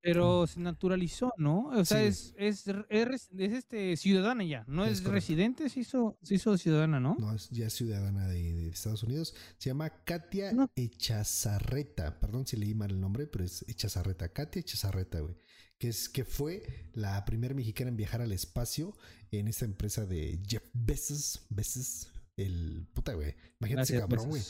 Pero 0.00 0.46
se 0.46 0.60
naturalizó, 0.60 1.32
¿no? 1.38 1.66
O 1.68 1.84
sea, 1.84 1.98
Sí. 2.00 2.32
es, 2.36 2.66
es, 2.68 2.68
es, 2.88 3.52
este 3.52 3.96
ciudadana 3.96 4.44
ya. 4.44 4.64
No 4.68 4.84
Es 4.84 5.02
residente, 5.04 5.68
se 5.68 5.80
hizo, 5.80 6.18
se 6.22 6.36
hizo 6.36 6.56
ciudadana, 6.56 7.00
¿no? 7.00 7.16
No, 7.18 7.34
es 7.34 7.50
ya 7.50 7.68
ciudadana 7.68 8.28
de, 8.28 8.54
de 8.54 8.68
Estados 8.68 9.02
Unidos. 9.02 9.34
Se 9.58 9.70
llama 9.70 9.90
Katia 10.04 10.52
No. 10.52 10.70
Echazarreta. 10.76 12.18
Perdón 12.20 12.46
si 12.46 12.56
leí 12.56 12.74
mal 12.74 12.90
el 12.90 13.00
nombre, 13.00 13.26
pero 13.26 13.44
es 13.44 13.64
Echazarreta. 13.68 14.28
Katia 14.32 14.60
Echazarreta, 14.60 15.20
güey. 15.20 15.34
Que, 15.78 15.88
es, 15.88 16.08
que 16.08 16.24
fue 16.24 16.62
la 16.94 17.24
primera 17.24 17.54
mexicana 17.54 17.90
en 17.90 17.96
viajar 17.96 18.20
al 18.20 18.32
espacio 18.32 18.96
en 19.30 19.46
esta 19.48 19.64
empresa 19.64 20.06
de 20.06 20.40
Jeff 20.46 20.64
Bezos. 20.72 21.46
Bezos. 21.50 22.12
El 22.36 22.86
puta, 22.94 23.14
güey. 23.14 23.34
Imagínate 23.60 23.94
ese 23.94 24.00
cabrón, 24.00 24.28
güey. 24.28 24.42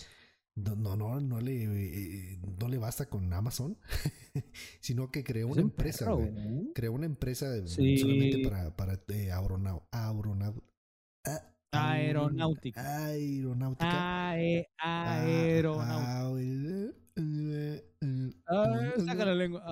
No, 0.64 0.74
no, 0.74 0.96
no, 0.96 1.20
no 1.20 1.40
le, 1.40 1.64
eh, 1.64 2.38
no 2.60 2.68
le 2.68 2.78
basta 2.78 3.06
con 3.08 3.32
Amazon, 3.32 3.78
sino 4.80 5.10
que 5.10 5.22
creó 5.22 5.46
una 5.46 5.62
un 5.62 5.68
empresa. 5.68 6.06
Creó 6.74 6.92
una 6.92 7.06
empresa 7.06 7.46
Sí. 7.66 7.98
solamente 7.98 8.38
para, 8.48 8.74
para 8.76 8.94
eh, 8.94 9.30
aeronau- 9.32 9.84
aeronau- 9.92 10.62
a- 11.24 11.44
Aeronáutica. 11.70 13.04
Aeronáutica. 13.06 14.30
Ae- 14.30 14.66
Ah, 14.82 15.22
Aeronáutica. 15.22 16.98
Ah, 18.46 18.92
saca 19.04 19.24
la 19.24 19.34
lengua. 19.34 19.62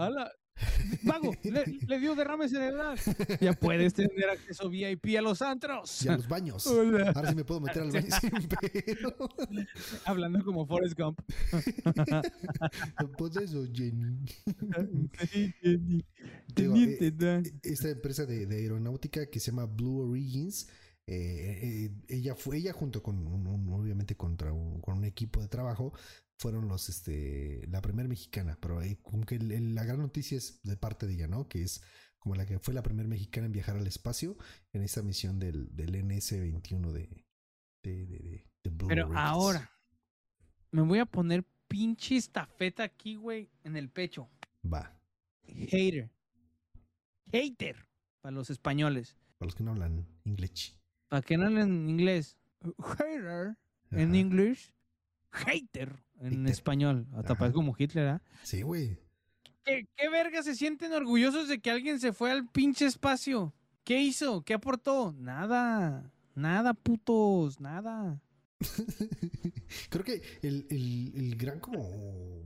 Vago, 1.02 1.34
le, 1.42 1.64
le 1.86 1.98
dio 2.00 2.14
derrame 2.14 2.48
cerebral. 2.48 2.98
Ya 3.40 3.52
puedes 3.52 3.92
tener 3.94 4.30
acceso 4.30 4.68
VIP 4.70 5.16
a 5.18 5.22
los 5.22 5.42
antros. 5.42 6.02
Y 6.04 6.08
a 6.08 6.16
los 6.16 6.26
baños. 6.28 6.66
Hola. 6.66 7.12
Ahora 7.14 7.28
sí 7.30 7.34
me 7.36 7.44
puedo 7.44 7.60
meter 7.60 7.82
al 7.82 7.90
baño 7.92 8.08
sin 8.20 8.30
pedo. 8.48 9.16
Hablando 10.06 10.44
como 10.44 10.66
Forrest 10.66 10.98
Gump. 10.98 11.20
Pues 13.18 13.36
eso, 13.36 13.64
Jenny. 13.72 14.18
Sí, 15.30 15.52
Jenny. 15.62 16.04
Digo, 16.54 16.74
eh, 16.76 17.12
Dan. 17.14 17.42
esta 17.62 17.88
empresa 17.90 18.24
de, 18.26 18.46
de 18.46 18.56
aeronáutica 18.56 19.26
que 19.26 19.40
se 19.40 19.50
llama 19.50 19.66
Blue 19.66 20.00
Origins, 20.10 20.68
eh, 21.06 21.60
eh, 21.88 21.90
ella 22.08 22.34
fue, 22.34 22.58
ella 22.58 22.72
junto 22.72 23.02
con 23.02 23.18
un, 23.26 23.46
un- 23.46 23.72
obviamente 23.72 24.16
contra 24.16 24.52
un, 24.52 24.80
con 24.80 24.98
un 24.98 25.04
equipo 25.04 25.40
de 25.40 25.48
trabajo, 25.48 25.92
fueron 26.38 26.68
los, 26.68 26.88
este, 26.88 27.66
la 27.68 27.80
primera 27.80 28.08
mexicana, 28.08 28.58
pero 28.60 28.82
eh, 28.82 28.98
como 29.02 29.24
que 29.24 29.36
el- 29.36 29.52
el- 29.52 29.74
la 29.74 29.84
gran 29.84 29.98
noticia 29.98 30.36
es 30.36 30.60
de 30.62 30.76
parte 30.76 31.06
de 31.06 31.14
ella, 31.14 31.28
¿no? 31.28 31.48
Que 31.48 31.62
es 31.62 31.82
como 32.18 32.34
la 32.34 32.44
que 32.46 32.58
fue 32.58 32.74
la 32.74 32.82
primera 32.82 33.08
mexicana 33.08 33.46
en 33.46 33.52
viajar 33.52 33.76
al 33.76 33.86
espacio 33.86 34.36
en 34.72 34.82
esta 34.82 35.02
misión 35.02 35.38
del, 35.38 35.74
del 35.74 35.94
NS-21 35.94 36.92
de, 36.92 37.24
de, 37.82 38.06
de, 38.06 38.18
de- 38.18 38.46
de 38.64 38.70
Blue 38.70 38.88
Pero 38.88 39.10
ahora, 39.16 39.70
me 40.72 40.82
voy 40.82 40.98
a 40.98 41.06
poner 41.06 41.44
pinche 41.68 42.16
estafeta 42.16 42.82
aquí, 42.82 43.14
güey, 43.16 43.50
en 43.64 43.76
el 43.76 43.88
pecho. 43.88 44.28
Va, 44.64 44.92
Hater. 45.44 46.10
Hater. 47.32 47.86
Para 48.20 48.34
los 48.34 48.50
españoles. 48.50 49.16
para 49.38 49.46
los 49.46 49.54
que 49.54 49.62
no 49.62 49.70
hablan 49.72 50.06
inglés. 50.24 50.76
Para 51.08 51.22
que 51.22 51.36
no 51.36 51.46
hablen 51.46 51.88
inglés. 51.88 52.36
Hater. 52.98 53.56
En 53.92 54.14
inglés. 54.16 54.72
Hater. 55.30 56.04
En 56.20 56.46
español. 56.46 57.06
Hasta 57.14 57.32
Ajá. 57.32 57.38
parece 57.38 57.54
como 57.54 57.74
Hitler, 57.78 58.08
¿ah? 58.08 58.22
Sí, 58.42 58.62
güey. 58.62 58.98
¿qué, 59.64 59.86
¿qué 59.96 60.08
verga 60.08 60.42
se 60.42 60.54
sienten 60.54 60.92
orgullosos 60.92 61.48
de 61.48 61.60
que 61.60 61.70
alguien 61.70 61.98
se 62.00 62.12
fue 62.12 62.30
al 62.30 62.48
pinche 62.48 62.86
espacio? 62.86 63.54
¿Qué 63.84 64.00
hizo? 64.00 64.42
¿Qué 64.42 64.54
aportó? 64.54 65.12
Nada. 65.18 66.12
Nada, 66.34 66.74
putos. 66.74 67.60
Nada. 67.60 68.20
Creo 69.90 70.04
que 70.04 70.22
el, 70.42 70.66
el, 70.70 71.12
el 71.14 71.36
gran 71.36 71.60
como 71.60 72.42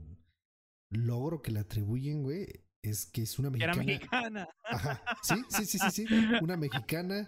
logro 0.89 1.41
que 1.41 1.51
le 1.51 1.59
atribuyen, 1.59 2.23
güey, 2.23 2.47
es 2.81 3.05
que 3.05 3.21
es 3.23 3.39
una 3.39 3.51
Que 3.51 3.63
era 3.63 3.73
mexicana. 3.75 4.29
mexicana. 4.29 4.47
Ajá. 4.63 5.01
Sí, 5.23 5.35
sí, 5.49 5.65
sí, 5.65 5.77
sí, 5.79 6.07
sí. 6.07 6.15
Una 6.41 6.57
mexicana. 6.57 7.27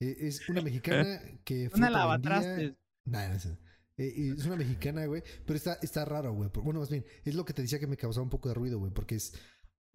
eh, 0.00 0.16
es 0.20 0.48
una 0.48 0.62
mexicana 0.62 1.20
que 1.44 1.62
Una 1.66 1.70
fruta 1.70 1.90
lavatrastes. 1.90 2.74
Nah, 3.04 3.28
no 3.28 3.38
sé. 3.38 3.58
Es 4.08 4.46
una 4.46 4.56
mexicana, 4.56 5.06
güey. 5.06 5.22
Pero 5.46 5.56
está, 5.56 5.78
está 5.82 6.04
raro, 6.04 6.34
güey. 6.34 6.50
Bueno, 6.62 6.80
más 6.80 6.90
bien, 6.90 7.04
es 7.24 7.34
lo 7.34 7.44
que 7.44 7.52
te 7.52 7.62
decía 7.62 7.78
que 7.78 7.86
me 7.86 7.96
causaba 7.96 8.24
un 8.24 8.30
poco 8.30 8.48
de 8.48 8.54
ruido, 8.54 8.78
güey. 8.78 8.92
Porque 8.92 9.16
es. 9.16 9.34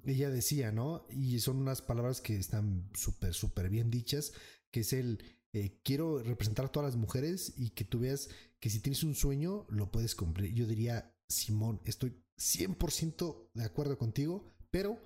Ella 0.05 0.29
decía, 0.29 0.71
¿no? 0.71 1.07
Y 1.09 1.39
son 1.39 1.57
unas 1.57 1.81
palabras 1.81 2.21
que 2.21 2.35
están 2.37 2.89
súper, 2.93 3.33
súper 3.33 3.69
bien 3.69 3.89
dichas. 3.89 4.33
Que 4.71 4.81
es 4.81 4.93
el. 4.93 5.23
eh, 5.53 5.79
quiero 5.83 6.21
representar 6.21 6.65
a 6.65 6.71
todas 6.71 6.93
las 6.93 6.99
mujeres 6.99 7.53
y 7.57 7.71
que 7.71 7.85
tú 7.85 7.99
veas 7.99 8.29
que 8.59 8.69
si 8.69 8.79
tienes 8.79 9.03
un 9.03 9.15
sueño, 9.15 9.65
lo 9.69 9.91
puedes 9.91 10.15
cumplir. 10.15 10.53
Yo 10.53 10.65
diría, 10.65 11.15
Simón, 11.29 11.81
estoy 11.85 12.23
100% 12.37 13.49
de 13.53 13.63
acuerdo 13.63 13.97
contigo, 13.97 14.53
pero 14.71 15.01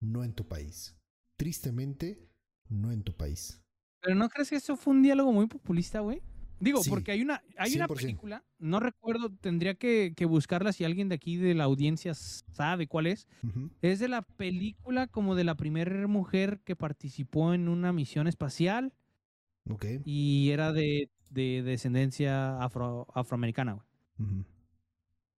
no 0.00 0.24
en 0.24 0.34
tu 0.34 0.46
país. 0.46 0.96
Tristemente, 1.36 2.30
no 2.68 2.92
en 2.92 3.02
tu 3.02 3.16
país. 3.16 3.62
Pero 4.00 4.14
¿no 4.14 4.28
crees 4.28 4.50
que 4.50 4.56
eso 4.56 4.76
fue 4.76 4.94
un 4.94 5.02
diálogo 5.02 5.32
muy 5.32 5.46
populista, 5.46 6.00
güey? 6.00 6.22
Digo, 6.58 6.82
Sí, 6.82 6.88
porque 6.90 7.12
hay 7.12 7.20
una, 7.22 7.42
hay 7.58 7.74
una 7.74 7.86
100%. 7.86 7.94
película, 7.96 8.44
no 8.58 8.80
recuerdo, 8.80 9.30
tendría 9.30 9.74
que, 9.74 10.14
que 10.16 10.24
buscarla 10.24 10.72
si 10.72 10.84
alguien 10.84 11.08
de 11.10 11.14
aquí 11.16 11.36
de 11.36 11.54
la 11.54 11.64
audiencia 11.64 12.14
sabe 12.14 12.86
cuál 12.86 13.06
es. 13.06 13.28
Es 13.82 13.98
de 13.98 14.08
la 14.08 14.22
película 14.22 15.06
como 15.06 15.34
de 15.34 15.44
la 15.44 15.54
primera 15.54 16.06
mujer 16.06 16.60
que 16.64 16.74
participó 16.74 17.52
en 17.52 17.68
una 17.68 17.92
misión 17.92 18.26
espacial 18.26 18.94
Ok. 19.68 19.84
y 20.04 20.48
era 20.50 20.72
de, 20.72 21.10
de 21.30 21.62
descendencia 21.62 22.58
afro, 22.62 23.06
afroamericana, 23.14 23.72
güey. 23.74 23.86
Ujú. 24.18 24.44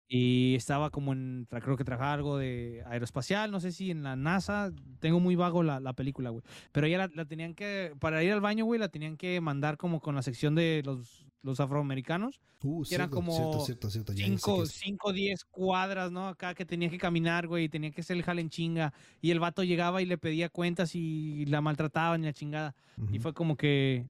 Y 0.09 0.55
estaba 0.55 0.89
como 0.89 1.11
en, 1.11 1.47
creo 1.49 1.75
que 1.75 1.83
trabajaba 1.83 2.13
algo 2.13 2.37
de 2.37 2.81
aeroespacial, 2.87 3.51
no 3.51 3.59
sé 3.59 3.73
si 3.73 3.91
en 3.91 4.03
la 4.03 4.15
NASA, 4.15 4.71
tengo 4.99 5.19
muy 5.19 5.35
vago 5.35 5.63
la, 5.63 5.81
la 5.81 5.91
película, 5.93 6.29
güey. 6.29 6.43
Pero 6.71 6.87
ella 6.87 6.97
la, 6.99 7.09
la 7.13 7.25
tenían 7.25 7.53
que, 7.53 7.91
para 7.99 8.23
ir 8.23 8.31
al 8.31 8.39
baño, 8.39 8.63
güey, 8.63 8.79
la 8.79 8.87
tenían 8.87 9.17
que 9.17 9.41
mandar 9.41 9.75
como 9.77 9.99
con 9.99 10.15
la 10.15 10.21
sección 10.21 10.55
de 10.55 10.81
los, 10.85 11.25
los 11.41 11.59
afroamericanos. 11.59 12.39
Uh, 12.63 12.83
Que 12.85 12.95
eran 12.95 13.09
cierto, 13.09 13.15
como 13.15 13.31
sé 13.33 14.39
qué 14.39 14.39
5, 14.39 14.63
es. 14.63 14.71
5, 14.71 15.11
10 15.13 15.43
cuadras, 15.45 16.09
¿no? 16.09 16.29
Acá 16.29 16.53
que 16.55 16.65
tenía 16.65 16.89
que 16.89 16.97
caminar, 16.97 17.45
güey, 17.47 17.65
y 17.65 17.69
tenía 17.69 17.91
que 17.91 17.99
hacer 17.99 18.15
el 18.15 18.23
jale 18.23 18.39
en 18.41 18.49
chinga. 18.49 18.93
Y 19.21 19.31
el 19.31 19.41
vato 19.41 19.63
llegaba 19.65 20.01
y 20.01 20.05
le 20.05 20.17
pedía 20.17 20.47
cuentas 20.47 20.95
y 20.95 21.45
la 21.47 21.59
maltrataban 21.59 22.23
y 22.23 22.27
la 22.27 22.33
chingada. 22.33 22.75
Y 23.11 23.19
fue 23.19 23.33
como 23.33 23.57
que, 23.57 24.07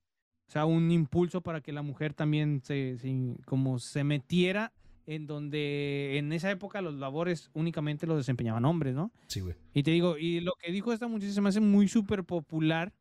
o 0.47 0.51
sea, 0.51 0.65
un 0.65 0.91
impulso 0.91 1.41
para 1.41 1.59
que 1.61 1.71
la 1.71 1.81
mujer 1.81 2.13
también 2.13 2.61
se, 2.63 2.97
se- 2.99 3.35
como 3.45 3.79
se 3.79 4.03
metiera 4.03 4.71
en 5.07 5.25
donde 5.25 6.17
en 6.17 6.31
esa 6.33 6.51
época 6.51 6.81
los 6.81 6.93
labores 6.93 7.49
únicamente 7.53 8.05
los 8.05 8.17
desempeñaban 8.17 8.65
hombres, 8.65 8.93
¿no? 8.93 9.11
Sí, 9.27 9.39
güey. 9.39 9.55
Y 9.73 9.81
te 9.83 9.91
digo, 9.91 10.17
y 10.17 10.41
lo 10.41 10.51
que 10.61 10.71
dijo 10.71 10.91
esta 10.93 11.07
muchacha 11.07 11.31
se 11.31 11.41
me 11.41 11.49
hace 11.49 11.61
muy 11.61 11.87
súper 11.87 12.25
popular. 12.25 12.93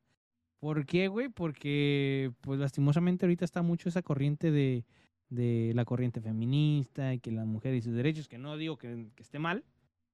¿Por 0.61 0.87
qué, 0.87 1.09
güey? 1.09 1.28
Porque, 1.28 2.33
pues 2.41 2.59
lastimosamente 2.61 3.27
ahorita 3.27 3.45
está 3.45 3.61
mucho 3.62 3.89
esa 3.89 4.03
corriente 4.03 4.51
de, 4.51 4.85
de 5.28 5.73
la 5.74 5.85
corriente 5.85 6.20
feminista 6.20 7.12
y 7.12 7.19
que 7.19 7.33
la 7.33 7.45
mujer 7.45 7.74
y 7.74 7.83
sus 7.83 7.93
derechos, 7.95 8.28
que 8.28 8.39
no 8.39 8.57
digo 8.57 8.78
que, 8.78 9.09
que 9.15 9.23
esté 9.23 9.39
mal, 9.39 9.65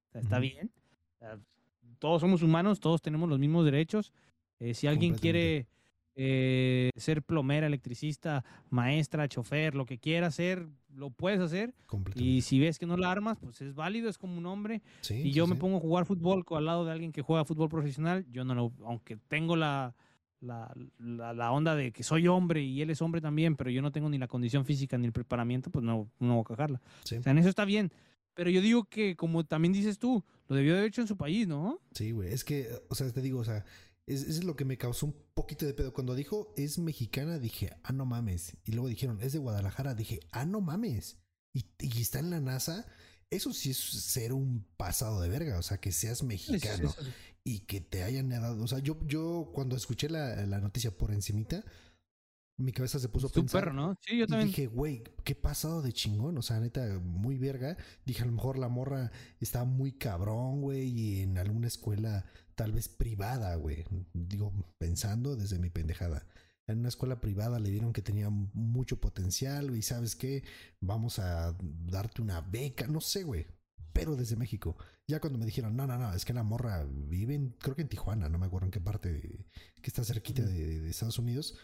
o 0.08 0.12
sea, 0.12 0.20
está 0.22 0.36
Ujú. 0.36 0.42
bien. 0.42 0.70
O 1.16 1.18
sea, 1.18 1.38
todos 1.98 2.22
somos 2.22 2.42
humanos, 2.42 2.80
todos 2.80 3.02
tenemos 3.02 3.28
los 3.28 3.38
mismos 3.38 3.64
derechos. 3.66 4.12
Eh, 4.58 4.74
si 4.74 4.86
alguien 4.86 5.14
quiere 5.14 5.66
eh, 6.14 6.90
ser 6.96 7.22
plomera, 7.22 7.66
electricista, 7.66 8.44
maestra, 8.70 9.28
chofer, 9.28 9.74
lo 9.74 9.84
que 9.86 9.98
quiera 9.98 10.28
hacer, 10.28 10.66
lo 10.94 11.10
puedes 11.10 11.40
hacer. 11.40 11.74
Y 12.14 12.42
si 12.42 12.58
ves 12.58 12.78
que 12.78 12.86
no 12.86 12.96
la 12.96 13.10
armas, 13.10 13.38
pues 13.40 13.60
es 13.62 13.74
válido, 13.74 14.08
es 14.08 14.18
como 14.18 14.36
un 14.38 14.46
hombre. 14.46 14.82
Sí, 15.00 15.14
Y 15.14 15.22
sí, 15.24 15.32
yo 15.32 15.46
me 15.46 15.54
sí. 15.54 15.60
pongo 15.60 15.78
a 15.78 15.80
jugar 15.80 16.06
fútbol 16.06 16.44
al 16.50 16.64
lado 16.64 16.84
de 16.84 16.92
alguien 16.92 17.12
que 17.12 17.22
juega 17.22 17.44
fútbol 17.44 17.68
profesional, 17.68 18.26
yo 18.30 18.44
no 18.44 18.54
lo, 18.54 18.72
aunque 18.84 19.16
tengo 19.28 19.56
la, 19.56 19.94
la, 20.40 20.72
la, 20.98 21.32
la 21.32 21.52
onda 21.52 21.74
de 21.76 21.92
que 21.92 22.02
soy 22.02 22.28
hombre 22.28 22.62
y 22.62 22.82
él 22.82 22.90
es 22.90 23.00
hombre 23.02 23.20
también, 23.20 23.56
pero 23.56 23.70
yo 23.70 23.80
no 23.82 23.92
tengo 23.92 24.08
ni 24.08 24.18
la 24.18 24.28
condición 24.28 24.64
física 24.64 24.98
ni 24.98 25.06
el 25.06 25.12
preparamiento, 25.12 25.70
pues 25.70 25.84
no, 25.84 26.10
no 26.18 26.34
voy 26.34 26.40
a 26.42 26.44
cagarla. 26.44 26.80
O 27.02 27.06
sea, 27.06 27.20
en 27.24 27.38
eso 27.38 27.48
está 27.48 27.64
bien. 27.64 27.92
Pero 28.34 28.48
yo 28.48 28.62
digo 28.62 28.84
que, 28.84 29.14
como 29.14 29.44
también 29.44 29.72
dices 29.74 29.98
tú, 29.98 30.24
lo 30.48 30.56
debió 30.56 30.72
de 30.72 30.78
haber 30.78 30.88
hecho 30.88 31.02
en 31.02 31.06
su 31.06 31.18
país, 31.18 31.46
¿no? 31.46 31.80
Sí, 31.92 32.12
güey. 32.12 32.32
Es 32.32 32.44
que, 32.44 32.66
o 32.88 32.94
sea, 32.94 33.10
te 33.12 33.20
digo, 33.20 33.40
o 33.40 33.44
sea, 33.44 33.62
es, 34.06 34.22
es 34.22 34.44
lo 34.44 34.56
que 34.56 34.64
me 34.64 34.78
causó 34.78 35.06
un 35.06 35.16
poquito 35.34 35.66
de 35.66 35.74
pedo. 35.74 35.92
Cuando 35.92 36.14
dijo 36.14 36.52
es 36.56 36.78
mexicana, 36.78 37.38
dije, 37.38 37.70
ah, 37.82 37.92
no 37.92 38.04
mames. 38.04 38.56
Y 38.64 38.72
luego 38.72 38.88
dijeron, 38.88 39.20
es 39.20 39.32
de 39.32 39.38
Guadalajara, 39.38 39.94
dije, 39.94 40.20
ah, 40.30 40.44
no 40.44 40.60
mames. 40.60 41.18
Y, 41.52 41.66
y 41.78 42.00
está 42.00 42.18
en 42.18 42.30
la 42.30 42.40
NASA. 42.40 42.86
Eso 43.30 43.52
sí 43.52 43.70
es 43.70 43.78
ser 43.78 44.32
un 44.32 44.66
pasado 44.76 45.20
de 45.20 45.28
verga. 45.28 45.58
O 45.58 45.62
sea, 45.62 45.78
que 45.78 45.92
seas 45.92 46.22
mexicano 46.22 46.94
y 47.44 47.60
que 47.60 47.80
te 47.80 48.02
hayan 48.02 48.28
dado. 48.28 48.62
O 48.62 48.68
sea, 48.68 48.78
yo, 48.78 48.98
yo 49.06 49.50
cuando 49.54 49.76
escuché 49.76 50.08
la, 50.08 50.46
la 50.46 50.60
noticia 50.60 50.96
por 50.96 51.12
encimita, 51.12 51.64
mi 52.58 52.72
cabeza 52.72 52.98
se 52.98 53.08
puso 53.08 53.26
a 53.26 53.30
pensar. 53.30 53.74
¿no? 53.74 53.96
Sí, 54.02 54.18
yo 54.18 54.24
Y 54.24 54.26
también. 54.28 54.48
dije, 54.48 54.66
güey, 54.66 55.02
qué 55.24 55.34
pasado 55.34 55.82
de 55.82 55.92
chingón. 55.92 56.36
O 56.38 56.42
sea, 56.42 56.60
neta, 56.60 56.98
muy 57.00 57.38
verga. 57.38 57.76
Dije, 58.04 58.22
a 58.22 58.26
lo 58.26 58.32
mejor 58.32 58.58
la 58.58 58.68
morra 58.68 59.10
está 59.40 59.64
muy 59.64 59.92
cabrón, 59.92 60.60
güey, 60.60 60.88
y 60.88 61.20
en 61.22 61.38
alguna 61.38 61.66
escuela 61.66 62.24
tal 62.54 62.72
vez 62.72 62.88
privada, 62.88 63.54
güey. 63.56 63.84
Digo, 64.12 64.52
pensando 64.78 65.36
desde 65.36 65.58
mi 65.58 65.70
pendejada. 65.70 66.26
En 66.68 66.78
una 66.78 66.88
escuela 66.88 67.20
privada 67.20 67.58
le 67.58 67.70
dieron 67.70 67.92
que 67.92 68.02
tenía 68.02 68.30
mucho 68.30 69.00
potencial, 69.00 69.68
güey, 69.70 69.82
¿sabes 69.82 70.14
qué? 70.14 70.44
Vamos 70.80 71.18
a 71.18 71.56
darte 71.58 72.22
una 72.22 72.40
beca, 72.40 72.86
no 72.86 73.00
sé, 73.00 73.24
güey. 73.24 73.46
Pero 73.92 74.14
desde 74.16 74.36
México. 74.36 74.76
Ya 75.08 75.20
cuando 75.20 75.38
me 75.38 75.44
dijeron, 75.44 75.76
no, 75.76 75.86
no, 75.86 75.98
no, 75.98 76.14
es 76.14 76.24
que 76.24 76.32
la 76.32 76.44
morra 76.44 76.84
vive 76.88 77.34
en, 77.34 77.50
creo 77.58 77.74
que 77.74 77.82
en 77.82 77.88
Tijuana, 77.88 78.28
no 78.28 78.38
me 78.38 78.46
acuerdo 78.46 78.66
en 78.66 78.70
qué 78.70 78.80
parte, 78.80 79.12
de- 79.12 79.44
que 79.82 79.88
está 79.88 80.04
cerquita 80.04 80.42
de- 80.42 80.80
de 80.80 80.88
Estados 80.88 81.18
Unidos 81.18 81.58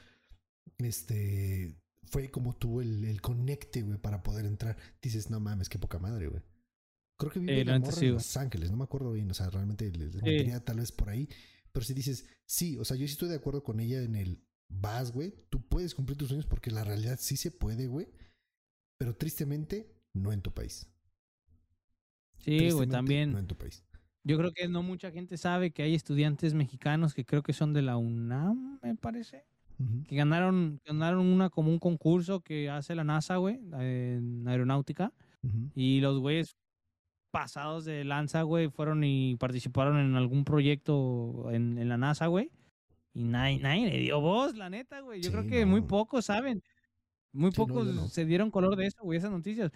este 0.79 1.77
fue 2.05 2.31
como 2.31 2.57
tuvo 2.57 2.81
el, 2.81 3.05
el 3.05 3.21
conecte, 3.21 3.83
güey, 3.83 3.99
para 3.99 4.23
poder 4.23 4.47
entrar. 4.47 4.77
Dices, 5.03 5.31
no 5.31 5.41
mames, 5.41 5.69
qué 5.69 5.79
poca 5.79 5.99
madre, 5.99 6.29
güey. 6.29 6.43
Creo 7.19 7.33
que 7.33 7.41
vive 7.41 7.61
Eh, 7.61 7.65
la 7.65 7.79
morra 7.79 7.93
sí, 7.93 8.07
en. 8.07 8.15
Los 8.15 8.37
Ángeles, 8.37 8.71
no 8.71 8.77
me 8.77 8.85
acuerdo 8.85 9.13
bien, 9.13 9.31
o 9.31 9.35
sea, 9.35 9.51
realmente 9.51 9.91
mentiría 10.23 10.65
tal 10.65 10.79
vez 10.79 10.93
por 10.93 11.11
ahí. 11.11 11.29
Pero 11.73 11.85
si 11.85 11.95
dices, 11.95 12.27
sí, 12.47 12.79
o 12.79 12.85
sea, 12.85 12.97
yo 12.97 13.07
sí 13.07 13.13
estoy 13.13 13.29
de 13.29 13.37
acuerdo 13.37 13.63
con 13.63 13.81
ella 13.81 14.03
en 14.03 14.15
el 14.15 14.43
vas, 14.69 15.13
güey, 15.13 15.35
tú 15.51 15.63
puedes 15.67 15.95
cumplir 15.95 16.17
tus 16.19 16.29
sueños 16.29 16.47
porque 16.47 16.71
la 16.71 16.85
realidad 16.85 17.19
sí 17.21 17.37
se 17.37 17.51
puede, 17.51 17.87
güey. 17.87 18.09
Pero 18.99 19.17
tristemente, 19.17 19.95
no 20.15 20.33
en 20.33 20.43
tu 20.43 20.53
país. 20.53 20.87
Sí, 22.39 22.71
güey, 22.71 22.89
también. 22.89 23.33
No 23.33 23.39
en 23.39 23.47
tu 23.47 23.57
país. 23.57 23.85
Yo 24.25 24.37
creo 24.37 24.53
que 24.53 24.69
no 24.69 24.83
mucha 24.83 25.11
gente 25.11 25.37
sabe 25.37 25.71
que 25.73 25.83
hay 25.83 25.95
estudiantes 25.95 26.55
mexicanos 26.55 27.15
que 27.15 27.25
creo 27.25 27.43
que 27.43 27.53
son 27.53 27.73
de 27.73 27.83
la 27.83 27.97
UNAM, 27.97 28.79
me 28.83 28.95
parece. 28.95 29.45
Que 30.09 30.17
ganaron, 30.17 30.81
ganaron 30.85 31.25
una 31.27 31.51
como 31.51 31.71
un 31.71 31.79
concurso 31.79 32.41
que 32.41 32.69
hace 32.69 32.95
la 32.97 33.05
NASA, 33.05 33.37
güey, 33.37 33.61
en 33.79 34.47
aeronáutica. 34.49 35.13
Y 35.75 36.01
los 36.01 36.19
güeyes 36.19 36.57
pasados 37.31 37.85
de 37.85 38.05
lanza, 38.05 38.43
güey, 38.43 38.69
fueron 38.71 39.05
y 39.05 39.37
participaron 39.37 39.99
en 39.99 40.17
algún 40.17 40.45
proyecto 40.45 41.51
en, 41.53 41.79
en 41.79 41.89
la 41.89 41.97
NASA, 41.99 42.27
güey. 42.27 42.51
Y 43.15 43.25
nadie, 43.25 43.59
nadie 43.61 43.91
le 43.91 43.99
dio 43.99 44.21
voz, 44.21 44.57
la 44.57 44.71
neta, 44.71 45.01
güey. 45.01 45.23
Yo 45.23 45.31
creo 45.31 45.47
que 45.47 45.67
muy 45.67 45.83
pocos 45.83 46.27
saben. 46.27 46.63
Muy 47.33 47.53
Sí, 47.53 47.57
pocos 47.57 47.87
no. 47.87 48.09
se 48.09 48.25
dieron 48.25 48.51
color 48.51 48.77
de 48.77 48.87
eso, 48.87 49.03
güey, 49.03 49.19
esas 49.19 49.31
noticias. 49.31 49.71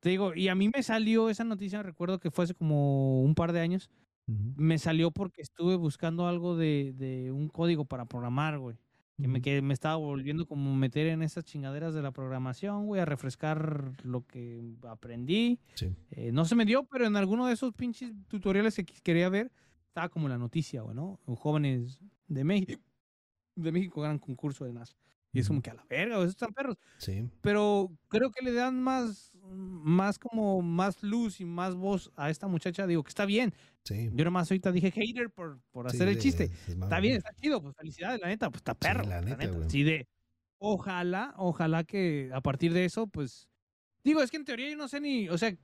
Te 0.00 0.10
digo, 0.10 0.34
y 0.34 0.48
a 0.48 0.54
mí 0.54 0.70
me 0.74 0.82
salió 0.82 1.30
esa 1.30 1.44
noticia, 1.44 1.82
recuerdo 1.82 2.18
que 2.20 2.30
fue 2.30 2.44
hace 2.44 2.54
como 2.54 3.22
un 3.22 3.34
par 3.34 3.52
de 3.52 3.60
años. 3.60 3.90
Me 4.54 4.78
salió 4.78 5.10
porque 5.10 5.42
estuve 5.42 5.76
buscando 5.76 6.26
algo 6.28 6.56
de, 6.56 6.92
de 6.96 7.32
un 7.32 7.48
código 7.48 7.84
para 7.84 8.06
programar, 8.06 8.58
güey 8.58 8.76
que 9.22 9.28
me, 9.28 9.40
que 9.40 9.62
me 9.62 9.72
estaba 9.72 9.96
volviendo 9.96 10.46
como 10.46 10.74
meter 10.74 11.06
en 11.06 11.22
esas 11.22 11.44
chingaderas 11.44 11.94
de 11.94 12.02
la 12.02 12.10
programación, 12.10 12.86
güey, 12.86 13.00
a 13.00 13.04
refrescar 13.04 13.92
lo 14.02 14.26
que 14.26 14.60
aprendí. 14.88 15.60
Sí. 15.74 15.94
Eh, 16.10 16.32
no 16.32 16.44
se 16.44 16.56
me 16.56 16.64
dio, 16.64 16.84
pero 16.84 17.06
en 17.06 17.16
alguno 17.16 17.46
de 17.46 17.54
esos 17.54 17.72
pinches 17.72 18.12
tutoriales 18.28 18.74
que 18.74 18.84
quería 18.84 19.28
ver, 19.28 19.52
estaba 19.86 20.08
como 20.08 20.28
la 20.28 20.38
noticia, 20.38 20.82
güey, 20.82 20.96
¿no? 20.96 21.20
Jóvenes 21.26 22.00
de 22.26 22.44
México, 22.44 22.82
de 23.54 23.72
México 23.72 24.00
ganan 24.00 24.18
concurso 24.18 24.64
de 24.64 24.72
NASA. 24.72 24.96
Y 25.32 25.40
es 25.40 25.48
como 25.48 25.62
que 25.62 25.70
a 25.70 25.74
la 25.74 25.84
verga, 25.88 26.16
esos 26.18 26.30
están 26.30 26.52
perros. 26.52 26.76
Sí. 26.98 27.28
Pero 27.40 27.90
creo 28.08 28.30
que 28.30 28.44
le 28.44 28.52
dan 28.52 28.82
más, 28.82 29.32
más 29.50 30.18
como 30.18 30.60
más 30.60 31.02
luz 31.02 31.40
y 31.40 31.44
más 31.46 31.74
voz 31.74 32.12
a 32.16 32.28
esta 32.28 32.46
muchacha. 32.48 32.86
Digo 32.86 33.02
que 33.02 33.08
está 33.08 33.24
bien. 33.24 33.54
Sí. 33.84 34.10
Yo 34.12 34.24
nomás 34.26 34.50
ahorita 34.50 34.70
dije 34.72 34.90
hater 34.90 35.30
por, 35.30 35.60
por 35.70 35.90
Sí, 35.90 35.96
hacer 35.96 36.08
el 36.08 36.18
chiste. 36.18 36.50
Está 36.68 37.00
bien, 37.00 37.16
está 37.16 37.32
chido, 37.34 37.62
pues 37.62 37.74
felicidades, 37.76 38.20
la 38.20 38.28
neta, 38.28 38.50
pues 38.50 38.60
está 38.60 38.74
perro. 38.74 39.04
la 39.04 39.16
la 39.16 39.20
neta, 39.22 39.36
neta. 39.38 39.56
güey. 39.56 39.70
Sí, 39.70 39.82
de. 39.82 40.06
Ojalá, 40.58 41.34
ojalá 41.38 41.82
que 41.84 42.30
a 42.32 42.40
partir 42.40 42.72
de 42.74 42.84
eso, 42.84 43.06
pues. 43.06 43.48
Digo, 44.04 44.20
es 44.22 44.30
que 44.30 44.36
en 44.36 44.44
teoría 44.44 44.68
yo 44.70 44.76
no 44.76 44.86
sé 44.88 45.00
ni. 45.00 45.28
O 45.30 45.38
sea. 45.38 45.56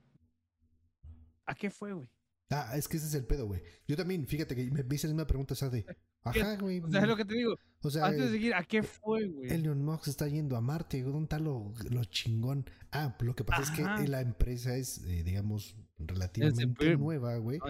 ¿A 1.45 1.55
qué 1.55 1.69
fue, 1.69 1.93
güey? 1.93 2.07
Ah, 2.49 2.71
es 2.75 2.87
que 2.87 2.97
ese 2.97 3.05
es 3.05 3.13
el 3.13 3.25
pedo, 3.25 3.45
güey. 3.45 3.61
Yo 3.87 3.95
también, 3.95 4.25
fíjate 4.25 4.55
que 4.55 4.69
me 4.71 4.83
hice 4.95 5.07
la 5.07 5.13
misma 5.13 5.27
pregunta, 5.27 5.53
o 5.53 5.57
sea, 5.57 5.69
de. 5.69 5.85
Ajá, 6.23 6.57
güey. 6.57 6.79
O 6.81 6.89
sea, 6.91 7.01
es 7.01 7.07
lo 7.07 7.15
que 7.17 7.25
te 7.25 7.33
digo. 7.35 7.55
O 7.81 7.89
sea, 7.89 8.05
Antes 8.07 8.25
de 8.25 8.31
seguir, 8.31 8.53
¿a 8.53 8.63
qué 8.63 8.83
fue, 8.83 9.27
güey? 9.27 9.49
Elon 9.51 9.83
Musk 9.85 10.09
está 10.09 10.27
yendo 10.27 10.57
a 10.57 10.61
Marte, 10.61 11.01
¿dónde 11.01 11.23
está 11.23 11.39
lo, 11.39 11.73
lo 11.89 12.03
chingón? 12.05 12.69
Ah, 12.91 13.15
lo 13.21 13.35
que 13.35 13.45
pasa 13.45 13.63
es 13.63 13.71
que 14.01 14.07
la 14.07 14.19
empresa 14.21 14.75
es, 14.75 14.97
eh, 15.05 15.23
digamos, 15.23 15.77
relativamente 15.97 16.97
nueva, 16.97 17.37
güey. 17.37 17.59
No, 17.59 17.65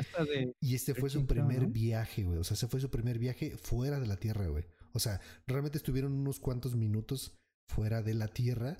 Y 0.62 0.74
este 0.76 0.96
fue 0.96 1.10
su 1.12 1.28
primer 1.28 1.64
¿no? 1.64 1.70
viaje, 1.70 2.24
güey. 2.24 2.40
O 2.40 2.44
sea, 2.44 2.56
ese 2.56 2.68
fue 2.68 2.80
su 2.80 2.90
primer 2.90 3.20
viaje 3.20 3.56
fuera 3.58 4.00
de 4.00 4.08
la 4.08 4.18
Tierra, 4.18 4.48
güey. 4.48 4.66
O 4.94 5.00
sea, 5.00 5.22
realmente 5.46 5.78
estuvieron 5.78 6.14
unos 6.14 6.40
cuantos 6.40 6.76
minutos 6.76 7.38
fuera 7.68 8.02
de 8.02 8.16
la 8.16 8.28
Tierra. 8.30 8.78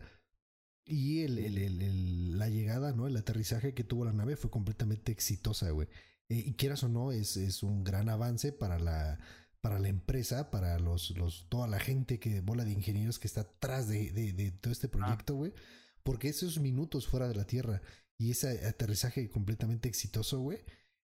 Y 0.86 1.22
el, 1.22 1.38
el- 1.38 1.58
el- 1.60 1.82
el- 1.84 2.40
la 2.40 2.50
llegada, 2.50 2.94
¿no? 2.94 3.06
El 3.08 3.16
aterrizaje 3.16 3.76
que 3.76 3.84
tuvo 3.84 4.06
la 4.06 4.14
nave 4.14 4.36
fue 4.36 4.50
completamente 4.50 5.12
exitosa, 5.12 5.70
güey. 5.70 5.88
Eh, 6.30 6.44
y 6.48 6.54
quieras 6.54 6.84
o 6.84 6.90
no, 6.90 7.12
es, 7.12 7.38
es 7.38 7.62
un 7.62 7.84
gran 7.84 8.10
avance 8.10 8.52
para 8.52 8.80
la, 8.80 9.20
para 9.62 9.80
la 9.80 9.90
empresa, 9.90 10.52
para 10.52 10.80
los, 10.80 11.12
los, 11.18 11.48
toda 11.50 11.68
la 11.68 11.80
gente 11.80 12.20
que, 12.20 12.42
bola 12.42 12.64
de 12.66 12.72
ingenieros 12.72 13.20
que 13.20 13.28
está 13.28 13.42
atrás 13.42 13.88
de, 13.88 14.12
de- 14.12 14.34
de 14.34 14.52
todo 14.52 14.72
este 14.72 14.88
proyecto, 14.88 15.36
güey. 15.36 15.54
Porque 16.04 16.30
esos 16.30 16.60
minutos 16.60 17.08
fuera 17.08 17.28
de 17.28 17.36
la 17.36 17.46
Tierra 17.46 17.82
y 18.18 18.32
ese 18.32 18.66
aterrizaje 18.66 19.30
completamente 19.30 19.90
exitoso, 19.90 20.40
güey, 20.40 20.60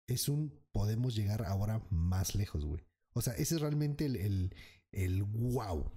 es 0.07 0.29
un 0.29 0.59
podemos 0.71 1.15
llegar 1.15 1.43
ahora 1.45 1.85
más 1.89 2.35
lejos, 2.35 2.65
güey. 2.65 2.83
O 3.15 3.21
sea, 3.21 3.33
ese 3.33 3.55
es 3.55 3.61
realmente 3.61 4.05
el, 4.05 4.15
el, 4.17 4.55
el 4.91 5.23
wow. 5.23 5.91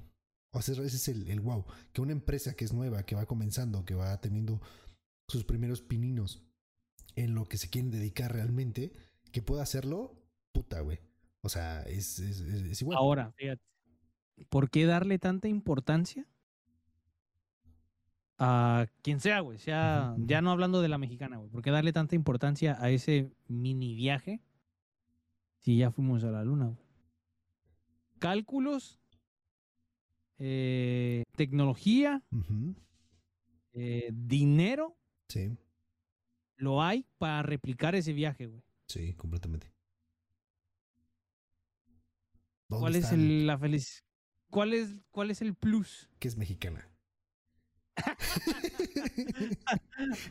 O 0.53 0.63
sea, 0.63 0.75
ese 0.75 0.97
es 0.97 1.09
el, 1.09 1.29
el 1.29 1.41
wow. 1.41 1.67
Que 1.93 2.01
una 2.01 2.13
empresa 2.13 2.55
que 2.55 2.65
es 2.65 2.73
nueva, 2.73 3.05
que 3.05 3.15
va 3.15 3.27
comenzando, 3.27 3.85
que 3.85 3.95
va 3.95 4.19
teniendo 4.21 4.61
sus 5.29 5.45
primeros 5.45 5.83
pininos 5.83 6.43
en 7.17 7.35
lo 7.35 7.47
que 7.49 7.59
se 7.59 7.69
quieren 7.69 7.91
dedicar 7.91 8.33
realmente, 8.33 8.93
que 9.33 9.43
pueda 9.43 9.63
hacerlo, 9.63 10.23
puta, 10.53 10.81
güey. 10.81 10.99
O 11.47 11.49
sea, 11.49 11.83
es, 11.83 12.19
es, 12.19 12.41
es- 12.41 12.63
es 12.73 12.83
igual. 12.83 12.99
Ahora, 12.99 13.33
fíjate. 13.33 13.63
¿Por 14.49 14.69
qué 14.69 14.85
darle 14.85 15.19
tanta 15.19 15.49
importancia 15.49 16.27
a 18.39 18.87
quien 19.03 19.21
sea, 19.21 19.41
güey? 19.41 19.59
Sea, 19.59 20.15
ya 20.19 20.43
no 20.43 20.51
hablando 20.51 20.83
de 20.83 20.89
la 20.89 20.99
mexicana, 20.99 21.39
güey. 21.39 21.49
¿Por 21.51 21.63
qué 21.63 21.71
darle 21.71 21.93
tanta 21.93 22.15
importancia 22.15 22.77
a 22.81 22.91
ese 22.91 23.33
mini 23.49 23.95
viaje 23.95 24.43
si 25.61 25.79
ya 25.79 25.91
fuimos 25.91 26.23
a 26.25 26.31
la 26.31 26.45
luna, 26.45 26.67
güey? 26.67 26.79
Cálculos, 28.19 28.99
eh, 30.39 31.23
tecnología, 31.37 32.23
eh, 33.73 34.11
dinero, 34.13 34.97
Sí, 35.29 35.57
lo 36.57 36.83
hay 36.83 37.07
para 37.19 37.43
replicar 37.43 37.95
ese 37.95 38.13
viaje, 38.13 38.47
güey. 38.47 38.63
sí, 38.89 39.15
completamente. 39.15 39.73
¿Dónde 42.69 42.83
¿Cuál 42.83 42.97
es 42.97 43.13
el, 43.13 43.47
la 43.47 43.59
feliz? 43.59 44.05
¿Cuál 44.51 44.75
es, 44.75 44.97
¿Cuál 45.11 45.31
es 45.31 45.43
el 45.43 45.55
plus? 45.55 46.09
que 46.19 46.29
es 46.29 46.37
mexicana? 46.37 46.91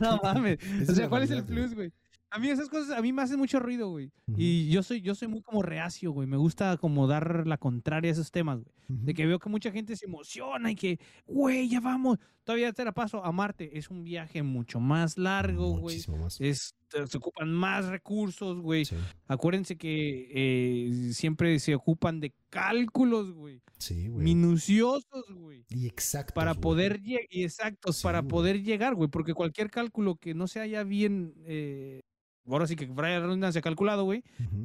No 0.00 0.16
mames. 0.22 0.58
O 0.88 0.94
sea, 0.94 1.08
¿cuál 1.08 1.24
es 1.24 1.30
el 1.30 1.44
plus, 1.44 1.74
güey? 1.74 1.92
A 2.30 2.38
mí 2.38 2.48
esas 2.48 2.68
cosas, 2.68 2.98
a 2.98 3.02
mí 3.02 3.12
me 3.12 3.22
hacen 3.22 3.38
mucho 3.38 3.60
ruido, 3.60 3.88
güey. 3.88 4.10
Y 4.36 4.68
yo 4.68 4.82
soy, 4.82 5.00
yo 5.00 5.14
soy 5.14 5.28
muy 5.28 5.42
como 5.42 5.62
reacio, 5.62 6.10
güey. 6.10 6.26
Me 6.26 6.36
gusta 6.36 6.76
como 6.76 7.06
dar 7.06 7.46
la 7.46 7.56
contraria 7.56 8.10
a 8.10 8.12
esos 8.12 8.30
temas, 8.30 8.62
güey. 8.62 8.74
De 8.88 9.14
que 9.14 9.26
veo 9.26 9.38
que 9.38 9.48
mucha 9.48 9.70
gente 9.70 9.96
se 9.96 10.06
emociona 10.06 10.70
y 10.70 10.74
que, 10.74 10.98
güey, 11.26 11.68
ya 11.68 11.80
vamos. 11.80 12.18
Todavía 12.44 12.72
te 12.72 12.84
la 12.84 12.92
paso 12.92 13.24
a 13.24 13.32
Marte. 13.32 13.78
Es 13.78 13.90
un 13.90 14.04
viaje 14.04 14.42
mucho 14.42 14.80
más 14.80 15.18
largo, 15.18 15.70
güey. 15.70 15.96
Muchísimo 15.96 16.18
más. 16.18 16.40
Es, 16.40 16.74
se 16.90 17.18
ocupan 17.18 17.52
más 17.52 17.86
recursos, 17.86 18.60
güey. 18.60 18.84
Sí, 18.84 18.96
Acuérdense 19.26 19.76
que 19.76 20.28
eh, 20.32 21.12
siempre 21.12 21.58
se 21.58 21.74
ocupan 21.74 22.20
de 22.20 22.32
cálculos, 22.50 23.32
güey. 23.32 23.60
sí, 23.78 24.08
güey. 24.08 24.24
Minuciosos, 24.24 25.24
güey. 25.34 25.64
Y 25.68 25.86
exacto. 25.86 26.34
Para 26.34 26.54
poder 26.54 27.02
llegar, 27.02 27.24
y 27.30 27.44
exactos, 27.44 27.96
Sí, 27.98 28.02
para 28.02 28.20
güey. 28.20 28.28
poder 28.30 28.62
llegar, 28.62 28.94
güey, 28.94 29.10
porque 29.10 29.34
cualquier 29.34 29.70
cálculo 29.70 30.16
que 30.16 30.34
no 30.34 30.46
se 30.48 30.60
haya 30.60 30.82
bien, 30.84 31.34
eh, 31.44 32.02
ahora 32.46 32.66
sí 32.66 32.76
que 32.76 32.86
vaya 32.86 33.18
la 33.18 33.26
redundancia 33.26 33.60
calculado, 33.60 34.04
güey, 34.04 34.22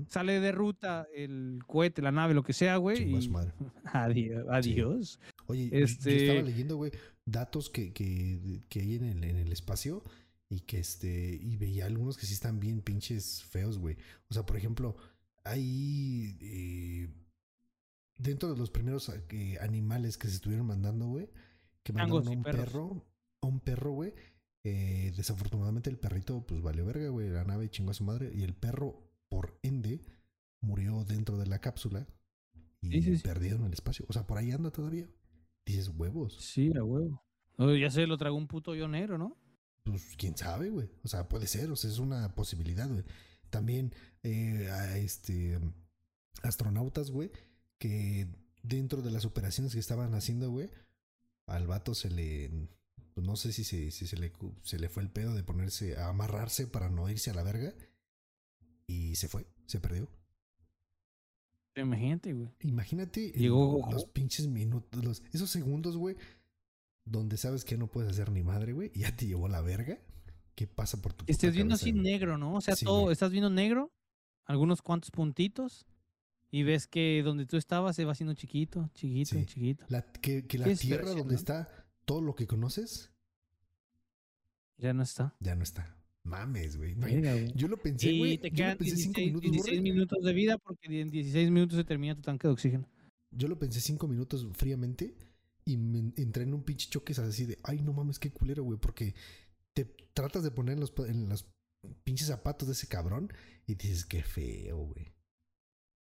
sale 0.07 0.39
de 0.39 0.51
ruta 0.51 1.07
el 1.15 1.59
cohete, 1.67 2.01
la 2.01 2.11
nave, 2.11 2.33
lo 2.33 2.43
que 2.43 2.53
sea, 2.53 2.77
güey, 2.77 2.97
su 2.97 3.03
y 3.27 3.29
madre. 3.29 3.53
adiós, 3.85 4.45
adiós. 4.49 5.19
Oye, 5.47 5.69
yo- 5.69 5.77
yo 5.79 5.85
Este- 5.85 6.25
estaba 6.27 6.41
leyendo, 6.47 6.77
güey, 6.77 6.91
datos 7.25 7.69
que, 7.69 7.91
que, 7.91 8.61
que 8.69 8.79
hay 8.81 8.95
en 8.95 9.05
el, 9.05 9.23
en 9.23 9.35
el 9.37 9.51
espacio 9.51 10.03
y 10.51 10.59
que 10.61 10.79
este, 10.79 11.33
y 11.41 11.55
veía 11.57 11.85
algunos 11.85 12.17
que 12.17 12.25
sí 12.25 12.33
están 12.33 12.59
bien 12.59 12.81
pinches 12.81 13.43
feos, 13.45 13.79
güey. 13.79 13.95
O 14.29 14.33
sea, 14.33 14.45
por 14.45 14.57
ejemplo, 14.57 14.97
hay 15.45 16.37
eh, 16.41 17.09
dentro 18.17 18.51
de 18.51 18.57
los 18.57 18.69
primeros 18.69 19.09
eh, 19.29 19.57
animales 19.61 20.17
que 20.17 20.27
se 20.27 20.35
estuvieron 20.35 20.67
mandando, 20.67 21.07
güey, 21.07 21.29
que 21.83 21.93
mandaron 21.93 22.27
a 22.27 22.31
un 22.31 22.43
perros. 22.43 22.65
perro, 22.65 23.05
a 23.41 23.47
un 23.47 23.59
perro, 23.61 23.91
güey. 23.93 24.13
eh, 24.63 25.13
desafortunadamente 25.15 25.89
el 25.89 25.97
perrito 25.97 26.45
pues 26.45 26.61
valió 26.61 26.85
verga, 26.85 27.09
güey, 27.09 27.29
la 27.29 27.43
nave 27.45 27.69
chingó 27.69 27.91
a 27.91 27.95
su 27.95 28.03
madre 28.03 28.31
y 28.35 28.43
el 28.43 28.53
perro, 28.53 29.09
por 29.29 29.57
ende, 29.63 30.01
murió 30.61 31.03
dentro 31.05 31.37
de 31.37 31.47
la 31.47 31.59
cápsula 31.59 32.07
y 32.81 32.91
Sí, 32.91 33.01
sí, 33.01 33.17
sí. 33.17 33.23
perdido 33.23 33.55
en 33.57 33.65
el 33.65 33.73
espacio. 33.73 34.05
O 34.09 34.13
sea, 34.13 34.27
por 34.27 34.37
ahí 34.37 34.51
anda 34.51 34.69
todavía. 34.71 35.07
Dices 35.65 35.87
huevos. 35.89 36.35
Sí, 36.39 36.71
a 36.77 36.83
huevo. 36.83 37.23
Ya 37.79 37.89
se 37.91 38.07
lo 38.07 38.17
tragó 38.17 38.35
un 38.37 38.47
puto 38.47 38.73
negro, 38.87 39.17
¿no? 39.17 39.37
Pues 39.83 40.15
quién 40.17 40.37
sabe, 40.37 40.69
güey. 40.69 40.89
O 41.03 41.07
sea, 41.07 41.27
puede 41.27 41.47
ser, 41.47 41.71
o 41.71 41.75
sea, 41.75 41.89
es 41.89 41.99
una 41.99 42.33
posibilidad, 42.35 42.87
güey. 42.87 43.03
También 43.49 43.93
eh, 44.23 44.69
a 44.71 44.97
este 44.97 45.59
astronautas, 46.43 47.11
güey, 47.11 47.31
que 47.77 48.27
dentro 48.63 49.01
de 49.01 49.11
las 49.11 49.25
operaciones 49.25 49.73
que 49.73 49.79
estaban 49.79 50.13
haciendo, 50.13 50.49
güey, 50.49 50.69
al 51.47 51.67
vato 51.67 51.93
se 51.93 52.09
le 52.09 52.49
pues 53.13 53.27
no 53.27 53.35
sé 53.35 53.51
si 53.51 53.63
se, 53.63 53.91
si 53.91 54.07
se 54.07 54.17
le 54.17 54.31
se 54.63 54.79
le 54.79 54.89
fue 54.89 55.03
el 55.03 55.09
pedo 55.09 55.33
de 55.35 55.43
ponerse 55.43 55.97
a 55.97 56.09
amarrarse 56.09 56.67
para 56.67 56.89
no 56.89 57.09
irse 57.09 57.29
a 57.29 57.33
la 57.33 57.43
verga 57.43 57.73
y 58.87 59.15
se 59.15 59.27
fue, 59.27 59.45
se 59.67 59.79
perdió. 59.79 60.07
Imagínate, 61.75 62.33
güey. 62.33 62.49
Imagínate 62.61 63.31
Llegó 63.31 63.87
los 63.91 64.05
pinches 64.05 64.47
minutos, 64.47 65.03
los, 65.03 65.23
esos 65.31 65.49
segundos, 65.49 65.97
güey, 65.97 66.17
donde 67.05 67.37
sabes 67.37 67.65
que 67.65 67.77
no 67.77 67.87
puedes 67.87 68.11
hacer 68.11 68.31
ni 68.31 68.43
madre, 68.43 68.73
güey, 68.73 68.91
y 68.93 68.99
ya 69.01 69.15
te 69.15 69.25
llevó 69.27 69.47
la 69.47 69.61
verga. 69.61 69.99
¿Qué 70.55 70.67
pasa 70.67 71.01
por 71.01 71.13
tu 71.13 71.25
puta 71.25 71.49
viendo 71.49 71.71
cabeza, 71.73 71.83
así 71.85 71.91
güey? 71.91 72.03
negro, 72.03 72.37
¿no? 72.37 72.55
O 72.55 72.61
sea, 72.61 72.75
Sí, 72.75 72.85
todo, 72.85 73.01
güey. 73.01 73.13
estás 73.13 73.31
viendo 73.31 73.49
negro, 73.49 73.91
algunos 74.45 74.81
cuantos 74.81 75.09
puntitos, 75.11 75.85
y 76.51 76.63
ves 76.63 76.87
que 76.87 77.21
donde 77.23 77.45
tú 77.45 77.57
estabas 77.57 77.95
se 77.95 78.03
va 78.05 78.11
haciendo 78.11 78.33
chiquito, 78.33 78.89
chiquito, 78.93 79.29
Sí. 79.35 79.45
chiquito. 79.45 79.85
La, 79.89 80.03
que, 80.03 80.45
que 80.45 80.57
la 80.57 80.73
tierra 80.75 81.09
donde 81.09 81.33
¿no? 81.33 81.39
está 81.39 81.85
todo 82.05 82.21
lo 82.21 82.35
que 82.35 82.45
conoces, 82.47 83.11
Ya 84.77 84.93
no 84.93 85.03
está. 85.03 85.35
ya 85.39 85.55
no 85.55 85.63
está. 85.63 85.95
Mames, 86.23 86.77
güey. 86.77 86.93
Verga, 86.95 87.33
güey. 87.33 87.51
Yo 87.55 87.67
lo 87.67 87.77
pensé, 87.77 88.11
Y 88.11 88.19
güey. 88.19 88.37
te 88.37 88.49
Yo 88.49 88.55
quedan 88.57 88.71
lo 88.73 88.77
pensé 88.79 88.95
16, 88.95 89.03
cinco 89.15 89.21
minutos, 89.21 89.51
16 89.51 89.79
morra. 89.79 89.83
minutos 89.93 90.23
de 90.23 90.33
vida 90.33 90.57
porque 90.59 91.01
en 91.01 91.09
16 91.09 91.49
minutos 91.51 91.77
se 91.77 91.83
termina 91.83 92.15
tu 92.15 92.21
tanque 92.21 92.47
de 92.47 92.53
oxígeno. 92.53 92.87
Yo 93.31 93.47
lo 93.47 93.57
pensé 93.57 93.79
cinco 93.81 94.07
minutos 94.07 94.45
fríamente 94.53 95.15
y 95.65 95.77
me 95.77 95.99
entré 96.17 96.43
en 96.43 96.53
un 96.53 96.63
pinche 96.63 96.89
choque 96.89 97.13
así 97.13 97.45
de, 97.45 97.57
ay, 97.63 97.81
no 97.81 97.93
mames, 97.93 98.19
qué 98.19 98.31
culero, 98.31 98.63
güey, 98.63 98.79
porque 98.79 99.15
te 99.73 99.85
tratas 100.13 100.43
de 100.43 100.51
poner 100.51 100.73
en 100.73 100.79
los, 100.81 100.93
en 101.07 101.29
los 101.29 101.45
pinches 102.03 102.27
zapatos 102.27 102.67
de 102.67 102.73
ese 102.73 102.87
cabrón 102.87 103.31
y 103.67 103.75
dices, 103.75 104.05
qué 104.05 104.23
feo, 104.23 104.77
güey. 104.77 105.13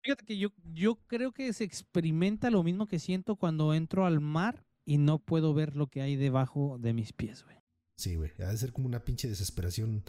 Fíjate 0.03 0.27
que 0.27 0.37
yo, 0.37 0.51
yo 0.75 0.97
creo 1.07 1.33
que 1.33 1.53
se 1.53 1.65
experimenta 1.65 2.51
lo 2.51 2.63
mismo 2.63 2.87
que 2.87 2.99
siento 2.99 3.37
cuando 3.37 3.73
entro 3.73 4.05
al 4.05 4.21
mar 4.21 4.67
y 4.85 4.99
no 4.99 5.19
puedo 5.19 5.55
ver 5.55 5.77
lo 5.77 5.87
que 5.87 6.03
hay 6.03 6.17
debajo 6.17 6.77
de 6.79 6.93
mis 6.93 7.13
pies, 7.13 7.43
güey. 7.45 7.57
Sí, 7.97 8.17
güey. 8.17 8.31
Ha 8.41 8.51
de 8.51 8.57
ser 8.59 8.73
como 8.73 8.87
una 8.87 9.03
pinche 9.05 9.29
desesperación. 9.29 10.05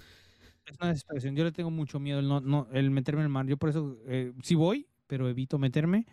Es 0.65 0.75
una 0.81 0.89
desesperación. 0.89 1.35
Yo 1.35 1.45
le 1.45 1.53
tengo 1.53 1.71
mucho 1.71 1.99
miedo 1.99 2.19
el, 2.19 2.27
no, 2.27 2.41
no, 2.41 2.67
el 2.73 2.91
meterme 2.91 3.21
en 3.21 3.27
el 3.27 3.31
mar. 3.31 3.45
Yo 3.45 3.55
por 3.55 3.69
eso 3.69 3.97
eh, 4.07 4.33
sí 4.43 4.55
voy, 4.55 4.87
pero 5.07 5.29
evito 5.29 5.57
meterme 5.59 6.05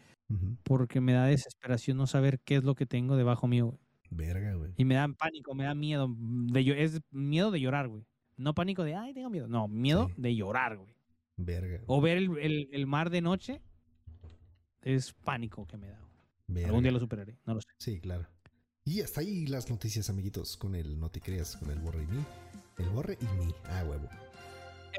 Porque 0.63 1.01
me 1.01 1.13
da 1.13 1.27
desesperación 1.27 1.97
no 1.97 2.07
saber 2.07 2.41
qué 2.41 2.57
es 2.57 2.65
lo 2.65 2.75
que 2.75 2.87
tengo 2.87 3.17
debajo 3.17 3.47
mío, 3.49 3.67
güey. 3.67 3.79
Verga, 4.11 4.55
güey. 4.55 4.73
Y 4.77 4.85
me 4.85 4.95
da 4.97 5.09
pánico, 5.09 5.55
me 5.55 5.65
da 5.65 5.75
miedo. 5.75 6.09
De, 6.09 6.65
llo- 6.65 6.75
es 6.77 7.01
miedo 7.11 7.51
de 7.51 7.61
llorar, 7.61 7.89
güey. 7.89 8.05
No 8.37 8.55
pánico 8.55 8.85
de, 8.85 8.95
ay, 8.95 9.15
tengo 9.15 9.31
miedo. 9.31 9.49
No, 9.49 9.69
miedo 9.69 10.09
Sí. 10.09 10.15
de 10.19 10.35
llorar, 10.37 10.77
güey. 10.77 10.95
Verga. 11.37 11.77
güey. 11.79 11.85
O 11.87 12.01
ver 12.01 12.19
el, 12.19 12.39
el- 12.39 12.69
el 12.73 12.87
mar 12.87 13.09
de 13.11 13.21
noche 13.23 13.63
es 14.83 15.13
pánico 15.13 15.67
que 15.67 15.77
me 15.77 15.89
da. 15.89 15.99
güey. 16.49 16.65
Algún 16.65 16.83
día 16.83 16.93
lo 16.93 16.99
superaré, 17.01 17.39
no 17.47 17.55
lo 17.55 17.61
sé. 17.61 17.69
Sí, 17.79 18.01
claro. 18.01 18.27
Y 18.85 19.01
hasta 19.01 19.21
ahí 19.21 19.47
las 19.47 19.71
noticias, 19.71 20.11
amiguitos, 20.11 20.57
con 20.57 20.75
el 20.75 20.99
No 20.99 21.09
te 21.09 21.21
creas, 21.21 21.57
con 21.57 21.71
el 21.71 21.79
borre 21.79 22.03
y 22.03 22.07
mí. 22.09 22.25
El 22.79 22.91
borre 22.91 23.17
y 23.21 23.25
mí. 23.45 23.53
Ah, 23.65 23.85
huevo. 23.89 24.09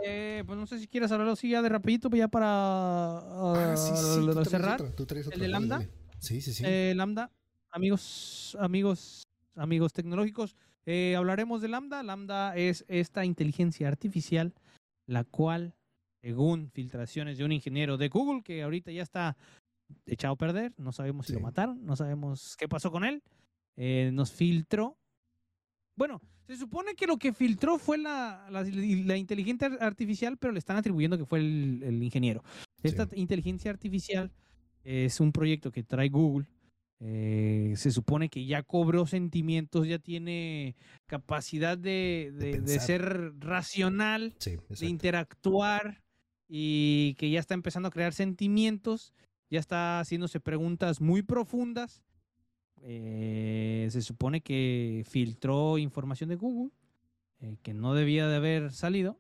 Eh, 0.02 0.44
pues 0.46 0.58
no 0.58 0.66
sé 0.66 0.80
si 0.80 0.88
quieres 0.88 1.12
hablarlo 1.12 1.34
así 1.34 1.50
ya 1.50 1.62
de 1.62 1.70
rapidito, 1.70 2.10
pues 2.10 2.20
ya 2.20 2.28
para 2.28 3.20
Ah, 3.20 3.76
sí, 3.78 3.92
sí, 3.96 4.28
ah, 4.30 4.34
tú 4.44 4.50
cerrar. 4.50 4.82
tú 4.94 5.06
¿El 5.32 5.40
de 5.40 5.48
Lambda? 5.48 5.78
dale. 5.78 5.90
Sí, 6.20 6.42
sí, 6.42 6.54
sí. 6.54 6.64
Eh, 6.66 6.94
Lambda, 6.96 7.32
amigos, 7.70 8.58
amigos, 8.60 9.24
amigos 9.56 9.94
tecnológicos, 9.94 10.56
eh, 10.86 11.16
hablaremos 11.16 11.62
de 11.62 11.68
Lambda. 11.68 12.02
Lambda 12.02 12.56
es 12.56 12.86
esta 12.88 13.26
inteligencia 13.26 13.88
artificial, 13.88 14.54
la 15.06 15.24
cual 15.24 15.76
según 16.22 16.72
filtraciones 16.72 17.38
de 17.38 17.44
un 17.44 17.52
ingeniero 17.52 17.98
de 17.98 18.08
Google 18.08 18.42
que 18.44 18.64
ahorita 18.64 18.92
ya 18.92 19.04
está 19.04 19.36
echado 20.06 20.34
a 20.34 20.38
perder, 20.38 20.74
no 20.78 20.92
sabemos 20.94 21.28
si 21.28 21.34
lo 21.34 21.42
mataron, 21.42 21.86
no 21.86 21.96
sabemos 21.96 22.56
qué 22.58 22.68
pasó 22.68 22.90
con 22.92 23.04
él, 23.04 23.22
nos 24.14 24.32
filtró. 24.32 24.98
Bueno, 25.96 26.22
se 26.48 26.58
supone 26.58 26.94
que 26.96 27.08
lo 27.08 27.18
que 27.18 27.34
filtró 27.34 27.78
fue 27.78 27.98
la, 27.98 28.48
la, 28.52 28.64
la 28.64 29.18
inteligencia 29.18 29.68
artificial, 29.80 30.38
pero 30.38 30.52
le 30.54 30.60
están 30.60 30.78
atribuyendo 30.78 31.18
que 31.18 31.26
fue 31.26 31.40
el, 31.40 31.82
el 31.84 32.04
ingeniero. 32.04 32.44
Esta 32.82 33.06
Sí. 33.08 33.12
inteligencia 33.20 33.72
artificial 33.72 34.32
es 34.84 35.20
un 35.20 35.32
proyecto 35.32 35.72
que 35.72 35.84
trae 35.84 36.10
Google. 36.10 36.48
eh, 37.06 37.74
se 37.76 37.92
supone 37.92 38.30
que 38.30 38.46
ya 38.46 38.64
cobró 38.64 39.06
sentimientos, 39.06 39.86
ya 39.88 40.00
tiene 40.00 40.76
capacidad 41.06 41.78
de, 41.78 42.32
De 42.34 42.46
de- 42.46 42.46
de 42.52 42.58
pensar. 42.60 42.82
ser 42.82 43.34
racional, 43.40 44.34
Sí, 44.40 44.58
de 44.80 44.86
interactuar 44.88 46.02
y 46.48 47.16
que 47.16 47.30
ya 47.30 47.42
está 47.42 47.56
empezando 47.56 47.90
a 47.90 47.92
crear 47.92 48.14
sentimientos, 48.14 49.14
ya 49.50 49.60
está 49.60 50.00
haciéndose 50.00 50.40
preguntas 50.40 51.02
muy 51.02 51.24
profundas. 51.24 52.04
Eh, 52.86 53.88
se 53.92 54.02
supone 54.02 54.42
que 54.42 55.06
filtró 55.08 55.78
información 55.78 56.30
de 56.30 56.36
Google 56.36 56.72
eh, 57.40 57.58
que 57.62 57.74
no 57.74 57.94
debía 57.94 58.28
de 58.28 58.36
haber 58.36 58.72
salido, 58.72 59.20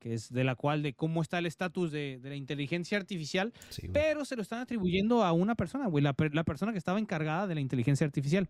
que 0.00 0.14
es 0.14 0.32
de 0.32 0.42
la 0.42 0.56
cual 0.56 0.82
de 0.82 0.94
cómo 0.94 1.22
está 1.22 1.38
el 1.38 1.46
estatus 1.46 1.92
de, 1.92 2.18
de 2.20 2.28
la 2.28 2.34
inteligencia 2.34 2.98
artificial, 2.98 3.52
Sí, 3.68 3.88
pero 3.92 4.24
se 4.24 4.34
lo 4.34 4.42
están 4.42 4.58
atribuyendo 4.58 5.22
a 5.22 5.30
una 5.32 5.54
persona, 5.54 5.86
güey, 5.86 6.02
la, 6.02 6.14
la 6.32 6.42
persona 6.42 6.72
que 6.72 6.78
estaba 6.78 6.98
encargada 6.98 7.46
de 7.46 7.54
la 7.54 7.60
inteligencia 7.60 8.04
artificial. 8.04 8.48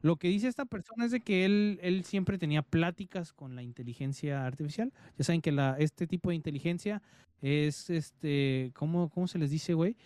Lo 0.00 0.14
que 0.14 0.28
dice 0.28 0.46
esta 0.46 0.64
persona 0.64 1.04
es 1.04 1.10
de 1.10 1.20
que 1.20 1.44
él, 1.44 1.80
él 1.82 2.04
siempre 2.04 2.38
tenía 2.38 2.62
pláticas 2.62 3.32
con 3.32 3.56
la 3.56 3.64
inteligencia 3.64 4.46
artificial. 4.46 4.92
Ya 5.18 5.24
saben 5.24 5.40
que 5.40 5.50
la, 5.50 5.74
este 5.80 6.06
tipo 6.06 6.30
de 6.30 6.36
inteligencia 6.36 7.02
es, 7.40 7.90
este, 7.90 8.70
¿cómo, 8.74 9.10
cómo 9.10 9.26
se 9.26 9.38
les 9.38 9.50
dice, 9.50 9.74
güey? 9.74 9.96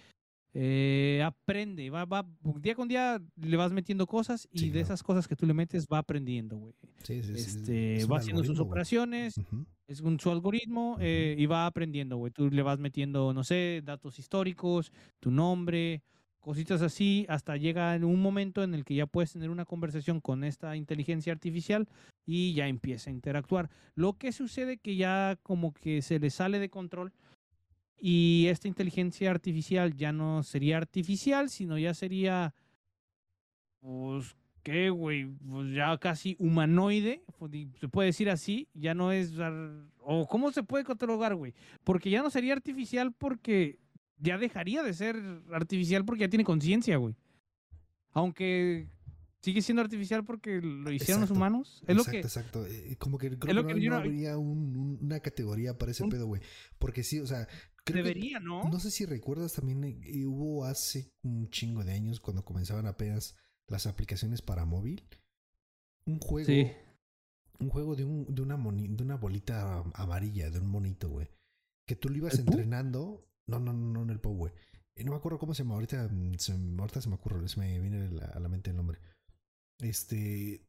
Eh, 0.58 1.22
aprende, 1.22 1.90
va, 1.90 2.06
va, 2.06 2.26
día 2.62 2.74
con 2.74 2.88
día 2.88 3.20
le 3.36 3.56
vas 3.58 3.72
metiendo 3.72 4.06
cosas 4.06 4.48
y 4.50 4.58
Sí, 4.58 4.64
de 4.66 4.72
claro. 4.72 4.84
esas 4.84 5.02
cosas 5.02 5.28
que 5.28 5.36
tú 5.36 5.44
le 5.44 5.52
metes 5.52 5.86
va 5.86 5.98
aprendiendo, 5.98 6.56
güey. 6.56 6.72
Sí, 7.02 7.22
sí, 7.22 7.32
Este, 7.34 7.96
es 7.96 8.10
va 8.10 8.16
haciendo 8.16 8.42
sus 8.42 8.58
operaciones, 8.58 9.36
Ujú. 9.36 9.66
es 9.86 10.00
un, 10.00 10.18
su 10.18 10.30
algoritmo 10.30 10.92
Ujú. 10.92 11.00
eh, 11.02 11.36
y 11.36 11.44
va 11.44 11.66
aprendiendo, 11.66 12.16
güey. 12.16 12.32
Tú 12.32 12.48
le 12.50 12.62
vas 12.62 12.78
metiendo, 12.78 13.34
no 13.34 13.44
sé, 13.44 13.82
datos 13.84 14.18
históricos, 14.18 14.92
tu 15.20 15.30
nombre, 15.30 16.02
cositas 16.40 16.80
así, 16.80 17.26
hasta 17.28 17.58
llega 17.58 17.94
en 17.94 18.04
un 18.04 18.22
momento 18.22 18.62
en 18.62 18.72
el 18.72 18.84
que 18.86 18.94
ya 18.94 19.06
puedes 19.06 19.32
tener 19.32 19.50
una 19.50 19.66
conversación 19.66 20.22
con 20.22 20.42
esta 20.42 20.74
inteligencia 20.74 21.34
artificial 21.34 21.86
y 22.24 22.54
ya 22.54 22.66
empieza 22.66 23.10
a 23.10 23.12
interactuar. 23.12 23.68
Lo 23.94 24.14
que 24.14 24.32
sucede 24.32 24.78
que 24.78 24.96
ya 24.96 25.36
como 25.42 25.74
que 25.74 26.00
se 26.00 26.18
le 26.18 26.30
sale 26.30 26.58
de 26.60 26.70
control 26.70 27.12
y 27.98 28.46
esta 28.48 28.68
inteligencia 28.68 29.30
artificial 29.30 29.94
ya 29.96 30.12
no 30.12 30.42
sería 30.42 30.76
artificial, 30.76 31.48
sino 31.50 31.78
ya 31.78 31.94
sería, 31.94 32.54
pues, 33.80 34.36
¿qué, 34.62 34.90
güey? 34.90 35.26
Pues 35.26 35.72
ya 35.74 35.96
casi 35.98 36.36
humanoide, 36.38 37.22
pues, 37.38 37.52
se 37.80 37.88
puede 37.88 38.06
decir 38.08 38.28
así, 38.30 38.68
ya 38.74 38.94
no 38.94 39.12
es, 39.12 39.32
o 40.00 40.26
¿cómo 40.28 40.52
se 40.52 40.62
puede 40.62 40.84
catalogar, 40.84 41.34
güey? 41.34 41.54
Porque 41.84 42.10
ya 42.10 42.22
no 42.22 42.30
sería 42.30 42.52
artificial 42.52 43.12
porque 43.12 43.78
ya 44.18 44.38
dejaría 44.38 44.82
de 44.82 44.92
ser 44.94 45.16
artificial 45.52 46.04
porque 46.04 46.22
ya 46.22 46.28
tiene 46.28 46.44
conciencia, 46.44 46.96
güey. 46.96 47.14
Aunque 48.12 48.88
sigue 49.40 49.60
siendo 49.62 49.82
artificial 49.82 50.24
porque 50.24 50.60
lo 50.62 50.90
hicieron 50.90 51.20
los 51.20 51.30
humanos. 51.30 51.82
Es 51.86 51.94
lo 51.94 52.02
exacto, 52.02 52.10
que... 52.12 52.18
exacto. 52.26 52.66
Eh, 52.66 52.96
Como 52.98 53.18
que 53.18 53.38
creo 53.38 53.54
lo 53.54 53.66
que, 53.66 53.74
que 53.74 53.74
no, 53.74 53.80
yo 53.80 53.90
no 53.90 53.96
no- 53.96 54.02
habría 54.02 54.38
un- 54.38 54.76
un- 54.76 54.98
una 55.02 55.20
categoría 55.20 55.76
para 55.76 55.92
ese 55.92 56.02
Un- 56.02 56.10
pedo, 56.10 56.26
güey. 56.26 56.40
Porque 56.78 57.02
sí, 57.02 57.20
o 57.20 57.26
sea, 57.26 57.46
creo 57.86 58.02
que- 58.04 58.08
Debería, 58.08 58.40
¿no? 58.40 58.64
No 58.64 58.78
sé 58.80 58.90
si 58.90 59.06
recuerdas 59.06 59.54
también, 59.54 59.82
eh, 59.84 60.26
hubo 60.26 60.64
hace 60.64 61.10
un 61.24 61.48
chingo 61.50 61.84
de 61.84 61.92
años 61.92 62.20
cuando 62.20 62.44
comenzaban 62.44 62.86
apenas 62.86 63.36
las 63.68 63.86
aplicaciones 63.86 64.42
para 64.42 64.64
móvil. 64.66 65.08
Un 66.06 66.18
juego, 66.20 66.46
Sí. 66.46 66.70
un 67.58 67.68
juego 67.70 67.96
de, 67.96 68.04
un, 68.04 68.32
de, 68.34 68.42
una 68.42 68.56
moni- 68.56 68.88
de 68.88 69.02
una 69.02 69.16
bolita 69.16 69.82
amarilla, 69.94 70.50
de 70.50 70.58
un 70.60 70.68
monito, 70.68 71.08
güey. 71.08 71.28
Que 71.88 71.96
tú 71.96 72.08
lo 72.08 72.16
ibas 72.16 72.38
entrenando. 72.38 73.26
No, 73.48 73.58
no, 73.60 73.72
no, 73.72 73.92
no 73.92 74.02
en 74.02 74.10
el 74.10 74.20
Pou, 74.20 74.34
güey. 74.36 74.52
Eh, 74.96 75.04
No 75.04 75.12
me 75.12 75.16
acuerdo 75.18 75.38
cómo 75.38 75.54
se 75.54 75.62
llama. 75.62 75.74
Ahorita 75.76 76.08
mm, 76.08 76.34
se, 76.38 76.52
ahorita 76.52 77.00
se 77.00 77.08
me 77.08 77.14
ocurre, 77.14 77.48
se 77.48 77.60
me 77.60 77.78
viene 77.80 78.06
a 78.06 78.10
la, 78.10 78.24
a 78.26 78.40
la 78.40 78.48
mente 78.48 78.70
el 78.70 78.76
nombre. 78.76 78.98
Este. 79.80 80.66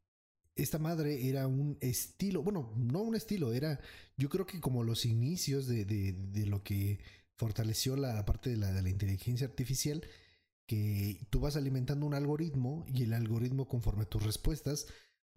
Esta 0.57 0.79
madre 0.79 1.27
era 1.29 1.47
un 1.47 1.77
estilo, 1.81 2.43
bueno, 2.43 2.73
no 2.77 3.01
un 3.01 3.15
estilo, 3.15 3.53
era 3.53 3.79
yo 4.17 4.29
creo 4.29 4.45
que 4.45 4.59
como 4.59 4.84
los 4.84 5.05
inicios 5.05 5.67
de, 5.67 5.85
de, 5.85 6.13
de 6.13 6.45
lo 6.45 6.63
que 6.63 6.99
fortaleció 7.38 7.95
la 7.95 8.25
parte 8.25 8.49
de 8.49 8.57
la, 8.57 8.71
de 8.73 8.81
la 8.81 8.89
inteligencia 8.89 9.45
artificial, 9.47 10.03
que 10.67 11.19
tú 11.29 11.39
vas 11.39 11.55
alimentando 11.55 12.05
un 12.05 12.13
algoritmo 12.13 12.85
y 12.88 13.03
el 13.03 13.13
algoritmo 13.13 13.67
conforme 13.67 14.03
a 14.03 14.09
tus 14.09 14.23
respuestas 14.23 14.88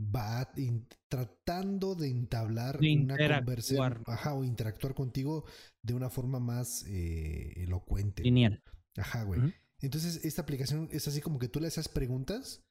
va 0.01 0.51
in- 0.57 0.89
tratando 1.09 1.95
de 1.95 2.09
entablar 2.09 2.81
De 2.81 2.87
una 3.05 3.17
conversación 3.39 3.79
ajá, 4.07 4.35
o 4.35 4.45
interactuar 4.45 4.95
contigo 4.95 5.45
de 5.83 5.95
una 5.95 6.09
forma 6.11 6.41
más 6.41 6.85
eh, 6.89 7.53
elocuente. 7.59 8.23
Lineal. 8.23 8.63
Ajá, 8.97 9.23
güey. 9.25 9.41
Entonces, 9.83 10.25
esta 10.25 10.43
aplicación 10.43 10.89
es 10.91 11.07
así 11.07 11.21
como 11.21 11.39
que 11.39 11.49
tú 11.49 11.61
le 11.61 11.69
hacías 11.69 11.89
preguntas 11.89 12.65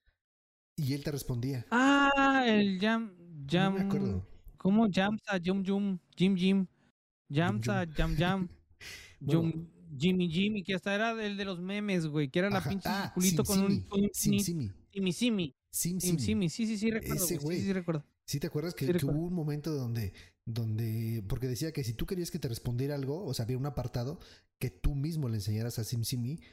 y 0.79 0.93
él 0.93 1.03
te 1.03 1.11
respondía. 1.11 1.65
Ah, 1.71 2.43
el 2.47 2.79
Jam... 2.79 3.11
Jam... 3.49 3.73
No 3.73 3.79
me 3.79 3.85
acuerdo. 3.85 4.27
¿Cómo? 4.57 4.87
Jamsa, 4.91 5.39
Jum 5.43 5.63
Jum, 5.65 5.99
Jim 6.15 6.35
Jim, 6.35 6.67
Jamsa. 7.29 7.85
Jam 7.95 8.15
Jam, 8.17 8.47
Bueno. 9.21 9.41
Jum, 9.41 9.67
Jimmy 9.97 10.29
Jimmy, 10.29 10.63
que 10.63 10.75
hasta 10.75 10.93
era 10.93 11.11
el 11.25 11.35
de 11.35 11.45
los 11.45 11.59
memes, 11.59 12.05
güey, 12.07 12.29
que 12.29 12.39
era 12.39 12.49
la 12.49 12.59
Ajá. 12.59 12.69
pinche 12.69 12.87
Ah, 12.89 13.05
circulito 13.05 13.43
con 13.43 13.59
un, 13.63 13.71
Sim 13.71 13.83
con 13.87 14.01
un 14.01 14.09
Sim 14.13 14.39
Simi. 14.39 14.71
Simi 14.93 15.13
Simi, 15.13 15.55
Sim 15.71 15.99
Sim 15.99 16.17
Simi. 16.19 16.19
Simi, 16.19 16.49
sí, 16.49 16.67
sí, 16.67 16.77
sí, 16.77 16.91
recuerdo, 16.91 17.23
Ese 17.23 17.37
güey, 17.37 17.57
sí, 17.57 17.63
sí, 17.65 17.73
recuerdo. 17.73 18.05
¿Sí 18.25 18.39
te 18.39 18.47
acuerdas 18.47 18.75
que, 18.75 18.85
Sí, 18.85 18.93
que 18.93 19.05
hubo 19.05 19.23
un 19.25 19.33
momento 19.33 19.71
donde, 19.73 20.13
donde, 20.45 21.23
porque 21.27 21.47
decía 21.47 21.71
que 21.71 21.83
si 21.83 21.93
tú 21.93 22.05
querías 22.05 22.29
que 22.31 22.37
te 22.39 22.47
respondiera 22.47 22.95
algo, 22.95 23.25
o 23.25 23.33
sea, 23.33 23.45
había 23.45 23.57
un 23.57 23.65
apartado 23.65 24.19
que 24.59 24.69
tú 24.69 24.93
mismo 24.93 25.27
le 25.29 25.35
enseñaras 25.35 25.79
a 25.79 25.83
SimSimi 25.83 26.39
Ah, 26.41 26.45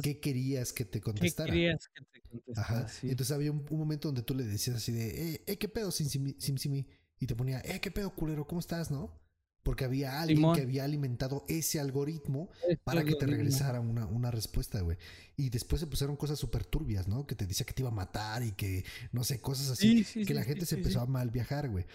qué 0.00 0.20
querías 0.20 0.72
que 0.72 0.84
te 0.84 1.00
¿Qué 1.00 1.02
contestara. 1.02 1.52
querías 1.52 1.88
que 1.88 2.04
te 2.04 2.20
contestara? 2.28 2.88
Sí. 2.88 3.10
Entonces 3.10 3.34
había 3.34 3.50
un, 3.52 3.64
un 3.68 3.78
momento 3.78 4.08
donde 4.08 4.22
tú 4.22 4.34
le 4.34 4.44
decías 4.44 4.76
así 4.76 4.92
de, 4.92 5.34
eh, 5.34 5.44
eh, 5.46 5.56
¿qué 5.58 5.68
pedo, 5.68 5.90
SimSimi? 5.90 6.34
SimSimi? 6.38 6.86
Y 7.18 7.26
te 7.26 7.36
ponía, 7.36 7.60
eh, 7.64 7.80
¿qué 7.80 7.90
pedo, 7.90 8.14
culero? 8.14 8.46
¿Cómo 8.46 8.60
estás, 8.60 8.90
no? 8.90 9.20
Porque 9.62 9.84
había 9.84 10.20
alguien 10.20 10.38
Simón. 10.38 10.56
que 10.56 10.62
había 10.62 10.82
alimentado 10.82 11.44
ese 11.48 11.78
algoritmo 11.78 12.50
Este 12.62 12.78
para 12.78 13.04
que 13.04 13.14
te 13.14 13.26
regresara 13.26 13.78
una, 13.78 14.06
una 14.06 14.32
respuesta, 14.32 14.80
güey. 14.80 14.96
Y 15.36 15.50
después 15.50 15.78
se 15.78 15.86
pusieron 15.86 16.16
cosas 16.16 16.38
súper 16.38 16.64
turbias, 16.64 17.06
¿no? 17.06 17.26
Que 17.28 17.36
te 17.36 17.46
decía 17.46 17.64
que 17.64 17.72
te 17.72 17.82
iba 17.82 17.90
a 17.90 17.94
matar 17.94 18.42
y 18.42 18.52
que, 18.52 18.84
no 19.12 19.22
sé, 19.22 19.40
cosas 19.40 19.70
así. 19.70 19.98
Sí, 19.98 20.04
sí, 20.04 20.20
que 20.20 20.26
sí, 20.26 20.34
la 20.34 20.42
gente 20.42 20.66
se 20.66 20.74
empezó 20.74 21.00
a 21.00 21.06
mal 21.06 21.30
viajar, 21.30 21.68
güey. 21.70 21.86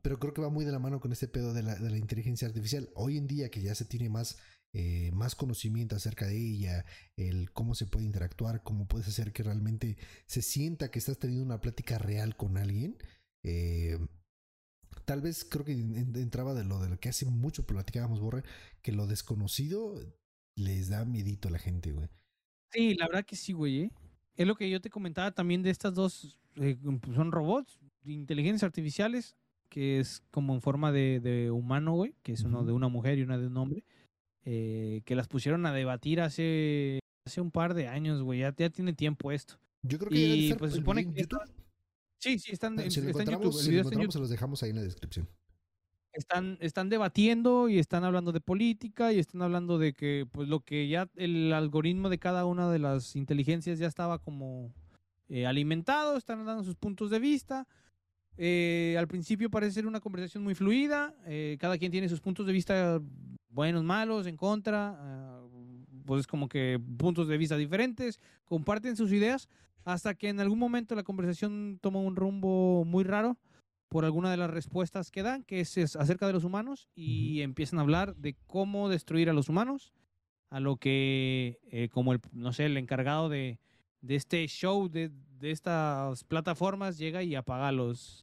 Pero 0.00 0.20
creo 0.20 0.32
que 0.32 0.42
va 0.42 0.48
muy 0.48 0.64
de 0.64 0.70
la 0.72 0.78
mano 0.78 1.00
con 1.00 1.10
este 1.12 1.26
pedo 1.26 1.52
de 1.54 1.64
la, 1.64 1.74
de 1.74 1.90
la 1.90 1.98
inteligencia 1.98 2.46
artificial. 2.46 2.88
Hoy 2.94 3.16
en 3.18 3.26
día 3.26 3.50
que 3.50 3.62
ya 3.62 3.74
se 3.74 3.84
tiene 3.84 4.08
más, 4.08 4.36
eh, 4.74 5.10
más 5.12 5.34
conocimiento 5.34 5.96
acerca 5.96 6.26
de 6.26 6.36
ella, 6.38 6.84
el 7.16 7.52
cómo 7.52 7.74
se 7.74 7.86
puede 7.86 8.06
interactuar, 8.06 8.62
cómo 8.62 8.86
puedes 8.88 9.08
hacer 9.08 9.32
que 9.32 9.42
realmente 9.42 9.96
se 10.26 10.42
sienta 10.42 10.90
que 10.90 10.98
estás 10.98 11.18
teniendo 11.18 11.44
una 11.44 11.60
plática 11.60 11.98
real 11.98 12.36
con 12.36 12.56
alguien. 12.56 12.96
eh, 13.44 13.98
tal 15.04 15.20
vez 15.20 15.44
creo 15.44 15.64
que 15.64 15.72
en- 15.72 15.96
en- 15.96 16.16
entraba 16.16 16.54
de 16.54 16.64
lo 16.64 16.80
de 16.80 16.88
lo 16.88 16.98
que 17.00 17.08
hace 17.08 17.26
mucho 17.26 17.66
platicábamos, 17.66 18.20
Borre, 18.20 18.44
que 18.82 18.92
lo 18.92 19.06
desconocido 19.06 19.94
les 20.56 20.88
da 20.90 21.04
miedito 21.04 21.48
a 21.48 21.50
la 21.50 21.58
gente, 21.58 21.92
güey. 21.92 22.08
Sí, 22.72 22.94
la 22.94 23.06
verdad 23.08 23.24
que 23.24 23.36
sí, 23.36 23.52
güey. 23.52 23.80
¿eh? 23.82 23.90
Es 24.36 24.46
lo 24.46 24.54
que 24.54 24.70
yo 24.70 24.80
te 24.80 24.90
comentaba 24.90 25.32
también 25.32 25.62
de 25.62 25.70
estas 25.70 25.94
dos, 25.94 26.38
eh, 26.56 26.76
pues, 27.00 27.16
son 27.16 27.32
robots, 27.32 27.78
inteligencias 28.04 28.62
artificiales, 28.64 29.34
que 29.68 29.98
es 29.98 30.22
como 30.30 30.54
en 30.54 30.62
forma 30.62 30.92
de, 30.92 31.20
de 31.20 31.50
humano, 31.50 31.94
güey, 31.94 32.14
que 32.22 32.32
es 32.32 32.42
uno 32.42 32.64
de 32.64 32.72
una 32.72 32.88
mujer 32.88 33.18
y 33.18 33.22
una 33.22 33.38
de 33.38 33.46
un 33.46 33.56
hombre, 33.56 33.84
eh, 34.44 35.02
que 35.04 35.14
las 35.14 35.28
pusieron 35.28 35.64
a 35.66 35.72
debatir 35.72 36.20
hace, 36.20 36.98
hace 37.26 37.40
un 37.40 37.50
par 37.50 37.74
de 37.74 37.88
años, 37.88 38.22
güey. 38.22 38.40
Ya, 38.40 38.54
ya 38.56 38.70
tiene 38.70 38.92
tiempo 38.92 39.32
esto. 39.32 39.58
Yo 39.82 39.98
creo 39.98 40.10
que 40.10 40.16
Y 40.16 40.54
pues 40.54 40.72
se 40.72 40.78
supone 40.78 41.04
que 41.04 41.22
YouTube. 41.22 41.40
Sí, 42.18 42.38
sí, 42.38 42.52
están, 42.52 42.78
Ah, 42.78 42.84
en, 42.84 42.90
si 42.90 43.00
en 43.00 43.08
encontramos, 43.08 43.44
YouTube. 43.46 43.60
Si 43.60 43.76
está 43.76 44.00
en 44.00 44.12
se 44.12 44.18
los 44.18 44.30
dejamos 44.30 44.62
ahí 44.62 44.70
en 44.70 44.76
la 44.76 44.82
descripción. 44.82 45.28
Están, 46.12 46.58
están 46.60 46.88
debatiendo 46.90 47.68
y 47.68 47.78
están 47.78 48.04
hablando 48.04 48.32
de 48.32 48.40
política 48.40 49.12
y 49.12 49.18
están 49.18 49.42
hablando 49.42 49.78
de 49.78 49.94
que 49.94 50.26
pues 50.30 50.46
lo 50.46 50.60
que 50.60 50.86
ya 50.86 51.08
el 51.16 51.52
algoritmo 51.52 52.10
de 52.10 52.18
cada 52.18 52.44
una 52.44 52.70
de 52.70 52.78
las 52.78 53.16
inteligencias 53.16 53.78
ya 53.78 53.86
estaba 53.86 54.18
como 54.18 54.72
eh, 55.30 55.46
alimentado, 55.46 56.16
están 56.18 56.44
dando 56.44 56.64
sus 56.64 56.76
puntos 56.76 57.10
de 57.10 57.18
vista. 57.18 57.66
Eh, 58.38 58.96
al 58.98 59.08
principio 59.08 59.50
parece 59.50 59.72
ser 59.72 59.86
una 59.86 60.00
conversación 60.00 60.42
muy 60.42 60.54
fluida, 60.54 61.14
eh, 61.26 61.56
cada 61.60 61.76
quien 61.78 61.92
tiene 61.92 62.08
sus 62.08 62.20
puntos 62.20 62.46
de 62.46 62.52
vista 62.52 63.00
buenos, 63.50 63.84
malos, 63.84 64.26
en 64.26 64.36
contra, 64.36 64.96
ah, 64.98 65.42
pues 66.06 66.20
es 66.20 66.26
como 66.26 66.48
que 66.48 66.80
puntos 66.98 67.28
de 67.28 67.36
vista 67.36 67.56
diferentes, 67.56 68.20
comparten 68.44 68.96
sus 68.96 69.12
ideas 69.12 69.48
hasta 69.84 70.14
que 70.14 70.28
en 70.28 70.40
algún 70.40 70.58
momento 70.58 70.94
la 70.94 71.02
conversación 71.02 71.78
toma 71.80 72.00
un 72.00 72.16
rumbo 72.16 72.84
muy 72.84 73.04
raro 73.04 73.36
por 73.88 74.04
alguna 74.04 74.30
de 74.30 74.38
las 74.38 74.50
respuestas 74.50 75.10
que 75.10 75.22
dan, 75.22 75.42
que 75.44 75.60
es, 75.60 75.76
es 75.76 75.96
acerca 75.96 76.26
de 76.26 76.32
los 76.32 76.44
humanos, 76.44 76.88
y 76.94 77.42
empiezan 77.42 77.78
a 77.78 77.82
hablar 77.82 78.16
de 78.16 78.36
cómo 78.46 78.88
destruir 78.88 79.28
a 79.28 79.34
los 79.34 79.50
humanos, 79.50 79.92
a 80.48 80.60
lo 80.60 80.76
que, 80.76 81.58
eh, 81.70 81.88
como 81.90 82.14
el, 82.14 82.20
no 82.32 82.54
sé, 82.54 82.66
el 82.66 82.78
encargado 82.78 83.28
de, 83.28 83.58
de 84.00 84.14
este 84.14 84.46
show, 84.46 84.88
de, 84.88 85.10
de 85.38 85.50
estas 85.50 86.24
plataformas, 86.24 86.96
llega 86.96 87.22
y 87.22 87.34
apaga 87.34 87.70
los, 87.70 88.21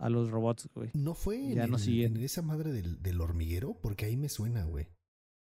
a 0.00 0.08
los 0.08 0.30
robots, 0.30 0.68
güey. 0.74 0.90
¿No 0.94 1.14
fue 1.14 1.54
Ya 1.54 1.64
en, 1.64 1.70
no 1.70 1.78
en 1.78 2.16
esa 2.18 2.42
madre 2.42 2.72
del, 2.72 3.02
del 3.02 3.20
hormiguero? 3.20 3.74
Porque 3.80 4.06
ahí 4.06 4.16
me 4.16 4.28
suena, 4.28 4.64
güey. 4.64 4.88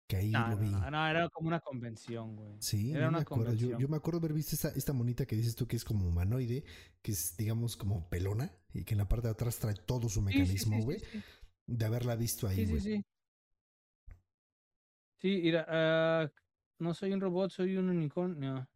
Que 0.08 0.18
ahí 0.18 0.32
No, 0.32 0.50
lo 0.50 0.58
vi. 0.58 0.70
no, 0.70 0.92
no, 0.92 1.08
era 1.08 1.30
como 1.30 1.48
una 1.48 1.60
convención, 1.60 2.36
güey. 2.36 2.56
Sí, 2.60 2.92
Era 2.92 3.10
me 3.10 3.10
una. 3.10 3.20
Yo, 3.20 3.26
convención. 3.26 3.80
yo 3.80 3.88
me 3.88 3.98
acuerdo 3.98 4.20
haber 4.20 4.34
visto 4.34 4.56
esta, 4.56 4.70
esta 4.70 4.94
monita 4.94 5.26
que 5.26 5.36
dices 5.36 5.56
tú 5.56 5.68
que 5.68 5.76
es 5.76 5.84
como 5.84 6.08
humanoide, 6.08 6.64
que 7.02 7.12
es, 7.12 7.36
digamos, 7.38 7.76
como 7.76 8.08
pelona, 8.08 8.52
y 8.74 8.84
que 8.84 8.94
en 8.94 9.00
la 9.00 9.08
parte 9.08 9.28
de 9.28 9.32
atrás 9.34 9.58
trae 9.58 9.74
todo 9.76 10.08
su 10.10 10.22
Sí, 10.22 10.46
sí, 10.46 10.58
sí, 10.60 10.70
mecanismo, 10.70 10.78
sí, 10.78 10.84
güey. 10.84 11.00
sí. 11.00 11.24
De 11.68 11.86
haberla 11.86 12.16
visto 12.16 12.48
ahí, 12.48 12.58
Sí, 12.58 12.66
sí, 12.66 12.70
güey. 12.72 12.82
sí. 12.82 13.06
Sí, 15.22 15.40
mira, 15.42 15.66
ah, 15.68 16.32
no 16.80 16.94
soy 16.94 17.12
un 17.14 17.22
robot, 17.22 17.50
soy 17.52 17.78
un 17.78 17.90
unicornio. 17.90 18.68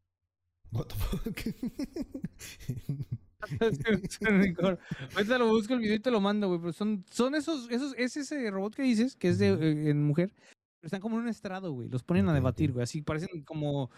What 0.72 0.88
the 0.88 0.96
fuck? 0.96 1.38
Ahorita 5.16 5.38
lo 5.38 5.48
busco 5.50 5.74
el 5.74 5.80
video 5.80 5.96
y 5.96 6.00
te 6.00 6.12
lo 6.12 6.20
mando, 6.22 6.48
güey. 6.48 6.60
Pero 6.60 6.74
son, 6.74 7.06
son 7.10 7.36
esos, 7.36 7.70
esos, 7.70 7.94
es 7.98 8.18
ese 8.18 8.50
robot 8.52 8.76
que 8.76 8.84
dices, 8.84 9.16
que 9.16 9.30
es 9.30 9.40
de 9.40 9.50
eh, 9.50 9.90
en 9.90 10.04
mujer. 10.04 10.32
Pero 10.36 10.88
están 10.88 11.02
como 11.02 11.18
en 11.18 11.24
un 11.24 11.30
estrado, 11.30 11.72
güey. 11.72 11.90
Los 11.90 12.04
ponen 12.04 12.28
a 12.30 12.34
debatir, 12.34 12.72
güey. 12.72 12.84
Así 12.84 13.02
parecen 13.02 13.44
como 13.44 13.90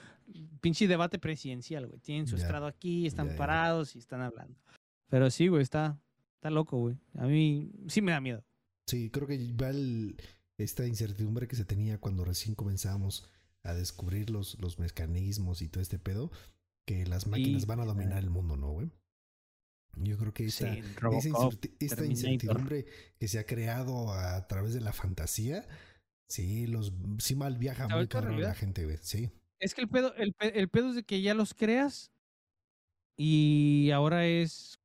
pinche 0.61 0.87
debate 0.87 1.19
presidencial, 1.19 1.87
güey. 1.87 1.99
Tienen 1.99 2.27
su 2.27 2.35
estrado 2.43 2.65
aquí, 2.67 3.05
están 3.05 3.27
parados 3.37 3.95
y 3.95 3.99
están 3.99 4.21
hablando. 4.21 4.59
Pero 5.09 5.29
sí, 5.29 5.47
güey, 5.47 5.61
está, 5.61 5.99
está 6.35 6.49
loco, 6.49 6.77
güey. 6.77 6.97
A 7.17 7.27
mí 7.27 7.71
sí 7.87 8.01
me 8.01 8.11
da 8.11 8.21
miedo. 8.21 8.43
Sí, 8.87 9.09
creo 9.11 9.27
que 9.27 9.37
va 9.53 9.69
el- 9.69 10.15
esta 10.57 10.85
incertidumbre 10.87 11.47
que 11.47 11.55
se 11.55 11.65
tenía 11.65 11.97
cuando 11.99 12.23
recién 12.25 12.55
comenzábamos 12.55 13.27
a 13.63 13.73
descubrir 13.73 14.29
los, 14.29 14.59
los 14.59 14.79
mecanismos 14.79 15.61
y 15.61 15.69
todo 15.69 15.81
este 15.81 15.99
pedo, 15.99 16.31
que 16.87 17.05
las 17.05 17.27
máquinas 17.27 17.65
van 17.67 17.79
a 17.79 17.85
dominar 17.85 18.17
el 18.23 18.29
mundo, 18.31 18.57
¿no, 18.57 18.71
güey? 18.71 18.91
Yo 19.97 20.17
creo 20.17 20.33
que 20.33 20.45
esta, 20.45 20.73
Sí, 20.73 20.79
esa 20.79 20.99
Robocop. 20.99 21.53
incerti- 21.53 21.75
esta 21.79 22.05
incertidumbre 22.05 22.85
que 23.19 23.27
se 23.27 23.39
ha 23.39 23.45
creado 23.45 24.13
a 24.13 24.47
través 24.47 24.73
de 24.73 24.81
la 24.81 24.93
fantasía, 24.93 25.67
sí, 26.27 26.65
los 26.67 26.93
sí 27.19 27.35
mal 27.35 27.57
viaja 27.57 27.87
¿Se 27.87 27.93
ha 27.93 27.97
muy 27.97 28.07
cabrón 28.07 28.41
la 28.41 28.55
gente, 28.55 28.85
güey. 28.85 28.97
Sí, 29.01 29.31
Es 29.59 29.73
que 29.75 29.81
el 29.81 29.89
pedo, 29.89 30.15
el, 30.15 30.33
el 30.39 30.69
pedo 30.69 30.89
es 30.89 30.95
de 30.95 31.03
que 31.03 31.21
ya 31.21 31.33
los 31.33 31.53
creas 31.53 32.11
y 33.17 33.91
ahora 33.91 34.25
es 34.25 34.79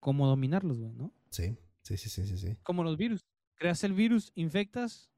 cómo 0.00 0.26
dominarlos, 0.26 0.78
güey, 0.78 0.92
¿no? 0.94 1.12
sí, 1.30 1.56
sí, 1.82 1.96
sí, 1.96 2.08
sí, 2.08 2.26
sí, 2.26 2.38
sí. 2.38 2.56
Como 2.62 2.82
los 2.82 2.96
virus. 2.96 3.26
Creas 3.58 3.84
el 3.84 3.92
virus, 3.92 4.32
infectas 4.34 5.10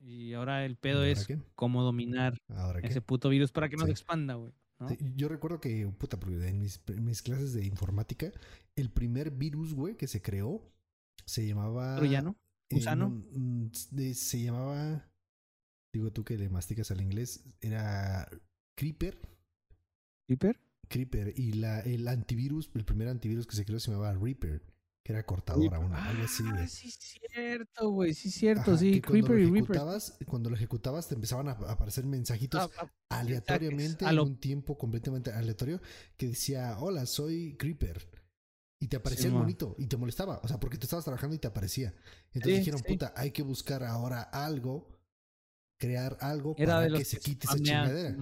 y 0.00 0.32
ahora 0.34 0.64
el 0.66 0.76
pedo 0.76 1.06
¿Y 1.06 1.08
ahora 1.08 1.12
es 1.12 1.28
cómo 1.54 1.82
dominar 1.82 2.36
ese 2.82 3.00
puto 3.00 3.28
virus 3.28 3.52
para 3.52 3.68
que 3.68 3.76
no 3.76 3.82
Sí. 3.82 3.86
se 3.86 3.92
expanda, 3.92 4.34
güey. 4.34 4.52
¿No? 4.84 4.88
Sí, 4.88 4.98
yo 5.16 5.28
recuerdo 5.28 5.60
que, 5.60 5.86
puta, 5.98 6.18
porque 6.18 6.48
en 6.48 6.60
mis, 6.60 6.80
en 6.88 7.04
mis 7.04 7.22
clases 7.22 7.52
de 7.52 7.64
informática, 7.66 8.32
el 8.76 8.90
primer 8.90 9.30
virus, 9.30 9.74
güey, 9.74 9.96
que 9.96 10.06
se 10.06 10.22
creó, 10.22 10.72
se 11.24 11.46
llamaba... 11.46 11.96
¿Troyano? 11.96 12.36
¿Gusano? 12.70 13.08
no, 13.08 13.24
mm, 13.32 13.70
se 14.14 14.42
llamaba... 14.42 15.10
Digo 15.92 16.12
tú 16.12 16.24
que 16.24 16.36
le 16.36 16.48
masticas 16.48 16.90
al 16.90 17.00
inglés, 17.00 17.44
era 17.60 18.28
Creeper. 18.74 19.16
¿Reaper? 20.28 20.60
Creeper. 20.88 21.32
Y 21.36 21.52
la, 21.52 21.80
el 21.80 22.08
antivirus, 22.08 22.70
el 22.74 22.84
primer 22.84 23.08
antivirus 23.08 23.46
que 23.46 23.56
se 23.56 23.64
creó 23.64 23.78
se 23.78 23.90
llamaba 23.90 24.12
Reaper, 24.14 24.62
que 25.04 25.12
era 25.12 25.24
cortadora, 25.26 25.78
una, 25.80 26.02
algo 26.08 26.24
así, 26.24 26.42
Ah, 26.46 26.52
güey. 26.54 26.68
sí, 26.68 26.90
cierto, 26.90 27.90
güey. 27.90 28.14
Sí, 28.14 28.30
cierto, 28.30 28.72
Ajá, 28.72 28.78
sí. 28.78 29.00
Creeper 29.02 29.38
y 29.38 29.50
Reaper. 29.50 29.78
cuando 30.26 30.48
lo 30.50 30.56
ejecutabas 30.56 31.08
te 31.08 31.14
empezaban 31.14 31.48
a 31.48 31.52
aparecer 31.52 32.06
mensajitos 32.06 32.70
Ah, 32.78 32.90
ah, 33.10 33.18
aleatoriamente 33.20 34.06
a 34.06 34.10
en 34.12 34.18
un 34.18 34.40
tiempo 34.40 34.78
completamente 34.78 35.30
aleatorio 35.30 35.80
que 36.16 36.28
decía, 36.28 36.78
hola, 36.80 37.04
soy 37.06 37.56
Creeper. 37.58 38.08
Y 38.80 38.88
te 38.88 38.96
aparecía 38.96 39.24
Sí, 39.24 39.28
el 39.28 39.34
ma. 39.34 39.40
monito 39.40 39.74
y 39.78 39.86
te 39.86 39.96
molestaba, 39.98 40.40
o 40.42 40.48
sea, 40.48 40.58
porque 40.58 40.78
tú 40.78 40.84
estabas 40.86 41.04
trabajando 41.04 41.34
y 41.36 41.38
te 41.38 41.48
aparecía. 41.48 41.94
Entonces 42.32 42.52
Sí, 42.54 42.58
dijeron, 42.60 42.80
sí. 42.80 42.86
puta, 42.92 43.12
hay 43.16 43.30
que 43.30 43.42
buscar 43.42 43.84
ahora 43.84 44.22
algo, 44.22 44.88
crear 45.78 46.16
algo 46.20 46.54
Era 46.58 46.76
para 46.76 46.88
que 46.98 47.04
se 47.04 47.18
quite 47.20 47.46
esa 47.46 47.56
chingadera. 47.56 48.16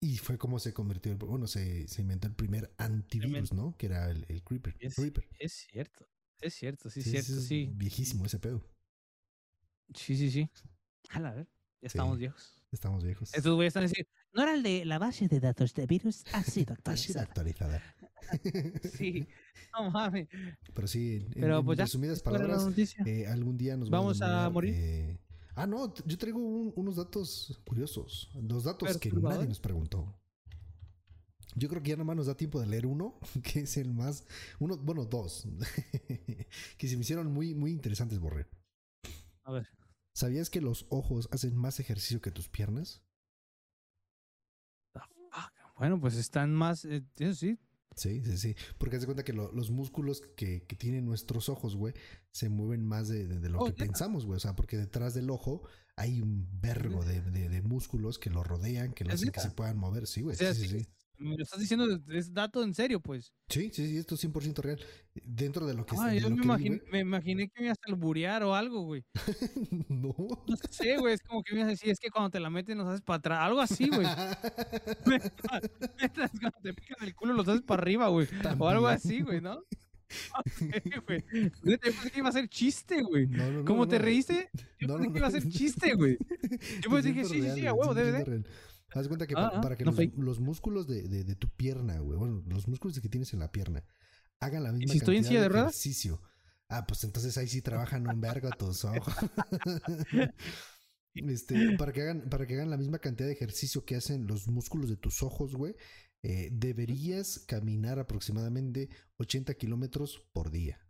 Y 0.00 0.18
fue 0.18 0.38
como 0.38 0.60
se 0.60 0.72
convirtió, 0.72 1.10
el- 1.12 1.18
bueno, 1.18 1.48
se, 1.48 1.88
se 1.88 2.02
inventó 2.02 2.28
el 2.28 2.34
primer 2.34 2.72
antivirus, 2.78 3.52
¿no? 3.52 3.76
Que 3.76 3.86
era 3.86 4.10
el, 4.10 4.24
el 4.28 4.42
Creeper. 4.44 4.76
Es, 4.78 4.96
Reaper. 4.96 5.28
es 5.40 5.52
cierto. 5.52 6.06
Es 6.40 6.54
cierto, 6.54 6.88
sí, 6.90 7.02
Sí, 7.02 7.10
cierto, 7.10 7.32
es 7.32 7.46
sí. 7.46 7.70
Viejísimo 7.74 8.26
ese 8.26 8.38
pedo. 8.38 8.62
Sí, 9.94 10.16
sí, 10.16 10.30
sí. 10.30 10.48
A 11.10 11.20
la 11.20 11.32
ver, 11.32 11.46
ya 11.80 11.86
estamos 11.86 12.14
Sí. 12.16 12.20
viejos. 12.20 12.54
Estamos 12.70 13.02
viejos. 13.04 13.34
Estos 13.34 13.54
güeyes 13.54 13.70
están 13.70 13.84
diciendo, 13.84 14.10
no 14.34 14.42
era 14.42 14.54
el 14.54 14.62
de 14.62 14.84
la 14.84 14.98
base 14.98 15.26
de 15.26 15.40
datos 15.40 15.72
de 15.74 15.86
virus, 15.86 16.24
ha 16.34 16.42
sido 16.42 16.74
Ha 16.84 16.96
sido 16.96 17.20
actualizada. 17.20 17.22
actualizada. 17.22 17.82
Sí, 18.92 19.26
no 19.72 19.90
mames. 19.90 20.28
Pero 20.74 20.86
sí, 20.86 21.26
en, 21.34 21.40
Pero 21.40 21.58
en 21.60 21.64
pues 21.64 21.78
ya, 21.78 21.84
resumidas 21.84 22.22
¿cuál 22.22 22.36
era 22.36 22.46
la 22.48 22.54
palabras? 22.58 22.94
Eh, 23.06 23.26
algún 23.26 23.56
día 23.56 23.76
nos 23.76 23.88
¿Vamos 23.90 24.20
a 24.22 24.50
morir? 24.50 24.74
eh, 24.76 25.18
Ah, 25.54 25.66
no, 25.66 25.92
yo 26.04 26.16
traigo 26.18 26.38
un- 26.38 26.72
unos 26.76 26.94
datos 26.96 27.60
curiosos. 27.66 28.30
Los 28.40 28.62
datos 28.62 28.96
que 28.98 29.10
nadie 29.10 29.48
nos 29.48 29.58
preguntó. 29.58 30.14
Yo 31.58 31.68
creo 31.68 31.82
que 31.82 31.90
ya 31.90 31.96
nomás 31.96 32.16
nos 32.16 32.26
da 32.26 32.36
tiempo 32.36 32.60
de 32.60 32.66
leer 32.66 32.86
uno, 32.86 33.18
que 33.42 33.60
es 33.60 33.76
el 33.76 33.92
más. 33.92 34.24
Uno, 34.58 34.76
bueno, 34.76 35.04
dos. 35.04 35.46
que 36.78 36.88
se 36.88 36.96
me 36.96 37.02
hicieron 37.02 37.32
muy, 37.32 37.54
muy 37.54 37.70
interesantes, 37.72 38.18
Borre. 38.18 38.46
A 39.44 39.52
ver. 39.52 39.68
¿Sabías 40.14 40.50
que 40.50 40.60
los 40.60 40.86
ojos 40.90 41.28
hacen 41.32 41.56
más 41.56 41.78
ejercicio 41.80 42.20
que 42.20 42.30
tus 42.30 42.48
piernas? 42.48 43.02
Bueno, 45.76 46.00
pues 46.00 46.16
están 46.16 46.52
más, 46.54 46.84
eh, 46.86 47.04
sí. 47.34 47.56
Sí, 47.94 48.22
sí, 48.24 48.36
sí. 48.36 48.56
Porque 48.78 48.96
haz 48.96 49.02
de 49.02 49.06
cuenta 49.06 49.24
que 49.24 49.32
lo- 49.32 49.52
los 49.52 49.70
músculos 49.70 50.22
que, 50.36 50.62
que 50.66 50.74
tienen 50.76 51.04
nuestros 51.04 51.48
ojos, 51.48 51.76
güey, 51.76 51.94
se 52.32 52.48
mueven 52.48 52.84
más 52.84 53.06
de, 53.08 53.26
de- 53.28 53.38
de 53.38 53.48
lo 53.48 53.60
Oh, 53.60 53.66
que 53.66 53.72
pensamos, 53.74 54.24
güey. 54.26 54.36
O 54.36 54.40
sea, 54.40 54.56
porque 54.56 54.76
detrás 54.76 55.14
del 55.14 55.30
ojo 55.30 55.62
hay 55.96 56.20
un 56.20 56.48
vergo 56.60 57.04
de, 57.04 57.20
de- 57.20 57.62
músculos 57.62 58.18
que 58.18 58.28
lo 58.30 58.42
rodean, 58.42 58.92
que 58.92 59.04
lo 59.04 59.10
¿Es 59.10 59.20
hacen 59.20 59.30
que 59.30 59.40
se 59.40 59.50
puedan 59.50 59.78
mover. 59.78 60.06
Sí, 60.08 60.22
güey. 60.22 60.36
sí, 60.36 60.44
sí, 60.54 60.68
sí. 60.68 60.88
Me 61.18 61.36
lo 61.36 61.42
estás 61.42 61.60
diciendo, 61.60 61.86
es 62.08 62.32
dato 62.32 62.62
en 62.62 62.74
serio, 62.74 63.00
pues. 63.00 63.32
Sí, 63.48 63.70
sí, 63.72 63.86
sí, 63.86 63.96
esto 63.96 64.14
es 64.14 64.24
100% 64.24 64.58
real. 64.60 64.80
Dentro 65.14 65.66
de 65.66 65.74
lo 65.74 65.84
que, 65.84 65.96
Ah, 65.98 66.14
yo 66.14 66.30
me 66.30 66.36
que 66.36 66.40
vi, 66.40 66.44
imaginé, 66.44 66.82
me 66.90 67.00
imaginé 67.00 67.48
que 67.48 67.60
me 67.60 67.66
ibas 67.66 67.78
a 67.84 67.90
alburear 67.90 68.42
o 68.44 68.54
algo, 68.54 68.82
güey. 68.82 69.04
no. 69.88 70.14
No 70.46 70.56
sé, 70.70 70.96
güey, 70.98 71.14
es 71.14 71.22
como 71.22 71.42
que 71.42 71.54
me 71.54 71.60
ibas 71.60 71.68
a 71.68 71.70
decir, 71.72 71.90
es 71.90 71.98
que 71.98 72.10
cuando 72.10 72.30
te 72.30 72.40
la 72.40 72.50
meten 72.50 72.78
nos 72.78 72.88
haces 72.88 73.02
para 73.02 73.18
atrás, 73.18 73.40
algo 73.42 73.60
así, 73.60 73.88
güey. 73.88 74.06
Mientras 75.06 76.30
cuando 76.40 76.58
te 76.62 76.74
pican 76.74 77.06
el 77.06 77.14
culo 77.14 77.34
los 77.34 77.48
haces 77.48 77.62
para 77.62 77.82
arriba, 77.82 78.08
güey. 78.08 78.28
O 78.58 78.68
algo 78.68 78.86
así, 78.86 79.22
güey, 79.22 79.40
¿no? 79.40 79.54
No 79.54 80.42
sé, 80.46 80.82
güey. 81.06 81.24
Neta, 81.62 81.86
Yo 81.88 81.92
pensé 81.92 82.10
que 82.10 82.18
iba 82.18 82.28
a 82.28 82.32
ser 82.32 82.48
chiste, 82.48 83.02
güey. 83.02 83.26
No, 83.26 83.44
no, 83.44 83.58
no, 83.58 83.64
¿Cómo 83.64 83.84
no, 83.84 83.88
te 83.88 83.98
reíste? 83.98 84.50
Yo 84.80 84.88
pensé 84.96 85.12
que 85.12 85.18
iba 85.18 85.26
a 85.26 85.30
ser 85.30 85.48
chiste, 85.48 85.94
güey. 85.94 86.16
Yo 86.80 86.90
pues 86.90 87.04
dije, 87.04 87.22
100% 87.22 87.28
sí, 87.28 87.42
sí, 87.42 87.50
sí, 87.54 87.66
a 87.66 87.74
huevo, 87.74 87.94
debe 87.94 88.24
100% 88.24 88.24
de. 88.24 88.44
Haz 88.94 89.08
cuenta 89.08 89.26
que 89.26 89.34
Ah, 89.36 89.50
pa- 89.52 89.60
para 89.60 89.76
que 89.76 89.84
no 89.84 89.92
los, 90.16 90.40
músculos 90.40 90.86
de, 90.86 91.08
de- 91.08 91.24
de 91.24 91.34
tu 91.36 91.48
pierna, 91.50 91.98
güey, 91.98 92.18
bueno, 92.18 92.42
los 92.46 92.68
músculos 92.68 92.98
que 93.00 93.08
tienes 93.08 93.32
en 93.34 93.40
la 93.40 93.52
pierna, 93.52 93.84
hagan 94.40 94.62
la 94.62 94.72
misma 94.72 94.92
si 94.92 94.98
estoy 94.98 95.16
en 95.16 95.22
cantidad 95.24 95.42
silla 95.42 95.48
de 95.52 95.58
ejercicio. 95.60 96.22
Ah, 96.70 96.86
pues 96.86 97.02
entonces 97.04 97.36
ahí 97.38 97.48
sí 97.48 97.62
trabajan 97.62 98.06
un 98.06 98.20
vergo 98.20 98.50
tus 98.50 98.84
ojos. 98.84 99.10
este, 101.14 101.76
para 101.76 101.92
que 101.92 102.02
hagan, 102.02 102.28
para 102.28 102.46
que 102.46 102.54
hagan 102.54 102.70
la 102.70 102.76
misma 102.76 102.98
cantidad 102.98 103.26
de 103.28 103.34
ejercicio 103.34 103.84
que 103.84 103.96
hacen 103.96 104.26
los 104.26 104.48
músculos 104.48 104.88
de 104.88 104.96
tus 104.96 105.22
ojos, 105.22 105.54
güey, 105.54 105.74
eh, 106.22 106.50
deberías 106.52 107.40
caminar 107.40 107.98
aproximadamente 107.98 108.88
80 109.18 109.54
kilómetros 109.54 110.20
por 110.32 110.50
día. 110.50 110.80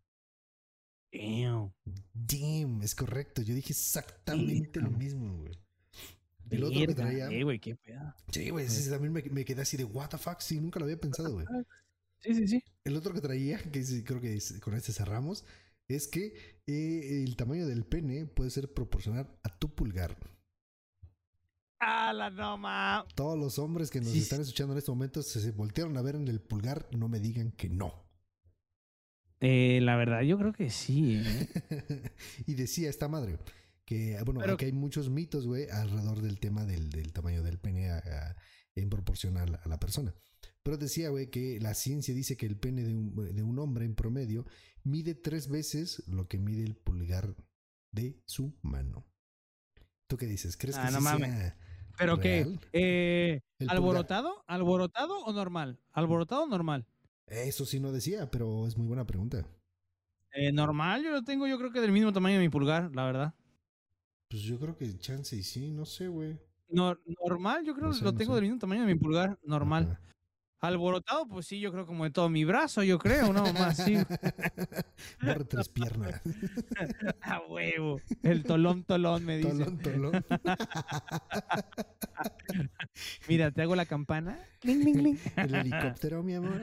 Damn. 1.13 1.73
Damn, 2.13 2.83
es 2.83 2.95
correcto. 2.95 3.43
Yo 3.43 3.55
dije 3.55 3.73
exactamente 3.73 4.81
lo 4.81 4.91
mismo, 4.91 5.39
güey. 5.39 5.59
El 6.51 6.65
otro 6.65 6.81
que 6.87 6.95
traía. 6.95 7.29
Eh, 7.31 7.43
güey, 7.45 7.59
qué 7.59 7.77
pedo. 7.77 8.15
Sí, 8.33 8.51
güey, 8.51 8.69
sí, 8.69 8.89
también 8.91 9.13
me, 9.13 9.23
me 9.23 9.45
quedé 9.45 9.63
así 9.63 9.77
de 9.77 9.85
what 9.85 10.09
the 10.09 10.19
fuck, 10.19 10.41
sí, 10.41 10.61
nunca 10.61 10.79
lo 10.79 10.85
había 10.87 11.01
pensado, 11.01 11.33
güey. 11.33 11.47
Sí, 12.21 12.35
sí, 12.35 12.49
sí. 12.49 12.65
El 12.85 12.97
otro 12.97 13.15
que 13.15 13.21
traía, 13.21 13.59
que 13.59 13.83
creo 14.05 14.21
que 14.21 14.35
es- 14.35 14.59
con 14.61 14.75
este 14.75 14.93
cerramos, 14.93 15.45
es 15.89 16.09
que 16.09 16.61
eh, 16.67 17.23
el 17.25 17.37
tamaño 17.37 17.67
del 17.67 17.85
pene 17.85 18.27
puede 18.27 18.51
ser 18.51 18.73
proporcional 18.73 19.29
a 19.43 19.59
tu 19.59 19.75
pulgar. 19.75 20.19
¡Ah, 21.81 22.13
la 22.13 22.29
no, 22.31 22.59
ma! 22.59 23.07
Todos 23.15 23.39
los 23.39 23.59
hombres 23.61 23.91
que 23.91 24.01
nos 24.01 24.11
Sí, 24.11 24.19
están 24.19 24.41
escuchando 24.41 24.73
en 24.75 24.79
este 24.79 24.91
momento 24.91 25.23
se, 25.23 25.41
se 25.41 25.53
voltearon 25.53 25.97
a 25.97 26.03
ver 26.03 26.17
en 26.17 26.27
el 26.27 26.41
pulgar, 26.41 26.89
no 26.97 27.09
me 27.09 27.21
digan 27.21 27.53
que 27.53 27.69
no. 27.69 28.05
Eh, 29.41 29.79
la 29.83 29.95
verdad, 29.97 30.23
yo 30.23 30.37
creo 30.37 30.53
que 30.53 30.71
sí, 30.71 31.23
¿eh? 31.25 31.49
y 32.47 32.55
decía 32.55 32.91
esta 32.91 33.07
madre 33.07 33.39
que, 33.89 34.21
bueno, 34.25 34.41
Pero- 34.41 34.55
aquí 34.55 34.67
hay 34.67 34.73
muchos 34.73 35.09
mitos, 35.09 35.47
güey, 35.47 35.67
alrededor 35.71 36.21
del 36.21 36.39
tema 36.39 36.67
del, 36.67 36.91
del 36.91 37.11
tamaño 37.15 37.43
del 37.43 37.59
pene 37.59 37.89
a- 37.91 37.99
a- 37.99 38.37
en 38.75 38.91
proporción 38.91 39.39
a 39.39 39.47
la, 39.47 39.57
a 39.57 39.69
la 39.69 39.81
persona. 39.81 40.15
Pero 40.63 40.77
decía, 40.77 41.09
güey, 41.09 41.31
que 41.31 41.59
la 41.61 41.73
ciencia 41.73 42.13
dice 42.15 42.37
que 42.37 42.45
el 42.45 42.59
pene 42.59 42.83
de 42.85 42.93
un, 42.95 43.15
de 43.35 43.43
un 43.43 43.59
hombre 43.59 43.87
en 43.87 43.95
promedio 43.95 44.45
mide 44.85 45.15
tres 45.15 45.49
veces 45.49 46.03
lo 46.07 46.29
que 46.29 46.39
mide 46.39 46.65
el 46.65 46.77
pulgar 46.77 47.35
de 47.93 48.21
su 48.27 48.59
mano. 48.61 49.07
¿Tú 50.07 50.19
qué 50.19 50.27
dices? 50.27 50.57
¿Crees 50.59 50.77
que 50.77 50.83
Ah, 50.83 50.91
no 50.91 50.99
sí 50.99 51.05
mames. 51.05 51.31
sea 51.31 51.57
¿Pero 51.97 52.19
qué? 52.21 52.45
real? 52.45 52.61
Eh, 52.75 53.41
El 53.59 53.71
¿Alborotado? 53.71 54.45
¿Alborotado 54.47 55.19
o 55.25 55.33
normal? 55.33 55.81
¿Alborotado 55.93 56.43
o 56.45 56.47
normal? 56.47 56.87
Eso 57.27 57.65
sí 57.65 57.81
no 57.81 57.91
decía, 57.91 58.31
pero 58.31 58.67
es 58.67 58.77
muy 58.77 58.87
buena 58.87 59.07
pregunta. 59.07 59.47
Eh, 60.33 60.53
normal, 60.53 61.03
yo 61.03 61.11
lo 61.11 61.25
tengo, 61.25 61.47
yo 61.47 61.59
creo 61.59 61.73
que 61.73 61.81
del 61.81 61.93
mismo 61.93 62.13
tamaño 62.13 62.37
de 62.37 62.43
mi 62.43 62.49
pulgar, 62.51 62.95
la 62.95 63.05
verdad. 63.07 63.35
Pues 64.29 64.43
yo 64.43 64.59
creo 64.59 64.77
que 64.77 64.99
chance 64.99 65.35
y 65.37 65.43
sí, 65.43 65.71
no 65.71 65.87
sé, 65.87 66.09
güey. 66.09 66.39
Nor- 66.71 67.01
normal, 67.25 67.65
yo 67.65 67.75
creo 67.75 67.89
No 67.89 67.95
que 67.95 68.05
lo 68.05 68.13
no 68.13 68.19
tengo 68.19 68.33
sé. 68.33 68.37
del 68.37 68.43
mismo 68.45 68.59
tamaño 68.59 68.83
de 68.83 68.95
mi 68.95 69.01
pulgar, 69.01 69.39
normal. 69.43 69.89
Ajá. 69.93 70.01
Alborotado, 70.61 71.29
pues 71.29 71.47
sí, 71.47 71.61
yo 71.61 71.71
creo 71.71 71.87
como 71.87 72.03
de 72.03 72.11
todo 72.11 72.29
mi 72.29 72.45
brazo, 72.45 72.83
yo 72.83 72.99
creo, 72.99 73.33
¿no? 73.33 73.45
Más 73.53 73.77
sí. 73.77 73.97
Borre 75.23 75.45
tres 75.45 75.69
piernas. 75.69 76.21
A 77.23 77.41
huevo. 77.49 78.01
El 78.25 78.43
tolón, 78.43 78.83
tolón, 78.83 79.25
me 79.25 79.37
dice. 79.39 79.51
Tolón, 79.51 79.79
tolón. 79.79 80.25
Mira, 83.29 83.53
te 83.53 83.63
hago 83.63 83.77
la 83.77 83.87
campana. 83.87 84.37
Cling, 84.61 84.81
cling, 84.83 84.97
cling. 84.97 85.19
El 85.37 85.55
helicóptero, 85.55 86.23
mi 86.25 86.35
amor. 86.35 86.61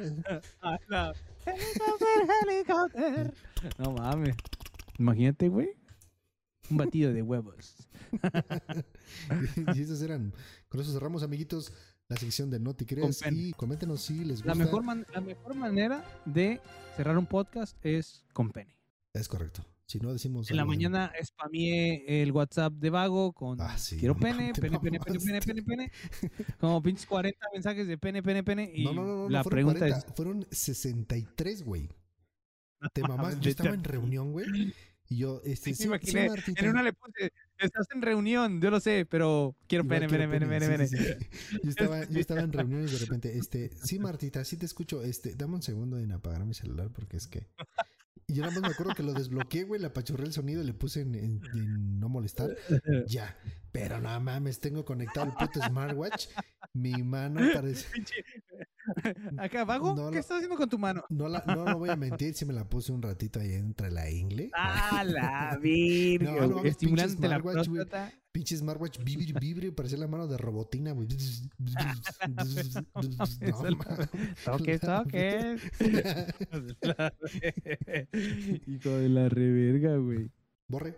Ah, 0.62 0.78
no. 0.90 1.14
Helicóptero, 1.46 2.28
helicóptero. 2.50 3.32
No 3.78 3.92
mames. 3.94 4.36
Imagínate, 5.00 5.48
güey. 5.48 5.70
Un 6.70 6.78
batido 6.78 7.14
de 7.14 7.22
huevos. 7.22 7.76
y 9.76 9.82
esos 9.82 10.02
eran. 10.02 10.34
Con 10.70 10.82
eso 10.82 10.92
cerramos, 10.92 11.24
amiguitos, 11.24 11.72
la 12.08 12.18
sección 12.18 12.50
de 12.50 12.60
No 12.60 12.74
te 12.76 12.86
creas. 12.86 13.22
Y 13.32 13.52
coméntenos 13.54 14.02
si 14.02 14.20
les 14.26 14.38
gusta. 14.42 14.50
La 14.50 14.56
mejor, 14.56 14.84
man- 14.84 15.06
la 15.14 15.22
mejor 15.22 15.56
manera 15.56 16.04
de 16.26 16.62
cerrar 16.96 17.18
un 17.18 17.26
podcast 17.28 17.78
es 17.86 18.26
con 18.34 18.52
pene. 18.52 18.76
Es 19.14 19.28
correcto. 19.28 19.66
Si 19.88 20.00
no 20.00 20.12
decimos. 20.12 20.50
En 20.50 20.58
la 20.58 20.66
mañana 20.66 21.12
spameé 21.24 22.24
el 22.24 22.32
WhatsApp 22.32 22.74
de 22.74 22.90
Vago 22.90 23.34
con 23.34 23.62
Ah, 23.62 23.78
sí, 23.78 23.98
quiero 23.98 24.16
pene, 24.18 24.52
pene, 24.60 24.80
pene, 24.80 25.00
pene, 25.00 25.20
pene, 25.20 25.42
pene, 25.42 25.62
pene. 25.64 25.92
Como 26.60 26.82
pinches 26.82 27.06
40 27.06 27.38
mensajes 27.54 27.88
de 27.88 27.98
pene, 27.98 28.24
pene, 28.24 28.44
pene. 28.44 28.72
Y 28.74 28.84
No, 28.84 28.94
no, 28.94 29.04
no, 29.06 29.16
no, 29.16 29.30
la 29.30 29.44
fueron 29.44 29.56
pregunta 29.58 29.80
40, 29.88 30.14
fueron 30.16 30.48
63 30.50 31.64
güey. 31.64 31.88
Te 32.94 33.02
mamás, 33.04 33.40
yo 33.40 33.50
estaba 33.52 33.76
en 33.76 33.84
reunión, 33.84 34.32
güey. 34.32 34.74
Y 35.08 35.18
yo, 35.18 35.42
este, 35.46 35.70
es. 35.72 35.78
sí, 35.78 35.84
Sí, 36.02 36.12
sí. 36.12 36.18
Martita. 36.28 36.64
en 36.64 36.70
una 36.72 36.82
le 36.84 36.94
puse, 36.94 37.32
estás 37.60 37.86
en 37.94 38.02
reunión, 38.02 38.60
yo 38.60 38.72
lo 38.72 38.80
sé, 38.80 39.06
pero 39.10 39.56
quiero 39.68 39.88
pene, 39.88 40.10
pene, 40.10 40.28
pene, 40.28 40.48
pene. 40.48 40.88
Yo 41.64 41.70
estaba, 41.70 42.04
yo 42.10 42.20
estaba 42.20 42.42
en 42.42 42.52
reunión 42.52 42.88
y 42.88 42.92
de 42.92 42.98
repente, 42.98 43.38
este, 43.38 43.70
sí, 43.84 44.00
Martita, 44.00 44.44
sí 44.44 44.58
te 44.58 44.66
escucho, 44.66 45.04
este, 45.04 45.36
dame 45.36 45.56
un 45.56 45.62
segundo 45.62 46.00
en 46.00 46.12
apagar 46.12 46.44
mi 46.46 46.54
celular 46.56 46.90
porque 46.92 47.18
es 47.18 47.28
que. 47.28 47.48
Y 48.28 48.34
yo 48.34 48.42
nada 48.42 48.54
más 48.56 48.62
me 48.64 48.68
acuerdo 48.70 48.96
que 48.96 49.04
lo 49.04 49.14
desbloqueé, 49.14 49.66
güey, 49.66 49.80
le 49.80 49.86
apachurré 49.88 50.24
el 50.26 50.34
sonido 50.34 50.64
y 50.64 50.66
le 50.66 50.74
puse 50.74 51.02
en, 51.02 51.14
en- 51.14 51.42
en 51.54 52.00
no 52.00 52.10
molestar. 52.10 52.50
Ya. 53.08 53.38
Pero 53.72 54.00
no 54.02 54.20
mames, 54.20 54.60
tengo 54.60 54.84
conectado 54.86 55.28
el 55.28 55.34
puto 55.34 55.62
smartwatch. 55.62 56.28
Mi 56.74 57.04
mano 57.04 57.42
parece. 57.54 57.86
Pinche- 57.94 58.24
Acá, 59.38 59.66
Vago, 59.66 59.96
No 59.96 60.10
¿qué 60.10 60.16
lo- 60.16 60.20
estás 60.22 60.38
haciendo 60.38 60.56
con 60.58 60.70
tu 60.70 60.78
mano? 60.78 61.04
No, 61.10 61.28
la, 61.28 61.44
no, 61.48 61.66
no 61.66 61.78
voy 61.78 61.90
a 61.90 61.96
mentir 61.96 62.34
si 62.34 62.46
me 62.46 62.54
la 62.54 62.68
puse 62.68 62.92
un 62.92 63.02
ratito 63.02 63.40
ahí 63.40 63.54
entre 63.54 63.92
la 63.92 64.10
ingle. 64.10 64.50
¡Ah, 64.56 65.04
la 65.06 65.58
virga! 65.62 66.48
No, 66.48 66.64
Estimulante 66.64 67.14
pinche 67.16 67.28
la 67.30 67.38
smartwatch, 67.40 67.66
próstata. 67.70 68.12
Pinche 68.32 68.58
smartwatch 68.58 69.00
vibre, 69.04 69.34
vibre, 69.40 69.72
parecía 69.72 69.98
la 69.98 70.08
mano 70.08 70.28
de 70.28 70.38
robotina, 70.38 70.92
güey. 70.92 71.08
No. 73.42 73.64
Toques, 74.44 74.82
toques. 74.82 75.62
Hijo 78.68 78.90
de 78.90 79.10
la 79.10 79.30
reverga, 79.30 79.98
güey. 79.98 80.30
Borre. 80.68 80.96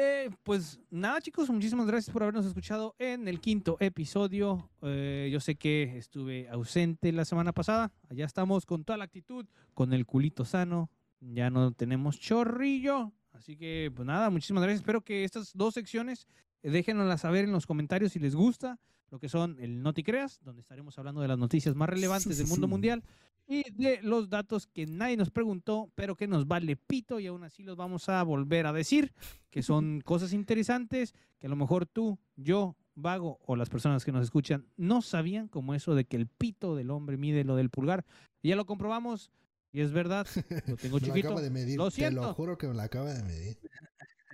Eh, 0.00 0.30
pues 0.44 0.78
nada, 0.90 1.20
chicos, 1.20 1.50
muchísimas 1.50 1.88
gracias 1.88 2.12
por 2.12 2.22
habernos 2.22 2.46
escuchado 2.46 2.94
en 3.00 3.26
el 3.26 3.40
quinto 3.40 3.76
episodio. 3.80 4.70
Eh, 4.80 5.28
yo 5.32 5.40
sé 5.40 5.56
que 5.56 5.98
estuve 5.98 6.48
ausente 6.50 7.10
la 7.10 7.24
semana 7.24 7.52
pasada. 7.52 7.90
Allá 8.08 8.24
estamos 8.24 8.64
con 8.64 8.84
toda 8.84 8.96
la 8.96 9.06
actitud, 9.06 9.44
con 9.74 9.92
el 9.92 10.06
culito 10.06 10.44
sano. 10.44 10.88
Ya 11.18 11.50
no 11.50 11.72
tenemos 11.72 12.20
chorrillo. 12.20 13.12
Así 13.32 13.56
que, 13.56 13.90
pues 13.92 14.06
nada, 14.06 14.30
muchísimas 14.30 14.62
gracias. 14.62 14.82
Espero 14.82 15.00
que 15.00 15.24
estas 15.24 15.50
dos 15.52 15.74
secciones 15.74 16.28
eh, 16.62 16.70
déjenoslas 16.70 17.22
saber 17.22 17.46
en 17.46 17.50
los 17.50 17.66
comentarios 17.66 18.12
si 18.12 18.20
les 18.20 18.36
gusta. 18.36 18.78
Lo 19.10 19.18
que 19.18 19.28
son 19.28 19.56
el 19.60 19.82
No 19.82 19.92
Te 19.94 20.02
Creas, 20.04 20.40
donde 20.42 20.60
estaremos 20.60 20.98
hablando 20.98 21.20
de 21.20 21.28
las 21.28 21.38
noticias 21.38 21.74
más 21.74 21.88
relevantes 21.88 22.32
Sí, 22.34 22.38
del 22.38 22.46
sí, 22.46 22.50
mundo 22.52 22.66
sí. 22.66 22.70
mundial 22.70 23.02
y 23.46 23.70
de 23.72 24.00
los 24.02 24.28
datos 24.28 24.66
que 24.66 24.86
nadie 24.86 25.16
nos 25.16 25.30
preguntó, 25.30 25.90
pero 25.94 26.14
que 26.16 26.26
nos 26.28 26.46
vale 26.46 26.76
pito 26.76 27.18
y 27.18 27.26
aún 27.26 27.44
así 27.44 27.62
los 27.62 27.76
vamos 27.76 28.08
a 28.10 28.22
volver 28.22 28.66
a 28.66 28.72
decir, 28.74 29.14
que 29.50 29.62
son 29.62 30.00
cosas 30.04 30.32
interesantes 30.34 31.14
que 31.38 31.46
a 31.46 31.50
lo 31.50 31.56
mejor 31.56 31.86
tú, 31.86 32.18
yo, 32.36 32.76
Vago 33.00 33.38
o 33.46 33.54
las 33.54 33.68
personas 33.70 34.04
que 34.04 34.10
nos 34.10 34.24
escuchan 34.24 34.66
no 34.76 35.02
sabían, 35.02 35.46
como 35.46 35.72
eso 35.72 35.94
de 35.94 36.04
que 36.04 36.16
el 36.16 36.26
pito 36.26 36.74
del 36.74 36.90
hombre 36.90 37.16
mide 37.16 37.44
lo 37.44 37.54
del 37.54 37.70
pulgar. 37.70 38.04
Y 38.42 38.48
ya 38.48 38.56
lo 38.56 38.66
comprobamos 38.66 39.30
y 39.70 39.82
es 39.82 39.92
verdad, 39.92 40.26
lo 40.66 40.76
tengo 40.76 40.96
Me 41.00 41.06
chiquito. 41.06 41.28
acaba 41.28 41.40
de 41.40 41.50
medir. 41.50 41.76
Lo 41.78 41.90
Te 41.90 41.94
siento. 41.96 42.22
lo 42.22 42.34
juro 42.34 42.58
que 42.58 42.66
me 42.66 42.74
la 42.74 42.82
acaba 42.82 43.14
de 43.14 43.22
medir. 43.22 43.56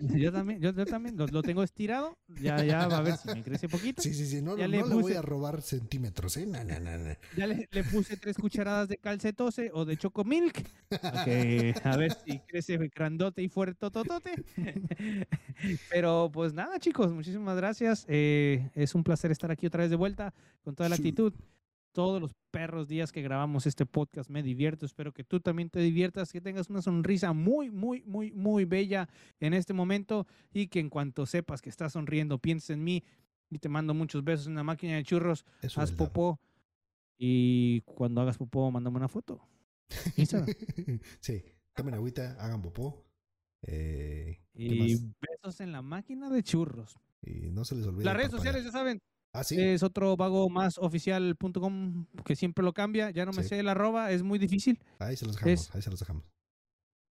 Yo 0.01 0.33
también, 0.33 0.61
yo, 0.61 0.73
yo 0.73 0.87
también 0.87 1.17
lo, 1.17 1.27
lo 1.29 1.43
tengo 1.43 1.63
estirado, 1.63 2.19
ya, 2.41 2.65
ya 2.65 2.89
va 2.89 2.99
a 2.99 3.03
ver 3.03 3.17
si 3.17 3.29
me 3.29 3.43
crece 3.45 3.69
poquito. 3.69 4.03
Sí, 4.03 4.13
sí, 4.13 4.27
sí. 4.27 4.43
No, 4.43 4.57
Ya 4.57 4.65
no, 4.67 4.71
le 4.73 4.77
le 4.79 4.95
voy 4.95 5.03
puse- 5.13 5.17
a 5.17 5.23
robar 5.23 5.63
centímetros, 5.63 6.37
¿eh? 6.37 6.47
No, 6.47 6.65
no, 6.65 6.81
no. 6.81 7.15
Ya 7.37 7.47
le, 7.47 7.69
le 7.71 7.85
puse 7.85 8.17
tres 8.17 8.37
cucharadas 8.37 8.89
de 8.89 8.97
calcetose 8.99 9.71
o 9.73 9.85
de 9.85 9.97
chocomilk. 9.97 10.59
Ok, 10.91 11.85
a 11.85 11.97
ver 11.97 12.13
si 12.27 12.41
crece 12.41 12.77
grandote 12.95 13.43
y 13.43 13.49
fuerte 13.49 13.77
tototote. 13.79 14.45
Pero 15.91 16.31
pues 16.33 16.53
nada, 16.53 16.79
chicos, 16.79 17.13
muchísimas 17.13 17.57
gracias. 17.57 18.05
Eh, 18.09 18.71
es 18.75 18.95
un 18.95 19.05
placer 19.05 19.31
estar 19.31 19.51
aquí 19.51 19.67
otra 19.67 19.83
vez 19.83 19.91
de 19.91 19.97
vuelta 19.97 20.35
con 20.63 20.75
toda 20.75 20.89
la 20.89 20.97
Sí. 20.97 21.03
actitud. 21.03 21.33
Todos 21.95 22.21
los 22.21 22.35
perros 22.51 22.89
días 22.89 23.13
que 23.13 23.23
grabamos 23.23 23.67
este 23.67 23.87
podcast 23.87 24.29
me 24.29 24.43
divierto. 24.43 24.85
Espero 24.85 25.13
que 25.13 25.23
tú 25.23 25.39
también 25.39 25.71
te 25.71 25.79
diviertas, 25.79 26.33
que 26.33 26.41
tengas 26.41 26.69
una 26.69 26.83
sonrisa 26.83 27.33
muy, 27.33 27.71
muy, 27.71 28.03
muy, 28.03 28.33
muy 28.33 28.65
bella 28.65 29.09
en 29.39 29.55
este 29.55 29.73
momento 29.75 30.27
y 30.53 30.67
que 30.67 30.81
en 30.81 30.91
cuanto 30.91 31.25
sepas 31.25 31.63
que 31.63 31.71
estás 31.71 31.93
sonriendo, 31.93 32.39
pienses 32.39 32.71
en 32.71 32.83
mí 32.83 33.05
y 33.49 33.59
te 33.61 33.69
mando 33.69 33.95
muchos 33.95 34.25
besos 34.25 34.49
en 34.49 34.57
la 34.57 34.65
máquina 34.65 34.97
de 34.97 35.05
churros 35.05 35.45
Eso 35.63 35.81
haz 35.81 35.93
popó 35.93 36.41
y 37.17 37.81
cuando 37.83 38.21
hagas 38.21 38.39
popó, 38.39 38.69
mándame 38.73 38.97
una 38.97 39.09
foto. 39.09 39.41
Sí. 41.21 41.45
Tomen 41.75 41.95
agüita, 41.95 42.37
hagan 42.41 42.61
popó. 42.61 43.05
Eh, 43.63 44.41
¿qué 44.53 44.63
y 44.65 44.97
más? 44.97 45.15
besos 45.21 45.61
en 45.61 45.71
la 45.71 45.81
máquina 45.81 46.29
de 46.29 46.43
churros. 46.43 46.99
Y 47.23 47.51
no 47.53 47.65
se 47.65 47.77
les 47.77 47.87
olvide. 47.87 48.05
Las 48.05 48.17
redes 48.17 48.33
sociales, 48.33 48.65
ya 48.65 48.73
saben, 48.73 49.01
Ah, 49.35 49.45
sí. 49.45 49.61
es 49.61 49.83
otro 49.83 50.17
vago 50.17 50.49
más 50.49 50.79
oficial.com 50.79 52.07
que 52.25 52.37
siempre 52.37 52.65
lo 52.65 52.73
cambia. 52.73 53.11
Ya 53.11 53.27
no 53.27 53.33
me 53.33 53.43
Sí. 53.43 53.51
sé 53.51 53.59
el 53.61 53.69
arroba, 53.69 54.11
es 54.13 54.23
muy 54.23 54.39
difícil. 54.39 54.79
ahí 54.99 55.17
se 55.17 55.27
los 55.27 55.35
dejamos. 55.37 55.69
es- 55.69 55.75
Ahí 55.75 55.83
se 55.83 55.91
los 55.91 55.99
dejamos. 56.01 56.25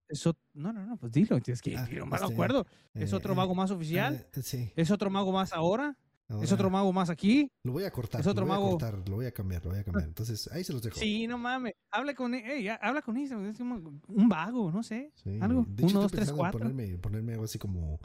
Es 0.10 0.26
ot- 0.28 0.38
no, 0.54 0.72
no, 0.74 0.86
no, 0.86 0.98
pues 0.98 1.12
dilo. 1.12 1.38
Es 1.46 1.62
que 1.62 1.76
Ah, 1.78 1.88
no 1.92 2.06
me 2.06 2.16
este, 2.18 2.34
acuerdo. 2.34 2.66
Es 2.94 3.12
Eh, 3.12 3.16
otro 3.16 3.34
eh, 3.34 3.36
mago 3.36 3.54
más 3.56 3.72
oficial. 3.72 4.28
eh, 4.34 4.42
sí. 4.42 4.72
Es 4.76 4.92
otro 4.92 5.10
mago 5.10 5.32
más 5.32 5.54
ahora. 5.54 5.98
Es 6.42 6.52
otro 6.52 6.70
mago 6.70 6.92
más 6.94 7.10
aquí. 7.12 7.52
Lo 7.64 7.74
voy 7.74 7.84
a 7.84 7.92
cortar. 7.92 8.22
es 8.22 8.26
otro 8.28 8.42
lo 8.46 8.48
voy 8.48 8.56
mago. 8.58 8.68
a 8.68 8.72
cortar, 8.72 9.10
lo 9.10 9.16
voy 9.18 9.26
a 9.28 9.32
cambiar, 9.34 9.64
lo 9.66 9.72
voy 9.72 9.80
a 9.80 9.84
cambiar. 9.84 10.08
Entonces, 10.08 10.50
ahí 10.52 10.64
se 10.64 10.74
los 10.74 10.82
dejo. 10.82 10.98
Sí, 10.98 11.28
no 11.28 11.38
mames. 11.38 11.74
Habla 11.92 12.16
con 12.16 12.34
él. 12.34 12.44
ey, 12.50 12.68
habla 12.70 13.02
con 13.04 13.18
él. 13.18 13.26
Es 13.50 13.58
como 13.58 13.76
un 14.08 14.30
vago, 14.30 14.72
no 14.72 14.82
sé. 14.82 15.12
Sí, 15.16 15.38
Algo. 15.42 15.66
De 15.68 15.84
hecho, 15.84 15.92
Uno, 15.92 16.02
dos, 16.04 16.12
tres, 16.12 16.32
cuatro. 16.32 16.60
Ponerme, 16.60 16.98
ponerme 16.98 17.34
algo 17.34 17.44
así 17.46 17.60
como, 17.60 18.00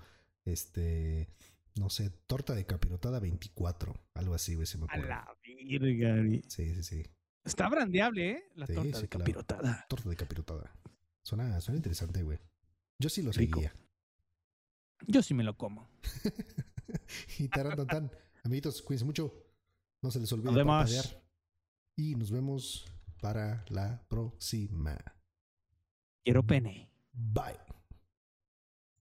este, 0.45 1.29
no 1.79 1.91
sé, 1.91 2.11
torta 2.27 2.55
de 2.55 2.67
capirotada 2.67 3.21
24. 3.21 3.95
Algo 4.15 4.35
así, 4.35 4.55
güey, 4.55 4.67
se 4.67 4.79
me 4.79 4.85
A 4.85 4.87
ocurre. 4.87 5.09
la 5.09 5.29
virga, 5.45 6.17
güey. 6.17 6.43
Sí, 6.49 6.75
sí, 6.75 6.83
sí. 6.83 7.03
Está 7.45 7.69
brandeable, 7.69 8.31
¿eh? 8.31 8.45
La 8.55 8.67
Sí, 8.67 8.75
torta 8.75 8.97
sí, 8.99 9.03
de 9.03 9.09
claro. 9.09 9.25
capirotada. 9.25 9.87
Torta 9.89 10.09
de 10.09 10.17
capirotada. 10.17 10.73
Suena, 11.23 11.61
suena 11.61 11.77
interesante, 11.79 12.23
güey. 12.23 12.39
Yo 12.99 13.09
sí 13.09 13.23
lo 13.23 13.33
Rico. 13.33 13.61
seguía. 13.61 13.75
Yo 15.07 15.23
sí 15.23 15.33
me 15.35 15.45
lo 15.45 15.57
como. 15.57 15.89
y 17.39 17.49
taran, 17.49 17.77
tan, 17.77 17.87
tan. 17.87 18.11
Amiguitos, 18.45 18.83
cuídense 18.83 19.05
mucho. 19.05 19.33
No 20.03 20.11
se 20.11 20.21
les 20.21 20.33
olvide 20.33 20.65
parpadear. 20.65 21.23
Y 21.97 22.15
nos 22.15 22.31
vemos 22.31 22.87
para 23.21 23.65
la 23.69 24.03
próxima. 24.09 24.97
Quiero 26.25 26.45
pene. 26.47 26.91
Bye. 27.13 27.57